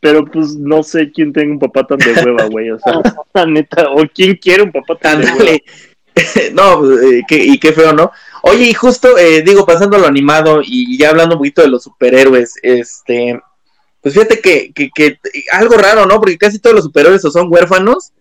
pero 0.00 0.24
pues 0.26 0.54
no 0.56 0.82
sé 0.82 1.10
quién 1.10 1.32
tenga 1.32 1.52
un 1.52 1.58
papá 1.58 1.86
tan 1.86 1.98
de 1.98 2.12
hueva, 2.12 2.44
güey, 2.44 2.70
o 2.72 2.78
sea, 2.78 3.00
la 3.34 3.46
neta, 3.46 3.90
o 3.90 4.04
quién 4.14 4.36
quiere 4.36 4.64
un 4.64 4.72
papá 4.72 4.96
tan 4.96 5.20
de 5.22 5.32
hueva. 5.32 5.58
No, 6.52 6.80
pues, 6.80 7.00
eh, 7.04 7.22
qué- 7.28 7.44
y 7.44 7.58
qué 7.60 7.72
feo, 7.72 7.92
¿no? 7.92 8.10
Oye, 8.42 8.64
y 8.66 8.74
justo, 8.74 9.16
eh, 9.18 9.42
digo, 9.42 9.66
pasando 9.66 9.96
a 9.96 10.00
lo 10.00 10.06
animado 10.06 10.60
y 10.64 10.96
ya 10.98 11.10
hablando 11.10 11.34
un 11.34 11.38
poquito 11.40 11.62
de 11.62 11.68
los 11.68 11.82
superhéroes, 11.84 12.54
este, 12.62 13.40
pues 14.00 14.14
fíjate 14.14 14.40
que, 14.40 14.72
que, 14.72 14.90
que 14.94 15.18
algo 15.52 15.76
raro, 15.76 16.06
¿no? 16.06 16.18
Porque 16.20 16.38
casi 16.38 16.58
todos 16.58 16.76
los 16.76 16.84
superhéroes 16.84 17.24
o 17.24 17.30
son 17.30 17.52
huérfanos 17.52 18.12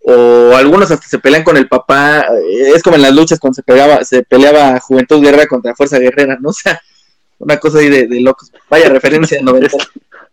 o 0.00 0.54
algunos 0.56 0.90
hasta 0.90 1.06
se 1.06 1.18
pelean 1.18 1.42
con 1.44 1.56
el 1.56 1.68
papá, 1.68 2.20
eh, 2.20 2.72
es 2.74 2.82
como 2.82 2.96
en 2.96 3.02
las 3.02 3.14
luchas 3.14 3.38
cuando 3.40 3.56
se 3.56 3.62
pegaba, 3.62 4.04
se 4.04 4.22
peleaba 4.22 4.78
Juventud 4.80 5.20
Guerra 5.22 5.46
contra 5.46 5.74
Fuerza 5.74 5.98
Guerrera, 5.98 6.38
¿no? 6.40 6.48
O 6.50 6.52
sea, 6.52 6.80
una 7.40 7.56
cosa 7.58 7.78
ahí 7.78 7.88
de, 7.88 8.06
de 8.08 8.20
locos. 8.20 8.50
Vaya 8.70 8.88
referencia 8.90 9.38
de 9.38 9.44
90 9.44 9.76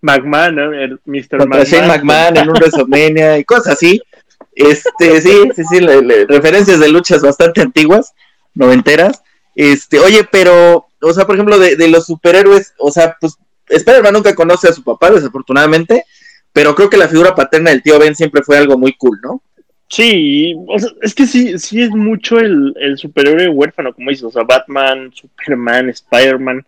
McMahon, 0.02 0.56
¿no? 0.56 0.74
El 0.74 1.00
Mr. 1.06 1.38
contra 1.38 1.64
Shane 1.64 1.88
McMahon 1.88 2.38
en 2.38 2.50
un 2.50 2.56
WrestleMania 2.56 3.38
y 3.38 3.44
cosas 3.44 3.74
así. 3.74 4.02
Este, 4.58 5.20
sí, 5.22 5.50
sí, 5.54 5.64
sí, 5.70 5.80
le- 5.82 6.02
le- 6.02 6.26
referencias 6.28 6.80
de 6.80 6.88
luchas 6.88 7.22
bastante 7.22 7.60
antiguas, 7.62 8.14
noventeras. 8.56 9.22
Este, 9.56 10.00
oye, 10.00 10.28
pero, 10.32 10.88
o 11.02 11.14
sea, 11.14 11.26
por 11.26 11.36
ejemplo, 11.36 11.60
de, 11.60 11.76
de 11.76 11.88
los 11.88 12.06
superhéroes, 12.08 12.74
o 12.78 12.92
sea, 12.92 13.16
pues 13.20 13.38
Spider-Man 13.68 14.14
nunca 14.14 14.36
conoce 14.36 14.68
a 14.68 14.74
su 14.74 14.84
papá, 14.84 15.12
desafortunadamente, 15.12 16.06
pero 16.54 16.76
creo 16.76 16.90
que 16.90 16.98
la 16.98 17.08
figura 17.08 17.36
paterna 17.36 17.72
del 17.72 17.84
tío 17.84 18.00
Ben 18.00 18.16
siempre 18.16 18.44
fue 18.44 18.58
algo 18.58 18.78
muy 18.78 18.94
cool, 18.94 19.20
¿no? 19.22 19.42
Sí, 19.88 20.56
o 20.68 20.80
sea, 20.80 20.90
es 21.02 21.14
que 21.14 21.26
sí, 21.26 21.60
sí 21.60 21.82
es 21.82 21.92
mucho 21.92 22.40
el, 22.40 22.74
el 22.80 22.98
superhéroe 22.98 23.50
huérfano, 23.50 23.94
como 23.94 24.10
dices, 24.10 24.26
o 24.26 24.32
sea, 24.32 24.44
Batman, 24.44 25.12
Superman, 25.14 25.90
Spider-Man. 25.90 26.66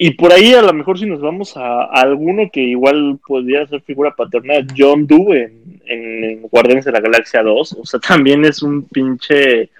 Y 0.00 0.12
por 0.12 0.32
ahí 0.32 0.54
a 0.54 0.62
lo 0.62 0.72
mejor 0.72 0.96
si 0.98 1.06
nos 1.06 1.20
vamos 1.20 1.56
a, 1.56 1.84
alguno 1.86 2.50
que 2.52 2.60
igual 2.60 3.18
podría 3.26 3.66
ser 3.66 3.82
figura 3.82 4.14
paterna, 4.14 4.54
John 4.76 5.08
Doe 5.08 5.42
en, 5.42 5.82
en 5.86 6.42
Guardianes 6.42 6.84
de 6.84 6.92
la 6.92 7.00
Galaxia 7.00 7.42
2, 7.42 7.78
o 7.80 7.84
sea, 7.84 7.98
también 8.06 8.44
es 8.44 8.62
un 8.62 8.84
pinche 8.84 9.70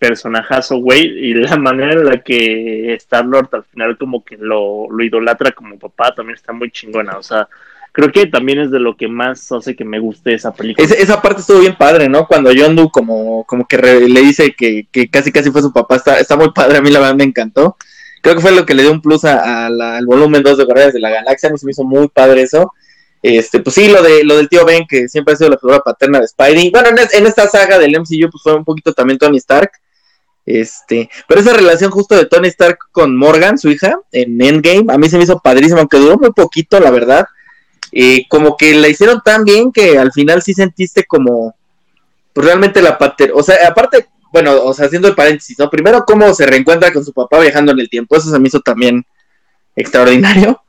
personajazo, 0.00 0.78
güey, 0.78 1.02
y 1.30 1.34
la 1.34 1.56
manera 1.56 1.92
en 1.92 2.04
la 2.06 2.18
que 2.22 2.94
Star-Lord 2.94 3.50
al 3.52 3.64
final 3.64 3.96
como 3.96 4.24
que 4.24 4.36
lo, 4.36 4.88
idolatra 5.00 5.52
como 5.52 5.78
papá 5.78 6.12
también 6.14 6.34
está 6.34 6.52
muy 6.52 6.72
chingona, 6.72 7.16
o 7.18 7.22
sea, 7.22 7.48
creo 7.92 8.10
que 8.10 8.26
también 8.26 8.58
es 8.60 8.70
de 8.72 8.80
lo 8.80 8.96
que 8.96 9.06
más 9.08 9.52
hace 9.52 9.76
que 9.76 9.84
me 9.84 9.98
guste 10.00 10.34
esa 10.34 10.52
película. 10.52 10.88
Esa 10.98 11.20
parte 11.22 11.40
estuvo 11.42 11.60
bien 11.60 11.76
padre, 11.76 12.08
¿no? 12.08 12.26
Cuando 12.26 12.52
Doe 12.52 12.88
como, 12.90 13.44
como 13.44 13.66
que 13.68 13.76
le 13.78 14.20
dice 14.20 14.54
que, 14.56 14.86
que 14.90 15.08
casi 15.08 15.30
casi 15.30 15.50
fue 15.50 15.62
su 15.62 15.72
papá, 15.72 15.96
está, 15.96 16.18
está 16.18 16.36
muy 16.36 16.50
padre, 16.52 16.78
a 16.78 16.82
mí 16.82 16.90
la 16.90 17.00
verdad 17.00 17.14
me 17.16 17.24
encantó. 17.24 17.76
Creo 18.22 18.34
que 18.34 18.42
fue 18.42 18.52
lo 18.52 18.66
que 18.66 18.74
le 18.74 18.82
dio 18.82 18.92
un 18.92 19.00
plus 19.00 19.24
a, 19.24 19.66
a 19.66 19.70
la- 19.70 19.96
al 19.96 20.06
volumen 20.06 20.42
2 20.42 20.58
de 20.58 20.64
Guardianes 20.64 20.94
de 20.94 21.00
la 21.00 21.10
Galaxia, 21.10 21.48
a 21.48 21.52
mí 21.52 21.58
se 21.58 21.66
me 21.66 21.72
hizo 21.72 21.84
muy 21.84 22.06
padre 22.08 22.42
eso. 22.42 22.72
Este, 23.22 23.60
pues 23.60 23.74
sí, 23.74 23.88
lo 23.90 24.02
de 24.02 24.24
lo 24.24 24.36
del 24.36 24.48
tío 24.48 24.64
Ben, 24.64 24.86
que 24.88 25.08
siempre 25.08 25.34
ha 25.34 25.36
sido 25.36 25.50
la 25.50 25.58
figura 25.58 25.80
paterna 25.80 26.20
de 26.20 26.28
Spidey. 26.28 26.70
Bueno, 26.70 26.88
en, 26.90 26.98
es- 26.98 27.14
en 27.14 27.26
esta 27.26 27.46
saga 27.48 27.78
del 27.78 27.94
MCU, 27.96 28.30
pues 28.30 28.42
fue 28.42 28.54
un 28.54 28.64
poquito 28.64 28.92
también 28.92 29.18
Tony 29.18 29.36
Stark. 29.38 29.72
Este, 30.46 31.08
pero 31.28 31.40
esa 31.40 31.52
relación 31.52 31.90
justo 31.90 32.16
de 32.16 32.26
Tony 32.26 32.48
Stark 32.48 32.78
con 32.92 33.16
Morgan, 33.16 33.58
su 33.58 33.70
hija, 33.70 33.98
en 34.10 34.40
Endgame, 34.40 34.92
a 34.92 34.98
mí 34.98 35.08
se 35.08 35.16
me 35.16 35.24
hizo 35.24 35.38
padrísimo, 35.38 35.78
aunque 35.78 35.98
duró 35.98 36.18
muy 36.18 36.32
poquito, 36.32 36.80
la 36.80 36.90
verdad. 36.90 37.26
Eh, 37.92 38.24
como 38.28 38.56
que 38.56 38.74
la 38.74 38.88
hicieron 38.88 39.20
tan 39.24 39.44
bien 39.44 39.72
que 39.72 39.98
al 39.98 40.12
final 40.12 40.42
sí 40.42 40.54
sentiste 40.54 41.04
como 41.04 41.56
pues 42.32 42.46
realmente 42.46 42.80
la 42.80 42.96
pater, 42.96 43.32
o 43.34 43.42
sea, 43.42 43.56
aparte, 43.66 44.06
bueno, 44.32 44.62
o 44.62 44.72
sea, 44.72 44.86
haciendo 44.86 45.08
el 45.08 45.16
paréntesis, 45.16 45.58
¿no? 45.58 45.68
Primero 45.68 46.04
cómo 46.06 46.32
se 46.34 46.46
reencuentra 46.46 46.92
con 46.92 47.04
su 47.04 47.12
papá 47.12 47.40
viajando 47.40 47.72
en 47.72 47.80
el 47.80 47.90
tiempo, 47.90 48.16
eso 48.16 48.30
se 48.30 48.38
me 48.38 48.48
hizo 48.48 48.60
también 48.60 49.04
extraordinario. 49.76 50.62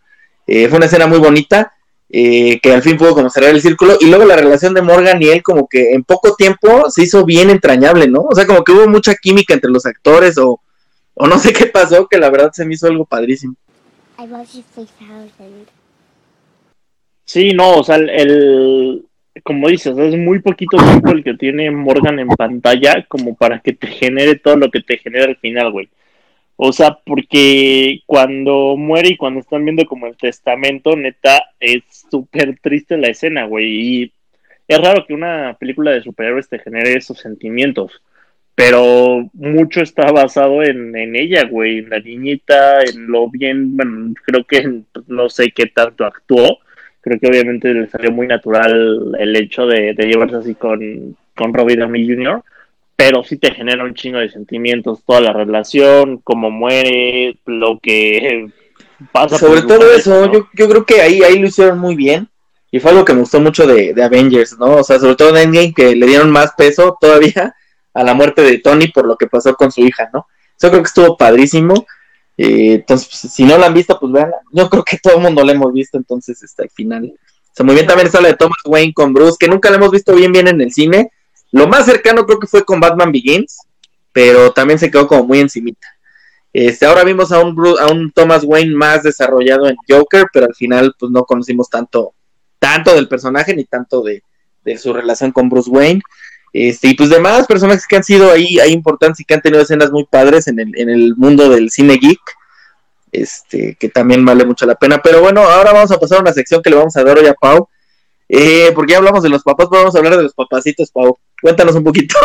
Eh, 0.48 0.68
fue 0.68 0.78
una 0.78 0.88
escena 0.88 1.08
muy 1.08 1.20
bonita, 1.20 1.72
eh, 2.14 2.60
que 2.62 2.74
al 2.74 2.82
fin 2.82 2.98
pudo 2.98 3.14
como 3.14 3.30
cerrar 3.30 3.52
el 3.52 3.62
círculo, 3.62 3.96
y 4.00 4.08
luego 4.08 4.26
la 4.26 4.36
relación 4.36 4.74
de 4.74 4.82
Morgan 4.82 5.22
y 5.22 5.30
él 5.30 5.42
como 5.42 5.68
que 5.68 5.94
en 5.94 6.04
poco 6.04 6.36
tiempo 6.36 6.90
se 6.90 7.04
hizo 7.04 7.26
bien 7.26 7.50
entrañable, 7.50 8.08
¿no? 8.08 8.22
O 8.30 8.36
sea, 8.36 8.46
como 8.46 8.64
que 8.64 8.74
hubo 8.74 8.88
mucha 8.88 9.16
química 9.16 9.54
entre 9.54 9.72
los 9.72 9.86
actores 9.86 10.38
o, 10.38 10.60
o 11.14 11.28
no 11.28 11.40
sé 11.40 11.54
qué 11.54 11.68
pasó, 11.68 12.08
que 12.08 12.18
la 12.18 12.30
verdad 12.30 12.52
se 12.54 12.66
me 12.66 12.74
hizo 12.74 12.88
algo 12.88 13.06
padrísimo. 13.06 13.56
I 14.20 14.28
love 14.28 14.48
you 14.54 14.64
3000. 14.76 15.66
Sí, 17.26 17.54
no, 17.54 17.78
o 17.78 17.84
sea, 17.84 17.96
el, 17.96 18.10
el- 18.10 19.06
como 19.44 19.70
dices, 19.70 19.98
es 19.98 20.18
muy 20.18 20.40
poquito 20.40 20.76
tiempo 20.78 21.12
el 21.12 21.24
que 21.24 21.36
tiene 21.36 21.72
Morgan 21.72 22.20
en 22.20 22.28
pantalla 22.28 23.06
como 23.08 23.36
para 23.36 23.60
que 23.62 23.72
te 23.72 23.88
genere 23.88 24.36
todo 24.36 24.58
lo 24.58 24.70
que 24.70 24.82
te 24.82 24.98
genera 24.98 25.26
al 25.26 25.38
final, 25.38 25.72
güey. 25.72 25.90
O 26.64 26.72
sea, 26.72 27.00
porque 27.04 28.02
cuando 28.06 28.78
muere 28.78 29.10
y 29.10 29.18
cuando 29.18 29.40
están 29.40 29.66
viendo 29.66 29.84
como 29.86 30.06
el 30.06 30.16
testamento, 30.16 30.96
neta, 30.96 31.44
es 31.60 31.82
súper 32.12 32.60
triste 32.62 32.98
la 32.98 33.08
escena, 33.08 33.46
güey. 33.46 33.66
Y 33.66 34.14
es 34.68 34.80
raro 34.80 35.04
que 35.08 35.16
una 35.16 35.58
película 35.60 35.90
de 35.90 36.04
superhéroes 36.04 36.50
te 36.50 36.60
genere 36.60 36.94
esos 36.94 37.18
sentimientos. 37.18 38.04
Pero 38.54 39.28
mucho 39.34 39.82
está 39.82 40.12
basado 40.12 40.62
en, 40.62 40.96
en 40.96 41.16
ella, 41.16 41.46
güey, 41.46 41.80
en 41.80 41.90
la 41.90 42.00
niñita, 42.00 42.82
en 42.84 43.08
lo 43.08 43.28
bien, 43.28 43.76
bueno, 43.76 44.14
creo 44.24 44.44
que 44.44 44.84
pues, 44.94 45.10
no 45.10 45.30
sé 45.30 45.50
qué 45.50 45.66
tanto 45.66 46.06
actuó, 46.06 46.60
creo 47.02 47.20
que 47.20 47.28
obviamente 47.28 47.74
le 47.74 47.88
salió 47.88 48.12
muy 48.12 48.28
natural 48.28 49.16
el 49.18 49.36
hecho 49.36 49.66
de, 49.66 49.96
llevarse 49.98 50.36
así 50.36 50.54
con, 50.54 51.18
con 51.36 51.56
Robbie 51.56 51.78
Downey 51.78 52.08
Jr., 52.08 52.44
pero 53.02 53.24
sí 53.24 53.38
te 53.38 53.52
genera 53.52 53.84
un 53.84 53.96
chingo 53.96 54.20
de 54.20 54.30
sentimientos, 54.30 55.04
toda 55.04 55.22
la 55.22 55.34
relación, 55.34 56.20
cómo 56.20 56.52
muere, 56.52 57.40
lo 57.48 57.80
que 57.82 58.46
pasa. 59.12 59.40
Sobre 59.40 59.64
todo 59.64 59.80
cabeza, 59.80 59.98
eso, 59.98 60.28
¿no? 60.28 60.32
yo, 60.32 60.48
yo 60.54 60.70
creo 60.70 60.86
que 60.86 61.02
ahí, 61.02 61.24
ahí 61.24 61.40
lo 61.40 61.48
hicieron 61.48 61.80
muy 61.80 61.96
bien. 61.96 62.30
Y 62.70 62.80
fue 62.80 62.92
algo 62.92 63.04
que 63.04 63.14
me 63.14 63.22
gustó 63.22 63.42
mucho 63.42 63.66
de, 63.66 63.96
de 63.96 64.04
Avengers, 64.04 64.56
¿no? 64.60 64.76
O 64.76 64.84
sea, 64.84 65.00
sobre 65.00 65.16
todo 65.16 65.30
en 65.30 65.38
Endgame, 65.38 65.74
que 65.74 65.96
le 65.96 66.06
dieron 66.06 66.30
más 66.30 66.52
peso 66.56 66.96
todavía 67.02 67.56
a 67.96 68.04
la 68.04 68.14
muerte 68.14 68.44
de 68.44 68.60
Tony 68.60 68.90
por 68.90 69.08
lo 69.08 69.18
que 69.18 69.26
pasó 69.26 69.56
con 69.56 69.72
su 69.72 69.82
hija, 69.82 70.08
¿no? 70.14 70.28
Eso 70.56 70.70
creo 70.70 70.84
que 70.84 70.88
estuvo 70.88 71.18
padrísimo. 71.18 71.88
Eh, 72.38 72.76
entonces, 72.76 73.08
pues, 73.08 73.34
si 73.34 73.46
no 73.46 73.58
la 73.58 73.66
han 73.66 73.74
visto, 73.74 74.00
pues 74.00 74.12
vean. 74.12 74.30
Yo 74.52 74.70
creo 74.70 74.84
que 74.84 75.00
todo 75.00 75.16
el 75.16 75.22
mundo 75.22 75.44
la 75.44 75.54
hemos 75.54 75.74
visto, 75.74 75.98
entonces, 75.98 76.44
está 76.44 76.62
al 76.62 76.70
final. 76.70 77.06
O 77.06 77.52
sea, 77.52 77.66
muy 77.66 77.74
bien 77.74 77.88
también 77.88 78.06
está 78.06 78.22
la 78.22 78.28
de 78.28 78.36
Thomas 78.36 78.60
Wayne 78.64 78.94
con 78.94 79.12
Bruce, 79.12 79.38
que 79.40 79.48
nunca 79.48 79.72
la 79.72 79.78
hemos 79.78 79.90
visto 79.90 80.14
bien 80.14 80.32
bien 80.32 80.48
en 80.48 80.62
el 80.62 80.72
cine. 80.72 81.10
Lo 81.52 81.68
más 81.68 81.86
cercano 81.86 82.26
creo 82.26 82.40
que 82.40 82.48
fue 82.48 82.64
con 82.64 82.80
Batman 82.80 83.12
Begins, 83.12 83.60
pero 84.12 84.52
también 84.52 84.80
se 84.80 84.90
quedó 84.90 85.08
como 85.08 85.26
muy 85.26 85.40
encimita. 85.40 85.88
Este, 86.54 86.86
ahora 86.86 87.04
vimos 87.04 87.32
a 87.32 87.40
un, 87.40 87.56
a 87.80 87.88
un 87.88 88.12
Thomas 88.12 88.44
Wayne 88.44 88.76
más 88.76 89.04
desarrollado 89.04 89.68
en 89.68 89.78
Joker, 89.88 90.28
pero 90.34 90.48
al 90.48 90.56
final 90.56 90.94
pues 91.00 91.12
no 91.12 91.24
conocimos 91.24 91.70
tanto, 91.70 92.14
tanto 92.60 92.94
del 92.94 93.08
personaje 93.08 93.56
ni 93.56 93.64
tanto 93.64 94.02
de, 94.02 94.24
de 94.64 94.78
su 94.78 94.94
relación 94.94 95.32
con 95.32 95.50
Bruce 95.50 95.70
Wayne. 95.70 96.02
Este, 96.54 96.90
y 96.90 96.94
pues 96.96 97.10
demás 97.10 97.48
personajes 97.48 97.88
que 97.88 97.96
han 97.96 98.04
sido 98.04 98.32
ahí, 98.32 98.60
ahí 98.60 98.74
importantes 98.74 99.22
y 99.22 99.26
que 99.26 99.34
han 99.34 99.42
tenido 99.42 99.64
escenas 99.64 99.92
muy 99.92 100.06
padres 100.06 100.48
en 100.48 100.60
el, 100.60 100.78
en 100.78 100.90
el 100.90 101.16
mundo 101.16 101.50
del 101.50 101.70
cine 101.70 101.98
geek. 101.98 102.20
Este, 103.14 103.76
que 103.78 103.90
también 103.90 104.24
vale 104.24 104.46
mucho 104.46 104.66
la 104.66 104.76
pena. 104.76 105.02
Pero 105.02 105.22
bueno, 105.22 105.42
ahora 105.42 105.74
vamos 105.74 105.92
a 105.92 106.00
pasar 106.00 106.20
a 106.20 106.22
una 106.22 106.34
sección 106.34 106.62
que 106.62 106.70
le 106.70 106.78
vamos 106.78 106.96
a 106.96 107.04
dar 107.04 107.18
hoy 107.18 107.28
a 107.28 107.34
Pau. 107.34 107.68
Eh, 108.34 108.72
porque 108.74 108.94
ya 108.94 109.00
hablamos 109.00 109.22
de 109.24 109.28
los 109.28 109.44
papás, 109.44 109.68
pero 109.70 109.82
vamos 109.82 109.94
a 109.94 109.98
hablar 109.98 110.16
de 110.16 110.24
los 110.24 110.34
papacitos, 110.34 110.90
Pau. 110.90 111.20
Cuéntanos 111.42 111.76
un 111.76 111.84
poquito. 111.84 112.16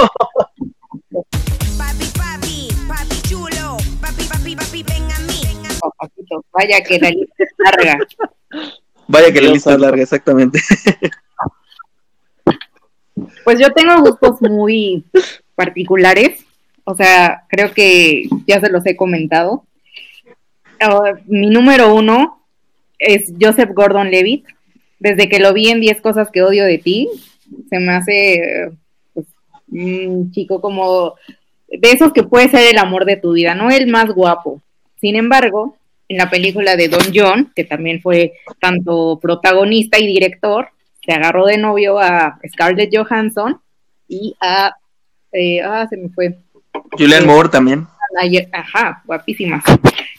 Papi, 1.76 2.06
papi, 2.16 2.68
papi 2.86 3.22
chulo, 3.28 3.76
papi, 4.00 4.22
papi, 4.28 4.54
papi, 4.54 4.82
ven 4.84 5.02
a 5.10 5.18
mí. 5.26 5.40
Papacito, 5.80 6.44
vaya 6.52 6.80
que 6.84 7.00
la 7.00 7.10
lista 7.10 7.34
es 7.42 7.50
larga. 7.58 7.98
Vaya 9.08 9.32
que 9.32 9.40
la 9.40 9.50
lista 9.50 9.72
es 9.72 9.80
larga, 9.80 10.02
exactamente. 10.02 10.60
Pues 13.42 13.58
yo 13.58 13.72
tengo 13.72 14.00
gustos 14.00 14.40
muy 14.42 15.04
particulares. 15.56 16.46
O 16.84 16.94
sea, 16.94 17.44
creo 17.48 17.72
que 17.72 18.28
ya 18.46 18.60
se 18.60 18.70
los 18.70 18.86
he 18.86 18.94
comentado. 18.94 19.64
Ah, 20.80 21.14
mi 21.26 21.48
número 21.48 21.92
uno 21.92 22.46
es 22.96 23.32
Joseph 23.40 23.70
Gordon 23.74 24.08
Levitt. 24.08 24.46
Desde 24.98 25.28
que 25.28 25.38
lo 25.38 25.52
vi 25.52 25.68
en 25.68 25.80
10 25.80 26.00
cosas 26.00 26.30
que 26.30 26.42
odio 26.42 26.64
de 26.64 26.78
ti, 26.78 27.08
se 27.68 27.78
me 27.78 27.92
hace 27.92 28.70
pues, 29.12 29.26
un 29.70 30.30
chico 30.32 30.60
como 30.60 31.14
de 31.68 31.90
esos 31.90 32.12
que 32.12 32.22
puede 32.22 32.48
ser 32.48 32.70
el 32.70 32.78
amor 32.78 33.04
de 33.04 33.16
tu 33.16 33.32
vida, 33.32 33.54
no 33.54 33.70
el 33.70 33.86
más 33.88 34.06
guapo. 34.06 34.62
Sin 35.00 35.16
embargo, 35.16 35.76
en 36.08 36.18
la 36.18 36.30
película 36.30 36.76
de 36.76 36.88
Don 36.88 37.06
John, 37.14 37.52
que 37.54 37.64
también 37.64 38.00
fue 38.00 38.34
tanto 38.60 39.18
protagonista 39.20 39.98
y 39.98 40.06
director, 40.06 40.68
se 41.04 41.12
agarró 41.12 41.46
de 41.46 41.58
novio 41.58 41.98
a 41.98 42.38
Scarlett 42.48 42.90
Johansson 42.94 43.60
y 44.08 44.34
a 44.40 44.74
eh, 45.32 45.60
ah, 45.62 45.86
se 45.88 45.96
me 45.96 46.08
fue. 46.08 46.38
Julian 46.92 47.26
Moore 47.26 47.48
también. 47.48 47.86
Ajá, 48.52 49.02
guapísima. 49.04 49.62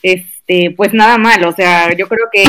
Este, 0.03 0.71
pues 0.75 0.93
nada 0.93 1.17
mal, 1.17 1.43
o 1.45 1.51
sea, 1.51 1.93
yo 1.95 2.07
creo 2.07 2.27
que 2.31 2.43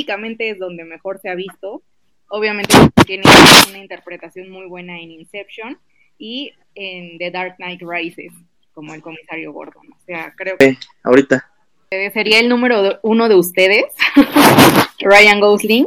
físicamente 0.00 0.50
es 0.50 0.58
donde 0.58 0.84
mejor 0.84 1.18
se 1.22 1.30
ha 1.30 1.34
visto. 1.34 1.82
Obviamente 2.28 2.74
tiene 3.06 3.22
una 3.70 3.78
interpretación 3.78 4.50
muy 4.50 4.66
buena 4.66 5.00
en 5.00 5.10
Inception 5.10 5.78
y 6.18 6.52
en 6.74 7.16
The 7.16 7.30
Dark 7.30 7.56
Knight 7.56 7.80
Rises, 7.82 8.30
como 8.74 8.92
el 8.92 9.00
comisario 9.00 9.54
Gordon. 9.54 9.86
O 9.90 9.98
sea, 10.04 10.34
creo 10.36 10.58
que 10.58 10.66
Eh, 10.66 10.78
ahorita. 11.02 11.48
sería 12.12 12.40
el 12.40 12.50
número 12.50 12.98
uno 13.04 13.30
de 13.30 13.36
ustedes, 13.36 13.84
Ryan 15.00 15.40
Gosling. 15.40 15.86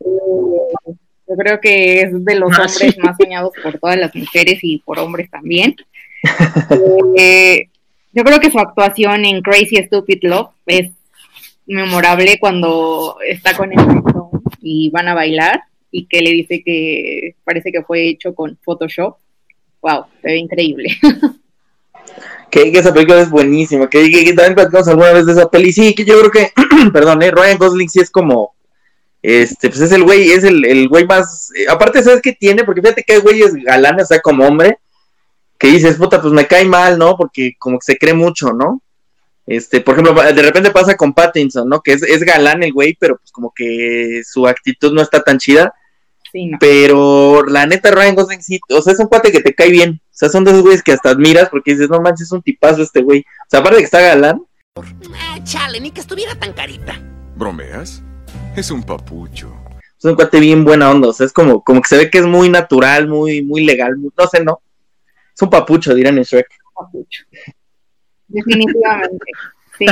Yo 0.00 1.36
creo 1.36 1.60
que 1.60 2.00
es 2.00 2.24
de 2.24 2.34
los 2.36 2.50
Ah, 2.58 2.62
hombres 2.62 2.94
sí. 2.94 3.00
más 3.02 3.16
soñados 3.20 3.52
por 3.62 3.78
todas 3.78 3.98
las 3.98 4.14
mujeres 4.16 4.58
y 4.62 4.78
por 4.78 4.98
hombres 4.98 5.30
también. 5.30 5.76
Eh, 7.18 7.68
yo 8.14 8.24
creo 8.24 8.40
que 8.40 8.50
su 8.50 8.58
actuación 8.58 9.24
en 9.26 9.42
Crazy 9.42 9.76
Stupid 9.84 10.20
Love 10.22 10.48
es 10.66 10.92
memorable 11.66 12.38
cuando 12.40 13.16
está 13.26 13.56
con 13.56 13.72
Stone 13.72 14.30
y 14.60 14.90
van 14.90 15.08
a 15.08 15.14
bailar 15.14 15.62
y 15.90 16.06
que 16.06 16.20
le 16.22 16.30
dice 16.30 16.62
que 16.64 17.34
parece 17.44 17.70
que 17.72 17.82
fue 17.82 18.08
hecho 18.08 18.34
con 18.34 18.58
Photoshop. 18.64 19.16
Wow, 19.80 20.06
se 20.22 20.28
ve 20.28 20.36
increíble. 20.38 20.88
Que, 22.50 22.70
esa 22.70 22.92
película 22.92 23.20
es 23.22 23.30
buenísima. 23.30 23.88
Que, 23.88 24.10
que- 24.10 24.24
que 24.24 24.32
también 24.34 24.54
platicamos 24.54 24.88
alguna 24.88 25.12
vez 25.12 25.24
de 25.24 25.32
esa 25.32 25.50
peli. 25.50 25.72
Sí, 25.72 25.94
que 25.94 26.04
yo 26.04 26.18
creo 26.18 26.30
que, 26.30 26.52
perdón, 26.92 27.22
eh, 27.22 27.30
Ryan 27.30 27.56
Gosling 27.58 27.88
sí 27.88 28.00
es 28.00 28.10
como. 28.10 28.54
Este, 29.22 29.68
pues 29.68 29.80
es 29.80 29.92
el 29.92 30.02
güey, 30.02 30.32
es 30.32 30.42
el, 30.44 30.64
el 30.66 30.88
güey 30.88 31.06
más. 31.06 31.50
eh, 31.56 31.64
aparte, 31.70 32.02
¿sabes 32.02 32.20
qué 32.20 32.32
tiene? 32.32 32.64
Porque 32.64 32.82
fíjate 32.82 33.04
que 33.04 33.14
hay 33.14 33.20
güeyes 33.20 33.54
galanes, 33.54 34.04
o 34.04 34.06
sea, 34.08 34.20
como 34.20 34.44
hombre, 34.46 34.78
que 35.58 35.68
dices, 35.68 35.96
puta, 35.96 36.20
pues 36.20 36.34
me 36.34 36.46
cae 36.46 36.64
mal, 36.66 36.98
¿no? 36.98 37.16
Porque 37.16 37.54
como 37.58 37.78
que 37.78 37.84
se 37.86 37.96
cree 37.96 38.14
mucho, 38.14 38.52
¿no? 38.52 38.81
Este, 39.46 39.80
por 39.80 39.94
ejemplo, 39.98 40.14
de 40.22 40.42
repente 40.42 40.70
pasa 40.70 40.96
con 40.96 41.12
Pattinson, 41.14 41.68
¿no? 41.68 41.80
Que 41.82 41.94
es, 41.94 42.02
es 42.02 42.22
galán 42.22 42.62
el 42.62 42.72
güey, 42.72 42.96
pero 42.98 43.16
pues 43.16 43.32
como 43.32 43.52
que 43.54 44.22
su 44.24 44.46
actitud 44.46 44.92
no 44.92 45.02
está 45.02 45.22
tan 45.22 45.38
chida. 45.38 45.74
Sí, 46.30 46.46
no. 46.46 46.58
Pero 46.60 47.44
la 47.46 47.66
neta, 47.66 47.90
Ryan 47.90 48.14
Gosling 48.14 48.42
sí, 48.42 48.60
o 48.70 48.80
sea, 48.80 48.92
es 48.94 49.00
un 49.00 49.06
cuate 49.06 49.32
que 49.32 49.40
te 49.40 49.54
cae 49.54 49.70
bien. 49.70 50.00
O 50.04 50.08
sea, 50.14 50.28
son 50.28 50.44
de 50.44 50.52
esos 50.52 50.62
güeyes 50.62 50.82
que 50.82 50.92
hasta 50.92 51.10
admiras 51.10 51.48
porque 51.50 51.72
dices, 51.72 51.90
no 51.90 52.00
manches, 52.00 52.28
es 52.28 52.32
un 52.32 52.42
tipazo 52.42 52.82
este 52.82 53.02
güey. 53.02 53.20
O 53.20 53.50
sea, 53.50 53.60
aparte 53.60 53.76
de 53.76 53.82
que 53.82 53.86
está 53.86 54.00
galán, 54.00 54.42
Ah, 55.14 55.38
chale, 55.44 55.80
ni 55.80 55.90
que 55.90 56.00
estuviera 56.00 56.34
tan 56.34 56.54
carita. 56.54 56.98
¿Bromeas? 57.36 58.02
Es 58.56 58.70
un 58.70 58.82
papucho. 58.82 59.54
es 59.98 60.04
un 60.04 60.14
cuate 60.14 60.40
bien 60.40 60.64
buena 60.64 60.90
onda. 60.90 61.08
O 61.08 61.12
sea, 61.12 61.26
es 61.26 61.32
como, 61.32 61.62
como 61.62 61.82
que 61.82 61.88
se 61.88 61.96
ve 61.98 62.10
que 62.10 62.18
es 62.18 62.24
muy 62.24 62.48
natural, 62.48 63.06
muy, 63.08 63.42
muy 63.42 63.64
legal. 63.64 63.96
muy- 63.98 64.10
no 64.16 64.26
sé, 64.28 64.42
no. 64.42 64.62
Es 65.34 65.42
un 65.42 65.50
papucho, 65.50 65.94
dirán 65.94 66.16
en 66.16 66.24
Shrek. 66.24 66.46
Papucho. 66.74 67.24
Definitivamente. 68.32 69.26
Sí. 69.78 69.86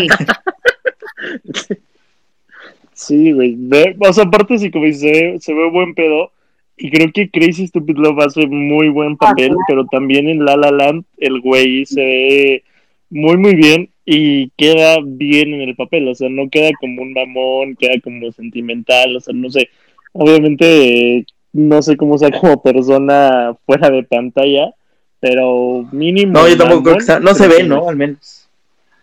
Sí, 3.01 3.32
güey. 3.32 3.57
O 3.99 4.12
sea, 4.12 4.24
aparte, 4.24 4.59
sí, 4.59 4.70
como 4.70 4.84
dice, 4.84 5.36
se 5.41 5.55
ve, 5.55 5.70
buen 5.70 5.95
pedo. 5.95 6.32
Y 6.76 6.91
creo 6.91 7.11
que 7.12 7.30
Crazy 7.30 7.66
Stupid 7.66 7.97
Love 7.97 8.20
hace 8.20 8.47
muy 8.47 8.88
buen 8.91 9.16
papel, 9.16 9.53
pero 9.68 9.86
también 9.86 10.28
en 10.28 10.45
La 10.45 10.57
La 10.57 10.70
Land 10.70 11.05
el 11.18 11.41
güey 11.41 11.84
se 11.86 12.01
ve 12.01 12.64
muy, 13.11 13.36
muy 13.36 13.55
bien 13.55 13.91
y 14.05 14.51
queda 14.51 14.99
bien 15.03 15.55
en 15.55 15.62
el 15.62 15.76
papel. 15.76 16.09
O 16.09 16.14
sea, 16.14 16.28
no 16.28 16.49
queda 16.51 16.70
como 16.78 17.03
un 17.03 17.12
mamón, 17.12 17.76
queda 17.76 18.01
como 18.03 18.32
sentimental. 18.32 19.16
O 19.16 19.20
sea, 19.20 19.34
no 19.34 19.51
sé. 19.51 19.68
Obviamente, 20.12 21.24
no 21.53 21.82
sé 21.82 21.97
cómo 21.97 22.18
sea 22.18 22.30
como 22.30 22.62
persona 22.62 23.57
fuera 23.66 23.91
de 23.91 24.03
pantalla, 24.03 24.74
pero 25.21 25.87
mínimo. 25.93 26.33
No, 26.33 26.49
yo 26.49 26.57
tampoco 26.57 26.83
creo 26.83 26.97
que 26.97 27.05
sea, 27.05 27.21
no 27.21 27.35
se 27.35 27.47
ve, 27.47 27.62
¿no? 27.62 27.89
Al 27.89 27.97
menos. 27.97 28.49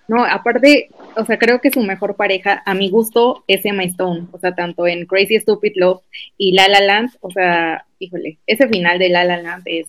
No, 0.08 0.24
aparte, 0.24 0.90
o 1.16 1.26
sea, 1.26 1.38
creo 1.38 1.60
que 1.60 1.72
su 1.72 1.82
mejor 1.82 2.16
pareja, 2.16 2.64
a 2.66 2.74
mi 2.74 2.90
gusto, 2.90 3.44
es 3.48 3.66
Emma 3.66 3.84
Stone. 3.84 4.28
O 4.32 4.40
sea, 4.40 4.56
tanto 4.56 4.88
en 4.88 5.06
Crazy 5.06 5.40
Stupid 5.40 5.74
Love 5.76 6.02
y 6.38 6.54
La 6.54 6.68
La 6.70 6.80
Land, 6.80 7.12
o 7.22 7.30
sea, 7.30 7.86
híjole, 8.00 8.38
ese 8.48 8.68
final 8.68 9.00
de 9.00 9.10
La 9.10 9.26
La 9.26 9.42
Land 9.42 9.64
es 9.66 9.88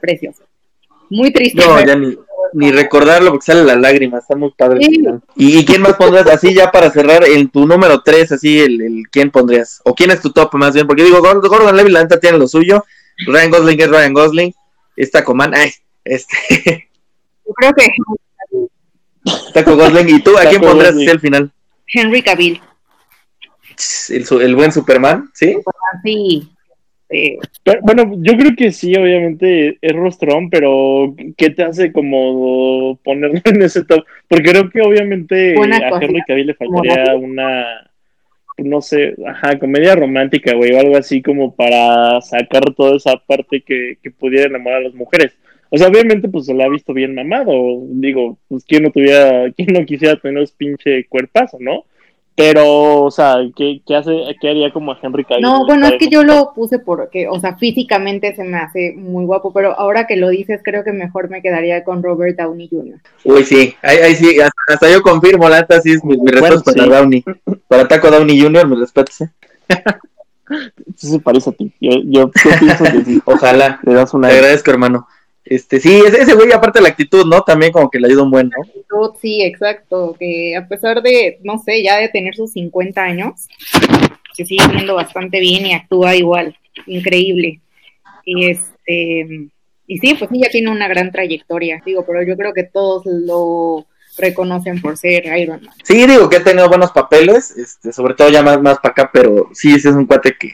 precioso. 0.00 0.42
Muy 1.08 1.32
triste. 1.32 1.64
No, 1.64 1.84
ya 1.84 1.94
ni, 1.94 2.16
ni 2.54 2.72
recordarlo 2.72 3.30
porque 3.30 3.46
sale 3.46 3.62
la 3.62 3.76
lágrima. 3.76 4.18
Está 4.18 4.34
muy 4.34 4.50
padre. 4.50 4.80
Sí. 4.82 5.04
¿Y, 5.36 5.58
y 5.58 5.64
quién 5.64 5.82
más 5.82 5.94
pondrías 5.94 6.26
así 6.28 6.54
ya 6.54 6.72
para 6.72 6.90
cerrar 6.90 7.24
en 7.24 7.48
tu 7.48 7.66
número 7.66 8.02
3, 8.02 8.32
así 8.32 8.58
el, 8.58 8.80
el 8.80 9.02
quién 9.10 9.30
pondrías? 9.30 9.80
¿O 9.84 9.94
quién 9.94 10.10
es 10.10 10.20
tu 10.20 10.32
top 10.32 10.54
más 10.54 10.74
bien? 10.74 10.86
Porque 10.86 11.04
digo, 11.04 11.20
Gordon, 11.20 11.48
Gordon 11.48 11.76
Levy 11.76 11.90
la 11.90 12.02
neta 12.02 12.18
tiene 12.18 12.38
lo 12.38 12.48
suyo. 12.48 12.84
Ryan 13.26 13.50
Gosling 13.50 13.80
es 13.80 13.88
Ryan 13.88 14.12
Gosling. 14.12 14.54
Esta 14.96 15.24
Coman, 15.24 15.54
ay, 15.54 15.70
este, 16.04 16.36
Yo 17.46 17.52
creo 17.54 17.72
que 17.74 17.86
Taco 19.52 19.76
Gosling. 19.76 20.08
¿Y 20.16 20.20
tú 20.22 20.36
a 20.36 20.42
quién 20.42 20.60
Taco 20.60 20.66
pondrías 20.68 20.92
Gosling. 20.94 21.10
al 21.10 21.20
final? 21.20 21.52
Henry 21.92 22.22
Cavill, 22.22 22.60
El, 24.10 24.24
su- 24.26 24.40
el 24.40 24.54
buen 24.54 24.72
Superman, 24.72 25.30
¿sí? 25.34 25.56
sí. 26.02 26.48
eh, 27.10 27.36
Pero, 27.62 27.80
bueno, 27.82 28.12
yo 28.18 28.36
creo 28.36 28.52
que 28.56 28.72
sí, 28.72 28.94
obviamente 28.96 29.78
es 29.80 29.92
rostrón, 29.94 30.48
pero 30.50 31.14
¿qué 31.36 31.50
te 31.50 31.62
hace 31.64 31.92
como 31.92 32.96
ponerlo 33.04 33.40
en 33.44 33.62
ese 33.62 33.84
top? 33.84 34.04
Porque 34.28 34.50
creo 34.50 34.70
que 34.70 34.80
obviamente 34.80 35.54
Buena 35.54 35.76
a 35.76 35.90
cosa. 35.90 36.04
Henry 36.04 36.22
Cavill 36.26 36.46
le 36.48 36.54
faltaría 36.54 37.14
una, 37.16 37.90
no 38.58 38.80
sé, 38.80 39.14
ajá, 39.26 39.58
comedia 39.58 39.94
romántica, 39.96 40.54
güey, 40.54 40.72
o 40.72 40.80
algo 40.80 40.96
así 40.96 41.22
como 41.22 41.54
para 41.54 42.20
sacar 42.20 42.62
toda 42.76 42.96
esa 42.96 43.16
parte 43.16 43.62
que, 43.62 43.98
que 44.02 44.10
pudiera 44.10 44.46
enamorar 44.46 44.80
a 44.80 44.84
las 44.84 44.94
mujeres. 44.94 45.36
O 45.70 45.76
sea, 45.76 45.88
obviamente 45.88 46.28
pues 46.28 46.46
se 46.46 46.54
la 46.54 46.66
ha 46.66 46.68
visto 46.68 46.92
bien 46.92 47.14
mamado, 47.14 47.82
digo, 47.88 48.38
pues 48.48 48.64
quién 48.64 48.84
no 48.84 48.90
tuviera, 48.90 49.50
quién 49.56 49.72
no 49.72 49.84
quisiera 49.84 50.16
tener 50.16 50.44
ese 50.44 50.54
pinche 50.56 51.04
cuerpazo, 51.06 51.58
¿no? 51.60 51.84
Pero, 52.36 53.02
o 53.02 53.10
sea, 53.12 53.36
¿qué, 53.54 53.80
qué 53.86 53.94
hace, 53.94 54.12
qué 54.40 54.50
haría 54.50 54.72
como 54.72 54.90
a 54.90 54.98
Henry 55.00 55.24
Cavill? 55.24 55.42
No, 55.42 55.64
bueno, 55.66 55.86
es 55.86 55.94
que 56.00 56.08
yo 56.08 56.24
lo 56.24 56.52
puse 56.52 56.80
porque, 56.80 57.28
o 57.28 57.38
sea, 57.38 57.56
físicamente 57.56 58.34
se 58.34 58.42
me 58.42 58.56
hace 58.56 58.92
muy 58.96 59.24
guapo, 59.24 59.52
pero 59.52 59.78
ahora 59.78 60.08
que 60.08 60.16
lo 60.16 60.28
dices, 60.30 60.60
creo 60.64 60.82
que 60.82 60.92
mejor 60.92 61.30
me 61.30 61.42
quedaría 61.42 61.84
con 61.84 62.02
Robert 62.02 62.36
Downey 62.36 62.68
Jr. 62.68 62.98
Uy, 63.24 63.44
sí, 63.44 63.76
ahí, 63.82 63.98
ahí 63.98 64.14
sí, 64.16 64.40
hasta, 64.40 64.62
hasta 64.66 64.90
yo 64.90 65.00
confirmo, 65.00 65.48
la 65.48 65.60
neta 65.60 65.80
sí 65.80 65.92
es 65.92 66.04
mi, 66.04 66.16
mi 66.16 66.32
Bueno, 66.32 66.40
respeto 66.56 66.72
para 66.72 66.84
sí. 66.84 66.90
Downey. 66.90 67.24
Para 67.68 67.86
Taco 67.86 68.10
Downey 68.10 68.40
Jr., 68.40 68.66
me 68.66 68.76
respeto, 68.76 69.12
sí. 69.12 69.24
Sí 70.96 71.08
se 71.08 71.18
parece 71.20 71.50
a 71.50 71.52
ti. 71.52 71.72
Yo, 71.80 71.92
yo, 72.04 72.30
yo 72.44 72.50
pienso 72.58 72.84
que 72.84 73.04
sí. 73.04 73.22
Ojalá. 73.24 73.80
Le 73.82 73.94
das 73.94 74.12
una. 74.14 74.28
Te 74.28 74.34
agradezco, 74.34 74.70
hermano. 74.70 75.08
Este, 75.44 75.78
sí, 75.78 76.02
ese, 76.06 76.22
ese 76.22 76.34
güey, 76.34 76.50
aparte 76.52 76.78
de 76.78 76.84
la 76.84 76.88
actitud, 76.88 77.26
¿no? 77.26 77.42
También 77.42 77.70
como 77.70 77.90
que 77.90 78.00
le 78.00 78.06
ayuda 78.06 78.22
un 78.22 78.30
buen, 78.30 78.48
¿no? 78.48 78.62
actitud, 78.62 79.10
sí, 79.20 79.42
exacto, 79.42 80.16
que 80.18 80.56
a 80.56 80.66
pesar 80.66 81.02
de, 81.02 81.38
no 81.42 81.58
sé, 81.58 81.82
ya 81.82 81.98
de 81.98 82.08
tener 82.08 82.34
sus 82.34 82.52
50 82.52 83.02
años, 83.02 83.46
se 84.32 84.44
sigue 84.46 84.66
viendo 84.68 84.94
bastante 84.94 85.40
bien 85.40 85.66
y 85.66 85.74
actúa 85.74 86.16
igual, 86.16 86.56
increíble. 86.86 87.60
Y 88.24 88.50
este, 88.50 89.50
y 89.86 89.98
sí, 89.98 90.14
pues 90.18 90.30
sí, 90.30 90.40
ya 90.42 90.48
tiene 90.48 90.70
una 90.70 90.88
gran 90.88 91.12
trayectoria, 91.12 91.82
digo, 91.84 92.06
pero 92.06 92.22
yo 92.22 92.36
creo 92.36 92.54
que 92.54 92.64
todos 92.64 93.02
lo 93.04 93.86
reconocen 94.16 94.80
por 94.80 94.96
ser 94.96 95.26
Iron 95.38 95.62
Man. 95.62 95.74
Sí, 95.82 96.06
digo 96.06 96.30
que 96.30 96.36
ha 96.36 96.44
tenido 96.44 96.68
buenos 96.68 96.92
papeles, 96.92 97.50
este, 97.56 97.92
sobre 97.92 98.14
todo 98.14 98.30
ya 98.30 98.42
más, 98.42 98.62
más 98.62 98.78
para 98.78 98.92
acá, 98.92 99.10
pero 99.12 99.50
sí, 99.52 99.74
ese 99.74 99.90
es 99.90 99.94
un 99.94 100.06
cuate 100.06 100.36
que, 100.38 100.52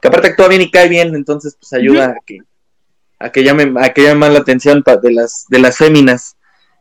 que 0.00 0.08
aparte 0.08 0.28
actúa 0.28 0.48
bien 0.48 0.62
y 0.62 0.70
cae 0.70 0.88
bien, 0.88 1.14
entonces 1.14 1.56
pues 1.60 1.72
ayuda 1.74 2.06
a 2.06 2.16
que 2.24 2.38
a 3.20 3.30
que 3.30 3.44
llame, 3.44 3.72
a 3.80 3.90
que 3.92 4.02
llame 4.02 4.20
más 4.20 4.32
la 4.32 4.40
atención 4.40 4.82
pa- 4.82 4.96
de 4.96 5.12
las, 5.12 5.46
de 5.48 5.58
las 5.60 5.76
féminas. 5.76 6.36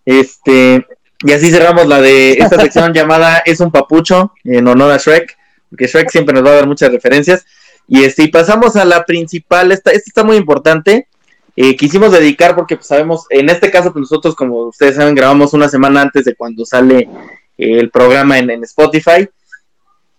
Este, 0.06 0.88
y 1.24 1.32
así 1.34 1.52
cerramos 1.52 1.86
la 1.88 2.02
de 2.02 2.32
esta 2.32 2.58
sección 2.62 2.94
llamada 2.94 3.44
Es 3.46 3.60
un 3.60 3.72
papucho, 3.72 4.34
en 4.44 4.68
honor 4.68 4.92
a 4.92 4.98
Shrek, 4.98 5.38
porque 5.70 5.88
Shrek 5.88 6.10
siempre 6.10 6.34
nos 6.34 6.44
va 6.46 6.52
a 6.52 6.56
dar 6.56 6.68
muchas 6.68 6.92
referencias. 6.92 7.46
Y 7.88 8.04
este, 8.04 8.24
y 8.24 8.28
pasamos 8.30 8.76
a 8.76 8.86
la 8.86 9.04
principal, 9.06 9.72
esta, 9.72 9.92
esta 9.92 10.10
está 10.10 10.24
muy 10.24 10.38
importante. 10.38 11.08
Eh, 11.56 11.76
quisimos 11.76 12.12
dedicar 12.14 12.56
porque 12.56 12.76
pues, 12.78 12.88
sabemos, 12.88 13.26
en 13.30 13.50
este 13.50 13.70
caso, 13.70 13.92
pues 13.92 14.02
nosotros, 14.02 14.36
como 14.36 14.68
ustedes 14.68 14.96
saben, 14.96 15.16
grabamos 15.16 15.54
una 15.54 15.68
semana 15.68 16.02
antes 16.02 16.24
de 16.24 16.36
cuando 16.36 16.66
sale 16.66 17.00
eh, 17.58 17.80
el 17.80 17.90
programa 17.90 18.38
en, 18.40 18.50
en 18.50 18.64
Spotify. 18.64 19.28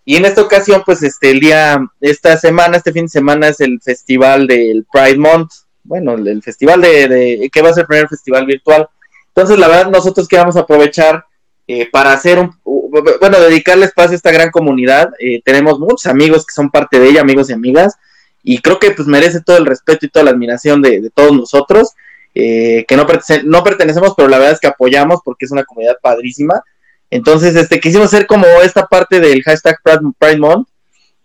Y 0.05 0.17
en 0.17 0.25
esta 0.25 0.43
ocasión, 0.43 0.83
pues 0.85 1.03
este, 1.03 1.31
el 1.31 1.41
día, 1.41 1.81
esta 2.01 2.37
semana, 2.37 2.77
este 2.77 2.93
fin 2.93 3.05
de 3.05 3.11
semana 3.11 3.49
es 3.49 3.61
el 3.61 3.81
festival 3.81 4.47
del 4.47 4.85
Pride 4.93 5.19
Month, 5.19 5.51
bueno, 5.83 6.15
el, 6.15 6.43
festival 6.43 6.81
de, 6.81 7.09
de, 7.09 7.51
que 7.53 7.63
va 7.63 7.71
a 7.71 7.75
ser 7.75 7.83
el 7.83 7.89
primer 7.89 8.09
festival 8.09 8.47
virtual. 8.47 8.89
Entonces, 9.29 9.59
la 9.59 9.69
verdad, 9.69 9.91
nosotros 9.91 10.29
queremos 10.29 10.57
aprovechar 10.57 11.25
eh, 11.67 11.89
para 11.91 12.13
hacer 12.13 12.39
un, 12.39 12.53
bueno, 12.65 13.41
dedicarle 13.41 13.87
espacio 13.87 14.13
a 14.13 14.17
esta 14.17 14.33
gran 14.33 14.51
comunidad. 14.51 15.11
Eh, 15.19 15.41
tenemos 15.45 15.79
muchos 15.79 16.07
amigos 16.07 16.45
que 16.45 16.53
son 16.53 16.71
parte 16.71 16.99
de 16.99 17.09
ella, 17.09 17.21
amigos 17.21 17.51
y 17.51 17.53
amigas, 17.53 17.95
y 18.43 18.59
creo 18.59 18.79
que 18.79 18.91
pues 18.91 19.07
merece 19.07 19.41
todo 19.41 19.59
el 19.59 19.67
respeto 19.67 20.07
y 20.07 20.09
toda 20.09 20.25
la 20.25 20.31
admiración 20.33 20.83
de, 20.83 21.11
todos 21.15 21.33
nosotros, 21.33 21.91
eh, 22.35 22.85
que 22.89 22.97
no, 22.97 23.07
pertene- 23.07 23.45
no 23.45 23.63
pertenecemos, 23.63 24.15
pero 24.17 24.29
la 24.29 24.39
verdad 24.39 24.55
es 24.55 24.61
que 24.61 24.67
apoyamos 24.67 25.21
porque 25.25 25.45
es 25.45 25.53
una 25.53 25.65
comunidad 25.65 25.97
padrísima. 26.03 26.63
Entonces, 27.11 27.55
este, 27.57 27.81
quisimos 27.81 28.07
hacer 28.07 28.27
como 28.27 28.47
esta 28.63 28.87
parte 28.87 29.21
del 29.21 29.43
hashtag 29.43 29.77
Pride, 30.19 30.39
Month 30.39 30.69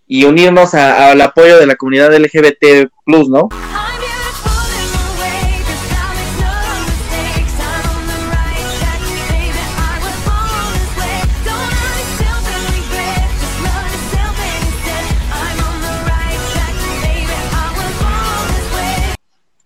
y 0.08 0.26
unirnos 0.26 0.74
al 0.74 1.20
apoyo 1.22 1.58
de 1.58 1.66
la 1.66 1.76
comunidad 1.76 2.14
LGBT+, 2.14 2.89
¿no? 3.06 3.49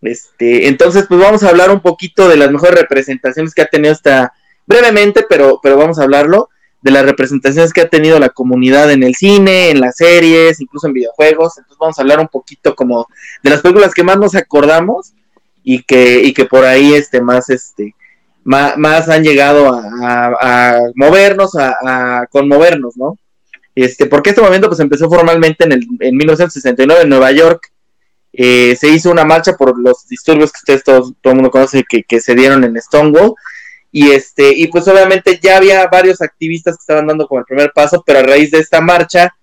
Este, 0.10 0.68
entonces, 0.68 1.05
pues 1.07 1.20
vamos 1.20 1.43
a 1.43 1.49
hablar 1.49 1.70
un 1.72 1.82
poquito 1.82 2.28
de 2.28 2.38
las 2.38 2.51
mejores 2.51 2.80
representaciones 2.80 3.53
que 3.53 3.62
ha 3.62 3.68
tenido 3.68 3.93
esta, 3.93 4.34
brevemente, 4.66 5.26
pero, 5.30 5.60
pero 5.62 5.78
vamos 5.78 5.99
a 5.99 6.03
hablarlo, 6.03 6.49
de 6.82 6.91
las 6.91 7.03
representaciones 7.05 7.74
que 7.74 7.82
ha 7.82 7.89
tenido 7.89 8.20
la 8.20 8.30
comunidad 8.30 8.89
en 8.91 9.03
el 9.03 9.14
cine, 9.14 9.70
en 9.70 9.82
las 9.82 9.97
series, 9.97 10.62
incluso 10.62 10.88
en 10.88 10.93
videojuegos. 10.93 11.57
Entonces 11.57 11.78
vamos 11.78 11.99
a 11.99 12.01
hablar 12.01 12.20
un 12.22 12.30
poquito 12.30 12.74
como 12.74 13.07
de 13.43 13.49
las 13.49 13.62
películas 13.62 13.93
que 13.93 14.03
más 14.03 14.18
nos 14.18 14.34
acordamos 14.36 15.12
y 15.64 15.84
que, 15.84 16.22
y 16.24 16.34
que 16.34 16.45
por 16.45 16.64
ahí 16.64 16.93
este, 16.93 17.20
más, 17.22 17.49
este, 17.49 17.95
más, 18.45 18.78
más 18.78 19.10
han 19.10 19.24
llegado 19.24 19.74
a, 19.74 20.34
a- 20.41 20.80
movernos, 20.95 21.55
a, 21.55 21.76
a 22.22 22.28
conmovernos, 22.28 22.95
¿no? 22.95 23.18
Este, 23.76 24.05
porque 24.05 24.30
este 24.30 24.41
movimiento 24.41 24.68
pues 24.70 24.80
empezó 24.80 25.10
formalmente 25.10 25.66
en, 25.66 25.74
el, 25.74 25.88
en 25.99 26.16
1969 26.16 27.01
en 27.03 27.10
Nueva 27.10 27.32
York, 27.32 27.72
eh, 28.42 28.78
se 28.80 28.88
hizo 28.88 29.12
una 29.12 29.26
marcha 29.26 29.58
por 29.58 29.78
los 29.78 30.08
disturbios 30.08 30.54
que 30.54 30.60
ustedes 30.62 30.84
todos, 30.86 31.14
todo 31.22 31.32
el 31.34 31.36
mundo 31.36 31.52
conoce 31.52 31.84
que, 31.88 32.04
que 32.04 32.22
se 32.22 32.36
dieron 32.36 32.64
en 32.64 32.82
Stonewall. 32.82 33.34
Y 33.92 34.12
este 34.12 34.54
y 34.56 34.68
pues 34.68 34.88
obviamente 34.88 35.40
ya 35.42 35.58
había 35.58 35.86
varios 35.88 36.22
activistas 36.22 36.78
que 36.78 36.82
estaban 36.82 37.08
dando 37.08 37.28
como 37.28 37.40
el 37.40 37.46
primer 37.46 37.72
paso 37.74 38.02
pero 38.06 38.20
a 38.20 38.22
raíz 38.24 38.52
de 38.52 38.60
esta 38.60 38.80
marcha 38.82 39.36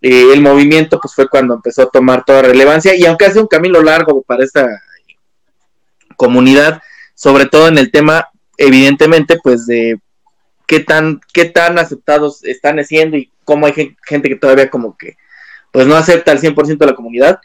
eh, 0.00 0.30
el 0.32 0.40
movimiento 0.40 0.98
pues 1.00 1.14
fue 1.14 1.28
cuando 1.28 1.54
empezó 1.54 1.82
a 1.82 1.90
tomar 1.90 2.24
toda 2.24 2.42
relevancia. 2.42 2.94
Y 2.94 3.04
aunque 3.04 3.26
hace 3.26 3.40
un 3.40 3.48
camino 3.48 3.82
largo 3.82 4.22
para 4.22 4.44
esta 4.44 4.66
comunidad 6.16 6.80
sobre 7.14 7.46
todo 7.46 7.68
en 7.68 7.76
el 7.78 7.90
tema 7.90 8.28
evidentemente 8.56 9.38
pues 9.42 9.66
de 9.66 9.98
qué 10.66 10.80
tan 10.80 11.20
qué 11.32 11.44
tan 11.46 11.78
aceptados 11.78 12.44
están 12.44 12.82
siendo 12.84 13.16
y 13.16 13.30
cómo 13.44 13.66
hay 13.66 13.72
gen- 13.72 13.96
gente 14.06 14.28
que 14.28 14.36
todavía 14.36 14.70
como 14.70 14.96
que 14.96 15.16
pues 15.72 15.86
no 15.86 15.96
acepta 15.96 16.32
al 16.32 16.38
100% 16.40 16.78
de 16.78 16.86
la 16.86 16.96
comunidad 16.96 17.40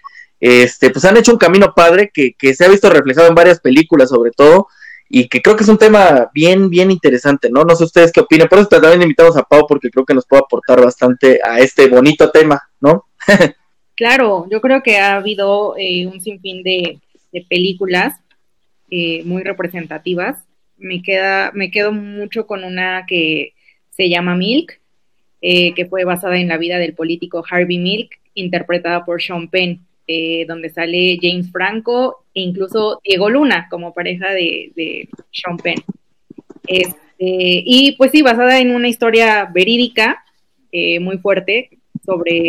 este, 0.45 0.89
pues 0.89 1.05
han 1.05 1.15
hecho 1.15 1.31
un 1.31 1.37
camino 1.37 1.73
padre 1.73 2.11
que, 2.13 2.33
que 2.33 2.53
se 2.53 2.65
ha 2.65 2.67
visto 2.67 2.89
reflejado 2.89 3.29
en 3.29 3.35
varias 3.35 3.61
películas 3.61 4.09
sobre 4.09 4.31
todo 4.31 4.67
y 5.07 5.29
que 5.29 5.41
creo 5.41 5.55
que 5.55 5.63
es 5.63 5.69
un 5.69 5.77
tema 5.77 6.29
bien, 6.33 6.69
bien 6.69 6.91
interesante, 6.91 7.49
¿no? 7.49 7.63
No 7.63 7.77
sé 7.77 7.85
ustedes 7.85 8.11
qué 8.11 8.19
opinan, 8.19 8.49
por 8.49 8.59
eso 8.59 8.67
también 8.67 9.01
invitamos 9.01 9.37
a 9.37 9.43
Pau 9.43 9.65
porque 9.65 9.89
creo 9.89 10.03
que 10.03 10.13
nos 10.13 10.25
puede 10.25 10.41
aportar 10.41 10.83
bastante 10.83 11.39
a 11.41 11.59
este 11.59 11.87
bonito 11.87 12.29
tema, 12.29 12.61
¿no? 12.81 13.05
Claro, 13.95 14.47
yo 14.49 14.59
creo 14.59 14.81
que 14.81 14.97
ha 14.97 15.17
habido 15.17 15.75
eh, 15.77 16.07
un 16.07 16.19
sinfín 16.19 16.63
de, 16.63 16.99
de 17.31 17.45
películas 17.47 18.19
eh, 18.89 19.21
muy 19.23 19.43
representativas. 19.43 20.43
Me 20.77 21.03
queda, 21.03 21.51
me 21.53 21.69
quedo 21.69 21.91
mucho 21.91 22.47
con 22.47 22.63
una 22.63 23.05
que 23.07 23.53
se 23.91 24.09
llama 24.09 24.35
Milk, 24.35 24.81
eh, 25.41 25.75
que 25.75 25.85
fue 25.85 26.05
basada 26.05 26.37
en 26.37 26.47
la 26.47 26.57
vida 26.57 26.79
del 26.79 26.95
político 26.95 27.45
Harvey 27.47 27.77
Milk, 27.77 28.19
interpretada 28.33 29.05
por 29.05 29.21
Sean 29.21 29.47
Penn, 29.47 29.85
eh, 30.07 30.45
donde 30.47 30.69
sale 30.69 31.17
James 31.21 31.51
Franco 31.51 32.25
e 32.33 32.41
incluso 32.41 32.99
Diego 33.03 33.29
Luna 33.29 33.67
como 33.69 33.93
pareja 33.93 34.31
de, 34.31 35.07
Sean 35.31 35.57
Penn. 35.57 35.81
Este, 36.67 36.97
y 37.19 37.95
pues 37.97 38.11
sí, 38.11 38.21
basada 38.21 38.59
en 38.59 38.71
una 38.71 38.87
historia 38.87 39.49
verídica 39.53 40.23
eh, 40.71 40.99
muy 40.99 41.17
fuerte 41.17 41.69
sobre 42.05 42.47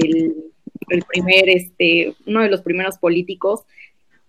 el 0.88 1.02
primer, 1.08 1.48
este, 1.48 2.14
uno 2.26 2.42
de 2.42 2.48
los 2.48 2.62
primeros 2.62 2.98
políticos 2.98 3.64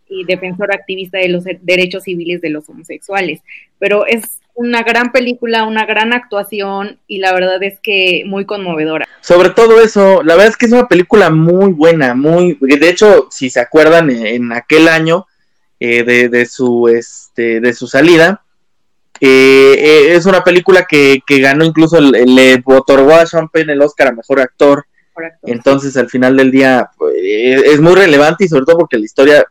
y 0.10 0.24
defensor 0.26 0.74
activista 0.74 1.18
de 1.18 1.30
los 1.30 1.44
derechos 1.62 2.04
civiles 2.04 2.42
de 2.42 2.50
los 2.50 2.68
homosexuales. 2.70 3.42
Pero 3.80 4.06
es 4.06 4.24
una 4.54 4.84
gran 4.84 5.12
película, 5.12 5.66
una 5.66 5.86
gran 5.86 6.14
actuación 6.14 7.00
y 7.08 7.18
la 7.18 7.34
verdad 7.34 7.62
es 7.64 7.80
que 7.82 8.24
muy 8.26 8.46
conmovedora. 8.46 9.06
Sobre 9.22 9.50
todo 9.50 9.82
eso, 9.82 10.24
la 10.24 10.36
verdad 10.36 10.52
es 10.52 10.58
que 10.58 10.68
es 10.68 10.72
una 10.72 10.88
película 10.88 11.30
muy 11.30 11.74
buena, 11.74 12.14
muy, 12.14 12.58
de 12.62 12.90
hecho, 12.90 13.28
si 13.32 13.50
se 13.50 13.60
acuerdan, 13.60 14.10
en, 14.10 14.26
en 14.26 14.52
aquel 14.54 14.88
año 14.88 15.26
eh, 15.80 16.04
de, 16.04 16.30
de 16.30 16.46
su, 16.46 16.88
este, 16.88 17.60
de 17.60 17.74
su 17.74 17.88
salida, 17.88 18.44
eh, 19.20 19.76
eh, 19.78 20.16
es 20.16 20.26
una 20.26 20.44
película 20.44 20.86
que, 20.88 21.20
que 21.26 21.40
ganó 21.40 21.66
incluso, 21.66 21.98
el- 21.98 22.12
le 22.36 22.62
otorgó 22.66 23.14
a 23.16 23.26
Sean 23.26 23.50
Penn 23.50 23.70
el 23.70 23.82
Oscar 23.82 24.10
a 24.10 24.12
Mejor 24.14 24.40
Actor. 24.40 24.86
Entonces, 25.44 25.96
al 25.96 26.10
final 26.10 26.36
del 26.36 26.52
día, 26.52 26.90
pues, 26.98 27.16
es 27.18 27.80
muy 27.80 27.96
relevante 27.96 28.44
y 28.44 28.48
sobre 28.50 28.66
todo 28.66 28.80
porque 28.80 28.98
la 28.98 29.06
historia 29.06 29.46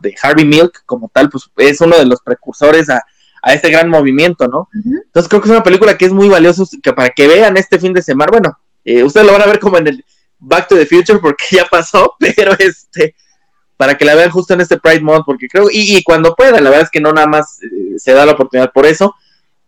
de 0.00 0.14
Harvey 0.22 0.44
Milk, 0.44 0.82
como 0.86 1.10
tal, 1.12 1.30
pues 1.30 1.50
es 1.56 1.80
uno 1.80 1.98
de 1.98 2.06
los 2.06 2.20
precursores 2.20 2.88
a, 2.90 3.02
a 3.42 3.54
este 3.54 3.70
gran 3.70 3.88
movimiento, 3.88 4.48
¿no? 4.48 4.68
Entonces, 4.74 5.28
creo 5.28 5.40
que 5.40 5.48
es 5.48 5.52
una 5.52 5.62
película 5.62 5.96
que 5.96 6.06
es 6.06 6.12
muy 6.12 6.28
valiosa 6.28 6.64
que 6.82 6.92
para 6.92 7.10
que 7.10 7.26
vean 7.26 7.56
este 7.56 7.78
fin 7.78 7.92
de 7.92 8.02
semana. 8.02 8.30
Bueno, 8.30 8.58
eh, 8.84 9.02
ustedes 9.02 9.26
lo 9.26 9.32
van 9.32 9.42
a 9.42 9.46
ver 9.46 9.58
como 9.58 9.78
en 9.78 9.86
el 9.88 10.04
Back 10.38 10.68
to 10.68 10.76
the 10.76 10.86
Future 10.86 11.18
porque 11.18 11.44
ya 11.56 11.64
pasó, 11.64 12.14
pero 12.18 12.52
este, 12.58 13.14
para 13.76 13.96
que 13.96 14.04
la 14.04 14.14
vean 14.14 14.30
justo 14.30 14.54
en 14.54 14.60
este 14.60 14.78
Pride 14.78 15.00
Month, 15.00 15.24
porque 15.26 15.48
creo, 15.48 15.70
y, 15.70 15.96
y 15.96 16.02
cuando 16.02 16.34
pueda, 16.34 16.60
la 16.60 16.70
verdad 16.70 16.84
es 16.84 16.90
que 16.90 17.00
no 17.00 17.12
nada 17.12 17.26
más 17.26 17.62
eh, 17.62 17.98
se 17.98 18.12
da 18.12 18.26
la 18.26 18.32
oportunidad 18.32 18.72
por 18.72 18.86
eso, 18.86 19.14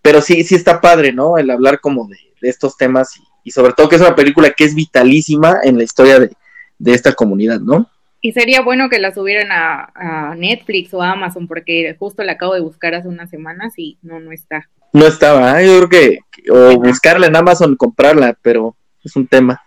pero 0.01 0.21
sí, 0.21 0.43
sí 0.45 0.55
está 0.55 0.81
padre, 0.81 1.13
¿no? 1.13 1.39
El 1.39 1.51
hablar 1.51 1.81
como 1.81 2.07
de, 2.09 2.19
de 2.41 2.49
estos 2.49 2.77
temas 2.77 3.17
y, 3.17 3.23
y 3.45 3.51
sobre 3.51 3.73
todo 3.73 3.89
que 3.89 3.97
es 3.97 4.03
una 4.03 4.15
película 4.15 4.51
que 4.51 4.65
es 4.65 4.75
vitalísima 4.75 5.61
en 5.63 5.79
la 5.79 5.85
historia 5.85 6.19
de, 6.19 6.31
de 6.79 6.95
esta 6.95 7.13
comunidad, 7.13 7.61
¿no? 7.61 7.89
Y 8.25 8.33
sería 8.33 8.63
bueno 8.63 8.89
que 8.89 9.01
la 9.01 9.13
subieran 9.13 9.51
a, 9.51 9.91
a 9.95 10.35
Netflix 10.37 10.95
o 10.95 11.03
a 11.03 11.11
Amazon 11.11 11.49
porque 11.49 11.95
justo 11.99 12.23
la 12.23 12.33
acabo 12.33 12.55
de 12.55 12.61
buscar 12.61 12.95
hace 12.95 13.09
unas 13.09 13.29
semanas 13.29 13.75
y 13.77 13.99
no, 14.01 14.21
no 14.21 14.31
está. 14.33 14.69
No 14.93 15.07
estaba, 15.07 15.61
¿eh? 15.61 15.67
yo 15.67 15.77
creo 15.79 15.89
que, 15.89 16.19
que- 16.31 16.51
o 16.51 16.79
buscarla 16.79 17.27
en 17.27 17.35
Amazon, 17.37 17.75
comprarla, 17.77 18.39
pero 18.41 18.77
es 19.05 19.17
un 19.17 19.27
tema. 19.27 19.61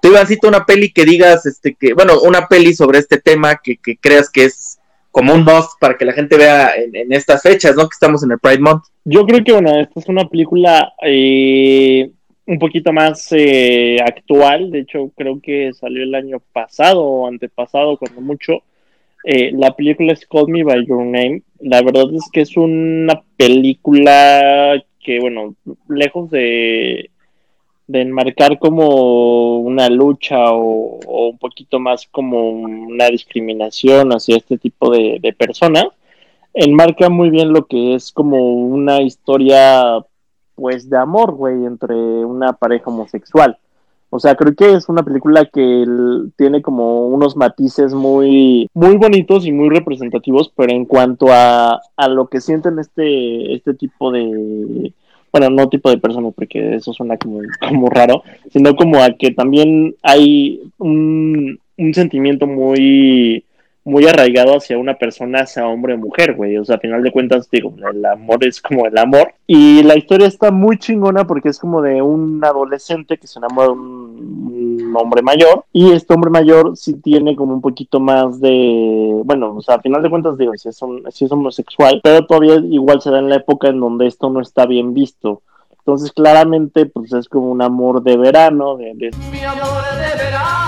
Tú, 0.00 0.08
Ivancito, 0.08 0.46
una 0.46 0.64
peli 0.64 0.92
que 0.92 1.04
digas, 1.04 1.46
este, 1.46 1.74
que, 1.74 1.94
bueno, 1.94 2.20
una 2.20 2.46
peli 2.46 2.74
sobre 2.74 2.98
este 3.00 3.18
tema 3.20 3.56
que, 3.56 3.76
que 3.78 3.96
creas 3.96 4.30
que 4.30 4.44
es 4.44 4.78
como 5.10 5.32
un 5.34 5.42
must 5.44 5.72
para 5.80 5.96
que 5.96 6.04
la 6.04 6.12
gente 6.12 6.36
vea 6.36 6.76
en, 6.76 6.94
en 6.94 7.12
estas 7.12 7.42
fechas, 7.42 7.74
¿no? 7.74 7.88
Que 7.88 7.94
estamos 7.94 8.22
en 8.22 8.30
el 8.32 8.38
Pride 8.38 8.58
Month. 8.60 8.84
Yo 9.04 9.26
creo 9.26 9.42
que, 9.42 9.52
bueno, 9.52 9.80
esta 9.80 9.98
es 9.98 10.08
una 10.08 10.28
película 10.28 10.92
eh, 11.02 12.10
un 12.46 12.58
poquito 12.58 12.92
más 12.92 13.28
eh, 13.32 13.98
actual. 14.04 14.70
De 14.70 14.80
hecho, 14.80 15.10
creo 15.16 15.40
que 15.40 15.72
salió 15.72 16.02
el 16.02 16.14
año 16.14 16.40
pasado 16.52 17.02
o 17.02 17.26
antepasado, 17.26 17.96
cuando 17.96 18.20
mucho. 18.20 18.62
Eh, 19.24 19.50
la 19.52 19.74
película 19.74 20.12
es 20.12 20.26
Call 20.26 20.48
Me 20.48 20.62
By 20.62 20.86
Your 20.86 21.04
Name. 21.04 21.42
La 21.60 21.82
verdad 21.82 22.04
es 22.14 22.28
que 22.32 22.42
es 22.42 22.56
una 22.56 23.22
película 23.36 24.82
que, 25.02 25.20
bueno, 25.20 25.54
lejos 25.88 26.30
de, 26.30 27.10
enmarcar 27.88 28.58
como 28.58 29.58
una 29.58 29.88
lucha 29.88 30.52
o, 30.52 31.00
o 31.06 31.28
un 31.28 31.38
poquito 31.38 31.78
más 31.78 32.06
como 32.06 32.50
una 32.50 33.08
discriminación 33.08 34.10
hacia 34.10 34.36
este 34.36 34.58
tipo 34.58 34.90
de, 34.90 35.18
de 35.20 35.32
personas, 35.32 35.86
enmarca 36.56 37.08
muy 37.08 37.30
bien 37.30 37.52
lo 37.52 37.66
que 37.66 37.94
es 37.94 38.12
como 38.12 38.38
una 38.54 39.02
historia, 39.02 39.98
pues, 40.56 40.90
de 40.90 40.98
amor, 40.98 41.32
güey, 41.34 41.64
entre 41.64 41.94
una 41.94 42.54
pareja 42.54 42.90
homosexual. 42.90 43.56
O 44.10 44.18
sea, 44.18 44.34
creo 44.34 44.54
que 44.54 44.72
es 44.72 44.88
una 44.88 45.02
película 45.02 45.44
que 45.44 45.84
tiene 46.36 46.62
como 46.62 47.06
unos 47.08 47.36
matices 47.36 47.92
muy, 47.92 48.68
muy 48.72 48.96
bonitos 48.96 49.46
y 49.46 49.52
muy 49.52 49.68
representativos, 49.68 50.50
pero 50.56 50.72
en 50.72 50.84
cuanto 50.84 51.26
a, 51.30 51.80
a 51.96 52.08
lo 52.08 52.28
que 52.28 52.40
sienten 52.40 52.78
este, 52.78 53.54
este 53.54 53.74
tipo 53.74 54.12
de, 54.12 54.92
bueno, 55.32 55.50
no 55.50 55.68
tipo 55.68 55.90
de 55.90 55.98
personas, 55.98 56.32
porque 56.34 56.76
eso 56.76 56.92
suena 56.92 57.16
como, 57.18 57.40
como 57.68 57.90
raro, 57.90 58.22
sino 58.50 58.74
como 58.76 59.02
a 59.02 59.10
que 59.10 59.32
también 59.32 59.94
hay 60.02 60.62
un, 60.78 61.58
un 61.76 61.94
sentimiento 61.94 62.46
muy, 62.46 63.44
muy 63.86 64.06
arraigado 64.06 64.56
hacia 64.56 64.76
una 64.76 64.94
persona, 64.94 65.46
sea 65.46 65.66
hombre 65.68 65.94
o 65.94 65.98
mujer, 65.98 66.34
güey. 66.34 66.58
O 66.58 66.64
sea, 66.64 66.76
a 66.76 66.80
final 66.80 67.02
de 67.02 67.12
cuentas, 67.12 67.48
digo, 67.50 67.72
el 67.90 68.04
amor 68.04 68.44
es 68.44 68.60
como 68.60 68.84
el 68.86 68.98
amor. 68.98 69.32
Y 69.46 69.82
la 69.84 69.96
historia 69.96 70.26
está 70.26 70.50
muy 70.50 70.76
chingona 70.78 71.24
porque 71.26 71.48
es 71.48 71.58
como 71.58 71.80
de 71.80 72.02
un 72.02 72.44
adolescente 72.44 73.16
que 73.16 73.26
se 73.28 73.38
enamora 73.38 73.68
de 73.68 73.72
un, 73.74 74.80
un 74.88 74.96
hombre 74.96 75.22
mayor 75.22 75.64
y 75.72 75.92
este 75.92 76.12
hombre 76.14 76.30
mayor 76.30 76.76
sí 76.76 76.94
tiene 76.94 77.36
como 77.36 77.54
un 77.54 77.60
poquito 77.60 78.00
más 78.00 78.40
de, 78.40 79.20
bueno, 79.24 79.54
o 79.54 79.62
sea, 79.62 79.76
a 79.76 79.80
final 79.80 80.02
de 80.02 80.10
cuentas 80.10 80.36
digo, 80.36 80.52
si 80.56 80.68
es, 80.68 80.82
un- 80.82 81.04
si 81.10 81.24
es 81.24 81.32
homosexual, 81.32 82.00
pero 82.02 82.26
todavía 82.26 82.56
igual 82.56 83.00
se 83.00 83.10
da 83.10 83.18
en 83.20 83.28
la 83.28 83.36
época 83.36 83.68
en 83.68 83.78
donde 83.80 84.06
esto 84.08 84.28
no 84.30 84.40
está 84.40 84.66
bien 84.66 84.94
visto. 84.94 85.42
Entonces 85.78 86.10
claramente 86.10 86.86
pues 86.86 87.12
es 87.12 87.28
como 87.28 87.52
un 87.52 87.62
amor 87.62 88.02
de 88.02 88.16
verano, 88.16 88.76
de, 88.76 88.86
de 88.96 89.10
Mi 89.30 89.44
amor 89.44 89.82
de 89.92 90.24
verano, 90.24 90.65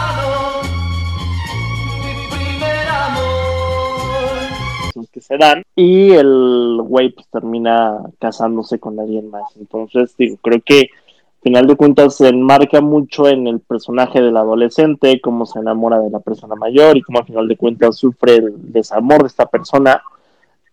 se 5.20 5.36
dan 5.38 5.62
y 5.74 6.12
el 6.12 6.78
güey 6.82 7.10
pues 7.10 7.26
termina 7.28 7.98
casándose 8.18 8.78
con 8.78 8.98
alguien 8.98 9.30
más. 9.30 9.56
Entonces, 9.58 10.14
digo, 10.16 10.36
creo 10.42 10.60
que 10.64 10.80
al 10.80 11.42
final 11.42 11.66
de 11.66 11.76
cuentas 11.76 12.16
se 12.16 12.28
enmarca 12.28 12.80
mucho 12.80 13.28
en 13.28 13.46
el 13.46 13.60
personaje 13.60 14.20
del 14.20 14.36
adolescente, 14.36 15.20
cómo 15.20 15.46
se 15.46 15.60
enamora 15.60 16.00
de 16.00 16.10
la 16.10 16.20
persona 16.20 16.54
mayor 16.56 16.96
y 16.96 17.02
cómo 17.02 17.20
al 17.20 17.26
final 17.26 17.48
de 17.48 17.56
cuentas 17.56 17.96
sufre 17.96 18.36
el 18.36 18.72
desamor 18.72 19.22
de 19.22 19.28
esta 19.28 19.46
persona 19.46 20.02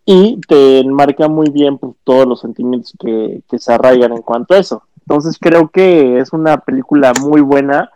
y 0.06 0.40
te 0.48 0.80
enmarca 0.80 1.28
muy 1.28 1.50
bien 1.50 1.78
pues, 1.78 1.94
todos 2.04 2.28
los 2.28 2.42
sentimientos 2.42 2.94
que, 3.00 3.42
que 3.50 3.60
se 3.60 3.74
arraigan 3.74 4.14
en 4.14 4.22
cuanto 4.22 4.54
a 4.54 4.60
eso. 4.60 4.84
Entonces 5.02 5.38
creo 5.40 5.70
que 5.70 6.20
es 6.20 6.34
una 6.34 6.58
película 6.58 7.14
muy 7.22 7.42
buena. 7.42 7.92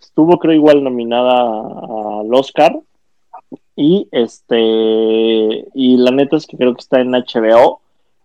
Estuvo 0.00 0.38
creo 0.38 0.54
igual 0.54 0.82
nominada 0.82 1.40
al 1.40 2.34
Oscar 2.34 2.80
y 3.80 4.08
este 4.10 4.58
y 5.72 5.96
la 5.98 6.10
neta 6.10 6.36
es 6.36 6.46
que 6.48 6.56
creo 6.56 6.74
que 6.74 6.80
está 6.80 7.00
en 7.00 7.12
HBO 7.12 7.80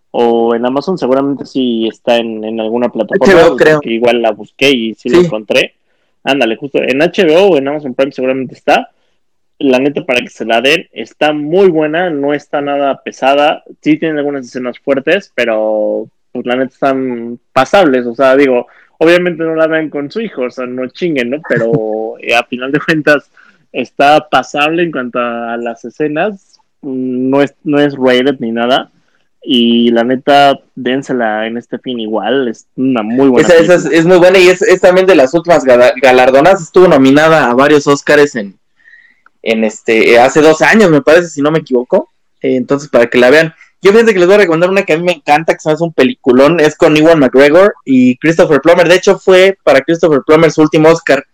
o 0.09 0.55
en 0.55 0.65
Amazon, 0.65 0.97
seguramente 0.97 1.45
sí 1.45 1.87
está 1.87 2.17
en, 2.17 2.43
en 2.43 2.59
alguna 2.59 2.89
plataforma. 2.89 3.33
HBO 3.49 3.55
creo. 3.55 3.75
porque 3.75 3.91
igual 3.91 4.21
la 4.23 4.31
busqué 4.31 4.71
y 4.71 4.93
sí, 4.95 5.09
Sí. 5.09 5.15
la 5.15 5.21
encontré. 5.21 5.75
Ándale, 6.23 6.55
justo 6.55 6.79
en 6.81 6.97
HBO 6.99 7.49
o 7.51 7.57
en 7.57 7.67
Amazon 7.67 7.93
Prime 7.93 8.11
seguramente 8.11 8.55
está. 8.55 8.89
La 9.59 9.77
neta, 9.77 10.03
para 10.05 10.21
que 10.21 10.29
se 10.29 10.45
la 10.45 10.59
den, 10.61 10.87
está 10.91 11.33
muy 11.33 11.69
buena, 11.69 12.09
no 12.09 12.33
está 12.33 12.59
nada 12.61 13.01
pesada. 13.03 13.63
Sí 13.81 13.97
tiene 13.97 14.17
algunas 14.19 14.45
escenas 14.47 14.79
fuertes, 14.79 15.31
pero 15.35 16.07
pues 16.31 16.45
la 16.47 16.55
neta 16.55 16.73
están 16.73 17.39
pasables. 17.53 18.07
O 18.07 18.15
sea, 18.15 18.35
digo, 18.35 18.65
obviamente 18.97 19.43
no 19.43 19.53
la 19.55 19.67
vean 19.67 19.89
con 19.91 20.09
su 20.09 20.19
hijo, 20.21 20.43
o 20.43 20.49
sea, 20.49 20.65
no 20.65 20.87
chinguen, 20.87 21.29
¿no? 21.29 21.37
Pero 21.47 22.15
eh, 22.19 22.33
a 22.35 22.43
final 22.43 22.71
de 22.71 22.79
cuentas 22.79 23.29
está 23.73 24.29
pasable 24.29 24.83
en 24.83 24.91
cuanto 24.91 25.19
a 25.19 25.57
las 25.57 25.83
escenas. 25.83 26.59
Mm, 26.81 27.29
No 27.29 27.41
es, 27.41 27.53
no 27.63 27.79
es 27.79 27.95
rated 27.97 28.37
ni 28.39 28.51
nada. 28.51 28.89
Y 29.45 29.91
la 29.91 30.05
neta, 30.05 30.57
dénsela 30.73 31.45
en 31.47 31.57
este 31.57 31.77
fin 31.77 31.99
igual. 31.99 32.47
Es 32.47 32.65
una 32.77 33.03
muy 33.03 33.27
buena. 33.27 33.49
Esa, 33.49 33.57
esa 33.57 33.75
es, 33.75 33.85
es 33.85 34.05
muy 34.05 34.17
buena 34.17 34.39
y 34.39 34.47
es, 34.47 34.61
es 34.61 34.79
también 34.79 35.05
de 35.05 35.15
las 35.15 35.33
últimas 35.33 35.65
gala- 35.65 35.93
galardonadas. 36.01 36.61
Estuvo 36.61 36.87
nominada 36.87 37.49
a 37.49 37.53
varios 37.53 37.85
Oscars 37.85 38.35
en, 38.35 38.57
en 39.41 39.65
este 39.65 40.17
hace 40.17 40.41
dos 40.41 40.61
años, 40.61 40.89
me 40.89 41.01
parece, 41.01 41.27
si 41.27 41.41
no 41.41 41.51
me 41.51 41.59
equivoco. 41.59 42.07
Eh, 42.41 42.55
entonces, 42.55 42.87
para 42.89 43.07
que 43.07 43.17
la 43.17 43.29
vean. 43.29 43.53
Yo 43.81 43.91
fíjense 43.91 44.13
que 44.13 44.19
les 44.19 44.27
voy 44.27 44.35
a 44.35 44.39
recomendar 44.39 44.69
una 44.69 44.83
que 44.83 44.93
a 44.93 44.97
mí 44.97 45.03
me 45.03 45.11
encanta, 45.11 45.55
que 45.55 45.59
se 45.59 45.83
un 45.83 45.91
peliculón, 45.91 46.61
es 46.61 46.77
con 46.77 46.95
Ewan 46.95 47.19
McGregor 47.19 47.73
y 47.83 48.15
Christopher 48.17 48.61
Plummer. 48.61 48.87
De 48.87 48.95
hecho, 48.95 49.19
fue 49.19 49.57
para 49.61 49.81
Christopher 49.81 50.21
Plummer 50.25 50.51
su 50.51 50.61
último 50.61 50.87
Oscar. 50.87 51.25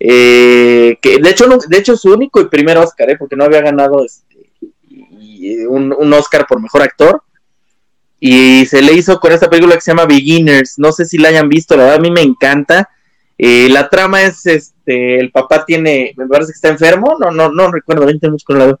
Eh, 0.00 0.98
que 1.00 1.18
de 1.18 1.30
hecho, 1.30 1.46
no- 1.46 1.58
de 1.58 1.78
hecho, 1.78 1.96
su 1.96 2.12
único 2.12 2.40
y 2.40 2.48
primer 2.48 2.76
Oscar, 2.78 3.10
eh, 3.10 3.16
porque 3.18 3.36
no 3.36 3.44
había 3.44 3.60
ganado 3.62 4.04
este, 4.04 5.66
un, 5.68 5.94
un 5.96 6.12
Oscar 6.12 6.46
por 6.46 6.60
mejor 6.60 6.82
actor. 6.82 7.22
Y 8.20 8.64
se 8.66 8.80
le 8.80 8.92
hizo 8.94 9.20
con 9.20 9.32
esta 9.32 9.50
película 9.50 9.74
que 9.74 9.80
se 9.82 9.90
llama 9.90 10.06
Beginners. 10.06 10.78
No 10.78 10.92
sé 10.92 11.04
si 11.04 11.18
la 11.18 11.28
hayan 11.28 11.48
visto, 11.48 11.76
la 11.76 11.82
verdad 11.84 11.98
a 11.98 12.02
mí 12.02 12.10
me 12.10 12.22
encanta. 12.22 12.88
Eh, 13.36 13.68
la 13.70 13.88
trama 13.90 14.22
es, 14.22 14.46
este, 14.46 15.18
el 15.18 15.30
papá 15.30 15.64
tiene, 15.66 16.14
me 16.16 16.26
parece 16.26 16.52
que 16.52 16.56
está 16.56 16.68
enfermo, 16.68 17.16
no, 17.18 17.30
no, 17.32 17.50
no 17.50 17.70
recuerdo, 17.70 18.06
20 18.06 18.30
mucho 18.30 18.44
que 18.46 18.54
no 18.54 18.66
la. 18.66 18.78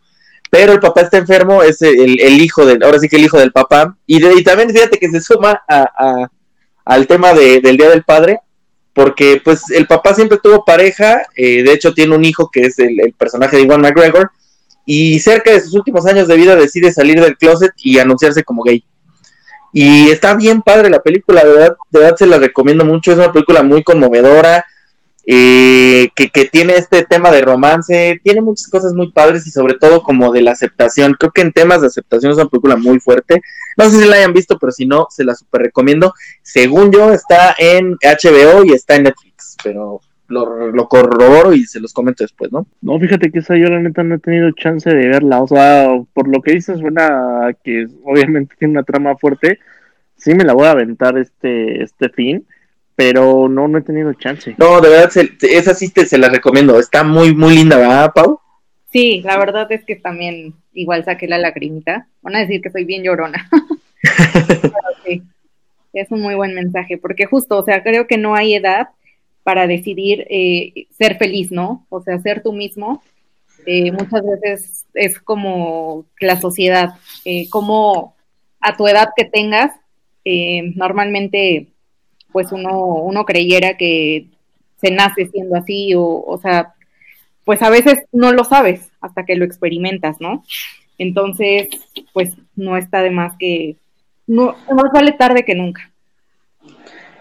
Pero 0.50 0.72
el 0.72 0.78
papá 0.80 1.00
está 1.02 1.18
enfermo, 1.18 1.62
es 1.62 1.82
el, 1.82 2.20
el 2.20 2.40
hijo 2.40 2.64
del, 2.64 2.82
ahora 2.84 3.00
sí 3.00 3.08
que 3.08 3.16
el 3.16 3.24
hijo 3.24 3.38
del 3.38 3.50
papá. 3.52 3.96
Y 4.06 4.20
también 4.44 4.70
fíjate 4.70 4.98
que 4.98 5.10
se 5.10 5.20
suma 5.20 5.62
a, 5.68 5.80
a- 5.82 6.30
al 6.84 7.06
tema 7.06 7.32
de- 7.34 7.60
del 7.60 7.76
Día 7.76 7.90
del 7.90 8.04
Padre, 8.04 8.38
porque 8.94 9.40
pues 9.44 9.70
el 9.70 9.86
papá 9.86 10.14
siempre 10.14 10.38
tuvo 10.42 10.64
pareja, 10.64 11.22
eh, 11.34 11.62
de 11.64 11.72
hecho 11.72 11.92
tiene 11.92 12.14
un 12.14 12.24
hijo 12.24 12.48
que 12.50 12.62
es 12.62 12.78
el, 12.78 13.12
personaje 13.18 13.56
de 13.56 13.64
Iwan 13.64 13.80
McGregor, 13.80 14.30
y 14.86 15.18
cerca 15.18 15.50
de 15.50 15.60
sus 15.60 15.74
últimos 15.74 16.06
años 16.06 16.28
de 16.28 16.36
vida 16.36 16.54
decide 16.56 16.92
salir 16.92 17.20
del 17.20 17.36
closet 17.36 17.72
y 17.76 17.98
anunciarse 17.98 18.44
como 18.44 18.62
gay. 18.62 18.84
Y 19.72 20.10
está 20.10 20.34
bien 20.34 20.62
padre 20.62 20.88
la 20.88 21.02
película, 21.02 21.42
de 21.42 21.50
verdad, 21.50 21.76
de 21.90 22.00
verdad 22.00 22.16
se 22.16 22.26
la 22.26 22.38
recomiendo 22.38 22.84
mucho, 22.84 23.10
es 23.10 23.18
una 23.18 23.32
película 23.32 23.64
muy 23.64 23.82
conmovedora, 23.82 24.64
eh, 25.26 26.10
que, 26.14 26.28
que 26.28 26.44
tiene 26.44 26.74
este 26.74 27.04
tema 27.04 27.32
de 27.32 27.40
romance, 27.40 28.20
tiene 28.22 28.42
muchas 28.42 28.68
cosas 28.68 28.92
muy 28.92 29.10
padres 29.10 29.46
y 29.46 29.50
sobre 29.50 29.74
todo 29.74 30.04
como 30.04 30.30
de 30.32 30.42
la 30.42 30.52
aceptación. 30.52 31.16
Creo 31.18 31.32
que 31.32 31.40
en 31.40 31.52
temas 31.52 31.80
de 31.80 31.88
aceptación 31.88 32.30
es 32.30 32.38
una 32.38 32.48
película 32.48 32.76
muy 32.76 33.00
fuerte. 33.00 33.40
No 33.76 33.88
sé 33.88 34.02
si 34.02 34.08
la 34.08 34.16
hayan 34.16 34.32
visto, 34.32 34.58
pero 34.58 34.72
si 34.72 34.86
no, 34.86 35.06
se 35.10 35.24
la 35.24 35.34
super 35.34 35.62
recomiendo. 35.62 36.14
Según 36.42 36.92
yo, 36.92 37.12
está 37.12 37.54
en 37.58 37.96
HBO 38.02 38.64
y 38.64 38.72
está 38.72 38.96
en 38.96 39.04
Netflix, 39.04 39.56
pero 39.62 40.00
lo, 40.28 40.70
lo 40.70 40.88
corroboro 40.88 41.52
y 41.52 41.64
se 41.64 41.80
los 41.80 41.92
comento 41.92 42.24
después, 42.24 42.50
¿no? 42.50 42.66
No, 42.80 42.98
fíjate 42.98 43.30
que 43.30 43.40
esa 43.40 43.56
yo 43.56 43.68
la 43.68 43.80
neta 43.80 44.02
no 44.02 44.14
he 44.14 44.18
tenido 44.18 44.50
chance 44.52 44.88
de 44.88 45.08
verla. 45.08 45.42
O 45.42 45.48
sea, 45.48 45.88
por 46.12 46.28
lo 46.28 46.40
que 46.40 46.52
dices, 46.52 46.78
suena 46.78 47.48
a 47.48 47.52
que 47.52 47.86
obviamente 48.04 48.54
tiene 48.58 48.72
una 48.72 48.82
trama 48.84 49.16
fuerte. 49.16 49.58
Sí 50.16 50.34
me 50.34 50.44
la 50.44 50.52
voy 50.54 50.66
a 50.66 50.70
aventar 50.70 51.18
este, 51.18 51.82
este 51.82 52.08
fin, 52.08 52.46
pero 52.96 53.48
no, 53.48 53.68
no 53.68 53.78
he 53.78 53.82
tenido 53.82 54.12
chance. 54.14 54.54
No, 54.58 54.80
de 54.80 54.88
verdad, 54.88 55.10
se- 55.10 55.36
esa 55.40 55.74
sí 55.74 55.90
te, 55.90 56.06
se 56.06 56.16
la 56.18 56.28
recomiendo. 56.28 56.78
Está 56.78 57.02
muy, 57.04 57.34
muy 57.34 57.56
linda, 57.56 57.76
¿verdad, 57.76 58.12
Pau? 58.14 58.40
Sí, 58.94 59.22
la 59.22 59.36
verdad 59.36 59.66
es 59.72 59.84
que 59.84 59.96
también 59.96 60.54
igual 60.72 61.04
saqué 61.04 61.26
la 61.26 61.36
lagrimita. 61.36 62.06
Van 62.22 62.36
a 62.36 62.38
decir 62.38 62.62
que 62.62 62.70
soy 62.70 62.84
bien 62.84 63.02
llorona. 63.02 63.50
Es 65.92 66.10
un 66.10 66.20
muy 66.22 66.34
buen 66.34 66.54
mensaje, 66.54 66.98
porque 66.98 67.24
justo, 67.24 67.56
o 67.56 67.64
sea, 67.64 67.84
creo 67.84 68.08
que 68.08 68.18
no 68.18 68.34
hay 68.34 68.54
edad 68.56 68.88
para 69.44 69.68
decidir 69.68 70.26
eh, 70.28 70.86
ser 70.90 71.16
feliz, 71.18 71.52
¿no? 71.52 71.86
O 71.88 72.00
sea, 72.00 72.18
ser 72.18 72.42
tú 72.42 72.52
mismo. 72.52 73.00
eh, 73.66 73.92
muchas 73.92 74.22
veces 74.24 74.86
es 74.94 75.20
como 75.20 76.04
la 76.20 76.40
sociedad, 76.40 76.94
eh, 77.24 77.48
como 77.48 78.14
a 78.60 78.76
tu 78.76 78.88
edad 78.88 79.10
que 79.16 79.24
tengas, 79.24 79.70
eh, 80.24 80.72
normalmente 80.74 81.68
pues 82.32 82.50
uno, 82.52 82.94
uno 82.94 83.24
creyera 83.24 83.76
que 83.76 84.26
se 84.80 84.90
nace 84.90 85.26
siendo 85.26 85.56
así, 85.56 85.94
o, 85.94 86.02
o 86.04 86.38
sea, 86.38 86.74
pues 87.44 87.62
a 87.62 87.70
veces 87.70 88.00
no 88.12 88.32
lo 88.32 88.44
sabes 88.44 88.88
hasta 89.00 89.24
que 89.24 89.36
lo 89.36 89.44
experimentas, 89.44 90.16
¿no? 90.20 90.44
Entonces, 90.98 91.68
pues 92.12 92.34
no 92.56 92.76
está 92.76 93.02
de 93.02 93.10
más 93.10 93.34
que, 93.38 93.76
no, 94.26 94.56
más 94.70 94.92
vale 94.92 95.12
tarde 95.12 95.44
que 95.44 95.54
nunca. 95.54 95.90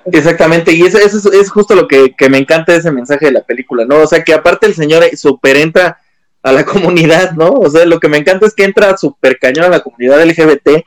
Exactamente, 0.05 0.74
y 0.74 0.82
eso, 0.82 0.97
eso 0.97 1.32
es, 1.32 1.49
justo 1.49 1.76
lo 1.76 1.88
que, 1.88 2.13
me 2.30 2.38
encanta 2.38 2.74
de 2.74 2.80
ese 2.80 2.91
mensaje 2.91 3.28
de 3.28 3.32
la 3.32 3.43
película, 3.43 3.86
¿no? 3.86 3.99
O 3.99 4.07
sea, 4.07 4.24
que 4.24 4.34
aparte 4.34 4.67
el 4.67 4.74
señor 4.74 5.03
super 5.15 5.55
entra 5.55 5.99
a 6.41 6.51
la 6.51 6.65
comunidad, 6.65 7.32
¿no? 7.32 7.51
O 7.51 7.69
sea, 7.69 7.86
lo 7.86 7.99
que 7.99 8.09
me 8.09 8.17
encanta 8.17 8.45
es 8.45 8.53
que 8.53 8.65
entra 8.65 8.97
súper 8.97 9.39
cañón 9.39 9.65
a 9.65 9.69
la 9.69 9.80
comunidad 9.80 10.24
LGBT 10.24 10.84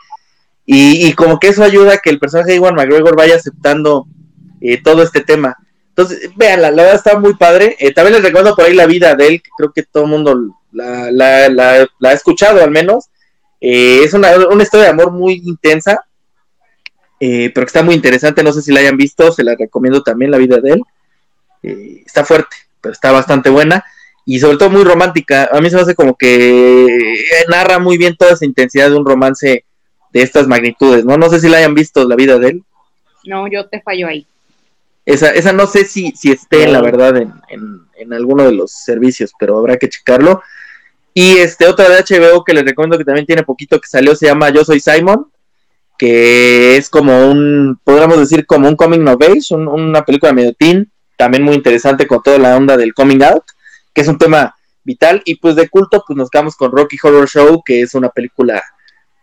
y, 0.66 1.07
y 1.07 1.12
como 1.14 1.39
que 1.39 1.49
eso 1.49 1.64
ayuda 1.64 1.95
a 1.95 1.99
que 1.99 2.11
el 2.11 2.18
personaje 2.18 2.51
de 2.51 2.57
Iwan 2.57 2.74
McGregor 2.74 3.16
vaya 3.16 3.37
aceptando 3.37 4.07
eh, 4.61 4.82
todo 4.82 5.03
este 5.03 5.20
tema. 5.20 5.57
Entonces, 5.97 6.30
véanla, 6.36 6.70
la 6.70 6.82
verdad 6.82 6.97
está 6.97 7.18
muy 7.18 7.34
padre. 7.34 7.74
Eh, 7.78 7.92
también 7.94 8.14
les 8.14 8.22
recuerdo 8.22 8.55
por 8.55 8.66
ahí 8.66 8.74
la 8.74 8.84
vida 8.84 9.14
de 9.14 9.28
él, 9.28 9.42
que 9.42 9.49
creo 9.57 9.72
que 9.72 9.82
todo 9.82 10.05
el 10.05 10.11
mundo 10.11 10.55
la, 10.70 11.86
ha 12.03 12.12
escuchado 12.12 12.62
al 12.62 12.70
menos. 12.70 13.07
Eh, 13.62 14.03
es 14.05 14.12
una, 14.12 14.36
una 14.49 14.62
historia 14.62 14.84
de 14.84 14.90
amor 14.90 15.11
muy 15.11 15.40
intensa, 15.44 15.99
eh, 17.18 17.51
pero 17.55 17.64
que 17.64 17.70
está 17.70 17.82
muy 17.82 17.94
interesante. 17.94 18.42
No 18.42 18.53
sé 18.53 18.61
si 18.61 18.72
la 18.72 18.80
hayan 18.80 18.99
visto, 18.99 19.32
se 19.32 19.42
la 19.42 19.57
recomiendo 19.57 20.03
también 20.03 20.30
la 20.30 20.36
vida 20.36 20.59
de 20.59 20.72
él. 20.72 20.82
Eh, 21.62 22.03
está 22.05 22.26
fuerte, 22.26 22.55
pero 22.82 22.92
está 22.92 23.11
bastante 23.11 23.49
buena 23.49 23.82
y 24.26 24.38
sobre 24.38 24.59
todo 24.59 24.68
muy 24.68 24.84
romántica. 24.84 25.49
A 25.51 25.62
mí 25.62 25.70
se 25.70 25.76
me 25.76 25.82
hace 25.82 25.94
como 25.94 26.14
que 26.14 26.86
narra 27.49 27.78
muy 27.78 27.97
bien 27.97 28.16
toda 28.16 28.32
esa 28.32 28.44
intensidad 28.44 28.90
de 28.90 28.97
un 28.97 29.07
romance 29.07 29.64
de 30.12 30.22
estas 30.22 30.47
magnitudes, 30.47 31.07
¿no? 31.07 31.16
No 31.16 31.30
sé 31.30 31.40
si 31.40 31.49
la 31.49 31.57
hayan 31.57 31.74
visto 31.74 32.07
la 32.07 32.16
vida 32.16 32.38
de 32.38 32.49
él. 32.49 32.64
No, 33.24 33.49
yo 33.51 33.66
te 33.66 33.80
fallo 33.80 34.09
ahí. 34.09 34.26
Esa, 35.07 35.30
esa 35.30 35.52
no 35.52 35.66
sé 35.66 35.84
si, 35.84 36.11
si 36.16 36.32
esté, 36.32 36.66
la 36.68 36.82
verdad, 36.82 37.16
en, 37.16 37.32
en, 37.48 37.80
en 37.96 38.12
alguno 38.12 38.44
de 38.44 38.52
los 38.52 38.72
servicios, 38.72 39.32
pero 39.38 39.57
habrá 39.59 39.76
que 39.78 39.88
checarlo. 39.88 40.42
Y 41.14 41.38
este 41.38 41.66
otra 41.66 41.88
de 41.88 42.02
HBO 42.02 42.44
que 42.44 42.52
les 42.52 42.64
recomiendo 42.64 42.98
que 42.98 43.04
también 43.04 43.24
tiene 43.24 43.42
poquito 43.44 43.80
que 43.80 43.88
salió 43.88 44.14
se 44.16 44.26
llama 44.26 44.50
Yo 44.50 44.64
Soy 44.64 44.80
Simon, 44.80 45.30
que 45.96 46.76
es 46.76 46.90
como 46.90 47.30
un, 47.30 47.80
podríamos 47.84 48.18
decir, 48.18 48.44
como 48.46 48.68
un 48.68 48.76
coming 48.76 49.07
of 49.07 49.22
age, 49.22 49.54
un- 49.54 49.68
una 49.68 50.04
película 50.04 50.32
medio 50.32 50.52
teen, 50.52 50.90
también 51.16 51.42
muy 51.44 51.54
interesante 51.54 52.07
con 52.07 52.22
toda 52.22 52.38
la 52.38 52.57
onda 52.57 52.76
del 52.76 52.92
coming 52.92 53.22
out, 53.22 53.44
que 53.94 54.02
es 54.02 54.09
un 54.09 54.18
tema 54.18 54.54
vital. 54.84 55.22
Y 55.24 55.36
pues 55.36 55.54
de 55.57 55.68
culto, 55.70 56.04
pues 56.07 56.16
nos 56.18 56.28
quedamos 56.28 56.54
con 56.57 56.70
Rocky 56.72 56.96
Horror 57.02 57.26
Show, 57.28 57.62
que 57.64 57.80
es 57.80 57.94
una 57.94 58.11
película 58.11 58.62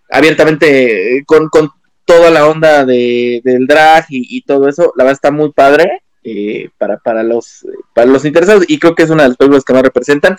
abiertamente 0.10 1.18
eh, 1.18 1.24
con, 1.26 1.50
con 1.50 1.70
toda 2.06 2.30
la 2.32 2.48
onda 2.48 2.86
de, 2.86 3.42
del 3.44 3.68
drag 3.68 4.06
y, 4.10 4.38
y 4.38 4.42
todo 4.42 4.68
eso. 4.68 4.94
La 4.96 5.04
verdad 5.04 5.18
está 5.18 5.32
muy 5.32 5.52
padre. 5.52 6.02
eh, 6.24 6.70
para, 6.78 6.98
para, 6.98 7.24
los, 7.24 7.66
para 7.94 8.08
los 8.08 8.26
interesados 8.26 8.66
y 8.68 8.80
creo 8.80 8.96
que 8.96 9.04
es 9.04 9.10
una 9.10 9.24
de 9.24 9.30
las 9.30 9.38
películas 9.38 9.64
que 9.64 9.74
más 9.74 9.84
representan. 9.84 10.38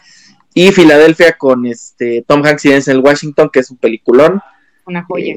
Y 0.54 0.70
Filadelfia 0.72 1.36
con 1.36 1.66
este 1.66 2.24
Tom 2.26 2.44
Hanks 2.44 2.64
y 2.64 2.70
Denzel 2.70 3.00
Washington, 3.00 3.50
que 3.52 3.60
es 3.60 3.70
un 3.70 3.76
peliculón. 3.76 4.40
Una 4.86 5.04
joya. 5.04 5.34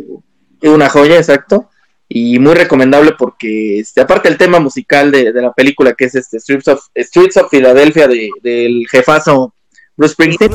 Eh, 0.62 0.70
una 0.70 0.90
joya, 0.90 1.18
exacto. 1.18 1.70
Y 2.10 2.40
muy 2.40 2.54
recomendable 2.54 3.14
porque, 3.18 3.80
este, 3.80 4.02
aparte 4.02 4.30
el 4.30 4.38
tema 4.38 4.60
musical 4.60 5.12
de, 5.12 5.34
de 5.34 5.42
la 5.42 5.52
película, 5.54 5.94
que 5.94 6.06
es 6.06 6.16
este 6.16 6.40
Streets 6.40 6.68
of, 6.68 6.82
Streets 6.96 7.36
of 7.38 7.50
Philadelphia 7.50 8.08
de, 8.08 8.30
del 8.42 8.86
jefazo 8.90 9.54
Bruce 9.98 10.14
Springsteen, 10.14 10.52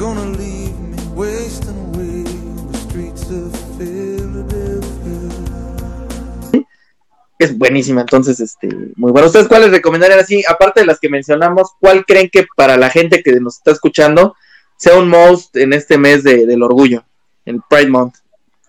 gonna 0.00 0.24
leave 0.38 0.72
me 0.80 0.96
wasting 1.14 1.76
away 1.94 2.24
in 2.24 2.72
the 2.72 2.78
streets 2.78 3.30
of 3.30 3.52
Philadelphia. 3.78 4.80
es 7.38 7.56
buenísima, 7.56 8.02
entonces, 8.02 8.38
este, 8.40 8.68
muy 8.96 9.12
bueno. 9.12 9.28
¿Ustedes 9.28 9.48
cuáles 9.48 9.70
recomendarían 9.70 10.18
así? 10.20 10.42
Aparte 10.48 10.80
de 10.80 10.86
las 10.86 11.00
que 11.00 11.08
mencionamos, 11.08 11.70
¿cuál 11.80 12.04
creen 12.04 12.28
que 12.30 12.46
para 12.56 12.76
la 12.76 12.90
gente 12.90 13.22
que 13.22 13.40
nos 13.40 13.56
está 13.56 13.70
escuchando 13.72 14.34
sea 14.76 14.98
un 14.98 15.08
most 15.08 15.56
en 15.56 15.72
este 15.72 15.96
mes 15.98 16.22
de- 16.22 16.46
del 16.46 16.62
orgullo, 16.62 17.02
el 17.46 17.60
Pride 17.68 17.88
Month? 17.88 18.16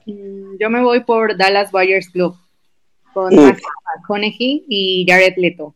Mm, 0.06 0.58
Yo 0.60 0.70
me 0.70 0.82
voy 0.82 1.02
por 1.02 1.36
Dallas 1.38 1.72
Buyers 1.72 2.10
Club 2.10 2.36
con 3.14 3.34
McConaughey 3.36 4.66
y 4.70 5.06
Jared 5.08 5.34
Leto. 5.38 5.76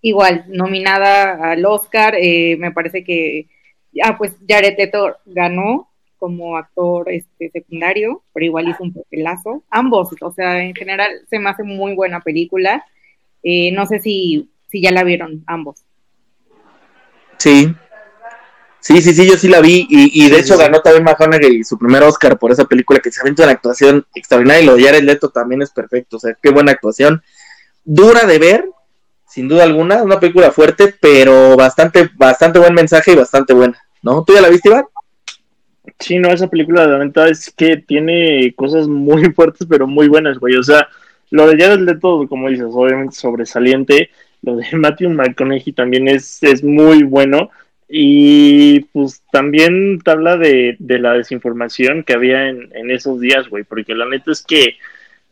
Igual, 0.00 0.44
nominada 0.48 1.52
al 1.52 1.64
Oscar, 1.64 2.14
eh, 2.18 2.56
me 2.58 2.72
parece 2.72 3.04
que, 3.04 3.46
ah, 4.04 4.16
pues 4.18 4.36
Jared 4.48 4.76
Leto 4.78 5.16
ganó 5.26 5.90
como 6.18 6.56
actor 6.56 7.10
este, 7.10 7.50
secundario, 7.50 8.22
pero 8.32 8.46
igual 8.46 8.68
hizo 8.68 8.82
un 8.84 8.92
papelazo. 8.94 9.64
Ambos, 9.70 10.10
o 10.20 10.32
sea, 10.32 10.62
en 10.62 10.74
general 10.74 11.10
se 11.28 11.38
me 11.38 11.50
hace 11.50 11.64
muy 11.64 11.94
buena 11.94 12.20
película. 12.20 12.84
Eh, 13.42 13.72
no 13.72 13.86
sé 13.86 14.00
si, 14.00 14.50
si 14.68 14.80
ya 14.82 14.92
la 14.92 15.04
vieron 15.04 15.42
ambos. 15.46 15.84
Sí. 17.38 17.74
Sí, 18.80 19.00
sí, 19.00 19.14
sí, 19.14 19.28
yo 19.28 19.36
sí 19.36 19.48
la 19.48 19.60
vi 19.60 19.86
y, 19.88 20.24
y 20.26 20.28
de 20.28 20.36
Sí, 20.36 20.40
hecho 20.40 20.56
sí, 20.56 20.60
sí. 20.60 20.64
ganó 20.64 20.80
también 20.82 21.04
McConaughey 21.04 21.62
su 21.62 21.78
primer 21.78 22.02
Oscar 22.02 22.36
por 22.38 22.50
esa 22.50 22.64
película 22.64 22.98
que 23.00 23.12
se 23.12 23.20
aventó 23.20 23.44
una 23.44 23.52
actuación 23.52 24.06
extraordinaria 24.14 24.62
y 24.62 24.66
lo 24.66 24.74
de 24.76 24.82
Jared 24.84 25.04
Leto 25.04 25.30
también 25.30 25.62
es 25.62 25.70
perfecto, 25.70 26.16
o 26.16 26.20
sea, 26.20 26.36
qué 26.42 26.50
buena 26.50 26.72
actuación. 26.72 27.22
Dura 27.84 28.26
de 28.26 28.38
ver, 28.40 28.68
sin 29.32 29.48
duda 29.48 29.64
alguna, 29.64 30.02
una 30.02 30.20
película 30.20 30.50
fuerte, 30.50 30.94
pero 31.00 31.56
bastante, 31.56 32.10
bastante 32.16 32.58
buen 32.58 32.74
mensaje 32.74 33.12
y 33.12 33.16
bastante 33.16 33.54
buena, 33.54 33.78
¿no? 34.02 34.22
¿Tú 34.24 34.34
ya 34.34 34.42
la 34.42 34.50
viste, 34.50 34.68
Iván? 34.68 34.84
Sí, 35.98 36.18
no, 36.18 36.28
esa 36.28 36.48
película 36.48 36.86
la 36.86 37.02
neta 37.02 37.26
es 37.28 37.50
que 37.50 37.78
tiene 37.78 38.52
cosas 38.54 38.88
muy 38.88 39.24
fuertes, 39.34 39.66
pero 39.66 39.86
muy 39.86 40.06
buenas, 40.08 40.38
güey. 40.38 40.56
O 40.56 40.62
sea, 40.62 40.86
lo 41.30 41.46
de 41.46 41.56
Jared 41.56 41.80
Leto, 41.80 42.26
como 42.28 42.50
dices, 42.50 42.66
obviamente 42.70 43.14
sobresaliente. 43.14 44.10
Lo 44.42 44.56
de 44.56 44.66
Matthew 44.76 45.08
McConaughey 45.08 45.72
también 45.72 46.08
es, 46.08 46.42
es 46.42 46.62
muy 46.62 47.02
bueno. 47.02 47.48
Y 47.88 48.80
pues 48.92 49.22
también 49.32 49.98
te 50.00 50.10
habla 50.10 50.36
de, 50.36 50.76
de 50.78 50.98
la 50.98 51.14
desinformación 51.14 52.02
que 52.02 52.12
había 52.12 52.50
en, 52.50 52.68
en 52.74 52.90
esos 52.90 53.18
días, 53.18 53.48
güey. 53.48 53.64
Porque 53.64 53.94
la 53.94 54.04
neta 54.04 54.30
es 54.30 54.42
que 54.42 54.76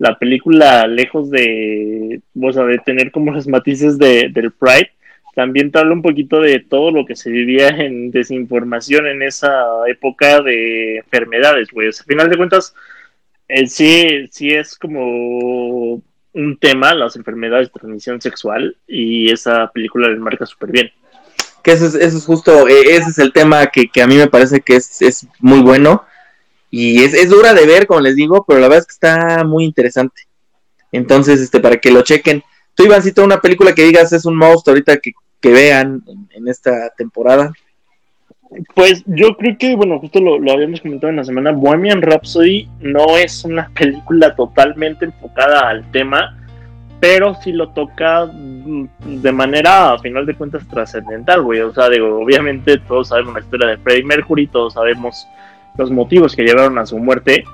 la 0.01 0.18
película, 0.18 0.86
lejos 0.86 1.30
de, 1.30 2.22
o 2.40 2.53
sea, 2.55 2.64
de 2.64 2.78
tener 2.78 3.12
como 3.12 3.32
los 3.32 3.46
matices 3.46 3.98
de, 3.98 4.30
del 4.30 4.51
Pride, 4.51 4.92
también 5.34 5.70
te 5.70 5.78
habla 5.78 5.92
un 5.92 6.01
poquito 6.01 6.40
de 6.40 6.59
todo 6.59 6.90
lo 6.90 7.05
que 7.05 7.14
se 7.14 7.30
vivía 7.30 7.68
en 7.68 8.11
desinformación 8.11 9.07
en 9.07 9.20
esa 9.20 9.62
época 9.88 10.40
de 10.40 10.96
enfermedades, 10.96 11.68
güey. 11.70 11.88
Al 11.88 11.92
final 11.92 12.30
de 12.30 12.36
cuentas, 12.38 12.74
eh, 13.46 13.66
sí, 13.66 14.26
sí 14.30 14.51
es 14.53 14.74
como 14.74 16.03
un 16.32 16.57
tema, 16.59 16.94
las 16.94 17.16
enfermedades 17.16 17.68
de 17.68 17.78
transmisión 17.78 18.22
sexual, 18.22 18.74
y 18.88 19.30
esa 19.30 19.70
película 19.70 20.09
le 20.09 20.16
marca 20.16 20.46
súper 20.46 20.72
bien. 20.72 20.90
Que 21.62 21.72
eso 21.72 21.84
es, 21.84 21.94
eso 21.94 22.16
es 22.16 22.24
justo, 22.24 22.66
eh, 22.68 22.84
ese 22.86 23.11
es 23.11 23.18
el 23.18 23.34
tema 23.34 23.66
que, 23.66 23.86
que 23.88 24.01
a 24.01 24.07
mí 24.07 24.16
me 24.16 24.28
parece 24.28 24.62
que 24.62 24.76
es, 24.76 25.03
es 25.03 25.28
muy 25.40 25.61
bueno 25.61 26.07
y 26.71 27.03
es, 27.03 27.14
es 27.14 27.29
dura 27.29 27.53
de 27.53 27.66
ver, 27.66 27.87
como 27.87 28.01
les 28.01 28.14
digo, 28.14 28.45
pero 28.47 28.61
la 28.61 28.68
verdad 28.68 28.81
es 28.81 28.87
que 28.87 28.93
está 28.93 29.45
muy 29.45 29.64
interesante. 29.64 30.23
Entonces, 30.93 31.41
este, 31.41 31.61
para 31.61 31.79
que 31.79 31.91
lo 31.91 32.03
chequen. 32.03 32.43
Tú, 32.75 32.85
Ivancito, 32.85 33.25
una 33.25 33.41
película 33.41 33.75
que 33.75 33.85
digas 33.85 34.12
es 34.12 34.25
un 34.25 34.37
monstruo 34.37 34.73
ahorita 34.73 34.99
que, 34.99 35.12
que 35.41 35.51
vean 35.51 36.03
en, 36.31 36.49
esta 36.49 36.91
temporada. 36.97 37.53
Pues 38.75 39.03
yo 39.07 39.37
creo 39.37 39.57
que, 39.59 39.77
bueno, 39.77 39.99
justo 40.01 40.21
lo, 40.21 40.39
lo 40.39 40.53
habíamos 40.53 40.81
comentado 40.81 41.11
en 41.11 41.16
la 41.16 41.25
semana, 41.25 41.53
Bohemian 41.53 42.03
Rhapsody 42.03 42.68
no 42.81 43.16
es 43.16 43.45
una 43.45 43.68
película 43.75 44.35
totalmente 44.35 45.05
enfocada 45.05 45.68
al 45.68 45.89
tema, 45.93 46.37
pero 46.99 47.35
sí 47.35 47.53
lo 47.53 47.71
toca 47.71 48.27
mm, 48.27 48.89
de 49.23 49.33
manera, 49.33 49.93
a 49.93 49.99
final 49.99 50.27
de 50.27 50.35
cuentas, 50.35 50.66
trascendental, 50.68 51.43
güey. 51.43 51.61
O 51.61 51.73
sea, 51.73 51.89
digo, 51.89 52.21
obviamente 52.21 52.79
todos 52.79 53.09
sabemos 53.09 53.35
la 53.35 53.41
historia 53.41 53.68
de 53.68 53.79
Freddie 53.79 54.05
Mercury, 54.05 54.47
todos 54.49 54.75
sabemos 54.75 55.27
los 55.77 55.91
motivos 55.91 56.37
que 56.37 56.43
llevaron 56.43 56.79
a 56.79 56.87
su 56.87 56.99
muerte, 56.99 57.45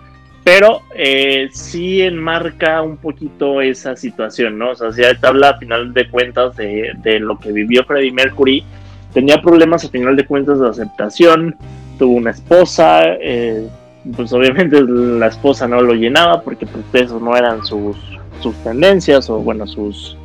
pero 0.44 0.82
eh, 0.94 1.48
sí 1.52 2.02
enmarca 2.02 2.80
un 2.80 2.98
poquito 2.98 3.60
esa 3.60 3.96
situación, 3.96 4.58
¿no? 4.58 4.70
O 4.70 4.92
sea, 4.92 5.14
te 5.14 5.26
habla 5.26 5.50
a 5.50 5.58
final 5.58 5.92
de 5.92 6.08
cuentas 6.08 6.56
de, 6.56 6.92
de 7.02 7.18
lo 7.18 7.38
que 7.38 7.50
vivió 7.50 7.84
Freddie 7.84 8.12
Mercury. 8.12 8.64
Tenía 9.12 9.42
problemas 9.42 9.84
a 9.84 9.88
final 9.88 10.14
de 10.14 10.24
cuentas 10.24 10.60
de 10.60 10.68
aceptación, 10.68 11.56
tuvo 11.98 12.14
una 12.14 12.30
esposa, 12.30 13.02
eh, 13.20 13.68
pues 14.14 14.32
obviamente 14.32 14.80
la 14.86 15.26
esposa 15.26 15.66
no 15.66 15.80
lo 15.80 15.94
llenaba 15.94 16.42
porque 16.42 16.66
pues 16.66 16.84
eso 16.92 17.18
no 17.18 17.36
eran 17.36 17.64
sus, 17.64 17.96
sus 18.40 18.54
tendencias 18.62 19.28
o 19.28 19.38
bueno, 19.38 19.66
sus, 19.66 20.16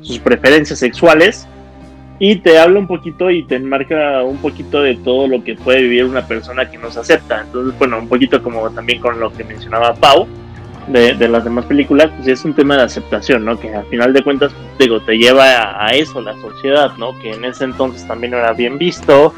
sus 0.00 0.18
preferencias 0.18 0.78
sexuales. 0.78 1.46
Y 2.20 2.36
te 2.36 2.58
habla 2.58 2.80
un 2.80 2.86
poquito 2.86 3.30
y 3.30 3.44
te 3.44 3.56
enmarca 3.56 4.22
un 4.24 4.38
poquito 4.38 4.82
de 4.82 4.96
todo 4.96 5.28
lo 5.28 5.44
que 5.44 5.54
puede 5.54 5.82
vivir 5.82 6.04
una 6.04 6.26
persona 6.26 6.68
que 6.68 6.76
no 6.76 6.90
se 6.90 7.00
acepta. 7.00 7.42
Entonces, 7.42 7.78
bueno, 7.78 7.98
un 7.98 8.08
poquito 8.08 8.42
como 8.42 8.68
también 8.70 9.00
con 9.00 9.20
lo 9.20 9.32
que 9.32 9.44
mencionaba 9.44 9.94
Pau 9.94 10.26
de, 10.88 11.14
de 11.14 11.28
las 11.28 11.44
demás 11.44 11.66
películas, 11.66 12.10
pues 12.16 12.28
es 12.28 12.44
un 12.44 12.54
tema 12.54 12.76
de 12.76 12.82
aceptación, 12.82 13.44
¿no? 13.44 13.58
Que 13.58 13.72
al 13.74 13.84
final 13.86 14.12
de 14.12 14.22
cuentas, 14.22 14.52
digo, 14.78 15.00
te 15.00 15.16
lleva 15.16 15.84
a, 15.84 15.90
eso, 15.90 16.20
la 16.20 16.34
sociedad, 16.40 16.92
¿no? 16.98 17.16
Que 17.20 17.32
en 17.32 17.44
ese 17.44 17.64
entonces 17.64 18.06
también 18.06 18.32
no 18.32 18.38
era 18.38 18.52
bien 18.52 18.78
visto, 18.78 19.32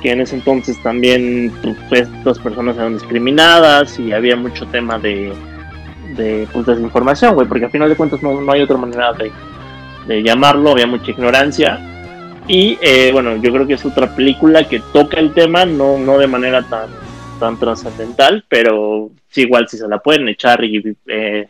que 0.00 0.12
en 0.12 0.20
ese 0.20 0.36
entonces 0.36 0.80
también 0.82 1.52
pues, 1.88 2.08
estas 2.08 2.38
personas 2.38 2.76
eran 2.76 2.94
discriminadas 2.94 3.98
y 3.98 4.12
había 4.12 4.36
mucho 4.36 4.66
tema 4.66 4.98
de, 4.98 5.32
de 6.16 6.46
pues, 6.52 6.66
desinformación, 6.66 7.34
güey, 7.34 7.48
porque 7.48 7.64
al 7.64 7.70
final 7.70 7.88
de 7.88 7.96
cuentas 7.96 8.22
no, 8.22 8.40
no 8.40 8.52
hay 8.52 8.62
otra 8.62 8.76
manera 8.76 9.12
de, 9.14 9.32
de 10.06 10.22
llamarlo, 10.22 10.70
había 10.70 10.86
mucha 10.86 11.10
ignorancia. 11.10 11.80
Y 12.48 12.78
eh, 12.80 13.10
bueno, 13.12 13.36
yo 13.36 13.52
creo 13.52 13.66
que 13.66 13.74
es 13.74 13.84
otra 13.84 14.14
película 14.14 14.68
que 14.68 14.80
toca 14.92 15.20
el 15.20 15.32
tema, 15.32 15.64
no, 15.64 15.98
no 15.98 16.18
de 16.18 16.26
manera 16.26 16.62
tan, 16.62 16.90
tan 17.38 17.58
trascendental, 17.58 18.44
pero 18.48 19.10
sí, 19.28 19.42
igual 19.42 19.68
si 19.68 19.78
se 19.78 19.88
la 19.88 19.98
pueden 19.98 20.28
echar 20.28 20.62
y 20.64 20.96
eh, 21.06 21.46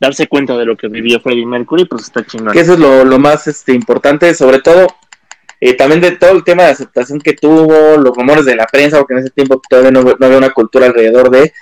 darse 0.00 0.26
cuenta 0.26 0.56
de 0.56 0.64
lo 0.64 0.76
que 0.76 0.88
vivió 0.88 1.20
Freddie 1.20 1.46
Mercury, 1.46 1.84
pues 1.84 2.02
está 2.02 2.24
chingón. 2.24 2.52
Que 2.52 2.60
eso 2.60 2.74
es 2.74 2.78
lo, 2.78 3.04
lo 3.04 3.18
más 3.18 3.46
este, 3.46 3.72
importante, 3.72 4.34
sobre 4.34 4.60
todo 4.60 4.88
eh, 5.60 5.74
también 5.74 6.00
de 6.00 6.12
todo 6.12 6.32
el 6.32 6.44
tema 6.44 6.64
de 6.64 6.70
aceptación 6.70 7.20
que 7.20 7.32
tuvo, 7.32 7.96
los 7.96 8.14
rumores 8.14 8.44
de 8.44 8.56
la 8.56 8.66
prensa, 8.66 8.98
porque 8.98 9.14
en 9.14 9.20
ese 9.20 9.30
tiempo 9.30 9.60
todavía 9.68 9.90
no, 9.90 10.02
no 10.02 10.26
había 10.26 10.38
una 10.38 10.50
cultura 10.50 10.86
alrededor 10.86 11.30
de. 11.30 11.52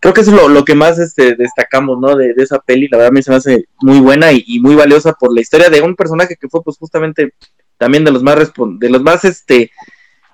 Creo 0.00 0.12
que 0.12 0.22
eso 0.22 0.32
es 0.32 0.36
lo, 0.36 0.48
lo 0.48 0.64
que 0.64 0.74
más 0.74 0.98
este, 0.98 1.34
destacamos, 1.34 1.98
¿no? 1.98 2.16
De, 2.16 2.34
esa 2.36 2.58
peli, 2.58 2.88
la 2.88 2.98
verdad 2.98 3.10
a 3.10 3.14
mí 3.14 3.22
se 3.22 3.30
me 3.30 3.36
hace 3.36 3.64
muy 3.80 4.00
buena 4.00 4.32
y, 4.32 4.42
y 4.46 4.60
muy 4.60 4.74
valiosa 4.74 5.12
por 5.12 5.32
la 5.32 5.40
historia 5.40 5.70
de 5.70 5.80
un 5.82 5.94
personaje 5.94 6.36
que 6.38 6.48
fue, 6.48 6.62
pues, 6.62 6.76
justamente 6.78 7.32
también 7.78 8.04
de 8.04 8.10
los 8.12 8.22
más, 8.22 8.52
de 8.56 8.90
los 8.90 9.02
más, 9.02 9.24
este, 9.24 9.70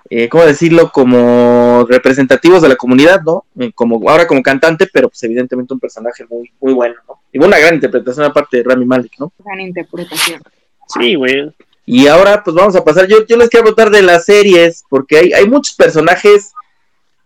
eh, 0.08 0.28
¿cómo 0.28 0.44
decirlo? 0.44 0.90
Como 0.92 1.86
representativos 1.88 2.62
de 2.62 2.68
la 2.68 2.76
comunidad, 2.76 3.22
¿no? 3.22 3.44
Eh, 3.58 3.72
como 3.74 4.08
ahora 4.08 4.26
como 4.26 4.42
cantante, 4.42 4.88
pero 4.92 5.08
pues 5.08 5.22
evidentemente 5.22 5.72
un 5.72 5.80
personaje 5.80 6.24
muy, 6.28 6.50
muy 6.60 6.72
bueno, 6.72 6.96
¿no? 7.06 7.20
Y 7.32 7.38
una 7.38 7.58
gran 7.58 7.74
interpretación 7.74 8.26
aparte 8.26 8.58
de 8.58 8.62
Rami 8.64 8.84
Malek, 8.84 9.12
¿no? 9.18 9.32
Gran 9.44 9.60
interpretación. 9.60 10.42
Sí, 10.88 11.14
güey. 11.14 11.52
Y 11.86 12.06
ahora 12.06 12.42
pues 12.42 12.54
vamos 12.54 12.76
a 12.76 12.84
pasar, 12.84 13.06
yo, 13.06 13.26
yo 13.26 13.36
les 13.36 13.48
quiero 13.48 13.64
preguntar 13.64 13.90
de 13.90 14.02
las 14.02 14.24
series, 14.24 14.84
porque 14.88 15.18
hay, 15.18 15.32
hay 15.32 15.48
muchos 15.48 15.76
personajes 15.76 16.52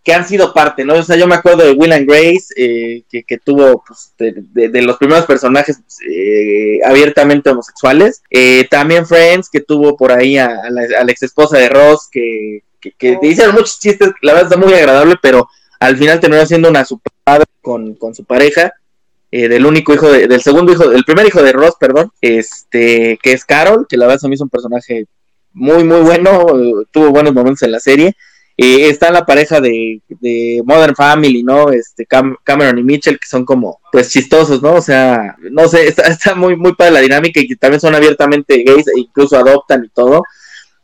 que 0.04 0.12
han 0.12 0.28
sido 0.28 0.52
parte, 0.52 0.84
¿no? 0.84 0.94
O 0.94 1.02
sea, 1.02 1.16
yo 1.16 1.26
me 1.26 1.34
acuerdo 1.34 1.64
de 1.64 1.72
Will 1.72 1.92
and 1.92 2.06
Grace, 2.06 2.48
eh, 2.56 3.04
que, 3.10 3.22
que 3.24 3.38
tuvo 3.38 3.82
pues, 3.86 4.12
de, 4.18 4.34
de- 4.52 4.68
de 4.68 4.82
los 4.82 4.98
primeros 4.98 5.24
personajes 5.24 5.78
eh, 6.06 6.78
abiertamente 6.84 7.48
homosexuales. 7.50 8.22
Eh, 8.30 8.66
también 8.70 9.06
Friends, 9.06 9.48
que 9.48 9.60
tuvo 9.60 9.96
por 9.96 10.12
ahí 10.12 10.36
a, 10.36 10.46
a 10.46 10.70
la, 10.70 10.82
a 11.00 11.04
la 11.04 11.10
ex 11.10 11.22
esposa 11.22 11.56
de 11.58 11.70
Ross, 11.70 12.08
que, 12.12 12.62
que, 12.80 12.92
que 12.92 13.16
te 13.16 13.26
hicieron 13.28 13.54
muchos 13.54 13.80
chistes, 13.80 14.10
la 14.20 14.34
verdad 14.34 14.52
está 14.52 14.62
muy 14.62 14.74
agradable, 14.74 15.14
pero 15.22 15.48
al 15.80 15.96
final 15.96 16.20
terminó 16.20 16.44
siendo 16.44 16.68
una 16.68 16.84
super 16.84 17.12
padre 17.24 17.46
con, 17.62 17.94
con 17.94 18.14
su 18.14 18.24
pareja. 18.24 18.72
eh, 19.32 19.48
del 19.48 19.64
único 19.66 19.92
hijo 19.94 20.12
de- 20.12 20.28
del 20.28 20.42
segundo 20.42 20.70
hijo, 20.72 20.88
del 20.90 21.04
primer 21.04 21.26
hijo 21.26 21.42
de 21.42 21.52
Ross, 21.52 21.74
perdón, 21.80 22.12
este, 22.20 23.18
que 23.22 23.32
es 23.32 23.44
Carol, 23.44 23.86
que 23.88 23.96
la 23.96 24.06
verdad 24.06 24.20
se 24.20 24.28
me 24.28 24.34
hizo 24.34 24.44
un 24.44 24.50
personaje 24.50 25.06
muy, 25.52 25.82
muy 25.82 26.02
bueno, 26.02 26.46
eh, 26.60 26.84
tuvo 26.92 27.10
buenos 27.10 27.32
momentos 27.34 27.62
en 27.62 27.72
la 27.72 27.80
serie. 27.80 28.14
Eh, 28.56 28.88
está 28.88 29.10
la 29.10 29.26
pareja 29.26 29.60
de, 29.60 30.00
de 30.08 30.62
Modern 30.64 30.94
Family, 30.94 31.42
¿no? 31.42 31.70
Este 31.72 32.06
Cam- 32.06 32.36
Cameron 32.44 32.78
y 32.78 32.84
Mitchell, 32.84 33.18
que 33.18 33.26
son 33.26 33.44
como, 33.44 33.80
pues, 33.90 34.10
chistosos, 34.10 34.62
¿no? 34.62 34.74
O 34.74 34.80
sea, 34.80 35.34
no 35.50 35.66
sé, 35.66 35.88
está, 35.88 36.02
está 36.04 36.34
muy, 36.36 36.54
muy 36.54 36.72
padre 36.74 36.92
la 36.92 37.00
dinámica 37.00 37.40
y 37.40 37.48
que 37.48 37.56
también 37.56 37.80
son 37.80 37.94
abiertamente 37.96 38.62
gays 38.62 38.86
e 38.88 39.00
incluso 39.00 39.36
adoptan 39.36 39.84
y 39.84 39.88
todo. 39.88 40.22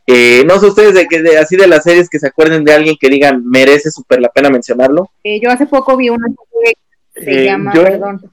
Eh, 0.05 0.43
no 0.45 0.59
sé 0.59 0.65
ustedes 0.65 0.93
de 0.95 1.07
que 1.07 1.21
de, 1.21 1.37
así 1.37 1.55
de 1.55 1.67
las 1.67 1.83
series 1.83 2.09
que 2.09 2.19
se 2.19 2.27
acuerden 2.27 2.65
de 2.65 2.73
alguien 2.73 2.97
que 2.99 3.07
digan 3.07 3.47
merece 3.47 3.89
súper 3.91 4.19
la 4.19 4.27
pena 4.29 4.49
mencionarlo. 4.49 5.09
Eh, 5.23 5.39
yo 5.41 5.49
hace 5.49 5.65
poco 5.65 5.95
vi 5.95 6.09
una 6.09 6.27
serie 6.27 6.75
que 7.15 7.21
se 7.23 7.31
Eh, 7.41 7.45
llama, 7.45 7.73
yo- 7.73 7.83
perdón, 7.83 8.31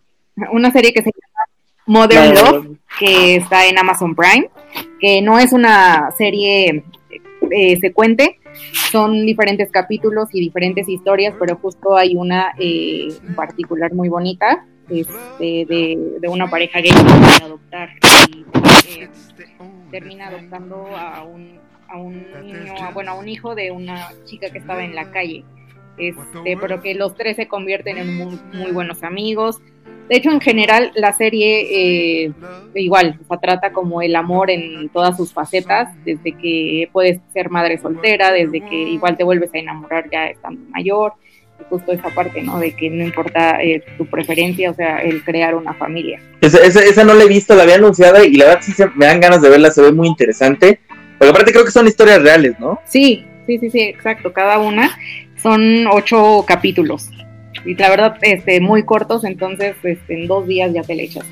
una 0.51 0.72
serie 0.72 0.93
que 0.93 1.03
se 1.03 1.11
llama 1.11 1.47
Modern 1.86 2.34
No, 2.34 2.43
Love, 2.53 2.66
que 2.99 3.36
está 3.36 3.66
en 3.66 3.78
Amazon 3.78 4.16
Prime, 4.16 4.51
que 5.01 5.22
no 5.22 5.39
es 5.39 5.53
una 5.53 6.11
serie 6.18 6.82
eh, 7.53 7.78
secuente, 7.80 8.39
son 8.91 9.27
diferentes 9.27 9.71
capítulos 9.71 10.29
y 10.33 10.41
diferentes 10.41 10.89
historias, 10.89 11.35
pero 11.39 11.57
justo 11.57 11.97
hay 11.97 12.17
una 12.17 12.53
eh, 12.59 13.09
en 13.27 13.35
particular 13.35 13.93
muy 13.93 14.09
bonita, 14.09 14.65
este, 14.89 15.67
de, 15.67 16.17
de 16.21 16.29
una 16.29 16.49
pareja 16.49 16.81
gay 16.81 16.91
que 16.93 17.45
adoptar 17.45 17.91
y 18.31 18.45
eh, 19.01 19.09
termina 19.91 20.29
adoptando 20.29 20.97
a 20.97 21.23
un, 21.25 21.59
a 21.89 21.99
un 21.99 22.25
niño, 22.43 22.73
a- 22.83 22.91
bueno, 22.91 23.13
a 23.13 23.15
un 23.15 23.29
hijo 23.29 23.55
de 23.55 23.71
una 23.71 24.09
chica 24.25 24.51
que 24.51 24.59
estaba 24.59 24.83
en 24.85 24.95
la 24.95 25.11
calle. 25.11 25.45
Este, 25.97 26.57
pero 26.61 26.81
que 26.81 26.95
los 26.95 27.17
tres 27.17 27.35
se 27.37 27.49
convierten 27.49 27.99
en 27.99 28.17
muy, 28.17 28.39
muy 28.53 28.71
buenos 28.71 29.03
amigos. 29.03 29.61
De 30.09 30.17
hecho, 30.17 30.31
en 30.31 30.41
general, 30.41 30.91
la 30.95 31.13
serie 31.13 32.25
eh, 32.25 32.33
igual, 32.75 33.19
o 33.23 33.27
sea, 33.27 33.37
trata 33.39 33.73
como 33.73 34.01
el 34.01 34.17
amor 34.17 34.51
en 34.51 34.89
todas 34.89 35.17
sus 35.17 35.33
facetas, 35.33 35.89
desde 36.05 36.33
que 36.33 36.89
puedes 36.93 37.21
ser 37.33 37.51
madre 37.51 37.79
soltera, 37.79 38.33
desde 38.33 38.61
que 38.61 38.75
igual 38.75 39.17
te 39.17 39.25
vuelves 39.25 39.53
a 39.55 39.59
enamorar 39.59 40.09
ya 40.11 40.27
estando 40.29 40.63
mayor, 40.71 41.13
y 41.61 41.65
justo 41.69 41.93
esa 41.93 42.09
parte, 42.11 42.41
¿no? 42.43 42.59
De 42.59 42.75
que 42.75 42.89
no 42.89 43.05
importa 43.05 43.63
eh, 43.63 43.83
tu 43.99 44.07
preferencia, 44.07 44.71
o 44.71 44.75
sea, 44.75 44.99
el 44.99 45.23
crear 45.25 45.55
una 45.55 45.75
familia. 45.75 46.21
Esa, 46.41 46.59
esa, 46.65 46.83
esa 46.83 47.05
no 47.05 47.15
la 47.15 47.25
he 47.25 47.29
visto, 47.29 47.55
la 47.55 47.65
había 47.65 47.75
anunciada 47.75 48.25
y 48.25 48.35
la 48.35 48.47
verdad 48.47 48.61
sí 48.63 48.73
se, 48.73 48.87
me 48.95 49.07
dan 49.07 49.21
ganas 49.21 49.43
de 49.43 49.51
verla, 49.51 49.71
se 49.71 49.83
ve 49.83 49.93
muy 49.93 50.09
interesante. 50.09 50.81
Porque 51.19 51.31
aparte 51.31 51.53
creo 51.53 51.65
que 51.65 51.71
son 51.71 51.87
historias 51.87 52.23
reales, 52.23 52.59
¿no? 52.61 52.79
Sí, 52.85 53.27
sí, 53.47 53.59
sí, 53.59 53.71
sí, 53.71 53.81
exacto. 53.81 54.33
Cada 54.33 54.59
una 54.59 54.97
son 55.43 55.87
ocho 55.89 56.45
capítulos. 56.47 57.11
Y 57.65 57.75
la 57.75 57.91
verdad, 57.91 58.17
este, 58.23 58.61
muy 58.61 58.85
cortos, 58.85 59.25
entonces 59.25 59.77
este, 59.83 60.15
en 60.15 60.27
dos 60.27 60.47
días 60.47 60.73
ya 60.73 60.83
te 60.83 60.95
le 60.95 61.05
echas. 61.05 61.27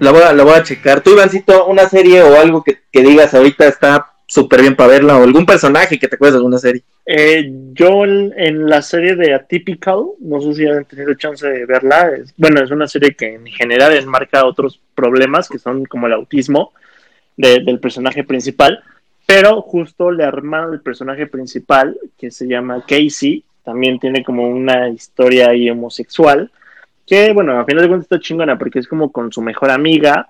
La 0.00 0.10
voy 0.10 0.22
a, 0.22 0.32
la 0.32 0.42
voy 0.44 0.54
a 0.54 0.62
checar. 0.62 1.00
Tú, 1.00 1.10
Ivancito, 1.12 1.66
una 1.66 1.88
serie 1.88 2.22
o 2.22 2.38
algo 2.38 2.62
que, 2.62 2.78
que 2.92 3.02
digas 3.02 3.32
ahorita 3.34 3.66
está 3.66 4.10
súper 4.26 4.62
bien 4.62 4.74
para 4.74 4.88
verla, 4.90 5.16
o 5.18 5.22
algún 5.22 5.46
personaje 5.46 5.98
que 5.98 6.08
te 6.08 6.16
acuerdes 6.16 6.34
de 6.34 6.38
alguna 6.38 6.58
serie. 6.58 6.82
Eh, 7.06 7.50
yo 7.72 8.04
en, 8.04 8.32
en 8.36 8.66
la 8.66 8.82
serie 8.82 9.14
de 9.14 9.34
Atypical, 9.34 10.02
no 10.20 10.40
sé 10.40 10.54
si 10.54 10.66
han 10.66 10.84
tenido 10.86 11.14
chance 11.14 11.46
de 11.46 11.66
verla, 11.66 12.10
es, 12.16 12.34
bueno, 12.36 12.62
es 12.62 12.70
una 12.70 12.88
serie 12.88 13.14
que 13.14 13.34
en 13.34 13.46
general 13.46 13.94
enmarca 13.94 14.44
otros 14.46 14.80
problemas 14.94 15.48
que 15.48 15.58
son 15.58 15.84
como 15.84 16.06
el 16.06 16.14
autismo 16.14 16.72
de- 17.36 17.60
del 17.60 17.78
personaje 17.78 18.24
principal, 18.24 18.82
pero 19.26 19.60
justo 19.62 20.10
le 20.10 20.24
armaron 20.24 20.72
el 20.74 20.80
personaje 20.80 21.26
principal 21.26 21.96
que 22.18 22.30
se 22.30 22.46
llama 22.48 22.84
Casey, 22.88 23.44
también 23.64 23.98
tiene 23.98 24.22
como 24.22 24.48
una 24.48 24.88
historia 24.88 25.50
ahí 25.50 25.70
homosexual, 25.70 26.50
que 27.06 27.32
bueno, 27.32 27.58
a 27.58 27.64
final 27.64 27.82
de 27.82 27.88
cuentas 27.88 28.06
está 28.06 28.20
chingona 28.20 28.58
porque 28.58 28.78
es 28.78 28.88
como 28.88 29.10
con 29.12 29.32
su 29.32 29.42
mejor 29.42 29.70
amiga, 29.70 30.28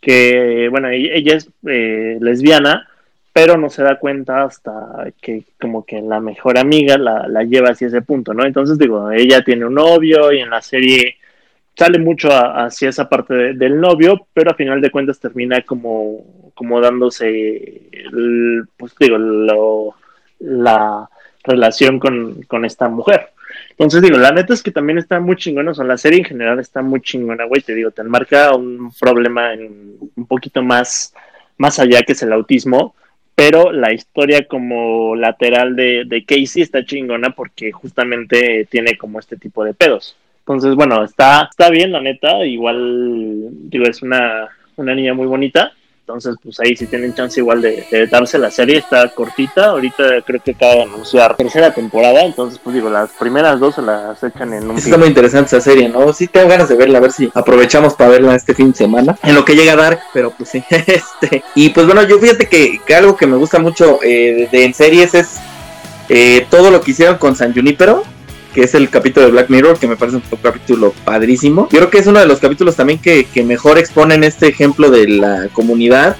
que 0.00 0.68
bueno, 0.70 0.88
e- 0.88 1.16
ella 1.16 1.36
es 1.36 1.50
eh, 1.66 2.18
lesbiana, 2.20 2.88
pero 3.32 3.56
no 3.58 3.68
se 3.68 3.82
da 3.82 3.98
cuenta 3.98 4.44
hasta 4.44 5.08
que 5.20 5.44
como 5.60 5.84
que 5.84 6.00
la 6.00 6.20
mejor 6.20 6.58
amiga 6.58 6.96
la, 6.96 7.28
la 7.28 7.42
lleva 7.44 7.70
hacia 7.70 7.88
ese 7.88 8.02
punto, 8.02 8.32
¿no? 8.34 8.44
Entonces 8.46 8.78
digo, 8.78 9.10
ella 9.10 9.42
tiene 9.44 9.66
un 9.66 9.74
novio 9.74 10.32
y 10.32 10.40
en 10.40 10.50
la 10.50 10.62
serie 10.62 11.16
sale 11.76 11.98
mucho 11.98 12.30
a- 12.32 12.64
hacia 12.66 12.88
esa 12.88 13.08
parte 13.08 13.34
de- 13.34 13.54
del 13.54 13.78
novio, 13.80 14.26
pero 14.32 14.50
a 14.50 14.54
final 14.54 14.80
de 14.80 14.90
cuentas 14.90 15.20
termina 15.20 15.60
como, 15.62 16.50
como 16.54 16.80
dándose, 16.80 17.82
pues 18.76 18.94
digo, 18.98 19.18
lo- 19.18 19.94
la 20.40 21.08
relación 21.46 21.98
con, 21.98 22.42
con 22.42 22.64
esta 22.64 22.88
mujer. 22.88 23.30
Entonces 23.70 24.02
digo, 24.02 24.18
la 24.18 24.32
neta 24.32 24.54
es 24.54 24.62
que 24.62 24.70
también 24.70 24.98
está 24.98 25.20
muy 25.20 25.36
chingona, 25.36 25.70
o 25.70 25.74
sea, 25.74 25.84
la 25.84 25.98
serie 25.98 26.20
en 26.20 26.24
general 26.24 26.58
está 26.58 26.82
muy 26.82 27.00
chingona, 27.00 27.44
güey, 27.44 27.62
te 27.62 27.74
digo, 27.74 27.90
te 27.90 28.02
enmarca 28.02 28.54
un 28.54 28.90
problema 28.98 29.52
en, 29.54 29.96
un 30.14 30.26
poquito 30.26 30.62
más, 30.62 31.14
más 31.58 31.78
allá 31.78 32.02
que 32.02 32.12
es 32.12 32.22
el 32.22 32.32
autismo, 32.32 32.94
pero 33.34 33.72
la 33.72 33.92
historia 33.92 34.46
como 34.46 35.14
lateral 35.14 35.76
de, 35.76 36.04
de 36.06 36.24
Casey 36.24 36.62
está 36.62 36.84
chingona 36.84 37.30
porque 37.30 37.70
justamente 37.70 38.66
tiene 38.70 38.96
como 38.96 39.18
este 39.18 39.36
tipo 39.36 39.62
de 39.62 39.74
pedos. 39.74 40.16
Entonces, 40.38 40.74
bueno, 40.74 41.04
está, 41.04 41.48
está 41.50 41.68
bien, 41.70 41.92
la 41.92 42.00
neta, 42.00 42.46
igual, 42.46 43.48
digo, 43.68 43.84
es 43.84 44.00
una, 44.00 44.48
una 44.76 44.94
niña 44.94 45.12
muy 45.12 45.26
bonita, 45.26 45.72
entonces, 46.06 46.36
pues 46.40 46.60
ahí 46.60 46.76
si 46.76 46.86
tienen 46.86 47.12
chance 47.14 47.40
igual 47.40 47.60
de, 47.60 48.06
darse 48.08 48.38
la 48.38 48.48
serie, 48.48 48.78
está 48.78 49.08
cortita, 49.08 49.70
ahorita 49.70 50.22
creo 50.24 50.40
que 50.40 50.52
acaba 50.52 50.74
de 50.76 50.82
anunciar 50.82 51.34
tercera 51.36 51.74
temporada, 51.74 52.24
entonces, 52.24 52.60
pues 52.62 52.74
digo, 52.76 52.88
las 52.88 53.10
primeras 53.10 53.58
dos 53.58 53.74
se 53.74 53.82
las 53.82 54.22
echan 54.22 54.52
en 54.52 54.70
un 54.70 54.78
Sí, 54.78 54.84
está 54.84 54.98
muy 54.98 55.08
interesante 55.08 55.56
esa 55.56 55.60
serie, 55.60 55.88
¿no? 55.88 56.12
Sí 56.12 56.28
tengo 56.28 56.48
ganas 56.48 56.68
de 56.68 56.76
verla, 56.76 56.98
a 56.98 57.00
ver 57.00 57.10
si 57.10 57.28
aprovechamos 57.34 57.94
para 57.94 58.10
verla 58.10 58.36
este 58.36 58.54
fin 58.54 58.70
de 58.70 58.76
semana. 58.76 59.18
En 59.24 59.34
lo 59.34 59.44
que 59.44 59.56
llega 59.56 59.72
a 59.72 59.76
dar, 59.76 59.98
pero 60.14 60.30
pues 60.30 60.48
sí. 60.50 60.62
este 60.70 61.42
Y 61.56 61.70
pues 61.70 61.86
bueno, 61.86 62.04
yo 62.04 62.20
fíjate 62.20 62.46
que, 62.46 62.80
que 62.86 62.94
algo 62.94 63.16
que 63.16 63.26
me 63.26 63.36
gusta 63.36 63.58
mucho 63.58 63.98
eh, 64.04 64.48
de, 64.52 64.64
en 64.64 64.74
series 64.74 65.12
es 65.12 65.40
eh, 66.08 66.46
todo 66.48 66.70
lo 66.70 66.82
que 66.82 66.92
hicieron 66.92 67.18
con 67.18 67.34
San 67.34 67.52
Junipero, 67.52 68.04
que 68.56 68.62
es 68.62 68.74
el 68.74 68.88
capítulo 68.88 69.26
de 69.26 69.32
Black 69.32 69.50
Mirror, 69.50 69.78
que 69.78 69.86
me 69.86 69.96
parece 69.96 70.16
un 70.16 70.22
capítulo 70.42 70.94
padrísimo. 71.04 71.68
Yo 71.70 71.78
creo 71.78 71.90
que 71.90 71.98
es 71.98 72.06
uno 72.06 72.20
de 72.20 72.26
los 72.26 72.38
capítulos 72.40 72.74
también 72.74 72.98
que, 72.98 73.26
que 73.26 73.44
mejor 73.44 73.76
exponen 73.76 74.24
este 74.24 74.48
ejemplo 74.48 74.90
de 74.90 75.06
la 75.06 75.48
comunidad. 75.52 76.16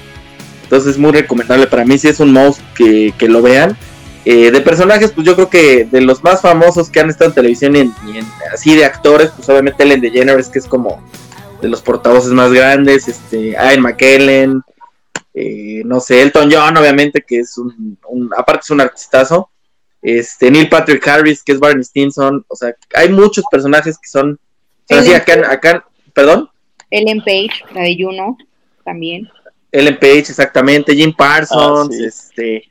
Entonces 0.61 0.91
es 0.91 0.97
muy 0.99 1.13
recomendable 1.13 1.65
para 1.65 1.83
mí, 1.83 1.97
si 1.97 2.07
es 2.09 2.19
un 2.19 2.31
mouse 2.31 2.59
que, 2.75 3.11
que 3.17 3.27
lo 3.27 3.41
vean. 3.41 3.75
Eh, 4.23 4.51
de 4.51 4.61
personajes, 4.61 5.11
pues 5.13 5.25
yo 5.25 5.33
creo 5.33 5.49
que 5.49 5.85
de 5.85 6.01
los 6.01 6.23
más 6.23 6.41
famosos 6.41 6.91
que 6.91 6.99
han 6.99 7.09
estado 7.09 7.31
en 7.31 7.35
televisión 7.35 7.75
y, 7.75 7.79
en, 7.79 7.91
así 8.53 8.75
de 8.75 8.85
actores, 8.85 9.31
pues 9.35 9.49
obviamente 9.49 9.81
Ellen 9.83 10.01
DeGeneres, 10.01 10.49
que 10.49 10.59
es 10.59 10.67
como 10.67 11.01
de 11.59 11.69
los 11.69 11.81
portavoces 11.81 12.33
más 12.33 12.51
grandes, 12.53 13.07
este, 13.07 13.53
Ian 13.53 13.81
McKellen, 13.81 14.61
eh, 15.33 15.81
no 15.85 15.99
sé, 16.01 16.21
Elton 16.21 16.51
John, 16.51 16.77
obviamente, 16.77 17.23
que 17.27 17.39
es 17.39 17.57
un- 17.57 17.97
aparte 18.37 18.61
es 18.65 18.69
un 18.69 18.81
artistazo, 18.81 19.49
este, 20.07 20.49
Neil 20.49 20.69
Patrick 20.69 21.05
Harris, 21.05 21.43
que 21.43 21.51
es 21.51 21.59
Barney 21.59 21.83
Stinson, 21.83 22.45
o 22.47 22.55
sea, 22.55 22.73
hay 22.93 23.09
muchos 23.09 23.43
personajes 23.51 23.97
que 23.97 24.07
son, 24.07 24.33
o 24.33 24.87
sea, 24.87 25.03
sí, 25.03 25.13
acá, 25.13 25.51
acá, 25.51 25.85
perdón, 26.13 26.49
Ellen 26.89 27.19
Page, 27.19 27.49
la 27.73 27.81
de 27.81 27.97
Juno, 27.99 28.37
también. 28.85 29.29
Ellen 29.69 29.97
Page, 29.99 30.19
exactamente, 30.29 30.95
Jim 30.95 31.13
Parsons, 31.13 31.93
Ah, 31.93 31.97
sí. 31.97 32.05
este, 32.05 32.63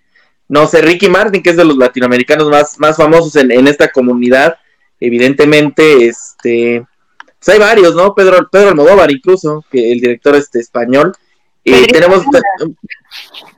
no 0.48 0.66
sé, 0.66 0.80
Ricky 0.80 1.10
Martin, 1.10 1.42
que 1.42 1.50
es 1.50 1.56
de 1.58 1.64
los 1.66 1.76
latinoamericanos 1.76 2.48
más, 2.48 2.78
más 2.78 2.96
famosos 2.96 3.36
en, 3.36 3.50
en 3.52 3.68
esta 3.68 3.88
comunidad, 3.88 4.56
evidentemente, 4.98 6.06
este, 6.06 6.86
pues 7.38 7.48
hay 7.50 7.58
varios, 7.58 7.94
¿no? 7.94 8.14
Pedro, 8.14 8.48
Pedro 8.50 8.70
Almodóvar, 8.70 9.10
incluso, 9.10 9.62
que 9.70 9.92
el 9.92 10.00
director 10.00 10.34
este 10.36 10.58
español, 10.60 11.12
y 11.62 11.72
Pedrito 11.72 11.92
tenemos, 11.92 12.24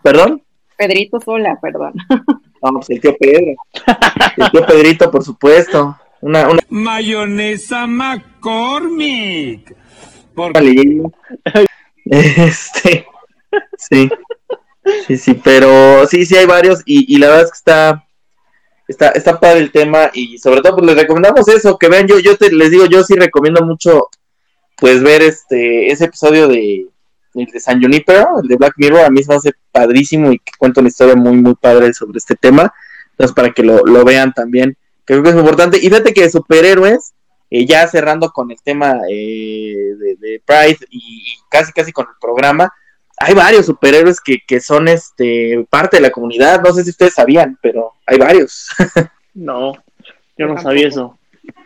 perdón, 0.03 0.43
Pedrito 0.79 1.21
Sola, 1.21 1.59
perdón. 1.61 1.93
no, 2.63 2.73
pues 2.73 2.89
el 2.91 3.01
tío 3.01 3.17
Pedro, 3.19 3.57
el 4.37 4.51
tío 4.53 4.65
Pedrito, 4.65 5.11
por 5.11 5.25
supuesto, 5.25 5.99
una, 6.21 6.49
una 6.49 6.63
Mayonesa 6.69 7.87
McCormick. 7.87 9.75
Por. 10.35 10.53
Este, 12.11 13.07
sí, 13.77 14.09
sí, 15.07 15.19
sí, 15.19 15.35
pero 15.35 16.07
sí, 16.07 16.25
sí 16.25 16.37
hay 16.37 16.47
varios 16.47 16.81
y, 16.87 17.13
y 17.15 17.19
la 17.19 17.27
verdad 17.27 17.45
es 17.45 17.51
que 17.51 17.59
está, 17.59 18.07
está, 18.87 19.09
está 19.11 19.41
padre 19.41 19.59
el 19.59 19.73
tema 19.73 20.11
y 20.15 20.39
sobre 20.39 20.63
todo 20.63 20.77
pues 20.77 20.87
les 20.87 20.97
recomendamos 20.97 21.47
eso, 21.49 21.77
que 21.77 21.89
vean, 21.89 22.07
yo, 22.07 22.19
yo 22.21 22.39
te, 22.39 22.51
les 22.51 22.71
digo, 22.71 22.87
yo 22.87 23.03
sí 23.03 23.15
recomiendo 23.15 23.63
mucho 23.63 24.09
pues 24.77 25.03
ver 25.03 25.21
este, 25.23 25.93
ese 25.93 26.07
episodio 26.07 26.49
de, 26.49 26.87
el 27.41 27.47
de 27.47 27.61
San 27.61 27.81
Junipero, 27.81 28.41
el 28.43 28.49
de 28.49 28.57
Black 28.57 28.75
Mirror, 28.77 29.01
a 29.01 29.11
mí 29.11 29.23
se 29.23 29.29
me 29.31 29.37
hace 29.37 29.53
padrísimo 29.73 30.33
y 30.33 30.39
que 30.39 30.53
cuenta 30.59 30.81
una 30.81 30.89
historia 30.89 31.15
muy, 31.17 31.37
muy 31.37 31.55
padre 31.55 31.93
sobre 31.93 32.19
este 32.19 32.35
tema, 32.37 32.73
entonces 33.13 33.35
para 33.35 33.51
que 33.51 33.63
lo, 33.63 33.79
lo 33.85 34.05
vean 34.05 34.33
también, 34.33 34.77
creo 35.05 35.23
que 35.23 35.29
es 35.31 35.35
muy 35.35 35.43
importante, 35.43 35.79
y 35.79 35.83
fíjate 35.89 36.13
que 36.13 36.23
de 36.23 36.31
superhéroes, 36.31 37.13
eh, 37.51 37.65
ya 37.67 37.87
cerrando 37.89 38.31
con 38.31 38.51
el 38.51 38.59
tema 38.63 38.99
eh, 39.11 39.95
de, 39.99 40.17
de 40.17 40.43
Pride 40.45 40.79
y, 40.91 40.99
y 40.99 41.39
casi 41.51 41.73
casi 41.73 41.93
con 41.93 42.07
el 42.07 42.15
programa, 42.21 42.73
hay 43.21 43.35
varios 43.35 43.67
superhéroes 43.67 44.21
que, 44.21 44.37
que 44.47 44.61
son 44.61 44.87
este 44.87 45.67
parte 45.71 45.97
de 45.97 46.03
la 46.03 46.11
comunidad, 46.11 46.63
no 46.63 46.73
sé 46.73 46.85
si 46.85 46.91
ustedes 46.91 47.15
sabían, 47.15 47.59
pero 47.63 47.93
hay 48.07 48.19
varios. 48.19 48.69
No, 49.35 49.73
yo 50.37 50.47
no 50.47 50.61
sabía 50.61 50.89
eso. 50.89 51.17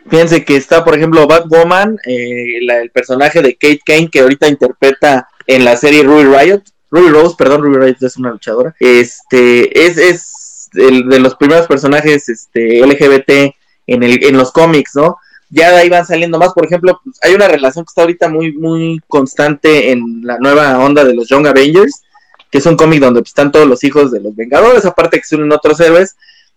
Fíjense 0.07 0.45
que 0.45 0.55
está, 0.55 0.83
por 0.83 0.95
ejemplo, 0.95 1.25
Batwoman, 1.25 1.97
eh, 2.05 2.59
la- 2.61 2.79
el 2.81 2.91
personaje 2.91 3.41
de 3.41 3.55
Kate 3.55 3.79
Kane 3.83 4.09
que 4.11 4.19
ahorita 4.19 4.47
interpreta 4.47 5.27
en 5.47 5.65
la 5.65 5.77
serie 5.77 6.03
Ruby 6.03 6.23
Riot, 6.23 6.61
Ruby 6.91 7.09
Rose, 7.09 7.35
perdón, 7.37 7.63
Ruby 7.63 7.77
Riot 7.77 7.97
es 8.01 8.17
una 8.17 8.31
luchadora. 8.31 8.75
Este, 8.79 9.85
es, 9.85 9.97
es 9.97 10.69
el 10.73 11.07
de 11.09 11.19
los 11.19 11.35
primeros 11.35 11.67
personajes 11.67 12.29
este, 12.29 12.85
LGBT 12.85 13.55
en, 13.87 14.03
el, 14.03 14.23
en 14.23 14.37
los 14.37 14.51
cómics, 14.51 14.95
¿no? 14.95 15.17
Ya 15.49 15.71
de 15.71 15.77
ahí 15.77 15.89
van 15.89 16.05
saliendo 16.05 16.39
más, 16.39 16.53
por 16.53 16.65
ejemplo, 16.65 16.99
pues, 17.03 17.17
hay 17.21 17.33
una 17.33 17.47
relación 17.47 17.85
que 17.85 17.89
está 17.89 18.01
ahorita 18.01 18.27
muy, 18.29 18.53
muy 18.53 18.99
constante 19.07 19.91
en 19.91 20.21
la 20.23 20.37
nueva 20.39 20.79
onda 20.79 21.03
de 21.03 21.13
los 21.13 21.27
Young 21.29 21.47
Avengers, 21.47 22.01
que 22.49 22.57
es 22.57 22.65
un 22.65 22.75
cómic 22.75 22.99
donde 22.99 23.21
pues, 23.21 23.29
están 23.29 23.51
todos 23.51 23.67
los 23.67 23.83
hijos 23.83 24.11
de 24.11 24.19
los 24.19 24.35
Vengadores, 24.35 24.85
aparte 24.85 25.17
que 25.17 25.25
se 25.25 25.35
otros 25.35 25.79
héroes, 25.79 26.15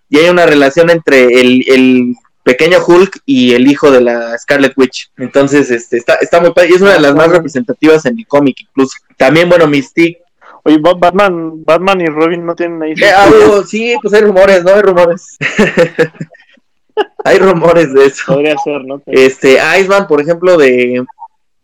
y 0.08 0.18
hay 0.18 0.28
una 0.28 0.46
relación 0.46 0.88
entre 0.90 1.24
el, 1.40 1.64
el 1.68 2.14
pequeño 2.46 2.78
Hulk 2.86 3.22
y 3.26 3.54
el 3.54 3.66
hijo 3.66 3.90
de 3.90 4.00
la 4.00 4.38
Scarlet 4.38 4.72
Witch. 4.76 5.10
Entonces, 5.18 5.68
este, 5.72 5.96
está, 5.96 6.14
está 6.20 6.40
muy 6.40 6.52
padre, 6.52 6.68
y 6.70 6.74
es 6.74 6.80
una 6.80 6.92
de 6.92 7.00
las 7.00 7.12
más 7.16 7.28
representativas 7.28 8.06
en 8.06 8.16
el 8.20 8.26
cómic 8.28 8.56
incluso. 8.60 8.96
También, 9.16 9.48
bueno, 9.48 9.66
Mystique. 9.66 10.22
Oye, 10.62 10.78
Ba- 10.78 10.94
Batman, 10.94 11.64
Batman 11.64 12.00
y 12.02 12.06
Robin 12.06 12.46
no 12.46 12.54
tienen 12.54 12.80
ahí. 12.84 12.92
Eh, 12.92 13.10
ah, 13.14 13.28
sí, 13.66 13.96
pues 14.00 14.14
hay 14.14 14.20
rumores, 14.20 14.62
¿no? 14.62 14.70
Hay 14.74 14.80
rumores. 14.82 15.36
hay 17.24 17.38
rumores 17.38 17.92
de 17.92 18.06
eso. 18.06 18.22
Podría 18.28 18.56
ser, 18.58 18.84
¿no? 18.84 19.02
Este, 19.06 19.58
Iceman, 19.80 20.06
por 20.06 20.20
ejemplo, 20.20 20.56
de, 20.56 21.04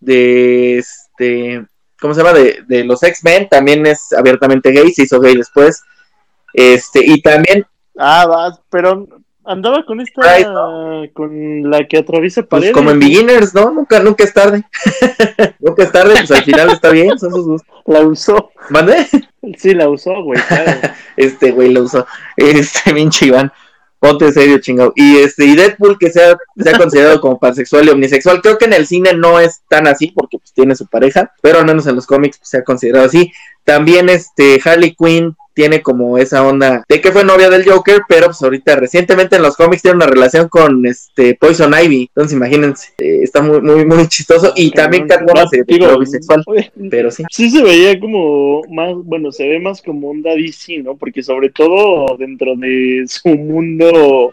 de 0.00 0.78
este, 0.78 1.64
¿cómo 2.00 2.12
se 2.14 2.22
llama? 2.22 2.32
De, 2.36 2.64
de 2.66 2.84
los 2.84 3.02
X-Men, 3.02 3.48
también 3.48 3.86
es 3.86 4.12
abiertamente 4.12 4.72
gay, 4.72 4.92
se 4.92 5.02
hizo 5.04 5.20
gay 5.20 5.36
después. 5.36 5.82
Este, 6.52 7.04
y 7.04 7.22
también, 7.22 7.64
Ah, 7.98 8.26
va, 8.26 8.58
pero 8.70 9.06
andaba 9.44 9.84
con 9.84 10.00
esta, 10.00 10.22
con 11.12 11.70
la 11.70 11.86
que 11.86 11.98
atraviesa 11.98 12.42
pues 12.42 12.48
paredes. 12.48 12.74
como 12.74 12.90
en 12.90 13.00
Beginners, 13.00 13.54
¿no? 13.54 13.70
Nunca, 13.70 14.00
nunca 14.00 14.24
es 14.24 14.32
tarde. 14.32 14.64
nunca 15.60 15.82
es 15.82 15.92
tarde, 15.92 16.14
pues 16.16 16.30
al 16.30 16.44
final 16.44 16.70
está 16.70 16.90
bien, 16.90 17.18
son 17.18 17.32
sus 17.32 17.46
gustos. 17.46 17.76
La 17.86 18.00
usó. 18.00 18.50
¿Mande? 18.70 19.06
Sí, 19.58 19.74
la 19.74 19.88
usó, 19.88 20.22
güey, 20.22 20.40
claro. 20.40 20.80
Este 21.16 21.50
güey 21.50 21.72
lo 21.72 21.82
usó. 21.82 22.06
Este, 22.36 22.92
pinche 22.94 23.26
Iván. 23.26 23.52
Ponte 23.98 24.32
serio, 24.32 24.58
chingado. 24.58 24.92
Y 24.96 25.18
este, 25.18 25.44
y 25.44 25.54
Deadpool 25.54 25.96
que 25.96 26.10
sea, 26.10 26.36
sea 26.56 26.76
considerado 26.76 27.20
como 27.20 27.38
pansexual 27.38 27.86
y 27.86 27.90
omnisexual. 27.90 28.42
Creo 28.42 28.58
que 28.58 28.64
en 28.64 28.72
el 28.72 28.86
cine 28.86 29.14
no 29.14 29.38
es 29.38 29.62
tan 29.68 29.86
así, 29.86 30.08
porque 30.08 30.38
pues 30.38 30.52
tiene 30.52 30.74
su 30.74 30.88
pareja, 30.88 31.32
pero 31.40 31.60
al 31.60 31.66
menos 31.66 31.86
en 31.86 31.94
los 31.94 32.06
cómics 32.06 32.38
pues, 32.38 32.48
se 32.48 32.58
ha 32.58 32.64
considerado 32.64 33.06
así. 33.06 33.32
También 33.64 34.08
este 34.08 34.60
Harley 34.64 34.96
Quinn 34.96 35.36
tiene 35.54 35.82
como 35.82 36.18
esa 36.18 36.46
onda 36.46 36.84
de 36.88 37.00
que 37.00 37.12
fue 37.12 37.24
novia 37.24 37.50
del 37.50 37.68
Joker, 37.68 38.02
pero 38.08 38.26
pues 38.26 38.42
ahorita 38.42 38.76
recientemente 38.76 39.36
en 39.36 39.42
los 39.42 39.56
cómics 39.56 39.82
tiene 39.82 39.96
una 39.96 40.06
relación 40.06 40.48
con 40.48 40.84
este 40.86 41.34
Poison 41.34 41.72
Ivy. 41.72 42.10
Entonces 42.14 42.36
imagínense, 42.36 42.92
eh, 42.98 43.20
está 43.22 43.42
muy, 43.42 43.60
muy, 43.60 43.84
muy 43.84 44.06
chistoso. 44.08 44.52
Y 44.56 44.70
también 44.70 45.06
Catwoman 45.06 45.48
se 45.48 45.64
declaró 45.64 45.98
bisexual, 45.98 46.42
oye, 46.46 46.72
pero 46.90 47.10
sí. 47.10 47.24
Sí 47.30 47.50
se 47.50 47.62
veía 47.62 47.98
como 47.98 48.62
más, 48.70 48.94
bueno, 49.04 49.32
se 49.32 49.48
ve 49.48 49.60
más 49.60 49.82
como 49.82 50.10
un 50.10 50.22
DC, 50.22 50.78
¿no? 50.78 50.96
Porque 50.96 51.22
sobre 51.22 51.50
todo 51.50 52.16
dentro 52.16 52.56
de 52.56 53.04
su 53.06 53.28
mundo, 53.28 54.32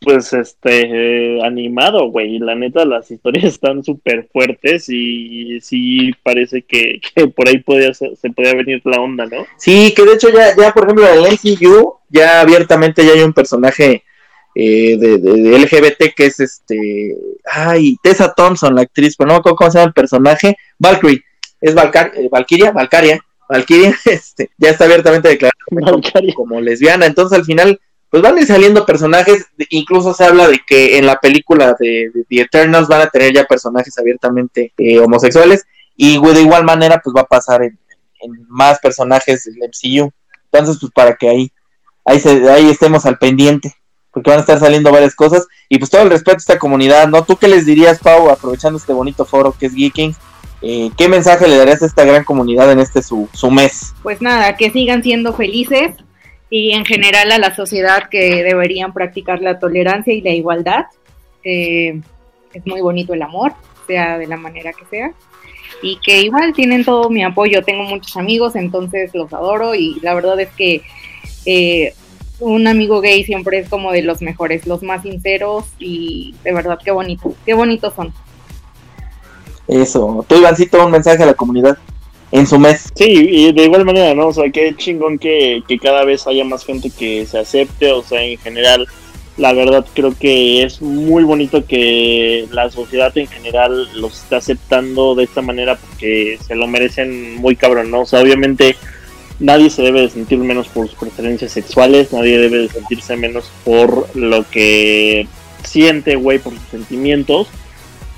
pues, 0.00 0.32
este, 0.32 1.36
eh, 1.36 1.42
animado, 1.44 2.06
güey. 2.10 2.38
La 2.38 2.54
neta, 2.54 2.84
las 2.84 3.10
historias 3.10 3.44
están 3.54 3.84
súper 3.84 4.28
fuertes 4.32 4.88
y 4.88 5.60
sí 5.60 6.12
parece 6.22 6.62
que, 6.62 7.00
que 7.14 7.26
por 7.28 7.48
ahí 7.48 7.58
podía 7.58 7.92
ser- 7.94 8.16
se 8.16 8.30
podía 8.30 8.54
venir 8.54 8.80
la 8.84 9.00
onda, 9.00 9.26
¿no? 9.26 9.46
Sí, 9.58 9.92
que 9.94 10.04
de 10.04 10.14
hecho 10.14 10.28
ya, 10.30 10.56
ya 10.56 10.72
por 10.72 10.84
ejemplo, 10.84 11.06
en 11.06 11.18
el 11.26 11.32
MCU, 11.32 11.94
ya 12.08 12.40
abiertamente 12.40 13.04
ya 13.04 13.12
hay 13.12 13.22
un 13.22 13.32
personaje 13.32 14.02
eh, 14.54 14.96
de, 14.98 15.18
de- 15.18 15.32
de 15.42 15.58
LGBT 15.58 16.14
que 16.16 16.26
es 16.26 16.40
este. 16.40 17.14
Ay, 17.44 17.96
Tessa 18.02 18.32
Thompson, 18.34 18.74
la 18.74 18.82
actriz, 18.82 19.14
pero 19.16 19.28
no 19.28 19.34
me 19.34 19.38
acuerdo 19.40 19.56
cómo 19.56 19.70
se 19.70 19.78
llama 19.78 19.88
el 19.88 19.94
personaje. 19.94 20.56
Valkyrie, 20.78 21.22
es 21.60 21.74
Valcar 21.74 22.12
eh, 22.16 22.28
Valkyria, 22.30 22.72
Valkyria, 22.72 23.20
Valkyria, 23.48 23.94
este, 24.06 24.50
ya 24.58 24.70
está 24.70 24.84
abiertamente 24.86 25.28
declarada 25.28 25.56
Valkyria. 25.70 26.34
como 26.34 26.60
lesbiana. 26.60 27.06
Entonces 27.06 27.38
al 27.38 27.44
final, 27.44 27.80
pues 28.10 28.22
van 28.24 28.36
a 28.36 28.40
ir 28.40 28.46
saliendo 28.46 28.84
personajes, 28.84 29.46
incluso 29.70 30.12
se 30.12 30.24
habla 30.24 30.48
de 30.48 30.60
que 30.66 30.98
en 30.98 31.06
la 31.06 31.20
película 31.20 31.76
de, 31.78 32.10
The 32.28 32.40
Eternals 32.40 32.88
van 32.88 33.02
a 33.02 33.06
tener 33.08 33.32
ya 33.32 33.44
personajes 33.44 33.96
abiertamente 33.98 34.72
eh, 34.76 34.98
homosexuales. 34.98 35.64
Y 35.96 36.20
de 36.20 36.40
igual 36.40 36.64
manera, 36.64 37.00
pues 37.02 37.14
va 37.14 37.20
a 37.20 37.26
pasar 37.26 37.62
en, 37.62 37.78
en 38.20 38.46
más 38.48 38.80
personajes 38.80 39.44
del 39.44 39.68
MCU. 39.68 40.10
Entonces, 40.50 40.78
pues 40.80 40.92
para 40.92 41.14
que 41.14 41.28
ahí, 41.28 41.52
ahí, 42.04 42.18
se, 42.18 42.50
ahí 42.50 42.68
estemos 42.68 43.06
al 43.06 43.16
pendiente, 43.16 43.74
porque 44.10 44.30
van 44.30 44.38
a 44.38 44.40
estar 44.40 44.58
saliendo 44.58 44.90
varias 44.90 45.14
cosas. 45.14 45.46
Y 45.68 45.78
pues 45.78 45.90
todo 45.90 46.02
el 46.02 46.10
respeto 46.10 46.36
a 46.36 46.38
esta 46.38 46.58
comunidad, 46.58 47.06
¿no? 47.06 47.22
¿Tú 47.24 47.36
qué 47.36 47.46
les 47.46 47.64
dirías, 47.64 48.00
Pau, 48.00 48.28
aprovechando 48.28 48.78
este 48.78 48.92
bonito 48.92 49.24
foro 49.24 49.54
que 49.56 49.66
es 49.66 49.74
Geeking? 49.74 50.16
Eh, 50.62 50.90
¿Qué 50.96 51.08
mensaje 51.08 51.46
le 51.46 51.56
darías 51.56 51.82
a 51.82 51.86
esta 51.86 52.04
gran 52.04 52.24
comunidad 52.24 52.72
en 52.72 52.80
este 52.80 53.02
su, 53.02 53.28
su 53.32 53.52
mes? 53.52 53.94
Pues 54.02 54.20
nada, 54.20 54.56
que 54.56 54.70
sigan 54.70 55.02
siendo 55.04 55.32
felices 55.32 55.92
y 56.50 56.72
en 56.72 56.84
general 56.84 57.30
a 57.30 57.38
la 57.38 57.54
sociedad 57.54 58.08
que 58.10 58.42
deberían 58.42 58.92
practicar 58.92 59.40
la 59.40 59.58
tolerancia 59.58 60.12
y 60.12 60.20
la 60.20 60.30
igualdad. 60.30 60.86
Es 61.44 62.66
muy 62.66 62.80
bonito 62.80 63.14
el 63.14 63.22
amor, 63.22 63.52
sea 63.86 64.18
de 64.18 64.26
la 64.26 64.36
manera 64.36 64.72
que 64.72 64.84
sea. 64.86 65.12
Y 65.80 65.98
que 66.04 66.20
igual 66.20 66.52
tienen 66.52 66.84
todo 66.84 67.08
mi 67.08 67.22
apoyo. 67.22 67.62
Tengo 67.62 67.84
muchos 67.84 68.16
amigos, 68.16 68.56
entonces 68.56 69.14
los 69.14 69.32
adoro 69.32 69.74
y 69.74 70.00
la 70.02 70.12
verdad 70.14 70.38
es 70.40 70.50
que 70.50 70.82
eh, 71.46 71.94
un 72.40 72.66
amigo 72.66 73.00
gay 73.00 73.22
siempre 73.24 73.58
es 73.58 73.68
como 73.68 73.92
de 73.92 74.02
los 74.02 74.20
mejores, 74.20 74.66
los 74.66 74.82
más 74.82 75.02
sinceros 75.02 75.66
y 75.78 76.34
de 76.42 76.52
verdad 76.52 76.78
qué 76.84 76.90
bonito, 76.90 77.32
qué 77.46 77.54
bonitos 77.54 77.94
son. 77.94 78.12
Eso. 79.68 80.24
Tú, 80.28 80.34
Ivancito, 80.34 80.84
un 80.84 80.90
mensaje 80.90 81.22
a 81.22 81.26
la 81.26 81.34
comunidad 81.34 81.78
en 82.32 82.46
su 82.46 82.58
mes. 82.58 82.88
Sí, 82.94 83.04
y 83.06 83.52
de 83.52 83.64
igual 83.64 83.84
manera, 83.84 84.14
¿no? 84.14 84.28
O 84.28 84.32
sea, 84.32 84.50
qué 84.50 84.74
chingón 84.76 85.18
que, 85.18 85.62
que 85.66 85.78
cada 85.78 86.04
vez 86.04 86.26
haya 86.26 86.44
más 86.44 86.64
gente 86.64 86.90
que 86.90 87.26
se 87.26 87.38
acepte, 87.38 87.92
o 87.92 88.02
sea, 88.02 88.22
en 88.22 88.38
general, 88.38 88.86
la 89.36 89.52
verdad 89.52 89.84
creo 89.94 90.14
que 90.18 90.62
es 90.62 90.82
muy 90.82 91.24
bonito 91.24 91.64
que 91.66 92.46
la 92.50 92.70
sociedad 92.70 93.16
en 93.16 93.26
general 93.26 93.88
los 93.94 94.22
esté 94.22 94.36
aceptando 94.36 95.14
de 95.14 95.24
esta 95.24 95.42
manera 95.42 95.76
porque 95.76 96.38
se 96.46 96.54
lo 96.54 96.66
merecen 96.66 97.36
muy 97.36 97.56
cabrón, 97.56 97.90
¿no? 97.90 98.02
O 98.02 98.06
sea, 98.06 98.20
obviamente 98.20 98.76
nadie 99.40 99.70
se 99.70 99.82
debe 99.82 100.02
de 100.02 100.10
sentir 100.10 100.38
menos 100.38 100.68
por 100.68 100.88
sus 100.88 100.98
preferencias 100.98 101.52
sexuales, 101.52 102.12
nadie 102.12 102.38
debe 102.38 102.58
de 102.58 102.68
sentirse 102.68 103.16
menos 103.16 103.50
por 103.64 104.14
lo 104.14 104.48
que 104.50 105.26
siente, 105.64 106.16
güey, 106.16 106.38
por 106.38 106.52
sus 106.52 106.68
sentimientos. 106.70 107.48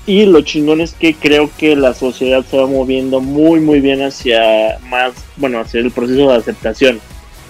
Y 0.05 0.25
lo 0.25 0.41
chingón 0.41 0.81
es 0.81 0.93
que 0.93 1.13
creo 1.13 1.49
que 1.57 1.75
la 1.75 1.93
sociedad 1.93 2.43
se 2.43 2.57
va 2.57 2.67
moviendo 2.67 3.21
muy 3.21 3.61
muy 3.61 3.79
bien 3.79 4.01
hacia 4.01 4.77
más, 4.89 5.13
bueno, 5.37 5.59
hacia 5.59 5.79
el 5.79 5.91
proceso 5.91 6.29
de 6.29 6.37
aceptación 6.37 6.99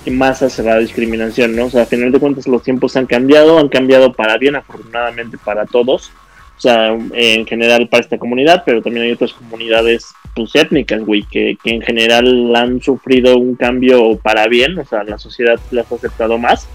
y 0.05 0.11
más 0.11 0.43
hacia 0.43 0.63
la 0.63 0.77
discriminación, 0.77 1.55
¿no? 1.55 1.65
O 1.65 1.69
sea, 1.69 1.83
a 1.83 1.85
final 1.85 2.11
de 2.11 2.19
cuentas 2.19 2.47
los 2.47 2.61
tiempos 2.61 2.95
han 2.95 3.07
cambiado, 3.07 3.57
han 3.57 3.69
cambiado 3.69 4.13
para 4.13 4.37
bien, 4.37 4.55
afortunadamente 4.55 5.37
para 5.43 5.65
todos. 5.65 6.11
O 6.55 6.61
sea, 6.61 6.95
en 7.13 7.45
general 7.47 7.89
para 7.89 8.03
esta 8.03 8.19
comunidad, 8.19 8.63
pero 8.65 8.81
también 8.81 9.07
hay 9.07 9.11
otras 9.13 9.33
comunidades 9.33 10.13
pues 10.35 10.55
étnicas, 10.55 11.03
güey, 11.03 11.23
que, 11.23 11.57
que 11.63 11.71
en 11.71 11.81
general 11.81 12.55
han 12.55 12.81
sufrido 12.81 13.37
un 13.37 13.55
cambio 13.55 14.17
para 14.17 14.47
bien, 14.47 14.77
o 14.77 14.85
sea, 14.85 15.03
la 15.03 15.17
sociedad 15.17 15.59
las 15.71 15.91
ha 15.91 15.95
aceptado 15.95 16.37
más. 16.37 16.67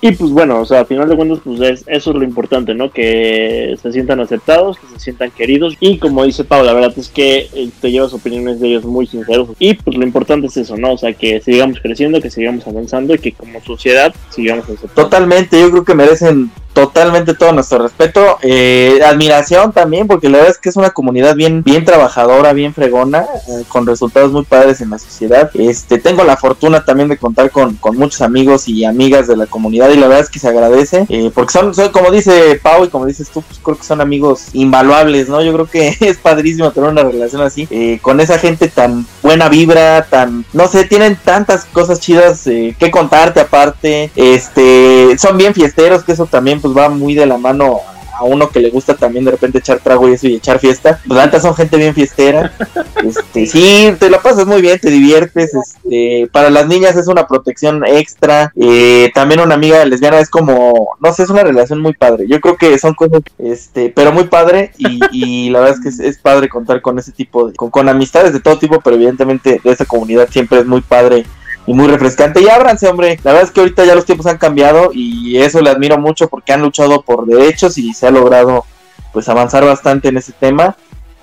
Y 0.00 0.12
pues 0.12 0.30
bueno, 0.32 0.60
o 0.60 0.66
sea, 0.66 0.80
a 0.80 0.84
final 0.84 1.08
de 1.08 1.16
cuentas, 1.16 1.38
pues 1.42 1.60
es- 1.60 1.84
eso 1.86 2.10
es 2.10 2.16
lo 2.16 2.24
importante, 2.24 2.74
¿no? 2.74 2.90
Que 2.90 3.74
se 3.80 3.90
sientan 3.90 4.20
aceptados, 4.20 4.78
que 4.78 4.86
se 4.88 4.98
sientan 5.00 5.30
queridos. 5.30 5.76
Y 5.80 5.96
como 5.98 6.24
dice 6.24 6.44
Pau, 6.44 6.62
la 6.62 6.74
verdad 6.74 6.92
es 6.96 7.08
que 7.08 7.48
eh, 7.54 7.70
te 7.80 7.90
llevas 7.90 8.12
opiniones 8.12 8.60
de 8.60 8.68
ellos 8.68 8.84
muy 8.84 9.06
sinceros. 9.06 9.48
Y 9.58 9.74
pues 9.74 9.96
lo 9.96 10.04
importante 10.04 10.48
es 10.48 10.56
eso, 10.58 10.76
¿no? 10.76 10.92
O 10.92 10.98
sea, 10.98 11.14
que 11.14 11.40
sigamos 11.40 11.80
creciendo, 11.80 12.20
que 12.20 12.30
sigamos 12.30 12.66
avanzando 12.66 13.14
y 13.14 13.18
que 13.18 13.32
como 13.32 13.62
sociedad 13.62 14.14
sigamos 14.28 14.64
aceptando. 14.64 14.94
Totalmente, 14.94 15.58
yo 15.58 15.70
creo 15.70 15.84
que 15.84 15.94
merecen 15.94 16.50
totalmente 16.74 17.34
todo 17.34 17.52
nuestro 17.52 17.78
respeto, 17.78 18.38
eh, 18.42 19.00
admiración 19.06 19.72
también, 19.72 20.06
porque 20.06 20.28
la 20.28 20.38
verdad 20.38 20.52
es 20.52 20.58
que 20.58 20.68
es 20.68 20.76
una 20.76 20.90
comunidad 20.90 21.36
bien, 21.36 21.62
bien 21.62 21.84
trabajadora, 21.84 22.52
bien 22.52 22.74
fregona, 22.74 23.24
eh, 23.48 23.64
con 23.68 23.86
resultados 23.86 24.32
muy 24.32 24.44
padres 24.44 24.80
en 24.80 24.90
la 24.90 24.98
sociedad. 24.98 25.50
Este, 25.54 25.98
tengo 25.98 26.24
la 26.24 26.36
fortuna 26.36 26.84
también 26.84 27.08
de 27.08 27.16
contar 27.16 27.50
con, 27.50 27.76
con 27.76 27.96
muchos 27.96 28.20
amigos 28.20 28.68
y 28.68 28.84
amigas 28.84 29.28
de 29.28 29.36
la 29.36 29.46
comunidad 29.46 29.90
y 29.90 29.96
la 29.96 30.08
verdad 30.08 30.24
es 30.24 30.30
que 30.30 30.40
se 30.40 30.48
agradece, 30.48 31.06
eh, 31.08 31.30
porque 31.32 31.52
son, 31.52 31.74
son, 31.74 31.90
como 31.90 32.10
dice 32.10 32.58
Pau 32.60 32.84
y 32.84 32.88
como 32.88 33.06
dices 33.06 33.30
tú, 33.30 33.42
pues 33.42 33.60
creo 33.62 33.78
que 33.78 33.84
son 33.84 34.00
amigos 34.00 34.46
invaluables, 34.52 35.28
¿no? 35.28 35.42
Yo 35.42 35.52
creo 35.52 35.66
que 35.66 35.96
es 36.00 36.16
padrísimo 36.16 36.72
tener 36.72 36.90
una 36.90 37.04
relación 37.04 37.42
así, 37.42 37.68
eh, 37.70 38.00
con 38.02 38.20
esa 38.20 38.38
gente 38.38 38.68
tan 38.68 39.06
buena 39.22 39.48
vibra, 39.48 40.06
tan, 40.10 40.44
no 40.52 40.66
sé, 40.66 40.84
tienen 40.84 41.16
tantas 41.24 41.66
cosas 41.66 42.00
chidas 42.00 42.46
eh, 42.48 42.74
que 42.78 42.90
contarte 42.90 43.40
aparte, 43.40 44.10
este, 44.16 45.16
son 45.18 45.38
bien 45.38 45.54
fiesteros, 45.54 46.02
que 46.02 46.12
eso 46.12 46.26
también 46.26 46.60
pues 46.64 46.74
va 46.74 46.88
muy 46.88 47.14
de 47.14 47.26
la 47.26 47.36
mano 47.36 47.82
a 48.14 48.24
uno 48.24 48.48
que 48.48 48.60
le 48.60 48.70
gusta 48.70 48.94
también 48.94 49.26
de 49.26 49.32
repente 49.32 49.58
echar 49.58 49.80
trago 49.80 50.08
y 50.08 50.12
eso 50.12 50.26
y 50.26 50.36
echar 50.36 50.58
fiesta. 50.58 50.98
Pues 51.06 51.30
la 51.30 51.40
son 51.40 51.54
gente 51.54 51.76
bien 51.76 51.94
fiestera. 51.94 52.52
Este, 53.04 53.44
sí, 53.44 53.94
te 53.98 54.08
la 54.08 54.22
pasas 54.22 54.46
muy 54.46 54.62
bien, 54.62 54.78
te 54.78 54.88
diviertes. 54.88 55.52
Este, 55.52 56.26
para 56.32 56.48
las 56.48 56.66
niñas 56.66 56.96
es 56.96 57.06
una 57.06 57.26
protección 57.26 57.84
extra. 57.84 58.50
Eh, 58.56 59.10
también 59.12 59.40
una 59.40 59.56
amiga 59.56 59.84
lesbiana 59.84 60.20
es 60.20 60.30
como, 60.30 60.96
no 61.00 61.12
sé, 61.12 61.24
es 61.24 61.28
una 61.28 61.42
relación 61.42 61.82
muy 61.82 61.92
padre. 61.92 62.24
Yo 62.26 62.40
creo 62.40 62.56
que 62.56 62.78
son 62.78 62.94
cosas, 62.94 63.20
este, 63.36 63.92
pero 63.94 64.10
muy 64.10 64.24
padre 64.24 64.72
y, 64.78 65.00
y 65.12 65.50
la 65.50 65.60
verdad 65.60 65.76
es 65.76 65.82
que 65.82 65.88
es, 65.90 66.00
es 66.00 66.18
padre 66.18 66.48
contar 66.48 66.80
con 66.80 66.98
ese 66.98 67.12
tipo 67.12 67.48
de, 67.48 67.54
con, 67.54 67.68
con 67.68 67.90
amistades 67.90 68.32
de 68.32 68.40
todo 68.40 68.58
tipo, 68.58 68.80
pero 68.80 68.96
evidentemente 68.96 69.60
de 69.62 69.70
esa 69.70 69.84
comunidad 69.84 70.30
siempre 70.30 70.60
es 70.60 70.66
muy 70.66 70.80
padre 70.80 71.26
y 71.66 71.74
muy 71.74 71.88
refrescante. 71.88 72.42
Y 72.42 72.48
ábranse, 72.48 72.88
hombre. 72.88 73.18
La 73.24 73.32
verdad 73.32 73.48
es 73.48 73.50
que 73.52 73.60
ahorita 73.60 73.84
ya 73.84 73.94
los 73.94 74.04
tiempos 74.04 74.26
han 74.26 74.38
cambiado 74.38 74.90
y 74.92 75.38
eso 75.38 75.60
le 75.60 75.70
admiro 75.70 75.98
mucho 75.98 76.28
porque 76.28 76.52
han 76.52 76.62
luchado 76.62 77.02
por 77.02 77.26
derechos 77.26 77.78
y 77.78 77.94
se 77.94 78.06
ha 78.06 78.10
logrado 78.10 78.64
pues 79.12 79.28
avanzar 79.28 79.64
bastante 79.64 80.08
en 80.08 80.16
ese 80.16 80.32
tema. 80.32 80.76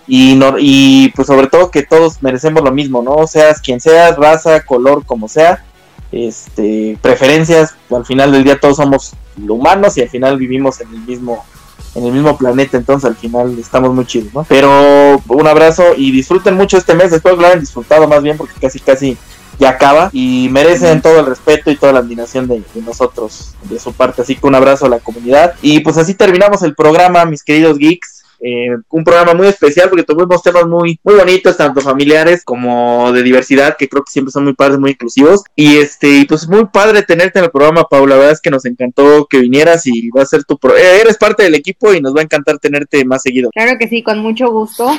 Y, 0.07 0.35
no, 0.35 0.55
y 0.57 1.09
pues 1.15 1.27
sobre 1.27 1.47
todo 1.47 1.71
que 1.71 1.83
todos 1.83 2.21
merecemos 2.21 2.63
lo 2.63 2.71
mismo, 2.71 3.01
¿no? 3.01 3.27
Seas 3.27 3.61
quien 3.61 3.79
seas, 3.79 4.17
raza, 4.17 4.61
color, 4.65 5.05
como 5.05 5.27
sea, 5.27 5.63
este, 6.11 6.97
preferencias, 7.01 7.75
al 7.89 8.05
final 8.05 8.31
del 8.31 8.43
día 8.43 8.59
todos 8.59 8.77
somos 8.77 9.13
humanos 9.37 9.97
y 9.97 10.01
al 10.01 10.09
final 10.09 10.37
vivimos 10.37 10.81
en 10.81 10.89
el 10.89 10.99
mismo 11.01 11.45
en 11.93 12.05
el 12.05 12.13
mismo 12.13 12.37
planeta, 12.37 12.77
entonces 12.77 13.09
al 13.09 13.17
final 13.17 13.57
estamos 13.59 13.93
muy 13.93 14.05
chidos, 14.05 14.33
¿no? 14.33 14.45
Pero 14.47 15.21
un 15.27 15.47
abrazo 15.47 15.93
y 15.97 16.11
disfruten 16.11 16.55
mucho 16.55 16.77
este 16.77 16.93
mes, 16.93 17.11
espero 17.11 17.35
que 17.35 17.41
lo 17.41 17.47
hayan 17.47 17.59
disfrutado 17.59 18.07
más 18.07 18.23
bien 18.23 18.37
porque 18.37 18.53
casi 18.61 18.79
casi 18.79 19.17
ya 19.59 19.69
acaba 19.69 20.09
y 20.13 20.49
merecen 20.49 21.01
todo 21.01 21.19
el 21.19 21.25
respeto 21.25 21.71
y 21.71 21.75
toda 21.75 21.93
la 21.93 21.99
admiración 21.99 22.47
de, 22.47 22.63
de 22.73 22.81
nosotros, 22.81 23.53
de 23.63 23.79
su 23.79 23.93
parte, 23.93 24.21
así 24.21 24.35
que 24.35 24.47
un 24.47 24.55
abrazo 24.55 24.85
a 24.85 24.89
la 24.89 24.99
comunidad 24.99 25.53
y 25.61 25.79
pues 25.81 25.97
así 25.97 26.13
terminamos 26.13 26.63
el 26.63 26.75
programa, 26.75 27.25
mis 27.25 27.43
queridos 27.43 27.77
geeks, 27.77 28.21
eh, 28.43 28.75
un 28.89 29.03
programa 29.03 29.35
muy 29.35 29.45
especial 29.47 29.87
porque 29.87 30.03
tuvimos 30.03 30.41
temas 30.41 30.65
muy, 30.65 30.99
muy 31.03 31.15
bonitos, 31.15 31.57
tanto 31.57 31.79
familiares 31.79 32.43
como 32.43 33.11
de 33.11 33.21
diversidad, 33.21 33.77
que 33.77 33.87
creo 33.87 34.03
que 34.03 34.11
siempre 34.11 34.31
son 34.31 34.45
muy 34.45 34.53
padres, 34.53 34.79
muy 34.79 34.91
inclusivos. 34.91 35.43
Y 35.55 35.77
este, 35.77 36.09
y 36.09 36.25
pues 36.25 36.47
muy 36.47 36.65
padre 36.65 37.03
tenerte 37.03 37.37
en 37.37 37.45
el 37.45 37.51
programa, 37.51 37.83
Paula. 37.83 38.15
La 38.15 38.17
verdad 38.17 38.33
es 38.33 38.41
que 38.41 38.49
nos 38.49 38.65
encantó 38.65 39.27
que 39.29 39.39
vinieras 39.39 39.85
y 39.85 40.09
va 40.09 40.23
a 40.23 40.25
ser 40.25 40.43
tu 40.43 40.57
pro 40.57 40.75
eh, 40.75 41.01
eres 41.01 41.17
parte 41.17 41.43
del 41.43 41.53
equipo 41.53 41.93
y 41.93 42.01
nos 42.01 42.15
va 42.15 42.21
a 42.21 42.23
encantar 42.23 42.57
tenerte 42.57 43.05
más 43.05 43.21
seguido. 43.21 43.51
Claro 43.53 43.77
que 43.77 43.87
sí, 43.87 44.01
con 44.01 44.19
mucho 44.19 44.49
gusto. 44.49 44.89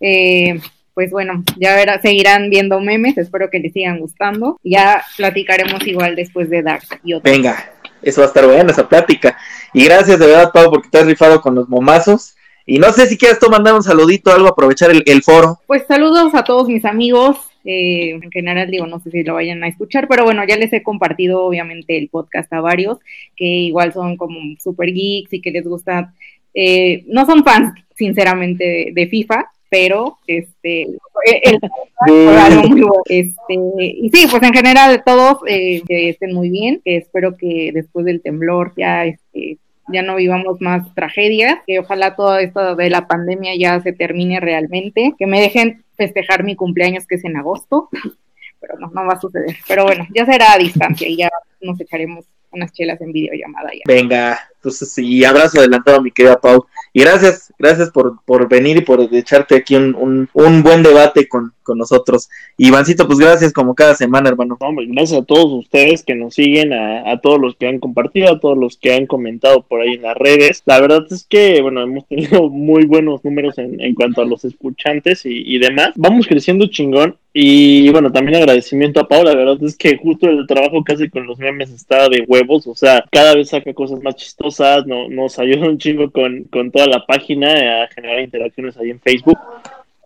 Eh, 0.00 0.60
pues 0.94 1.10
bueno, 1.10 1.42
ya 1.58 1.74
verá, 1.74 2.00
seguirán 2.00 2.50
viendo 2.50 2.80
memes, 2.80 3.18
espero 3.18 3.50
que 3.50 3.58
les 3.58 3.72
sigan 3.72 3.98
gustando. 3.98 4.58
Ya 4.62 5.02
platicaremos 5.16 5.86
igual 5.86 6.16
después 6.16 6.48
de 6.50 6.62
Dark 6.62 6.84
y 7.04 7.14
otros. 7.14 7.32
Venga, 7.32 7.72
eso 8.02 8.20
va 8.20 8.26
a 8.26 8.28
estar 8.28 8.46
buena 8.46 8.70
esa 8.72 8.88
plática. 8.88 9.36
Y 9.72 9.84
gracias 9.84 10.18
de 10.18 10.26
verdad, 10.26 10.50
Pau, 10.52 10.70
porque 10.70 10.88
te 10.88 10.98
has 10.98 11.06
rifado 11.06 11.40
con 11.40 11.54
los 11.54 11.68
momazos. 11.68 12.34
Y 12.66 12.78
no 12.78 12.92
sé 12.92 13.06
si 13.06 13.18
quieres 13.18 13.38
tú 13.38 13.50
mandar 13.50 13.74
un 13.74 13.82
saludito, 13.82 14.32
algo, 14.32 14.48
aprovechar 14.48 14.90
el, 14.90 15.02
el 15.06 15.22
foro. 15.22 15.58
Pues 15.66 15.84
saludos 15.86 16.34
a 16.34 16.44
todos 16.44 16.68
mis 16.68 16.84
amigos. 16.84 17.36
eh, 17.66 18.10
en 18.22 18.30
general, 18.30 18.70
digo, 18.70 18.86
no 18.86 19.00
sé 19.00 19.10
si 19.10 19.22
lo 19.24 19.34
vayan 19.34 19.64
a 19.64 19.68
escuchar, 19.68 20.06
pero 20.08 20.24
bueno, 20.24 20.42
ya 20.46 20.56
les 20.56 20.72
he 20.72 20.82
compartido 20.82 21.44
obviamente 21.44 21.96
el 21.98 22.08
podcast 22.08 22.52
a 22.52 22.60
varios 22.60 22.98
que 23.36 23.44
igual 23.44 23.92
son 23.92 24.16
como 24.16 24.38
super 24.60 24.92
geeks 24.92 25.32
y 25.32 25.40
que 25.40 25.50
les 25.50 25.64
gusta. 25.64 26.12
eh, 26.54 27.04
no 27.08 27.26
son 27.26 27.42
fans, 27.44 27.74
sinceramente, 27.96 28.64
de, 28.64 28.90
de 28.94 29.06
FIFA, 29.08 29.46
pero 29.74 30.18
este 30.28 30.82
el, 31.42 31.58
muy 32.06 32.70
bueno. 32.70 32.92
este 33.06 33.54
y 33.78 34.08
sí 34.10 34.26
pues 34.30 34.40
en 34.44 34.54
general 34.54 35.02
todos 35.04 35.38
eh, 35.48 35.82
que 35.88 36.10
estén 36.10 36.32
muy 36.32 36.48
bien 36.48 36.80
que 36.84 36.98
espero 36.98 37.36
que 37.36 37.72
después 37.74 38.06
del 38.06 38.22
temblor 38.22 38.72
ya 38.76 39.04
este 39.04 39.58
ya 39.92 40.00
no 40.00 40.16
vivamos 40.16 40.62
más 40.62 40.94
tragedias, 40.94 41.58
que 41.66 41.78
ojalá 41.78 42.16
todo 42.16 42.38
esto 42.38 42.74
de 42.74 42.88
la 42.88 43.06
pandemia 43.06 43.54
ya 43.54 43.82
se 43.82 43.92
termine 43.92 44.40
realmente, 44.40 45.12
que 45.18 45.26
me 45.26 45.38
dejen 45.42 45.84
festejar 45.94 46.42
mi 46.42 46.56
cumpleaños 46.56 47.06
que 47.06 47.16
es 47.16 47.24
en 47.26 47.36
agosto, 47.36 47.90
pero 48.60 48.78
no, 48.78 48.90
no 48.94 49.04
va 49.04 49.12
a 49.12 49.20
suceder. 49.20 49.54
Pero 49.68 49.84
bueno, 49.84 50.06
ya 50.14 50.24
será 50.24 50.54
a 50.54 50.58
distancia 50.58 51.06
y 51.06 51.18
ya 51.18 51.28
nos 51.60 51.78
echaremos 51.78 52.24
unas 52.50 52.72
chelas 52.72 52.98
en 53.02 53.12
videollamada 53.12 53.72
ya. 53.74 53.82
Venga, 53.86 54.38
entonces 54.64 54.94
sí, 54.94 55.22
abrazo 55.26 55.58
adelantado, 55.58 56.00
mi 56.00 56.10
querida 56.10 56.40
Pau. 56.40 56.64
Y 56.94 57.02
gracias, 57.02 57.52
gracias 57.58 57.90
por, 57.90 58.22
por 58.24 58.48
venir 58.48 58.78
y 58.78 58.80
por 58.80 59.00
echarte 59.12 59.56
aquí 59.56 59.76
un, 59.76 59.94
un, 59.94 60.28
un 60.32 60.62
buen 60.62 60.82
debate 60.82 61.28
con, 61.28 61.52
con 61.62 61.76
nosotros. 61.76 62.30
Y 62.56 62.68
Ivancito, 62.68 63.06
pues 63.06 63.18
gracias 63.18 63.52
como 63.52 63.74
cada 63.74 63.94
semana, 63.94 64.30
hermano. 64.30 64.56
Gracias 64.58 65.20
a 65.20 65.24
todos 65.24 65.52
ustedes 65.52 66.02
que 66.02 66.14
nos 66.14 66.34
siguen, 66.34 66.72
a, 66.72 67.10
a 67.10 67.20
todos 67.20 67.38
los 67.38 67.56
que 67.56 67.66
han 67.66 67.78
compartido, 67.78 68.30
a 68.30 68.40
todos 68.40 68.56
los 68.56 68.78
que 68.78 68.94
han 68.94 69.06
comentado 69.06 69.62
por 69.62 69.82
ahí 69.82 69.94
en 69.94 70.02
las 70.02 70.16
redes. 70.16 70.62
La 70.64 70.80
verdad 70.80 71.04
es 71.10 71.26
que, 71.28 71.60
bueno, 71.60 71.82
hemos 71.82 72.06
tenido 72.06 72.48
muy 72.48 72.86
buenos 72.86 73.22
números 73.22 73.58
en, 73.58 73.80
en 73.82 73.94
cuanto 73.94 74.22
a 74.22 74.26
los 74.26 74.44
escuchantes 74.46 75.26
y, 75.26 75.42
y 75.44 75.58
demás. 75.58 75.90
Vamos 75.96 76.26
creciendo 76.26 76.68
chingón. 76.68 77.18
Y 77.36 77.90
bueno, 77.90 78.12
también 78.12 78.36
agradecimiento 78.36 79.00
a 79.00 79.08
Paula, 79.08 79.32
la 79.32 79.36
verdad 79.36 79.58
es 79.64 79.76
que 79.76 79.96
justo 79.96 80.28
el 80.28 80.46
trabajo 80.46 80.84
que 80.84 80.92
hace 80.92 81.10
con 81.10 81.26
los 81.26 81.36
memes 81.36 81.68
está 81.70 82.08
de 82.08 82.24
huevos, 82.28 82.64
o 82.68 82.76
sea, 82.76 83.04
cada 83.10 83.34
vez 83.34 83.48
saca 83.48 83.74
cosas 83.74 84.00
más 84.00 84.14
chistosas, 84.14 84.53
no, 84.86 85.08
nos 85.08 85.38
ayuda 85.38 85.68
un 85.68 85.78
chingo 85.78 86.10
con, 86.10 86.44
con 86.44 86.70
toda 86.70 86.86
la 86.86 87.04
página 87.06 87.84
a 87.84 87.88
generar 87.88 88.20
interacciones 88.20 88.76
ahí 88.76 88.90
en 88.90 89.00
Facebook. 89.00 89.38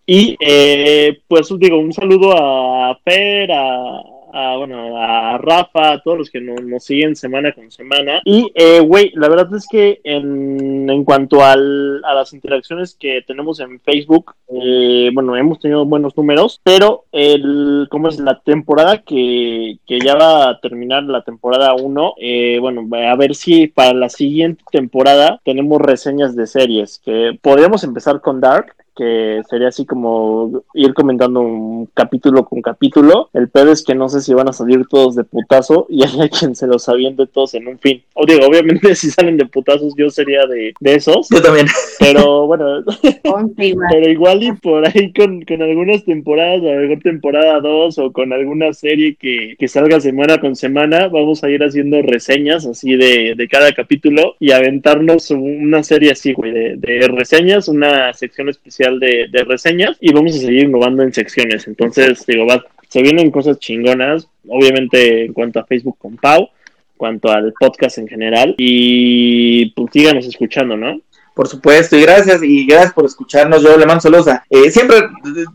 Y 0.07 0.37
eh, 0.41 1.21
pues 1.29 1.49
digo, 1.59 1.79
un 1.79 1.93
saludo 1.93 2.33
a 2.35 2.99
Fer, 3.05 3.53
a, 3.53 4.03
a, 4.33 4.57
bueno, 4.57 4.97
a 4.97 5.39
Rafa, 5.39 5.93
a 5.93 6.03
todos 6.03 6.19
los 6.19 6.31
que 6.31 6.41
nos, 6.41 6.85
siguen 6.85 7.17
semana 7.17 7.53
con 7.53 7.71
semana. 7.71 8.21
Y, 8.25 8.51
eh, 8.55 8.81
güey, 8.81 9.13
la 9.15 9.29
verdad 9.29 9.55
es 9.55 9.67
que 9.69 10.01
en, 10.05 10.89
en 10.89 11.05
cuanto 11.05 11.45
al, 11.45 12.03
a 12.05 12.15
las 12.15 12.33
interacciones 12.33 12.95
que 12.95 13.23
tenemos 13.27 13.61
en 13.61 13.81
Facebook, 13.81 14.35
eh, 14.49 15.11
bueno, 15.13 15.37
hemos 15.37 15.59
tenido 15.59 15.85
buenos 15.85 16.17
números, 16.17 16.61
pero 16.63 17.05
el, 17.13 17.89
¿cómo 17.91 18.09
es? 18.09 18.19
La 18.19 18.41
temporada 18.41 19.03
que, 19.03 19.79
que 19.87 20.01
ya 20.01 20.15
va 20.15 20.51
a 20.51 20.61
terminar, 20.61 21.05
la 21.05 21.23
temporada 21.23 21.75
1, 21.75 22.15
eh, 22.19 22.59
bueno, 22.61 22.89
a 22.97 23.17
ver 23.17 23.35
si 23.35 23.67
para 23.67 23.93
la 23.93 24.09
siguiente 24.09 24.63
temporada 24.71 25.41
tenemos 25.45 25.81
reseñas 25.81 26.37
de 26.37 26.47
series, 26.47 26.99
que 26.99 27.39
podríamos 27.41 27.85
empezar 27.85 28.21
con 28.21 28.41
Dark, 28.41 28.75
que 28.99 29.43
sería 29.49 29.69
así 29.69 29.87
como 29.87 30.65
ir 30.75 30.93
comentando 30.93 31.41
un 31.41 31.87
capítulo 31.95 32.45
con 32.45 32.61
capítulo. 32.61 33.31
El 33.33 33.49
pedo 33.49 33.71
es 33.71 33.85
que 33.85 33.95
no 33.95 34.09
sé 34.09 34.21
si 34.21 34.35
van 34.35 34.49
a 34.49 34.53
salir 34.53 34.87
todos 34.89 35.15
de 35.15 35.23
putazo 35.23 35.87
y 35.89 36.03
hay 36.21 36.29
quien 36.29 36.57
se 36.57 36.67
los 36.67 36.89
aviente 36.89 37.29
todos 37.29 37.55
en 37.55 37.69
un 37.69 37.79
fin. 37.79 38.03
O 38.15 38.27
digo, 38.27 38.45
obviamente 38.45 38.95
si 38.97 39.11
salen 39.11 39.37
de 39.37 39.47
putazos 39.47 39.95
yo 39.97 40.11
sería 40.11 40.47
de, 40.47 40.75
de 40.81 40.95
esos. 40.95 41.29
Yo 41.31 41.41
también. 41.41 41.67
Pero 42.01 42.47
bueno, 42.49 42.83
pero 43.23 44.11
igual 44.11 44.43
y 44.43 44.53
por 44.53 44.85
ahí 44.85 45.13
con, 45.13 45.43
con 45.43 45.63
algunas 45.63 46.05
temporadas, 46.05 46.63
a 46.63 46.75
lo 46.75 46.81
mejor 46.81 46.99
temporada 47.01 47.61
2 47.61 47.99
o 47.99 48.13
con 48.13 48.33
alguna 48.33 48.73
serie 48.73 49.15
que, 49.15 49.55
que 49.57 49.69
salga 49.69 50.01
semana 50.01 50.41
con 50.41 50.57
semana, 50.57 51.07
vamos 51.07 51.45
a 51.45 51.51
ir 51.51 51.63
haciendo 51.63 52.03
reseñas 52.03 52.67
así 52.67 52.97
de, 52.97 53.35
de 53.37 53.49
cada 53.49 53.71
capítulo 53.73 54.35
y 54.41 54.51
aventarnos 54.51 55.31
una 55.31 55.85
serie 55.85 56.11
así, 56.11 56.33
güey, 56.33 56.51
de, 56.51 56.77
de 56.77 57.09
reseñas, 57.09 57.69
una 57.69 58.13
sección 58.13 58.49
especial 58.49 58.88
de, 58.97 59.29
reseñas 59.47 59.97
y 60.01 60.13
vamos 60.13 60.35
a 60.35 60.39
seguir 60.39 60.65
innovando 60.65 61.03
en 61.03 61.13
secciones. 61.13 61.67
Entonces, 61.69 62.25
digo, 62.27 62.47
va, 62.47 62.65
se 62.89 63.03
vienen 63.03 63.31
cosas 63.31 63.59
chingonas, 63.59 64.29
obviamente 64.49 65.27
en 65.27 65.33
cuanto 65.33 65.61
a 65.61 65.67
Facebook 65.67 65.99
con 65.99 66.17
Pau, 66.17 66.49
cuanto 66.97 67.31
al 67.31 67.53
podcast 67.53 67.99
en 67.99 68.09
general 68.09 68.55
y 68.59 69.71
pues 69.71 69.93
síganos 69.93 70.27
escuchando, 70.27 70.77
¿no? 70.77 71.01
Por 71.39 71.47
supuesto, 71.47 71.97
y 71.97 72.03
gracias, 72.03 72.43
y 72.43 72.67
gracias 72.67 72.93
por 72.93 73.05
escucharnos. 73.05 73.63
Yo 73.63 73.77
le 73.77 73.87
mando 73.87 74.01
saludos 74.01 74.27
a. 74.27 74.43
Eh, 74.51 74.73
siempre 74.73 75.09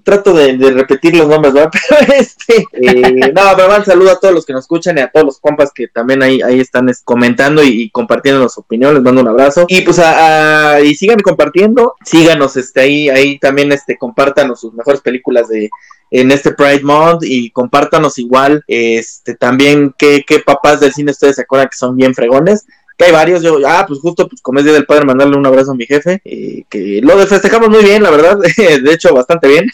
trato 0.05 0.34
de, 0.34 0.55
repetir 0.72 1.14
los 1.14 1.27
nombres, 1.27 1.53
¿verdad? 1.53 1.72
Pero 1.89 2.14
este. 2.14 2.65
Eh, 2.72 3.34
no, 3.35 3.68
mando 3.68 3.84
saludo 3.84 4.11
a 4.11 4.18
todos 4.18 4.34
los 4.34 4.45
que 4.45 4.53
nos 4.53 4.61
escuchan 4.61 4.97
y 4.97 5.01
a 5.01 5.11
todos 5.11 5.26
los 5.26 5.39
compas 5.41 5.73
que 5.76 5.89
también 5.89 6.23
ahí, 6.23 6.41
ahí 6.41 6.61
están 6.61 6.88
es, 6.88 7.01
comentando 7.03 7.61
y, 7.61 7.89
compartiendo 7.89 8.41
las 8.41 8.57
opiniones. 8.57 8.93
Les 8.95 9.03
mando 9.03 9.23
un 9.23 9.27
abrazo. 9.27 9.65
Y 9.68 9.81
pues, 9.81 9.99
a, 9.99 10.76
a- 10.76 10.80
y 10.80 10.95
sigan 10.95 11.19
compartiendo. 11.19 11.95
Síganos, 12.05 12.55
este, 12.55 12.80
ahí, 12.80 13.10
ahí 13.10 13.38
también, 13.38 13.73
este, 13.73 13.97
compártanos 13.97 14.61
sus 14.61 14.73
mejores 14.73 15.01
películas 15.01 15.49
de. 15.49 15.69
En 16.11 16.31
este 16.31 16.51
Pride 16.51 16.84
Month 16.84 17.23
y 17.23 17.49
compártanos 17.49 18.19
igual, 18.19 18.64
este, 18.68 19.35
también 19.35 19.95
qué, 19.97 20.23
qué 20.26 20.39
papás 20.39 20.80
del 20.80 20.93
cine 20.93 21.10
ustedes 21.11 21.38
se 21.38 21.41
acuerdan 21.41 21.69
que 21.69 21.76
son 21.76 21.97
bien 21.97 22.14
fregones 22.14 22.68
que 22.97 23.05
hay 23.05 23.11
varios, 23.11 23.41
yo, 23.41 23.57
ah, 23.65 23.85
pues 23.87 23.99
justo, 23.99 24.27
pues 24.27 24.41
como 24.41 24.59
es 24.59 24.65
Día 24.65 24.73
del 24.73 24.85
Padre, 24.85 25.05
mandarle 25.05 25.37
un 25.37 25.45
abrazo 25.45 25.71
a 25.71 25.75
mi 25.75 25.85
jefe, 25.85 26.21
eh, 26.25 26.63
que 26.69 27.01
lo 27.01 27.17
festejamos 27.25 27.69
muy 27.69 27.83
bien, 27.83 28.03
la 28.03 28.11
verdad, 28.11 28.37
de 28.57 28.93
hecho, 28.93 29.13
bastante 29.13 29.47
bien. 29.47 29.67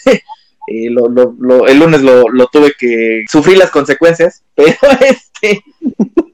Eh, 0.70 0.90
lo, 0.90 1.10
lo, 1.10 1.36
lo- 1.40 1.68
el 1.68 1.80
lunes 1.80 2.02
lo, 2.02 2.30
lo 2.30 2.48
tuve 2.48 2.74
que 2.78 3.24
sufrir 3.30 3.58
las 3.58 3.72
consecuencias, 3.72 4.44
pero 4.56 4.76
este... 5.02 5.64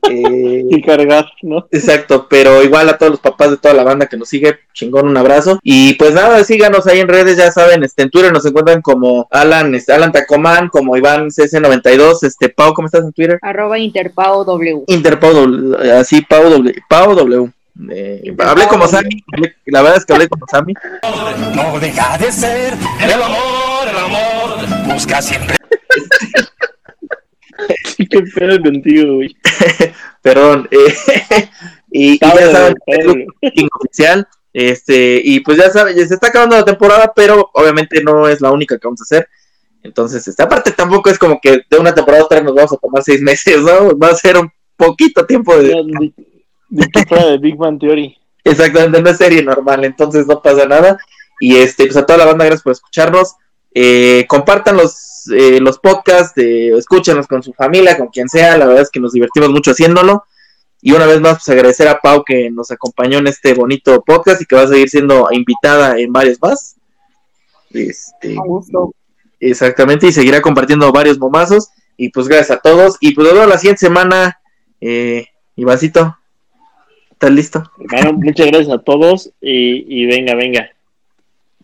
eh, 0.09 0.63
Y 0.69 0.81
cargar, 0.81 1.25
¿no? 1.41 1.67
Exacto, 1.71 2.27
pero 2.29 2.61
igual 2.63 2.89
a 2.89 2.97
todos 2.97 3.11
los 3.11 3.19
papás 3.21 3.51
de 3.51 3.57
toda 3.57 3.73
la 3.73 3.83
banda 3.83 4.07
que 4.07 4.17
nos 4.17 4.27
sigue, 4.29 4.57
chingón, 4.73 5.07
un 5.07 5.17
abrazo. 5.17 5.59
Y 5.63 5.93
pues 5.93 6.13
nada, 6.13 6.43
síganos 6.43 6.85
ahí 6.87 6.99
en 6.99 7.07
redes, 7.07 7.37
ya 7.37 7.51
saben, 7.51 7.83
este, 7.83 8.03
en 8.03 8.09
Twitter 8.09 8.31
nos 8.33 8.45
encuentran 8.45 8.81
como 8.81 9.27
Alan, 9.31 9.73
este, 9.73 9.93
Alan 9.93 10.11
Tacomán, 10.11 10.67
como 10.69 10.97
Iván 10.97 11.29
CC92, 11.29 12.23
este, 12.23 12.49
Pau, 12.49 12.73
¿cómo 12.73 12.87
estás 12.87 13.03
en 13.05 13.13
Twitter? 13.13 13.39
Arroba 13.41 13.79
Interpao 13.79 14.43
W. 14.43 14.83
Interpau, 14.87 15.33
W, 15.33 15.91
así, 15.93 16.21
Pau 16.21 16.49
W. 16.49 16.73
Pau 16.89 17.15
w. 17.15 17.49
Eh, 17.91 18.33
hablé 18.39 18.67
como 18.67 18.87
Sammy, 18.87 19.21
la 19.65 19.81
verdad 19.81 19.97
es 19.97 20.05
que 20.05 20.13
hablé 20.13 20.29
como 20.29 20.45
Sammy. 20.49 20.73
No 21.55 21.77
deja 21.79 22.17
de 22.17 22.31
ser 22.31 22.73
el 23.03 23.11
amor, 23.21 23.37
amor. 24.05 24.93
Busca 24.93 25.21
siempre. 25.21 25.55
Qué 28.09 28.21
pedo 28.35 28.61
contigo, 28.61 29.15
güey. 29.15 29.35
Perdón. 30.21 30.67
eh, 30.71 31.49
y, 31.91 32.13
y 32.13 32.19
ya 32.19 32.51
saben, 32.51 32.75
King 33.53 33.67
oficial. 33.79 34.27
Este, 34.53 35.21
y 35.21 35.41
pues 35.41 35.57
ya 35.57 35.69
saben, 35.69 35.97
ya 35.97 36.07
se 36.07 36.13
está 36.13 36.27
acabando 36.27 36.55
la 36.55 36.63
temporada, 36.63 37.11
pero 37.13 37.49
obviamente 37.53 38.01
no 38.01 38.27
es 38.27 38.39
la 38.39 38.51
única 38.51 38.77
que 38.77 38.87
vamos 38.87 39.01
a 39.01 39.03
hacer. 39.03 39.27
Entonces, 39.83 40.27
este, 40.27 40.41
aparte 40.41 40.71
tampoco 40.71 41.09
es 41.09 41.19
como 41.19 41.39
que 41.41 41.61
de 41.69 41.77
una 41.77 41.93
temporada 41.93 42.23
a 42.23 42.25
otra 42.25 42.41
nos 42.41 42.55
vamos 42.55 42.71
a 42.71 42.77
tomar 42.77 43.03
seis 43.03 43.21
meses, 43.21 43.61
¿no? 43.61 43.97
Va 43.97 44.07
a 44.09 44.15
ser 44.15 44.37
un 44.37 44.49
poquito 44.77 45.25
tiempo 45.25 45.55
de... 45.57 46.11
Que 46.93 47.05
fuera 47.05 47.27
de 47.27 47.37
Big 47.37 47.55
Bang 47.55 47.79
Theory. 47.79 48.17
Exactamente, 48.43 49.01
no 49.01 49.09
es 49.09 49.17
serie 49.17 49.43
normal, 49.43 49.83
entonces 49.85 50.25
no 50.25 50.41
pasa 50.41 50.65
nada. 50.65 50.97
Y 51.39 51.57
este, 51.57 51.85
pues 51.85 51.97
a 51.97 52.05
toda 52.05 52.19
la 52.19 52.25
banda, 52.25 52.45
gracias 52.45 52.63
por 52.63 52.71
escucharnos. 52.71 53.35
Eh, 53.77 54.25
compartan 54.29 54.77
los, 54.77 55.27
eh, 55.35 55.59
los 55.59 55.79
podcasts, 55.79 56.37
eh, 56.37 56.71
escúchenos 56.77 57.27
con 57.27 57.43
su 57.43 57.51
familia, 57.51 57.97
con 57.97 58.07
quien 58.07 58.29
sea. 58.29 58.57
La 58.57 58.65
verdad 58.65 58.83
es 58.83 58.89
que 58.89 59.01
nos 59.01 59.11
divertimos 59.11 59.49
mucho 59.49 59.71
haciéndolo. 59.71 60.23
Y 60.81 60.93
una 60.93 61.05
vez 61.05 61.19
más, 61.19 61.33
pues 61.33 61.49
agradecer 61.49 61.87
a 61.89 61.99
Pau 61.99 62.23
que 62.23 62.49
nos 62.49 62.71
acompañó 62.71 63.17
en 63.17 63.27
este 63.27 63.53
bonito 63.53 64.01
podcast 64.03 64.41
y 64.41 64.45
que 64.45 64.55
va 64.55 64.61
a 64.61 64.67
seguir 64.67 64.89
siendo 64.89 65.27
invitada 65.31 65.99
en 65.99 66.13
varios 66.13 66.39
más. 66.41 66.77
Este, 67.71 68.37
A 68.37 68.41
gusto. 68.45 68.93
exactamente, 69.39 70.07
y 70.07 70.13
seguirá 70.13 70.41
compartiendo 70.41 70.91
varios 70.93 71.19
momazos. 71.19 71.69
Y 71.97 72.09
pues 72.09 72.27
gracias 72.27 72.51
a 72.51 72.61
todos. 72.61 72.95
Y 73.01 73.13
pues 73.13 73.25
nos 73.27 73.33
vemos 73.33 73.49
la 73.49 73.57
siguiente 73.57 73.79
semana. 73.79 74.39
Eh, 74.79 75.27
Ivancito, 75.57 76.17
¿estás 77.11 77.31
listo? 77.31 77.71
Bueno, 77.77 78.13
muchas 78.13 78.47
gracias 78.47 78.69
a 78.73 78.77
todos 78.77 79.31
y, 79.41 80.01
y 80.01 80.05
venga, 80.05 80.35
venga. 80.35 80.69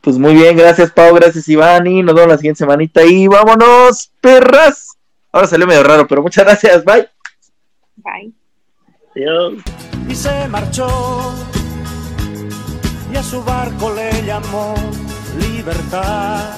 Pues 0.01 0.17
muy 0.17 0.33
bien, 0.33 0.57
gracias 0.57 0.91
Pau, 0.91 1.13
gracias 1.13 1.47
Iván 1.47 1.85
y 1.85 2.01
nos 2.01 2.15
vemos 2.15 2.29
la 2.31 2.37
siguiente 2.37 2.57
semanita 2.59 3.03
y 3.05 3.27
vámonos, 3.27 4.11
perras. 4.19 4.97
Ahora 5.31 5.47
salió 5.47 5.67
medio 5.67 5.83
raro, 5.83 6.07
pero 6.07 6.21
muchas 6.21 6.43
gracias, 6.43 6.83
bye. 6.83 7.07
Bye. 7.97 8.33
Adiós. 9.15 9.61
y 10.09 10.15
se 10.15 10.47
marchó 10.47 10.87
y 13.11 13.15
a 13.15 13.23
su 13.23 13.43
barco 13.43 13.93
le 13.93 14.25
llamó 14.25 14.73
libertad. 15.39 16.49